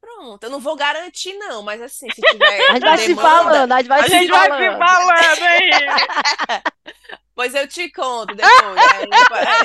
Pronto, 0.00 0.42
eu 0.44 0.50
não 0.50 0.60
vou 0.60 0.76
garantir, 0.76 1.34
não, 1.34 1.62
mas 1.62 1.80
assim, 1.82 2.10
se 2.10 2.22
tiver 2.22 2.60
A 2.70 2.74
gente 2.74 2.84
vai 2.84 2.98
se 2.98 3.14
demanda, 3.14 3.20
falando, 3.20 3.72
a 3.72 3.78
gente 3.78 3.88
vai 3.88 4.02
A 4.02 4.08
se 4.08 4.10
gente 4.10 4.30
vai 4.30 4.52
se 4.52 4.70
falando. 4.76 4.78
falando, 4.78 5.42
hein? 5.44 5.70
pois 7.38 7.54
eu 7.54 7.68
te 7.68 7.88
conto 7.92 8.34
depois. 8.34 8.50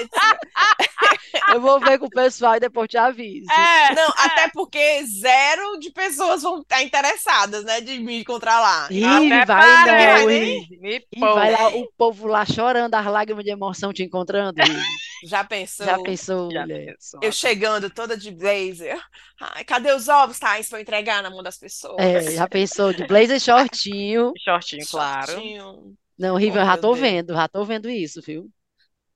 Se- 0.03 1.33
Eu 1.51 1.59
vou 1.59 1.79
ver 1.79 1.97
com 1.97 2.05
o 2.05 2.09
pessoal 2.09 2.55
e 2.55 2.59
depois 2.59 2.87
te 2.87 2.95
aviso. 2.97 3.51
É. 3.51 3.95
Não, 3.95 4.07
até 4.17 4.47
porque 4.53 5.03
zero 5.05 5.79
de 5.79 5.89
pessoas 5.91 6.43
vão 6.43 6.61
estar 6.61 6.83
interessadas, 6.83 7.63
né, 7.63 7.81
de 7.81 7.99
me 7.99 8.21
encontrar 8.21 8.59
lá. 8.59 8.87
Ih, 8.91 9.03
Até 9.03 9.45
vai 9.45 9.45
parece, 9.45 10.21
não? 10.21 10.29
Rivi. 10.29 10.77
Me 10.79 10.97
Ih, 10.97 11.19
vai 11.19 11.51
lá 11.51 11.69
o 11.69 11.91
povo 11.97 12.27
lá 12.27 12.45
chorando, 12.45 12.93
as 12.93 13.05
lágrimas 13.07 13.43
de 13.43 13.49
emoção 13.49 13.91
te 13.91 14.03
encontrando. 14.03 14.53
Já 15.25 15.43
pensou? 15.43 15.85
Já 15.85 15.97
pensou, 15.99 16.51
Já 16.51 16.67
pensou. 16.67 17.19
Eu 17.23 17.31
chegando 17.31 17.89
toda 17.89 18.15
de 18.15 18.29
blazer. 18.29 19.01
Ai, 19.41 19.63
cadê 19.63 19.91
os 19.93 20.07
ovos, 20.07 20.37
Thaís, 20.37 20.69
pra 20.69 20.77
eu 20.77 20.81
entregar 20.83 21.23
na 21.23 21.29
mão 21.31 21.41
das 21.41 21.57
pessoas? 21.57 21.95
É, 21.97 22.31
já 22.31 22.47
pensou 22.47 22.93
de 22.93 23.07
blazer 23.07 23.39
shortinho. 23.39 24.33
Shortinho, 24.37 24.85
claro. 24.91 25.31
Shortinho. 25.31 25.95
Não, 26.17 26.37
Rivi, 26.37 26.55
Oh, 26.55 26.59
eu 26.59 26.65
já 26.65 26.77
tô 26.77 26.91
Deus. 26.91 26.95
vendo, 26.95 27.33
já 27.33 27.47
tô 27.47 27.65
vendo 27.65 27.89
isso, 27.89 28.21
viu? 28.21 28.49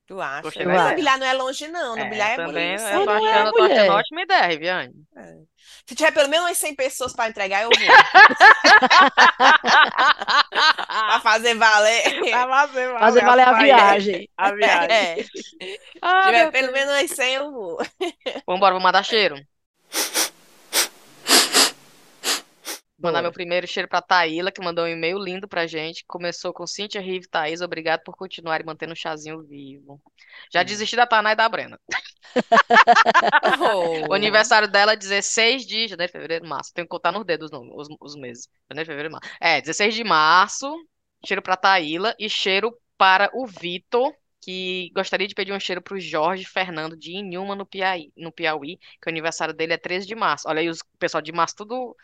Tu 0.08 0.22
acha? 0.22 0.64
Da 0.64 0.64
Mas 0.64 0.64
ideia. 0.64 0.84
no 0.84 0.94
bilhar 0.94 1.20
não 1.20 1.28
é 1.28 1.34
longe, 1.34 1.68
não. 1.68 1.96
No 1.98 2.02
É, 2.02 2.06
bilhar 2.06 2.32
é 2.32 2.36
também, 2.36 2.40
bonito. 2.40 2.76
eu 2.76 3.02
tô 3.02 3.10
Não 3.10 3.28
é, 3.28 3.30
achando, 3.42 3.48
eu 3.48 3.54
tô 3.56 3.64
achando 3.64 3.70
mulher. 3.86 3.92
ótima 3.92 4.22
ideia, 4.24 4.48
Viviane. 4.50 4.94
Se 5.88 5.96
tiver 5.96 6.12
pelo 6.14 6.30
menos 6.30 6.46
umas 6.48 6.58
100 6.58 6.76
pessoas 6.76 7.14
pra 7.14 7.28
entregar, 7.30 7.64
eu 7.64 7.76
vou. 7.76 8.08
pra 11.06 11.20
fazer 11.22 11.56
valer. 11.56 12.04
Pra 12.30 12.48
fazer 12.48 12.88
valer 12.94 13.00
Fazer 13.00 13.22
valer 13.24 13.48
a 13.48 13.54
viagem. 13.54 14.30
A 14.38 14.52
viagem. 14.54 14.92
É. 14.92 15.24
Se 15.24 15.32
Ah, 16.02 16.22
tiver 16.22 16.32
meu 16.34 16.52
pelo 16.52 16.72
menos 16.72 16.94
umas 16.94 17.12
100, 17.12 17.34
eu 17.36 17.52
vou. 17.52 17.78
Vambora, 18.48 18.74
vou 18.74 18.82
mandar 18.82 19.04
cheiro. 19.04 19.36
Mandar 23.08 23.22
meu 23.22 23.32
primeiro 23.32 23.68
cheiro 23.68 23.88
pra 23.88 24.02
Taíla, 24.02 24.52
que 24.52 24.62
mandou 24.62 24.86
um 24.86 24.88
e-mail 24.88 25.18
lindo 25.18 25.48
pra 25.48 25.68
gente. 25.68 26.04
Começou 26.08 26.54
com 26.54 26.68
Cíntia, 26.68 27.02
Rive, 27.02 27.28
Thaís, 27.28 27.62
obrigado 27.62 28.02
por 28.04 28.16
continuarem 28.18 28.66
mantendo 28.66 28.94
o 28.94 28.96
chazinho 28.96 29.42
vivo. 29.44 30.02
Já 30.52 30.64
desisti 30.64 30.96
da 30.96 31.08
Taná 31.08 31.32
e 31.32 31.36
da 31.36 31.48
Brena. 31.48 31.80
O 34.10 34.14
Oh. 34.14 34.14
aniversário 34.14 34.68
dela 34.68 34.94
é 34.94 34.96
16 34.96 35.66
de 35.66 35.88
janeiro, 35.88 36.12
fevereiro, 36.12 36.46
março. 36.48 36.74
Tenho 36.74 36.86
que 36.86 36.90
contar 36.90 37.12
nos 37.12 37.26
dedos 37.26 37.52
não, 37.52 37.62
os, 37.76 37.88
os 38.00 38.16
meses. 38.16 38.48
Janeiro, 38.70 38.88
fevereiro, 38.88 39.12
março. 39.14 39.30
É, 39.42 39.62
16 39.62 39.96
de 39.96 40.04
março. 40.04 40.68
Cheiro 41.26 41.42
pra 41.42 41.58
Taíla 41.58 42.16
e 42.20 42.30
cheiro 42.30 42.72
para 42.98 43.30
o 43.34 43.46
Vitor, 43.46 44.14
que 44.42 44.92
gostaria 44.96 45.28
de 45.28 45.36
pedir 45.36 45.52
um 45.52 45.60
cheiro 45.60 45.82
pro 45.82 46.00
Jorge 46.00 46.46
Fernando 46.46 46.96
de 46.96 47.12
Inhuma, 47.16 47.56
no 47.56 47.66
Piauí, 47.66 48.12
no 48.16 48.32
Piauí, 48.32 48.78
que 49.02 49.08
o 49.08 49.10
aniversário 49.10 49.54
dele 49.54 49.74
é 49.74 49.78
13 49.78 50.06
de 50.08 50.16
março. 50.16 50.48
Olha 50.48 50.62
aí, 50.62 50.70
os 50.70 50.80
pessoal 51.00 51.22
de 51.22 51.32
março 51.32 51.56
tudo 51.58 51.96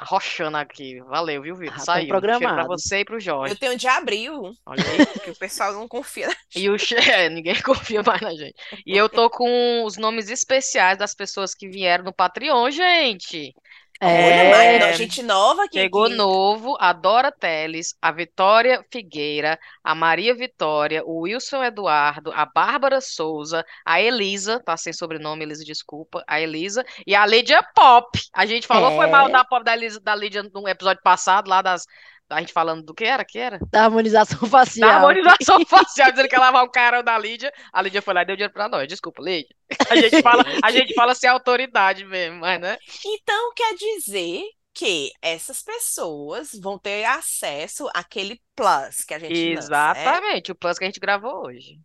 arrochando 0.00 0.56
aqui. 0.56 1.00
Valeu, 1.02 1.42
viu, 1.42 1.54
Vitor? 1.54 1.74
Ah, 1.74 1.76
tão 1.76 1.84
Saiu. 1.84 2.08
Cheiro 2.08 2.38
pra 2.38 2.64
você 2.64 3.00
e 3.00 3.04
pro 3.04 3.20
Jorge. 3.20 3.54
Eu 3.54 3.58
tenho 3.58 3.76
de 3.76 3.86
abril, 3.86 4.52
Olha 4.64 4.84
aí. 4.84 5.06
que 5.20 5.30
o 5.30 5.36
pessoal 5.36 5.72
não 5.74 5.86
confia. 5.86 6.28
E 6.56 6.70
o 6.70 6.78
che... 6.78 6.94
é, 6.94 7.28
ninguém 7.28 7.54
confia 7.62 8.02
mais 8.02 8.20
na 8.20 8.30
gente. 8.30 8.54
E 8.86 8.96
eu 8.96 9.08
tô 9.08 9.28
com 9.28 9.84
os 9.84 9.96
nomes 9.96 10.30
especiais 10.30 10.98
das 10.98 11.14
pessoas 11.14 11.54
que 11.54 11.68
vieram 11.68 12.04
no 12.04 12.12
Patreon, 12.12 12.70
gente. 12.70 13.54
Olha, 14.02 14.08
É, 14.08 14.78
mas 14.78 14.96
gente 14.96 15.22
nova 15.22 15.64
aqui. 15.64 15.78
Chegou 15.78 16.08
novo, 16.08 16.76
a 16.80 16.92
Dora 16.92 17.30
Teles, 17.30 17.94
a 18.02 18.10
Vitória 18.10 18.84
Figueira, 18.90 19.58
a 19.84 19.94
Maria 19.94 20.34
Vitória, 20.34 21.04
o 21.04 21.20
Wilson 21.20 21.62
Eduardo, 21.62 22.32
a 22.32 22.44
Bárbara 22.44 23.00
Souza, 23.00 23.64
a 23.84 24.00
Elisa, 24.00 24.60
tá 24.64 24.76
sem 24.76 24.92
sobrenome, 24.92 25.44
Elisa, 25.44 25.64
desculpa, 25.64 26.24
a 26.26 26.40
Elisa, 26.40 26.84
e 27.06 27.14
a 27.14 27.24
Lídia 27.24 27.62
Pop. 27.74 28.18
A 28.34 28.46
gente 28.46 28.66
falou, 28.66 28.90
foi 28.90 29.06
É. 29.06 29.10
mal 29.10 29.28
da 29.28 29.44
Pop 29.44 29.62
da, 29.64 29.74
Elisa, 29.74 30.00
da 30.00 30.14
Lídia 30.14 30.42
no 30.52 30.66
episódio 30.68 31.02
passado, 31.04 31.48
lá 31.48 31.62
das. 31.62 31.84
A 32.30 32.40
gente 32.40 32.52
falando 32.52 32.84
do 32.84 32.94
que 32.94 33.04
era? 33.04 33.24
que 33.24 33.38
era? 33.38 33.58
da 33.70 33.84
harmonização 33.84 34.48
facial. 34.48 34.88
Da 34.88 34.96
harmonização 34.96 35.64
facial, 35.66 36.10
dizendo 36.10 36.28
que 36.28 36.36
ia 36.36 36.40
lavar 36.40 36.64
o 36.64 36.70
cara 36.70 37.02
da 37.02 37.18
Lídia. 37.18 37.52
A 37.72 37.82
Lídia 37.82 38.00
foi 38.00 38.14
lá 38.14 38.22
e 38.22 38.26
deu 38.26 38.36
dinheiro 38.36 38.52
pra 38.52 38.68
nós. 38.68 38.86
Desculpa, 38.86 39.22
Lídia. 39.22 39.54
A 39.88 39.96
gente 39.96 40.22
fala, 40.22 40.44
a 40.62 40.70
gente 40.70 40.94
fala 40.94 41.14
sem 41.14 41.28
autoridade 41.28 42.04
mesmo, 42.04 42.40
mas 42.40 42.60
né? 42.60 42.78
Então 43.04 43.52
quer 43.54 43.74
dizer 43.74 44.42
que 44.72 45.10
essas 45.20 45.62
pessoas 45.62 46.50
vão 46.60 46.78
ter 46.78 47.04
acesso 47.04 47.88
àquele 47.94 48.40
plus 48.54 49.04
que 49.06 49.14
a 49.14 49.18
gente 49.18 49.54
lança, 49.54 49.68
né? 49.68 49.90
Exatamente, 49.90 50.52
o 50.52 50.54
plus 50.54 50.78
que 50.78 50.84
a 50.84 50.86
gente 50.86 51.00
gravou 51.00 51.46
hoje. 51.46 51.78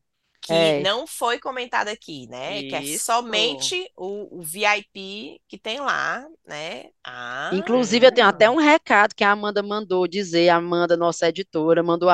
Que 0.47 0.53
É. 0.53 0.79
não 0.79 1.07
foi 1.07 1.39
comentado 1.39 1.87
aqui, 1.87 2.27
né? 2.27 2.63
Que 2.63 2.75
é 2.75 2.83
Isso. 2.83 3.05
somente 3.05 3.89
o, 3.97 4.39
o 4.39 4.43
VIP 4.43 5.41
que 5.47 5.57
tem 5.57 5.79
lá, 5.79 6.25
né? 6.45 6.85
Ah, 7.03 7.49
Inclusive, 7.51 8.05
eu 8.07 8.11
tenho 8.11 8.27
até 8.27 8.49
um 8.49 8.57
recado 8.57 9.15
que 9.15 9.23
a 9.23 9.31
Amanda 9.31 9.63
mandou 9.63 10.07
dizer, 10.07 10.49
a 10.49 10.57
Amanda, 10.57 10.97
nossa 10.97 11.27
editora, 11.29 11.81
mandou 11.83 12.09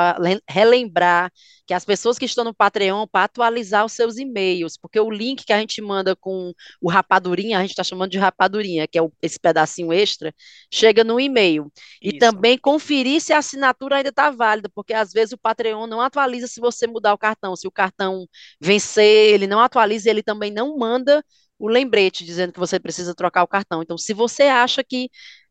relembrar 0.48 1.32
que 1.66 1.74
as 1.74 1.86
pessoas 1.86 2.18
que 2.20 2.26
estão 2.26 2.44
no 2.44 2.54
Patreon 2.54 3.08
para 3.08 3.24
atualizar 3.26 3.86
os 3.86 3.94
seus 3.94 4.18
e-mails, 4.18 4.78
porque 4.78 5.00
o 5.00 5.10
link 5.10 5.46
que 5.46 5.54
a 5.54 5.60
gente 5.60 5.82
manda 5.82 6.16
com 6.16 6.54
o 6.82 6.90
rapadurinha, 6.90 7.58
a 7.58 7.62
gente 7.62 7.72
está 7.72 7.84
chamando 7.84 8.12
de 8.12 8.18
rapadurinha, 8.18 8.88
que 8.88 8.98
é 8.98 9.02
o- 9.02 9.12
esse 9.22 9.40
pedacinho 9.40 9.94
extra, 9.94 10.34
chega 10.72 11.04
no 11.04 11.20
e-mail. 11.20 11.72
E 12.02 12.10
Isso. 12.10 12.20
também 12.20 12.58
conferir 12.58 13.22
se 13.22 13.32
a 13.34 13.38
assinatura 13.38 13.98
ainda 13.98 14.10
está 14.10 14.30
válida, 14.32 14.70
porque 14.76 14.94
às 14.94 15.12
vezes 15.14 15.32
o 15.34 15.38
Patreon 15.38 15.88
não 15.88 16.02
atualiza 16.02 16.48
se 16.48 16.60
você 16.60 16.88
mudar 16.88 17.14
o 17.14 17.18
cartão. 17.18 17.56
Se 17.56 17.68
o 17.68 17.72
cartão 17.72 18.21
vencer, 18.60 19.34
ele 19.34 19.48
não 19.48 19.60
atualiza, 19.60 20.10
ele 20.10 20.24
também 20.24 20.52
não 20.52 20.78
manda 20.78 21.24
o 21.58 21.68
lembrete 21.68 22.26
dizendo 22.26 22.54
que 22.54 22.60
você 22.60 22.80
precisa 22.80 23.14
trocar 23.14 23.44
o 23.44 23.48
cartão. 23.48 23.82
Então, 23.82 23.98
se 23.98 24.14
você 24.14 24.44
acha 24.44 24.84
que 24.84 25.10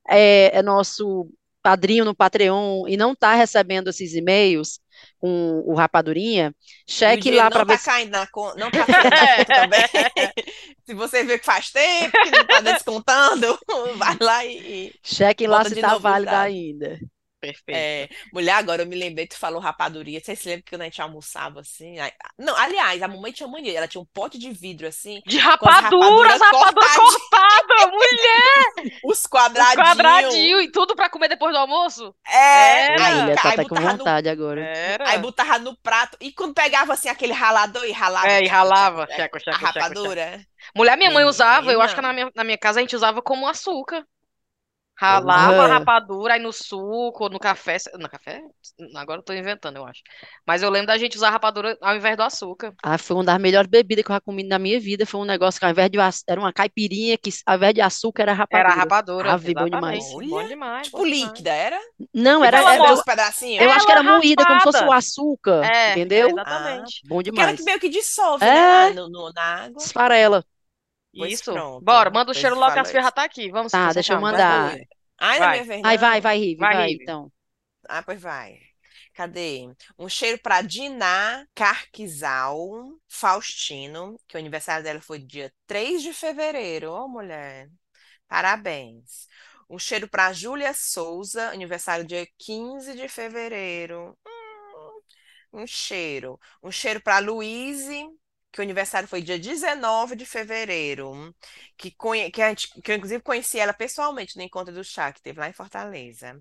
é, 0.08 0.58
é 0.58 0.62
nosso 0.62 1.30
padrinho 1.62 2.04
no 2.04 2.14
Patreon 2.14 2.88
e 2.88 2.96
não 2.96 3.12
está 3.12 3.34
recebendo 3.34 3.88
esses 3.88 4.14
e-mails 4.14 4.80
com 5.18 5.62
o 5.66 5.74
Rapadurinha, 5.74 6.54
cheque 6.88 7.30
lá 7.30 7.50
para 7.50 7.60
tá 7.60 7.72
ver 7.72 7.78
se 7.78 7.84
caindo 7.84 8.10
na 8.10 8.26
conta, 8.26 8.58
não 8.58 8.70
tá 8.70 8.86
caindo 8.86 9.10
na 9.10 9.36
conta 9.36 9.54
também. 9.54 10.34
Se 10.86 10.94
você 10.94 11.22
vê 11.22 11.38
que 11.38 11.44
faz 11.44 11.70
tempo 11.70 12.10
que 12.10 12.30
não 12.30 12.46
tá 12.46 12.60
descontando, 12.60 13.58
vai 13.96 14.16
lá 14.20 14.44
e, 14.44 14.58
e 14.58 14.94
chequem 15.04 15.46
lá 15.46 15.64
se 15.64 15.74
está 15.74 15.96
válida 15.98 16.32
dados. 16.32 16.46
ainda. 16.46 16.98
Perfeito. 17.40 17.76
É, 17.76 18.08
mulher, 18.32 18.52
agora 18.52 18.82
eu 18.82 18.86
me 18.86 18.94
lembrei, 18.94 19.26
tu 19.26 19.36
falou 19.38 19.60
rapaduria. 19.60 20.20
Você 20.20 20.36
se 20.36 20.46
lembra 20.48 20.62
que 20.62 20.70
quando 20.70 20.82
a 20.82 20.84
gente 20.84 21.00
almoçava 21.00 21.60
assim? 21.60 21.98
aí- 21.98 22.12
Não, 22.38 22.54
aliás, 22.56 23.02
a 23.02 23.08
mamãe 23.08 23.32
tinha 23.32 23.48
mania. 23.48 23.76
Ela 23.76 23.88
tinha 23.88 24.00
um 24.00 24.06
pote 24.12 24.38
de 24.38 24.50
vidro 24.52 24.86
assim, 24.86 25.22
De 25.26 25.38
rapadura, 25.38 25.80
rapaduras 25.80 26.34
as 26.34 26.40
rapaduras 26.42 26.96
cortadinhas, 26.96 27.16
cortadas, 27.16 27.90
mulher! 27.92 28.92
os 29.04 29.20
Os 29.20 29.26
quadradinhos. 29.26 29.74
quadradinhos 29.74 30.64
e 30.64 30.68
tudo 30.70 30.94
pra 30.94 31.08
comer 31.08 31.28
depois 31.28 31.52
do 31.52 31.58
almoço? 31.58 32.14
É, 32.26 32.92
Era. 32.92 33.06
aí, 33.06 33.34
tá 33.36 33.40
aí 33.44 33.52
até 33.54 33.62
com 33.62 33.68
botava 33.70 33.92
no, 33.92 33.98
vontade 33.98 34.28
agora. 34.28 34.60
Era. 34.64 35.08
aí 35.08 35.18
botava 35.18 35.58
no 35.58 35.76
prato. 35.78 36.16
E 36.20 36.32
quando 36.32 36.54
pegava 36.54 36.92
assim 36.92 37.08
aquele 37.08 37.32
ralador 37.32 37.84
e 37.84 37.92
ralava. 37.92 38.28
É, 38.28 38.42
e 38.42 38.48
ralava. 38.48 39.08
a 39.10 39.56
rapadura. 39.56 40.40
Mulher, 40.74 40.96
minha 40.96 41.10
mãe 41.10 41.24
usava, 41.24 41.72
eu 41.72 41.80
acho 41.80 41.94
que 41.94 42.00
na 42.02 42.12
minha, 42.12 42.30
na 42.34 42.44
minha 42.44 42.58
casa 42.58 42.80
a 42.80 42.82
gente 42.82 42.94
usava 42.94 43.22
como 43.22 43.46
açúcar. 43.48 44.04
Ralava 45.00 45.64
a 45.64 45.68
Porra. 45.68 45.68
rapadura 45.78 46.34
aí 46.34 46.40
no 46.40 46.52
suco, 46.52 47.30
no 47.30 47.38
café. 47.38 47.78
No 47.98 48.08
café? 48.08 48.42
Agora 48.96 49.20
eu 49.20 49.24
tô 49.24 49.32
inventando, 49.32 49.76
eu 49.76 49.86
acho. 49.86 50.02
Mas 50.46 50.62
eu 50.62 50.68
lembro 50.68 50.88
da 50.88 50.98
gente 50.98 51.16
usar 51.16 51.30
rapadura 51.30 51.76
ao 51.80 51.96
invés 51.96 52.16
do 52.18 52.22
açúcar. 52.22 52.74
Ah, 52.82 52.98
foi 52.98 53.16
uma 53.16 53.24
das 53.24 53.38
melhores 53.38 53.70
bebidas 53.70 54.04
que 54.04 54.10
eu 54.10 54.14
já 54.16 54.20
comi 54.20 54.42
na 54.42 54.58
minha 54.58 54.78
vida. 54.78 55.06
Foi 55.06 55.18
um 55.20 55.24
negócio 55.24 55.58
que 55.58 55.64
ao 55.64 55.70
invés 55.70 55.88
de 55.90 55.98
era 56.28 56.38
uma 56.38 56.52
caipirinha 56.52 57.16
que 57.16 57.30
ao 57.46 57.56
invés 57.56 57.72
de 57.74 57.80
açúcar 57.80 58.24
era 58.24 58.32
rapadura. 58.34 58.60
Era 58.68 58.72
a 58.72 58.76
rapadura. 58.76 59.32
Ave, 59.32 59.54
bom 59.54 59.64
demais. 59.70 60.04
Bom 60.12 60.46
demais. 60.46 60.86
Tipo 60.88 60.98
bom 60.98 61.04
demais. 61.04 61.22
líquida, 61.28 61.50
era? 61.50 61.78
Não, 62.12 62.44
era, 62.44 62.58
era- 62.74 62.92
os 62.92 63.02
pedacinhos? 63.02 63.62
eu 63.64 63.70
acho 63.70 63.86
que 63.86 63.92
era 63.92 64.00
Ela 64.02 64.12
moída 64.18 64.44
como 64.44 64.58
se 64.60 64.64
fosse 64.64 64.84
o 64.84 64.92
açúcar, 64.92 65.64
É, 65.64 65.92
entendeu? 65.92 66.28
exatamente. 66.28 67.00
Bom 67.08 67.16
Porque 67.22 67.30
ela 67.30 67.52
demais. 67.52 67.58
que 67.58 67.64
meio 67.64 67.80
que 67.80 67.88
dissolve, 67.88 68.44
É. 68.44 68.48
né? 68.48 68.88
lá 68.88 68.90
No, 68.94 69.08
no- 69.08 69.32
na 69.32 69.42
água. 69.64 69.82
Esfarela. 69.82 70.44
Pois 71.16 71.34
Isso. 71.34 71.52
pronto. 71.52 71.84
Bora, 71.84 72.10
manda 72.10 72.30
o 72.30 72.34
cheiro 72.34 72.56
logo 72.56 72.72
que 72.72 72.78
as 72.78 72.90
já 72.90 73.10
tá 73.10 73.24
aqui. 73.24 73.50
Vamos, 73.50 73.72
Tá, 73.72 73.92
deixa 73.92 74.14
eu 74.14 74.20
mandar. 74.20 74.76
Ai, 75.18 75.38
na 75.40 75.46
Vai. 75.46 75.48
minha 75.48 75.64
vez, 75.64 75.82
Aí 75.82 75.96
vai, 75.98 76.20
vai, 76.20 76.38
Rive, 76.38 76.58
Vai, 76.58 76.74
vai, 76.74 76.88
Rive. 76.88 77.04
então. 77.04 77.32
Ah, 77.88 78.02
pois 78.02 78.20
vai. 78.20 78.58
Cadê? 79.14 79.68
Um 79.98 80.08
cheiro 80.08 80.38
para 80.40 80.62
Diná 80.62 81.46
Carquizal 81.54 82.58
Faustino, 83.08 84.18
que 84.28 84.36
o 84.36 84.40
aniversário 84.40 84.84
dela 84.84 85.00
foi 85.00 85.18
dia 85.20 85.52
3 85.66 86.02
de 86.02 86.12
fevereiro. 86.12 86.90
Ô, 86.92 87.08
mulher. 87.08 87.68
Parabéns. 88.28 89.28
Um 89.70 89.78
cheiro 89.78 90.08
para 90.08 90.32
Júlia 90.32 90.74
Souza, 90.74 91.50
aniversário 91.50 92.06
dia 92.06 92.26
15 92.38 92.94
de 92.94 93.08
fevereiro. 93.08 94.16
Hum, 95.52 95.62
um 95.62 95.66
cheiro. 95.66 96.38
Um 96.62 96.70
cheiro 96.70 97.00
para 97.02 97.18
Luíse, 97.18 98.06
que 98.52 98.60
o 98.60 98.62
aniversário 98.62 99.08
foi 99.08 99.22
dia 99.22 99.38
19 99.38 100.16
de 100.16 100.26
fevereiro. 100.26 101.34
Que, 101.76 101.90
conhe... 101.90 102.30
que, 102.30 102.42
a 102.42 102.48
gente... 102.50 102.68
que 102.80 102.90
eu, 102.90 102.96
inclusive, 102.96 103.22
conheci 103.22 103.58
ela 103.58 103.72
pessoalmente 103.72 104.36
no 104.36 104.42
encontro 104.42 104.74
do 104.74 104.84
chá, 104.84 105.12
que 105.12 105.22
teve 105.22 105.40
lá 105.40 105.48
em 105.48 105.52
Fortaleza. 105.52 106.40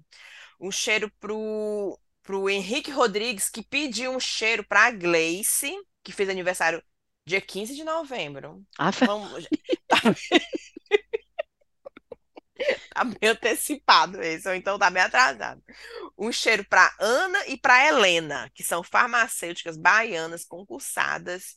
Um 0.59 0.71
cheiro 0.71 1.11
pro, 1.19 1.99
pro 2.23 2.49
Henrique 2.49 2.91
Rodrigues, 2.91 3.49
que 3.49 3.63
pediu 3.63 4.11
um 4.11 4.19
cheiro 4.19 4.63
pra 4.63 4.91
Gleice, 4.91 5.73
que 6.03 6.11
fez 6.11 6.29
aniversário 6.29 6.83
dia 7.25 7.39
15 7.39 7.75
de 7.75 7.83
novembro. 7.83 8.63
Ah, 8.77 8.91
Vamos... 8.91 9.47
Tá 12.93 13.03
bem 13.03 13.29
antecipado 13.29 14.21
esse, 14.21 14.47
ou 14.47 14.55
então 14.55 14.77
tá 14.77 14.89
bem 14.89 15.03
atrasado. 15.03 15.61
Um 16.17 16.31
cheiro 16.31 16.65
para 16.67 16.91
Ana 16.99 17.47
e 17.47 17.57
para 17.57 17.87
Helena, 17.87 18.49
que 18.53 18.63
são 18.63 18.83
farmacêuticas 18.83 19.77
baianas 19.77 20.43
concursadas, 20.45 21.55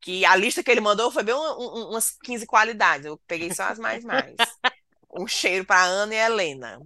que 0.00 0.24
a 0.24 0.36
lista 0.36 0.62
que 0.62 0.70
ele 0.70 0.80
mandou 0.80 1.10
foi 1.12 1.22
bem 1.22 1.34
um- 1.34 1.38
um- 1.38 1.90
umas 1.90 2.10
15 2.22 2.46
qualidades, 2.46 3.06
eu 3.06 3.18
peguei 3.26 3.50
só 3.52 3.64
as 3.64 3.78
mais 3.78 4.04
mais. 4.04 4.36
Um 5.14 5.26
cheiro 5.26 5.64
para 5.64 5.84
Ana 5.84 6.14
e 6.14 6.18
Helena. 6.18 6.80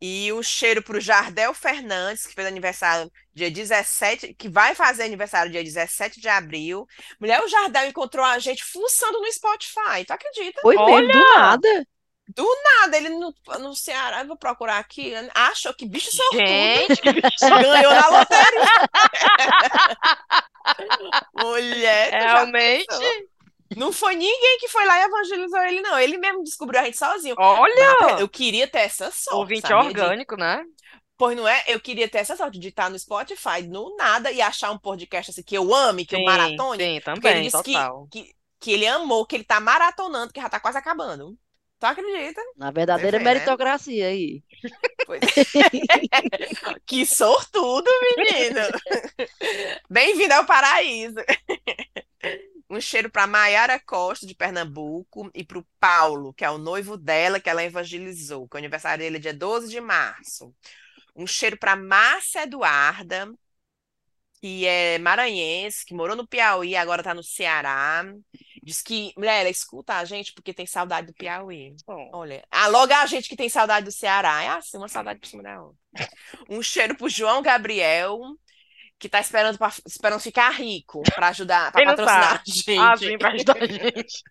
E 0.00 0.32
um 0.32 0.42
cheiro 0.42 0.82
para 0.82 0.98
o 0.98 1.00
Jardel 1.00 1.54
Fernandes, 1.54 2.26
que 2.26 2.34
fez 2.34 2.46
aniversário 2.46 3.10
dia 3.32 3.50
17, 3.50 4.34
que 4.34 4.48
vai 4.50 4.74
fazer 4.74 5.04
aniversário 5.04 5.50
dia 5.50 5.64
17 5.64 6.20
de 6.20 6.28
abril. 6.28 6.86
Mulher, 7.18 7.40
o 7.42 7.48
Jardel 7.48 7.88
encontrou 7.88 8.24
a 8.24 8.38
gente 8.38 8.62
fuçando 8.64 9.18
no 9.20 9.32
Spotify, 9.32 10.04
tu 10.06 10.12
acredita? 10.12 10.60
Foi 10.60 11.02
mesmo, 11.02 11.12
do 11.12 11.24
Olha! 11.38 11.86
Nada. 12.26 12.74
Nada, 12.84 12.96
ele 12.98 13.08
no, 13.10 13.34
no 13.60 13.74
Ceará, 13.74 14.20
eu 14.20 14.26
vou 14.26 14.36
procurar 14.36 14.78
aqui, 14.78 15.12
achou 15.34 15.72
que 15.72 15.86
bicho 15.86 16.14
sortudo, 16.14 16.46
Gente, 16.46 17.00
que 17.00 17.12
bicho. 17.12 17.28
ganhou 17.40 17.94
na 17.94 18.08
loteria. 18.08 18.64
Mulher, 21.34 22.10
Realmente. 22.12 22.86
Não 23.76 23.90
foi 23.90 24.14
ninguém 24.14 24.58
que 24.58 24.68
foi 24.68 24.84
lá 24.84 25.00
e 25.00 25.04
evangelizou 25.04 25.60
ele, 25.62 25.80
não. 25.80 25.98
Ele 25.98 26.18
mesmo 26.18 26.44
descobriu 26.44 26.80
a 26.80 26.84
gente 26.84 26.98
sozinho. 26.98 27.34
Olha, 27.38 27.96
Mas, 28.00 28.20
eu 28.20 28.28
queria 28.28 28.68
ter 28.68 28.80
essa 28.80 29.10
sorte, 29.10 29.38
ouvinte 29.38 29.62
sabia? 29.62 29.76
Orgânico, 29.78 30.36
né? 30.36 30.62
Pois 31.16 31.36
não 31.36 31.48
é? 31.48 31.64
Eu 31.66 31.80
queria 31.80 32.08
ter 32.08 32.18
essa 32.18 32.36
sorte 32.36 32.58
de 32.58 32.68
estar 32.68 32.90
no 32.90 32.98
Spotify 32.98 33.62
no 33.66 33.96
nada 33.96 34.30
e 34.30 34.40
achar 34.42 34.70
um 34.70 34.78
podcast 34.78 35.30
assim 35.30 35.42
que 35.42 35.56
eu 35.56 35.74
ame, 35.74 36.04
que 36.04 36.14
eu 36.14 36.20
Sim, 36.20 36.24
maratone. 36.24 36.84
sim, 36.84 37.00
Porque 37.00 37.26
ele 37.28 37.40
também, 37.40 37.42
disse 37.42 37.62
que, 37.62 37.72
total. 37.72 38.08
que, 38.10 38.34
que 38.60 38.72
ele 38.72 38.86
amou, 38.86 39.26
que 39.26 39.36
ele 39.36 39.44
tá 39.44 39.58
maratonando, 39.58 40.32
que 40.32 40.40
já 40.40 40.48
tá 40.48 40.60
quase 40.60 40.76
acabando. 40.76 41.36
Tu 41.84 41.86
acredita? 41.86 42.40
Na 42.56 42.70
verdadeira 42.70 43.18
é, 43.18 43.20
né? 43.20 43.24
meritocracia 43.24 44.06
aí. 44.06 44.42
Pois- 45.04 45.20
Que 46.86 47.04
sortudo, 47.04 47.90
menino! 48.16 48.60
Bem-vindo 49.90 50.32
ao 50.32 50.46
paraíso! 50.46 51.16
Um 52.70 52.80
cheiro 52.80 53.10
para 53.10 53.26
Maiara 53.26 53.78
Costa, 53.78 54.26
de 54.26 54.34
Pernambuco, 54.34 55.30
e 55.34 55.44
para 55.44 55.58
o 55.58 55.66
Paulo, 55.78 56.32
que 56.32 56.42
é 56.42 56.50
o 56.50 56.56
noivo 56.56 56.96
dela, 56.96 57.38
que 57.38 57.50
ela 57.50 57.62
evangelizou, 57.62 58.48
que 58.48 58.56
o 58.56 58.58
aniversário 58.58 59.04
dele 59.04 59.18
é 59.18 59.20
dia 59.20 59.34
12 59.34 59.68
de 59.68 59.78
março. 59.78 60.54
Um 61.14 61.26
cheiro 61.26 61.58
para 61.58 61.76
Márcia 61.76 62.44
Eduarda, 62.44 63.30
que 64.40 64.66
é 64.66 64.98
maranhense, 64.98 65.84
que 65.84 65.94
morou 65.94 66.16
no 66.16 66.26
Piauí, 66.26 66.70
e 66.70 66.76
agora 66.76 67.02
está 67.02 67.12
no 67.12 67.22
Ceará. 67.22 68.04
Diz 68.64 68.80
que, 68.80 69.12
mulher, 69.14 69.46
escuta 69.50 69.94
a 69.94 70.04
gente 70.06 70.32
porque 70.32 70.54
tem 70.54 70.64
saudade 70.66 71.08
do 71.08 71.12
Piauí. 71.12 71.76
Bom, 71.86 72.10
Olha, 72.14 72.42
ah, 72.50 72.66
logo 72.66 72.94
a 72.94 73.04
gente 73.04 73.28
que 73.28 73.36
tem 73.36 73.48
saudade 73.48 73.84
do 73.84 73.92
Ceará. 73.92 74.42
É 74.42 74.48
assim, 74.48 74.78
uma 74.78 74.88
saudade 74.88 75.20
por 75.20 75.26
cima 75.26 75.42
da 75.42 75.60
outra. 75.62 75.76
Um 76.48 76.62
cheiro 76.62 76.96
pro 76.96 77.06
João 77.08 77.42
Gabriel, 77.42 78.18
que 78.98 79.06
tá 79.06 79.20
esperando, 79.20 79.58
pra, 79.58 79.70
esperando 79.86 80.18
ficar 80.18 80.48
rico 80.50 81.02
para 81.14 81.28
ajudar, 81.28 81.72
não 81.74 81.84
patrocinar 81.84 82.36
tá? 82.36 82.42
a 82.42 82.50
gente. 82.50 82.78
Ah, 82.78 82.96
sim, 82.96 83.18
pra 83.18 83.32
ajudar 83.32 83.56
a 83.62 83.66
gente. 83.66 84.22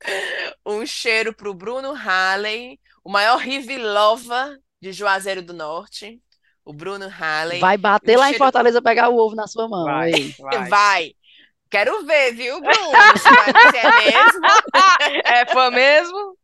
Um 0.64 0.86
cheiro 0.86 1.34
pro 1.34 1.52
Bruno 1.52 1.92
Halley, 1.92 2.80
o 3.04 3.10
maior 3.10 3.36
Rivilova 3.36 4.56
de 4.80 4.92
Juazeiro 4.92 5.42
do 5.42 5.52
Norte. 5.52 6.18
O 6.64 6.72
Bruno 6.72 7.06
Halley. 7.08 7.58
Vai 7.58 7.76
bater 7.76 8.16
um 8.16 8.20
lá 8.20 8.26
em 8.28 8.32
cheiro- 8.32 8.44
Fortaleza 8.44 8.80
pegar 8.80 9.08
o 9.08 9.16
ovo 9.16 9.34
na 9.34 9.46
sua 9.46 9.68
mão. 9.68 9.84
Vai, 9.84 10.14
aí. 10.14 10.34
vai. 10.38 10.68
Vai. 10.68 11.14
Quero 11.70 12.04
ver, 12.04 12.32
viu, 12.34 12.60
Bruno? 12.60 13.16
Se, 13.62 13.76
é 13.76 13.92
mesmo. 13.92 14.52
É 15.24 15.46
fã 15.46 15.70
mesmo? 15.70 16.36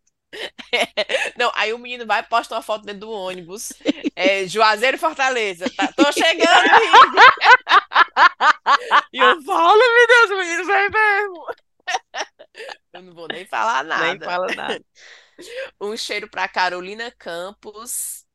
Não, 1.38 1.50
aí 1.54 1.72
o 1.72 1.78
menino 1.78 2.06
vai 2.06 2.20
e 2.20 2.24
posta 2.24 2.54
uma 2.54 2.62
foto 2.62 2.84
dentro 2.84 3.00
do 3.00 3.10
ônibus. 3.10 3.72
É, 4.14 4.46
Juazeiro 4.46 4.98
Fortaleza. 4.98 5.66
Tá, 5.76 5.88
tô 5.96 6.10
chegando. 6.12 6.68
E 9.12 9.18
eu 9.18 9.42
falo, 9.42 9.78
meu 9.78 10.06
Deus, 10.06 10.30
o 10.30 10.36
menino 10.38 10.64
vai 10.66 10.88
mesmo. 10.88 11.46
Eu 12.92 13.02
não 13.02 13.14
vou 13.14 13.28
nem 13.28 13.46
falar 13.46 13.84
Nem 13.94 14.18
nada. 14.18 14.18
fala 14.18 14.52
nada. 14.54 14.84
Um 15.80 15.96
cheiro 15.96 16.28
para 16.30 16.48
Carolina 16.48 17.10
Campos, 17.12 18.25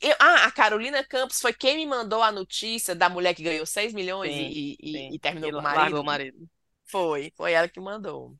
eu- 0.00 0.16
ah, 0.20 0.44
a 0.46 0.52
Carolina 0.52 1.04
Campos 1.04 1.40
foi 1.40 1.52
quem 1.52 1.76
me 1.76 1.86
mandou 1.86 2.22
a 2.22 2.32
notícia 2.32 2.94
da 2.94 3.08
mulher 3.08 3.34
que 3.34 3.42
ganhou 3.42 3.66
6 3.66 3.92
milhões 3.92 4.36
Sim, 4.36 4.38
e, 4.38 4.76
e- 4.80 5.06
sim. 5.06 5.16
e 5.16 5.18
terminou 5.18 5.50
E 5.50 5.52
com 5.52 5.60
o 5.60 5.62
marido. 5.62 6.00
o 6.00 6.04
marido. 6.04 6.48
Foi, 6.86 7.32
foi 7.36 7.52
ela 7.52 7.68
que 7.68 7.80
mandou. 7.80 8.36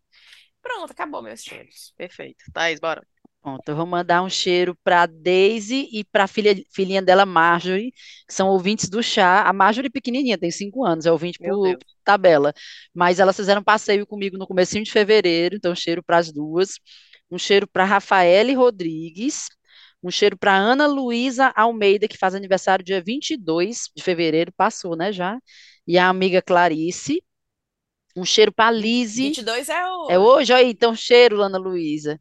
Pronto, 0.62 0.92
acabou 0.92 1.22
meus 1.22 1.42
cheiros. 1.42 1.94
Perfeito. 1.96 2.44
Thaís, 2.52 2.80
bora. 2.80 3.06
Pronto, 3.42 3.66
eu 3.70 3.74
vou 3.76 3.86
mandar 3.86 4.22
um 4.22 4.28
cheiro 4.28 4.76
para 4.84 5.06
Daisy 5.06 5.88
e 5.92 6.04
para 6.04 6.26
filha, 6.26 6.54
filhinha 6.74 7.00
dela, 7.00 7.24
Marjorie, 7.24 7.90
que 8.28 8.34
são 8.34 8.48
ouvintes 8.48 8.88
do 8.90 9.02
chá. 9.02 9.42
A 9.48 9.52
Marjorie 9.52 9.88
pequenininha, 9.88 10.36
tem 10.38 10.50
cinco 10.50 10.84
anos, 10.84 11.06
é 11.06 11.12
ouvinte 11.12 11.40
Meu 11.40 11.56
por 11.56 11.58
Deus. 11.58 11.84
tabela. 12.04 12.52
Mas 12.94 13.18
elas 13.18 13.34
fizeram 13.36 13.62
passeio 13.62 14.06
comigo 14.06 14.36
no 14.36 14.46
comecinho 14.46 14.84
de 14.84 14.92
fevereiro, 14.92 15.56
então 15.56 15.74
cheiro 15.74 16.02
para 16.02 16.18
as 16.18 16.30
duas. 16.30 16.78
Um 17.30 17.38
cheiro 17.38 17.66
para 17.66 17.84
Rafaele 17.84 18.52
Rodrigues. 18.54 19.48
Um 20.02 20.10
cheiro 20.10 20.36
para 20.38 20.56
Ana 20.56 20.86
Luísa 20.86 21.52
Almeida, 21.56 22.08
que 22.08 22.16
faz 22.18 22.34
aniversário 22.34 22.84
dia 22.84 23.02
22 23.02 23.90
de 23.94 24.02
fevereiro, 24.02 24.52
passou, 24.56 24.96
né, 24.96 25.12
já? 25.12 25.38
E 25.86 25.98
a 25.98 26.08
amiga 26.08 26.40
Clarice. 26.42 27.22
Um 28.16 28.24
cheiro 28.24 28.52
para 28.52 28.70
Lise. 28.70 29.24
22 29.24 29.68
é 29.68 29.86
É 30.08 30.18
hoje. 30.18 30.26
hoje, 30.26 30.52
aí, 30.52 30.70
então 30.70 30.94
cheiro, 30.94 31.42
Ana 31.42 31.58
Luísa. 31.58 32.20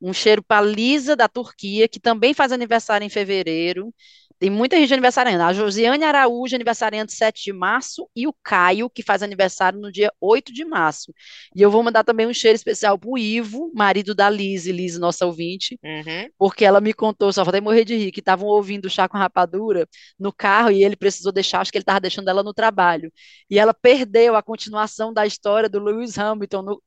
Um 0.00 0.12
cheiro 0.12 0.42
para 0.44 0.64
Lisa, 0.66 1.16
da 1.16 1.28
Turquia, 1.28 1.88
que 1.88 2.00
também 2.00 2.34
faz 2.34 2.52
aniversário 2.52 3.04
em 3.04 3.10
fevereiro. 3.10 3.94
Tem 4.38 4.50
muita 4.50 4.76
gente 4.76 4.92
aniversariando. 4.92 5.42
A 5.44 5.52
Josiane 5.52 6.04
Araújo, 6.04 6.54
aniversariante 6.54 7.12
7 7.14 7.42
de 7.44 7.52
março, 7.52 8.08
e 8.14 8.26
o 8.26 8.34
Caio, 8.42 8.90
que 8.90 9.02
faz 9.02 9.22
aniversário 9.22 9.80
no 9.80 9.90
dia 9.90 10.12
8 10.20 10.52
de 10.52 10.64
março. 10.64 11.12
E 11.54 11.62
eu 11.62 11.70
vou 11.70 11.82
mandar 11.82 12.04
também 12.04 12.26
um 12.26 12.34
cheiro 12.34 12.54
especial 12.56 12.98
para 12.98 13.08
o 13.10 13.16
Ivo, 13.16 13.70
marido 13.74 14.14
da 14.14 14.28
Liz, 14.28 14.66
Liz, 14.66 14.98
nossa 14.98 15.24
ouvinte, 15.24 15.78
Uhum. 15.82 16.28
porque 16.38 16.64
ela 16.64 16.80
me 16.80 16.92
contou, 16.92 17.32
só 17.32 17.44
falei 17.44 17.60
morrer 17.60 17.84
de 17.84 17.96
rir, 17.96 18.12
que 18.12 18.20
estavam 18.20 18.46
ouvindo 18.48 18.86
o 18.86 18.90
chá 18.90 19.08
com 19.08 19.16
rapadura 19.16 19.88
no 20.18 20.32
carro 20.32 20.70
e 20.70 20.84
ele 20.84 20.96
precisou 20.96 21.32
deixar, 21.32 21.60
acho 21.60 21.72
que 21.72 21.78
ele 21.78 21.82
estava 21.82 22.00
deixando 22.00 22.28
ela 22.28 22.42
no 22.42 22.52
trabalho. 22.52 23.10
E 23.50 23.58
ela 23.58 23.72
perdeu 23.72 24.36
a 24.36 24.42
continuação 24.42 25.12
da 25.12 25.26
história 25.26 25.68
do 25.68 25.78
Lewis 25.82 26.18
Hamilton, 26.18 26.62
no- 26.62 26.82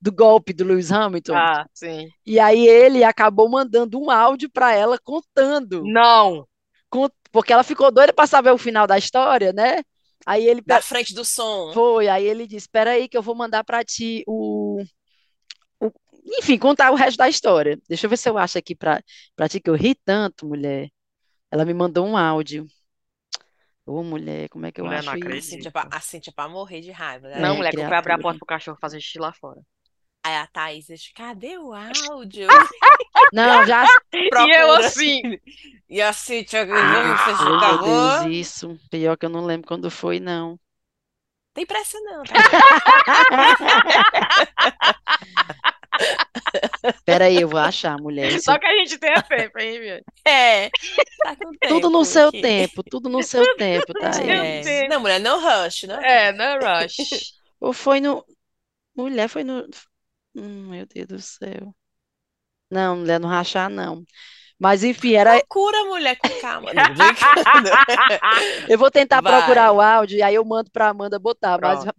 do 0.00 0.12
golpe 0.12 0.52
do 0.52 0.64
Lewis 0.64 0.90
Hamilton. 0.90 1.34
Ah, 1.36 1.66
sim. 1.74 2.08
E 2.24 2.38
aí 2.40 2.66
ele 2.66 3.04
acabou 3.04 3.48
mandando 3.48 4.00
um 4.00 4.10
áudio 4.10 4.50
para 4.50 4.74
ela 4.74 4.98
contando, 4.98 5.82
Não. 5.84 6.46
Porque 7.32 7.52
ela 7.52 7.62
ficou 7.64 7.90
doida 7.90 8.12
para 8.12 8.26
saber 8.26 8.50
o 8.50 8.58
final 8.58 8.86
da 8.86 8.98
história, 8.98 9.52
né? 9.52 9.82
Aí 10.26 10.46
ele 10.46 10.62
Da 10.66 10.80
frente 10.80 11.14
do 11.14 11.24
som. 11.24 11.72
foi, 11.72 12.08
aí 12.08 12.24
ele 12.26 12.46
disse: 12.46 12.66
Espera 12.66 12.92
aí, 12.92 13.08
que 13.08 13.16
eu 13.16 13.22
vou 13.22 13.34
mandar 13.34 13.64
para 13.64 13.84
ti 13.84 14.24
o, 14.26 14.82
o- 15.80 15.92
Enfim, 16.38 16.58
contar 16.58 16.90
o 16.92 16.94
resto 16.96 17.18
da 17.18 17.28
história. 17.28 17.78
Deixa 17.88 18.06
eu 18.06 18.10
ver 18.10 18.16
se 18.16 18.28
eu 18.28 18.38
acho 18.38 18.58
aqui 18.58 18.74
para 18.74 19.02
para 19.36 19.48
ti, 19.48 19.60
que 19.60 19.70
eu 19.70 19.74
ri 19.74 19.94
tanto, 20.04 20.46
mulher. 20.46 20.88
Ela 21.50 21.64
me 21.66 21.74
mandou 21.74 22.06
um 22.06 22.16
áudio. 22.16 22.66
Ô, 23.86 24.02
mulher, 24.04 24.48
como 24.50 24.66
é 24.66 24.72
que 24.72 24.80
eu 24.80 24.86
Mulher, 24.86 25.02
não 25.02 25.12
acho 25.12 25.16
A 25.22 25.40
isso? 25.40 25.40
Cíntia, 25.42 25.70
pra, 25.70 25.86
a 25.90 26.00
Cíntia 26.00 26.32
pra 26.32 26.48
morrer 26.48 26.80
de 26.80 26.90
raiva. 26.90 27.28
né? 27.28 27.34
Não, 27.34 27.56
É, 27.56 27.56
mulher, 27.56 27.72
que 27.72 27.80
eu 27.80 27.84
fui 27.84 27.94
abrir 27.96 28.12
a 28.12 28.18
porta 28.18 28.38
pro 28.38 28.46
cachorro 28.46 28.76
fazer 28.80 29.00
xixi 29.00 29.18
lá 29.18 29.32
fora. 29.32 29.60
Aí 30.24 30.34
a 30.36 30.46
Thaís 30.46 30.86
cadê 31.14 31.58
o 31.58 31.72
áudio? 31.72 32.48
Não, 33.32 33.66
já 33.66 33.84
E 34.12 34.18
eu 34.18 34.28
Procura. 34.30 34.86
assim. 34.86 35.22
E 35.88 36.02
a 36.02 36.12
Cíntia, 36.12 36.60
Ai, 36.60 36.66
vamos 36.66 37.20
fechar 37.22 37.60
meu 37.60 37.78
Deus, 37.82 38.26
isso. 38.34 38.78
Pior 38.90 39.16
que 39.16 39.24
eu 39.26 39.30
não 39.30 39.44
lembro 39.44 39.66
quando 39.66 39.90
foi, 39.90 40.20
não. 40.20 40.58
Tem 41.54 41.64
pressa 41.66 41.98
não, 42.00 42.22
tá? 42.24 42.34
Pera 47.04 47.26
aí, 47.26 47.40
eu 47.40 47.48
vou 47.48 47.58
achar, 47.58 47.96
mulher. 47.98 48.32
Isso 48.32 48.44
Só 48.44 48.58
que 48.58 48.66
a 48.66 48.76
gente 48.76 48.98
tem 48.98 49.14
tempo, 49.22 49.58
hein, 49.58 49.80
minha? 49.80 50.02
É. 50.24 50.70
Tá 51.22 51.36
Tudo 51.68 51.90
no 51.90 52.04
seu 52.04 52.28
aqui. 52.28 52.40
tempo, 52.40 52.82
tudo 52.84 53.08
no 53.08 53.22
seu 53.22 53.56
tempo, 53.56 53.92
tá. 53.94 54.10
É. 54.22 54.88
Não, 54.88 55.00
mulher, 55.00 55.20
não 55.20 55.40
rush, 55.40 55.84
não 55.84 56.00
É, 56.00 56.32
não 56.32 56.58
rush. 56.58 57.34
Ou 57.60 57.72
foi 57.72 58.00
no. 58.00 58.24
Mulher, 58.96 59.28
foi 59.28 59.44
no. 59.44 59.66
Hum, 60.38 60.68
meu 60.70 60.86
Deus 60.86 61.06
do 61.08 61.20
céu. 61.20 61.74
Não, 62.70 62.96
mulher, 62.98 63.20
não 63.20 63.28
rachar, 63.28 63.70
não. 63.70 64.04
Mas 64.58 64.84
enfim, 64.84 65.14
era. 65.14 65.32
Procura, 65.38 65.84
mulher, 65.84 66.16
com 66.16 66.34
calma. 66.34 66.72
Não, 66.74 66.94
brincando. 66.94 67.70
Eu 68.68 68.78
vou 68.78 68.90
tentar 68.90 69.22
Vai. 69.22 69.32
procurar 69.40 69.72
o 69.72 69.80
áudio 69.80 70.18
e 70.18 70.22
aí 70.22 70.34
eu 70.34 70.44
mando 70.44 70.70
para 70.70 70.88
Amanda 70.88 71.18
botar. 71.18 71.58
Mas, 71.60 71.84
Pronto. 71.84 71.94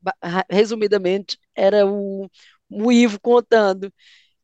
ba- 0.00 0.14
resumidamente, 0.50 1.38
era 1.54 1.86
o, 1.86 2.28
o 2.70 2.92
Ivo 2.92 3.20
contando 3.20 3.92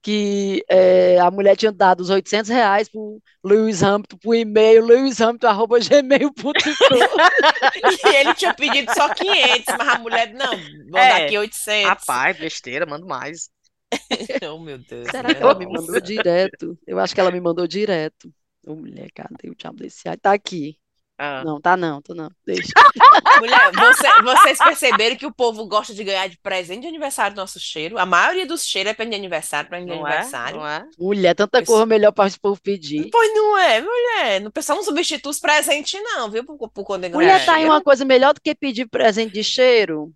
que 0.02 0.64
é, 0.68 1.18
a 1.18 1.30
mulher 1.30 1.56
tinha 1.56 1.72
dado 1.72 2.00
os 2.00 2.10
800 2.10 2.50
reais 2.50 2.88
para 2.88 3.00
o 3.00 3.20
Lewis 3.44 3.82
Hamilton, 3.82 4.16
por 4.22 4.34
e-mail, 4.34 4.84
lewishamilton.gmail.com. 4.86 6.48
E 8.10 8.16
ele 8.16 8.34
tinha 8.34 8.54
pedido 8.54 8.92
só 8.94 9.12
500, 9.12 9.64
mas 9.78 9.88
a 9.88 9.98
mulher, 9.98 10.32
não, 10.34 10.56
vou 10.90 10.98
É. 10.98 11.08
dar 11.08 11.24
aqui 11.24 11.36
800. 11.38 11.88
Rapaz, 11.88 12.38
besteira, 12.38 12.86
mando 12.86 13.06
mais. 13.06 13.50
Oh, 14.52 14.58
meu 14.58 14.78
Deus. 14.78 15.08
Será 15.10 15.28
né? 15.28 15.34
que 15.34 15.42
ela 15.42 15.54
me 15.54 15.66
mandou 15.66 16.00
direto? 16.00 16.78
Eu 16.86 16.98
acho 16.98 17.14
que 17.14 17.20
ela 17.20 17.30
me 17.30 17.40
mandou 17.40 17.66
direto. 17.66 18.32
Ô, 18.66 18.74
mulher, 18.74 19.08
cadê 19.14 19.48
o 19.50 19.54
diabo 19.54 19.78
desse 19.78 20.08
ai? 20.08 20.16
Tá 20.16 20.32
aqui. 20.32 20.78
Ah. 21.20 21.42
Não, 21.44 21.60
tá 21.60 21.76
não, 21.76 22.00
tá 22.00 22.14
não. 22.14 22.30
Deixa. 22.46 22.68
Mulher, 23.40 23.72
você- 23.72 24.22
vocês 24.22 24.56
perceberam 24.58 25.16
que 25.16 25.26
o 25.26 25.34
povo 25.34 25.66
gosta 25.66 25.92
de 25.92 26.04
ganhar 26.04 26.28
de 26.28 26.38
presente 26.38 26.82
de 26.82 26.86
aniversário 26.86 27.34
do 27.34 27.40
nosso 27.40 27.58
cheiro? 27.58 27.98
A 27.98 28.06
maioria 28.06 28.46
dos 28.46 28.64
cheiros 28.64 28.92
é 28.92 28.94
pra 28.94 29.04
de 29.04 29.16
aniversário, 29.16 29.68
pra 29.68 29.80
de 29.80 29.86
Não 29.86 30.06
é? 30.06 30.12
aniversário. 30.12 30.58
Não 30.58 30.66
é? 30.66 30.86
Mulher, 30.96 31.34
tanta 31.34 31.58
Isso. 31.60 31.66
coisa 31.72 31.84
melhor 31.84 32.12
para 32.12 32.28
o 32.30 32.40
povo 32.40 32.60
pedir. 32.62 33.08
Pois 33.10 33.34
não 33.34 33.58
é, 33.58 33.80
mulher. 33.80 34.40
Não 34.40 34.50
pessoal 34.52 34.76
não 34.78 34.84
substitui 34.84 35.30
os 35.30 35.40
presentes, 35.40 36.00
não, 36.02 36.30
viu? 36.30 36.44
Por, 36.44 36.70
por 36.70 36.84
quando 36.84 37.10
Mulher, 37.10 37.32
ganhar 37.32 37.44
tá 37.46 37.54
aí 37.54 37.64
uma 37.64 37.82
coisa 37.82 38.04
melhor 38.04 38.32
do 38.32 38.40
que 38.40 38.54
pedir 38.54 38.86
presente 38.88 39.32
de 39.34 39.42
cheiro. 39.42 40.12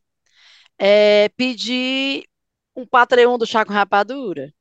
É 0.78 1.28
pedir 1.36 2.24
um 2.76 2.86
Patreon 2.86 3.36
do 3.38 3.46
Chá 3.46 3.64
com 3.64 3.72
Rapadura. 3.72 4.52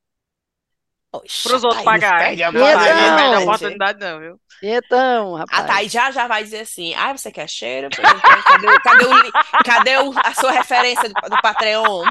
Oxe, 1.14 1.42
Pros 1.42 1.62
a 1.64 1.68
outros 1.68 1.84
Thaís 1.84 2.00
pagarem. 2.00 2.42
a 2.42 2.52
Não, 2.52 2.60
não 2.60 2.66
perde 2.66 3.34
a 3.34 3.40
oportunidade, 3.40 4.00
não, 4.00 4.18
viu? 4.20 4.40
Então, 4.62 5.36
A 5.48 5.60
rapaz. 5.60 5.66
Thaís 5.66 5.92
já 5.92 6.10
já 6.10 6.26
vai 6.28 6.44
dizer 6.44 6.60
assim: 6.60 6.94
ah, 6.94 7.12
você 7.16 7.32
quer 7.32 7.48
cheiro? 7.48 7.88
Pois 7.94 8.08
então, 8.08 8.42
cadê, 8.44 8.66
o- 8.68 8.80
cadê, 8.80 9.06
o, 9.06 9.32
cadê 9.64 9.96
o- 9.98 10.14
a 10.24 10.34
sua 10.34 10.52
referência 10.52 11.08
do, 11.08 11.14
do 11.14 11.40
Patreon? 11.42 12.04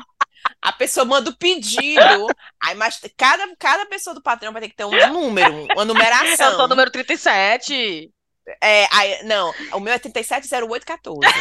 A 0.62 0.72
pessoa 0.74 1.06
manda 1.06 1.30
o 1.30 1.38
pedido, 1.38 2.28
aí 2.64 2.76
mas 2.76 3.00
cada, 3.18 3.44
cada 3.58 3.86
pessoa 3.86 4.14
do 4.14 4.22
Patreon 4.24 4.52
vai 4.52 4.62
ter 4.62 4.70
que 4.70 4.76
ter 4.76 4.86
um 4.86 4.92
número, 5.14 5.54
uma 5.54 5.72
Eu 5.72 5.76
sou 5.78 5.86
numeração. 5.86 6.66
o 6.66 6.68
número 6.68 6.92
37. 6.92 8.12
É, 8.62 8.88
aí, 8.92 9.24
não, 9.24 9.54
o 9.74 9.80
meu 9.80 9.94
é 9.94 10.00
370814. 10.00 11.32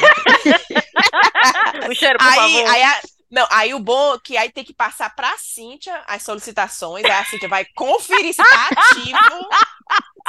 Um 1.88 1.94
cheiro, 1.94 2.18
por 2.18 2.26
Aí, 2.28 2.34
favor. 2.34 2.70
aí, 2.70 2.82
a- 2.82 3.00
não, 3.30 3.46
aí 3.50 3.74
o 3.74 3.78
bom 3.78 4.14
é 4.14 4.18
que 4.22 4.36
aí 4.36 4.50
tem 4.50 4.64
que 4.64 4.74
passar 4.74 5.14
pra 5.14 5.36
Cíntia 5.38 6.02
as 6.06 6.22
solicitações, 6.22 7.04
aí 7.04 7.10
a 7.12 7.24
Cíntia 7.24 7.48
vai 7.48 7.64
conferir 7.76 8.34
se 8.34 8.42
tá 8.42 8.68
ativo, 8.70 9.48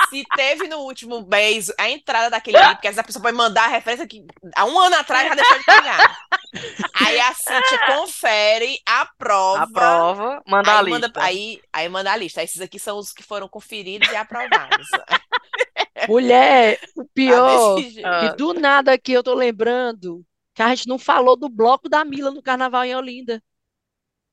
se 0.10 0.24
teve 0.36 0.68
no 0.68 0.80
último 0.80 1.26
mês 1.28 1.72
a 1.78 1.90
entrada 1.90 2.30
daquele 2.30 2.58
livro, 2.58 2.76
porque 2.76 2.88
às 2.88 2.92
vezes 2.96 3.00
a 3.04 3.08
pessoa 3.08 3.24
pode 3.24 3.38
mandar 3.38 3.66
a 3.66 3.68
referência 3.68 4.08
que 4.08 4.26
há 4.56 4.66
um 4.66 4.78
ano 4.80 4.96
atrás 4.96 5.28
já 5.28 5.36
deixou 5.36 5.58
de 5.60 5.66
pagar. 5.66 6.18
Aí 6.96 7.20
a 7.20 7.34
Cíntia 7.34 7.80
confere, 7.96 8.80
aprova. 8.86 9.64
A 9.64 9.68
prova, 9.68 10.42
manda 10.48 10.72
a 10.72 10.80
aí, 10.80 10.84
lista. 10.86 11.00
manda, 11.00 11.12
aí, 11.24 11.62
aí 11.74 11.90
manda 11.90 12.12
a 12.12 12.16
lista. 12.16 12.44
Esses 12.44 12.62
aqui 12.62 12.80
são 12.80 12.98
os 12.98 13.12
que 13.14 13.24
foram 13.24 13.48
conferidos 13.48 14.10
e 14.10 14.16
aprovados. 14.16 14.88
Mulher, 16.08 16.80
o 16.96 17.06
pior, 17.06 17.76
Tá. 18.02 18.20
Ah. 18.20 18.30
que 18.30 18.36
do 18.38 18.54
nada 18.54 18.94
aqui 18.94 19.14
eu 19.14 19.24
tô 19.24 19.34
lembrando 19.34 20.26
que 20.54 20.62
a 20.62 20.70
gente 20.74 20.88
não 20.88 20.98
falou 20.98 21.36
do 21.38 21.48
bloco 21.50 21.88
da 21.88 22.04
Mila 22.04 22.32
no 22.32 22.42
Carnaval 22.42 22.84
em 22.86 22.96
Olinda. 22.96 23.42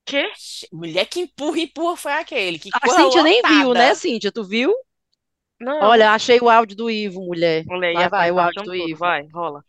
Quê? 0.05 0.31
Mulher 0.73 1.05
que 1.05 1.21
empurra, 1.21 1.61
empurra 1.61 1.97
foi 1.97 2.13
aquele. 2.13 2.59
Que 2.59 2.71
A 2.73 2.89
Cíntia 2.89 3.23
nem 3.23 3.43
viu, 3.43 3.69
lotada. 3.69 3.87
né, 3.89 3.95
Cíntia? 3.95 4.33
Tu 4.33 4.43
viu? 4.43 4.75
Não. 5.61 5.81
Olha, 5.83 6.13
achei 6.13 6.39
o 6.41 6.49
áudio 6.49 6.77
do 6.77 6.89
Ivo, 6.91 7.21
mulher. 7.21 7.65
Aí, 7.69 7.95
Vai, 7.95 8.09
vai, 8.09 8.31
o 8.31 8.39
áudio 8.39 8.63
do 8.63 8.71
tudo. 8.71 8.89
Ivo. 8.89 8.99
Vai, 8.99 9.27
rola. 9.33 9.65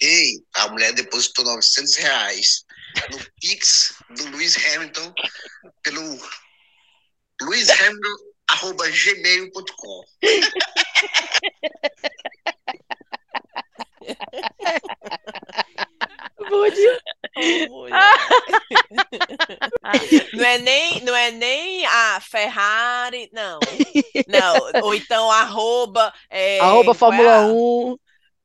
Ei, 0.00 0.42
a 0.54 0.68
mulher 0.68 0.94
depositou 0.94 1.44
900 1.44 1.96
reais 1.96 2.64
no 3.10 3.18
Pix 3.40 3.94
do 4.16 4.30
Luiz 4.30 4.56
Hamilton 4.56 5.12
pelo 5.82 6.18
luizhamilton.gmail.com. 7.42 10.04
Bom 16.50 16.68
dia. 16.70 16.98
Mulher. 17.68 18.00
Não 20.34 20.44
é 20.44 20.58
nem, 20.58 21.00
não 21.02 21.14
é 21.14 21.30
nem 21.30 21.61
Ferrari, 22.32 23.28
não. 23.32 23.60
Não, 24.26 24.82
ou 24.84 24.94
então 24.94 25.30
arroba, 25.30 26.12
é, 26.30 26.58
Arroba 26.60 26.92
é 26.92 26.94
Fórmula 26.94 27.36
a- 27.36 27.46
1. 27.48 27.96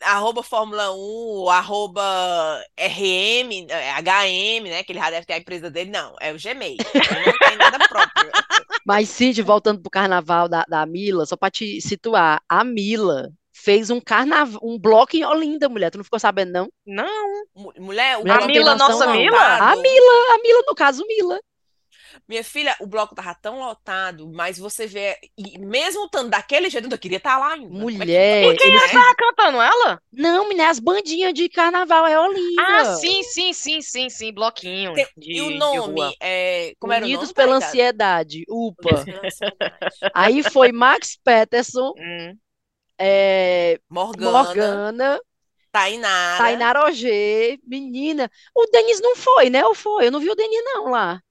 arroba 0.04 0.44
Fórmula 0.44 0.92
1, 0.94 1.50
arroba 1.50 2.62
RM, 2.78 3.68
eh, 3.70 3.92
HM, 4.02 4.64
né? 4.70 4.84
Que 4.84 4.92
ele 4.92 5.00
já 5.00 5.10
deve 5.10 5.26
ter 5.26 5.34
a 5.34 5.38
empresa 5.38 5.70
dele. 5.70 5.90
Não, 5.92 6.14
é 6.20 6.34
o 6.34 6.38
Gmail. 6.38 6.78
Ele 6.94 7.26
não 7.26 7.38
tem 7.48 7.58
nada 7.58 7.80
próprio. 7.88 8.30
Mas, 8.86 9.10
Cid, 9.10 9.42
voltando 9.42 9.82
pro 9.82 9.90
carnaval 9.92 10.48
da, 10.50 10.64
da 10.68 10.86
Mila, 10.86 11.26
só 11.26 11.36
pra 11.38 11.50
te 11.52 11.80
situar, 11.82 12.42
a 12.50 12.64
Mila 12.64 13.30
fez 13.54 13.90
um 13.90 14.00
carnaval, 14.00 14.60
um 14.64 14.78
bloco 14.80 15.16
em 15.16 15.24
Olinda, 15.26 15.68
mulher. 15.70 15.90
Tu 15.92 15.98
não 15.98 16.04
ficou 16.06 16.20
sabendo, 16.20 16.52
não? 16.52 16.68
Não. 16.86 17.28
Mu- 17.56 17.74
Mulher, 17.80 18.18
o 18.18 18.22
Mulher, 18.22 18.44
A 18.44 18.48
Mila, 18.48 18.76
nossa 18.76 19.06
não. 19.06 19.14
Mila? 19.14 19.38
A. 19.72 19.76
Mila, 19.76 20.36
a 20.36 20.38
Mila, 20.42 20.64
no 20.68 20.76
caso, 20.76 21.06
Mila. 21.08 21.40
Minha 22.28 22.44
filha, 22.44 22.76
o 22.82 22.88
bloco 22.88 23.16
tava 23.16 23.34
tão 23.36 23.60
lotado, 23.60 24.30
mas 24.34 24.58
você 24.58 24.86
vê, 24.86 25.18
e 25.38 25.58
mesmo 25.60 26.06
estando 26.06 26.30
daquele 26.30 26.70
jeito, 26.70 26.90
eu 26.92 26.98
queria 27.00 27.18
estar 27.18 27.38
lá 27.38 27.54
ainda. 27.54 27.86
Como 27.88 28.04
é 28.04 28.06
que 28.06 28.14
Mulher, 28.14 28.38
pode, 28.38 28.64
eles 28.64 28.82
né? 28.82 28.88
fizeram- 28.88 29.02
Tá 29.02 29.16
cantando 29.18 29.62
ela? 29.62 30.02
Não, 30.12 30.48
menina, 30.50 30.70
as 30.70 30.80
bandinhas 30.80 31.34
de 31.34 31.48
carnaval 31.50 32.06
é 32.06 32.20
Olinda. 32.20 32.64
Ah, 32.64 32.84
sim, 32.86 33.24
sim, 33.24 33.54
sim, 33.54 33.82
sim, 33.82 34.10
sim. 34.10 34.34
Bloquinho 34.34 34.94
Tem- 34.94 35.08
de, 35.16 35.34
E 35.34 35.42
o 35.42 35.50
nome, 35.52 36.18
é, 36.22 36.74
como 36.80 36.92
era 36.94 37.06
o 37.06 37.10
Unidos 37.10 37.10
nome? 37.10 37.34
pela 37.34 37.56
Tá? 37.56 37.56
Ansiedade, 37.58 38.44
UPA. 38.50 39.04
Unidos. 39.08 39.40
Aí 40.14 40.44
foi 40.44 40.72
Max 40.72 41.16
Peterson, 41.24 41.94
Hum. 41.96 42.40
é, 43.00 43.80
Morgana, 43.90 44.32
Morgana, 44.32 45.20
Tainara. 45.72 46.38
Tainara 46.38 46.86
Ogê, 46.86 47.60
menina. 47.66 48.30
O 48.56 48.66
Denis 48.68 49.02
não 49.02 49.16
foi, 49.16 49.50
né? 49.50 49.66
Ou 49.66 49.76
foi? 49.76 50.08
Eu 50.08 50.12
não 50.12 50.20
vi 50.20 50.30
o 50.30 50.36
Denis, 50.36 50.64
não, 50.66 50.90
lá. 50.92 51.22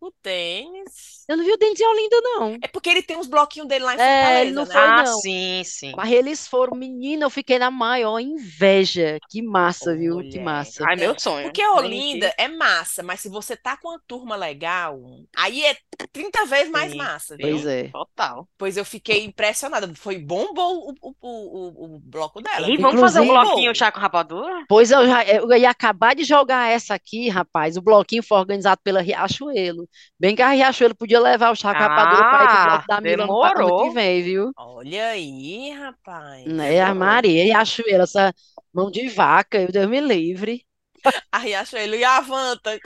O 0.00 0.10
tênis. 0.10 1.21
Eu 1.28 1.36
não 1.36 1.44
vi 1.44 1.52
o 1.52 1.56
Denis 1.56 1.80
em 1.80 1.86
Olinda, 1.86 2.16
não. 2.22 2.58
É 2.60 2.68
porque 2.68 2.90
ele 2.90 3.02
tem 3.02 3.16
uns 3.16 3.26
bloquinhos 3.26 3.68
dele 3.68 3.84
lá 3.84 3.94
em 3.94 3.98
É, 3.98 3.98
Fortaleza, 4.00 4.40
ele 4.42 4.52
não 4.52 4.66
né? 4.66 4.66
foi, 4.66 4.80
Ah, 4.80 5.02
não. 5.02 5.20
sim, 5.20 5.62
sim. 5.64 5.92
Mas 5.96 6.10
eles 6.12 6.46
foram, 6.46 6.76
menina, 6.76 7.24
eu 7.24 7.30
fiquei 7.30 7.58
na 7.58 7.70
maior 7.70 8.18
inveja. 8.20 9.18
Que 9.28 9.42
massa, 9.42 9.96
viu? 9.96 10.22
Que 10.28 10.38
Mulher. 10.38 10.44
massa. 10.44 10.84
Ai, 10.86 10.96
meu 10.96 11.18
sonho. 11.18 11.44
Porque 11.44 11.64
Olinda 11.66 12.32
é 12.38 12.48
massa, 12.48 13.02
mas 13.02 13.20
se 13.20 13.28
você 13.28 13.56
tá 13.56 13.76
com 13.76 13.88
uma 13.88 14.00
turma 14.06 14.36
legal, 14.36 14.98
aí 15.36 15.64
é 15.64 15.76
30 16.12 16.44
vezes 16.46 16.70
mais 16.70 16.92
Sim, 16.92 16.98
massa, 16.98 17.36
sim. 17.36 17.42
viu? 17.44 17.48
Pois 17.50 17.66
é. 17.66 17.88
Total. 17.92 18.48
Pois 18.58 18.76
eu 18.76 18.84
fiquei 18.84 19.24
impressionada. 19.24 19.92
Foi 19.94 20.18
bombou 20.18 20.90
o, 20.90 20.94
o, 21.00 21.14
o, 21.20 21.96
o, 21.96 22.00
bloco 22.00 22.40
dela. 22.40 22.68
E 22.68 22.76
viu? 22.76 22.80
vamos 22.80 23.00
fazer 23.00 23.20
um 23.20 23.26
bloquinho 23.28 23.74
chá 23.74 23.92
com 23.92 24.00
rapadura? 24.00 24.64
Pois 24.68 24.90
eu, 24.90 25.06
já, 25.06 25.24
eu 25.24 25.52
ia 25.52 25.70
acabar 25.70 26.14
de 26.14 26.24
jogar 26.24 26.70
essa 26.70 26.94
aqui, 26.94 27.28
rapaz. 27.28 27.76
O 27.76 27.82
bloquinho 27.82 28.22
foi 28.22 28.38
organizado 28.38 28.80
pela 28.82 29.02
Riachuelo. 29.02 29.86
Bem 30.18 30.34
que 30.34 30.42
a 30.42 30.48
Riachuelo 30.50 30.94
podia 30.96 31.11
levar 31.20 31.50
o 31.50 31.56
Chaco 31.56 31.80
Rapadura 31.80 32.24
para 32.24 32.44
ir 32.44 32.48
pro 32.48 32.64
bloco 32.64 32.86
da 32.86 33.00
Mila 33.00 33.24
demorou. 33.24 33.84
que 33.84 33.90
vem, 33.90 34.22
viu? 34.22 34.52
Olha 34.56 35.08
aí, 35.08 35.70
rapaz. 35.70 36.46
Né, 36.46 36.80
a 36.80 36.94
Maria, 36.94 37.44
Riachuelo, 37.44 38.02
essa 38.02 38.32
mão 38.72 38.90
de 38.90 39.08
vaca, 39.08 39.60
eu 39.60 39.72
Deus 39.72 39.88
me 39.88 40.00
livre. 40.00 40.64
A 41.32 41.38
Riachuelo 41.38 41.94
e 41.94 42.04
a 42.04 42.20
Vanta. 42.20 42.78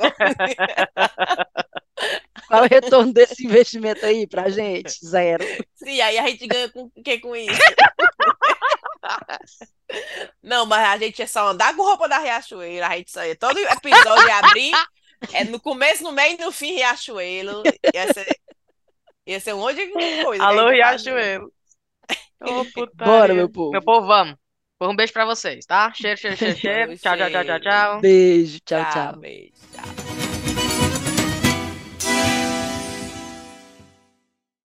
Qual 2.48 2.62
é 2.62 2.66
o 2.66 2.68
retorno 2.68 3.12
desse 3.12 3.46
investimento 3.46 4.04
aí 4.06 4.26
pra 4.26 4.48
gente? 4.48 5.04
Zero. 5.04 5.44
Sim, 5.74 6.00
aí 6.00 6.18
a 6.18 6.26
gente 6.28 6.46
ganha 6.46 6.70
com 6.70 6.84
o 6.84 7.02
que 7.02 7.18
com 7.18 7.34
isso? 7.34 7.58
Não, 10.42 10.66
mas 10.66 10.86
a 10.86 10.98
gente 10.98 11.22
é 11.22 11.26
só 11.26 11.48
andar 11.48 11.74
com 11.74 11.82
roupa 11.82 12.08
da 12.08 12.18
Riachuelo. 12.18 12.84
A 12.84 12.96
gente 12.96 13.10
só 13.10 13.20
todo 13.38 13.58
episódio 13.58 14.32
abrir. 14.32 14.72
É 15.32 15.44
no 15.44 15.60
começo, 15.60 16.02
no 16.02 16.12
meio 16.12 16.36
e 16.38 16.44
no 16.44 16.52
fim, 16.52 16.74
Riachuelo. 16.74 17.62
Ia 17.94 18.12
ser, 18.12 18.26
ia 19.26 19.40
ser 19.40 19.54
um 19.54 19.60
monte 19.60 19.76
de 19.76 19.92
coisa. 20.24 20.42
Alô. 20.44 20.68
Riachuelo. 20.70 21.52
Ô. 22.42 22.64
Bora, 22.94 23.34
meu 23.34 23.48
povo. 23.48 23.72
Meu 23.72 23.82
povo, 23.82 24.06
vamos. 24.06 24.36
Um 24.80 24.94
beijo 24.94 25.12
pra 25.12 25.24
vocês, 25.24 25.64
tá? 25.64 25.90
Cheiro, 25.94 26.18
cheiro, 26.20 26.36
cheiro, 26.36 26.56
cheiro. 26.58 26.98
Tchau, 26.98 27.16
tchau, 27.16 27.30
tchau, 27.30 27.44
tchau, 27.44 27.60
tchau. 27.60 28.00
Beijo, 28.00 28.58
tchau, 28.64 28.82
Tchau, 28.84 28.92
tchau. 29.12 29.20
beijo. 29.20 29.52
Tchau. 29.72 30.05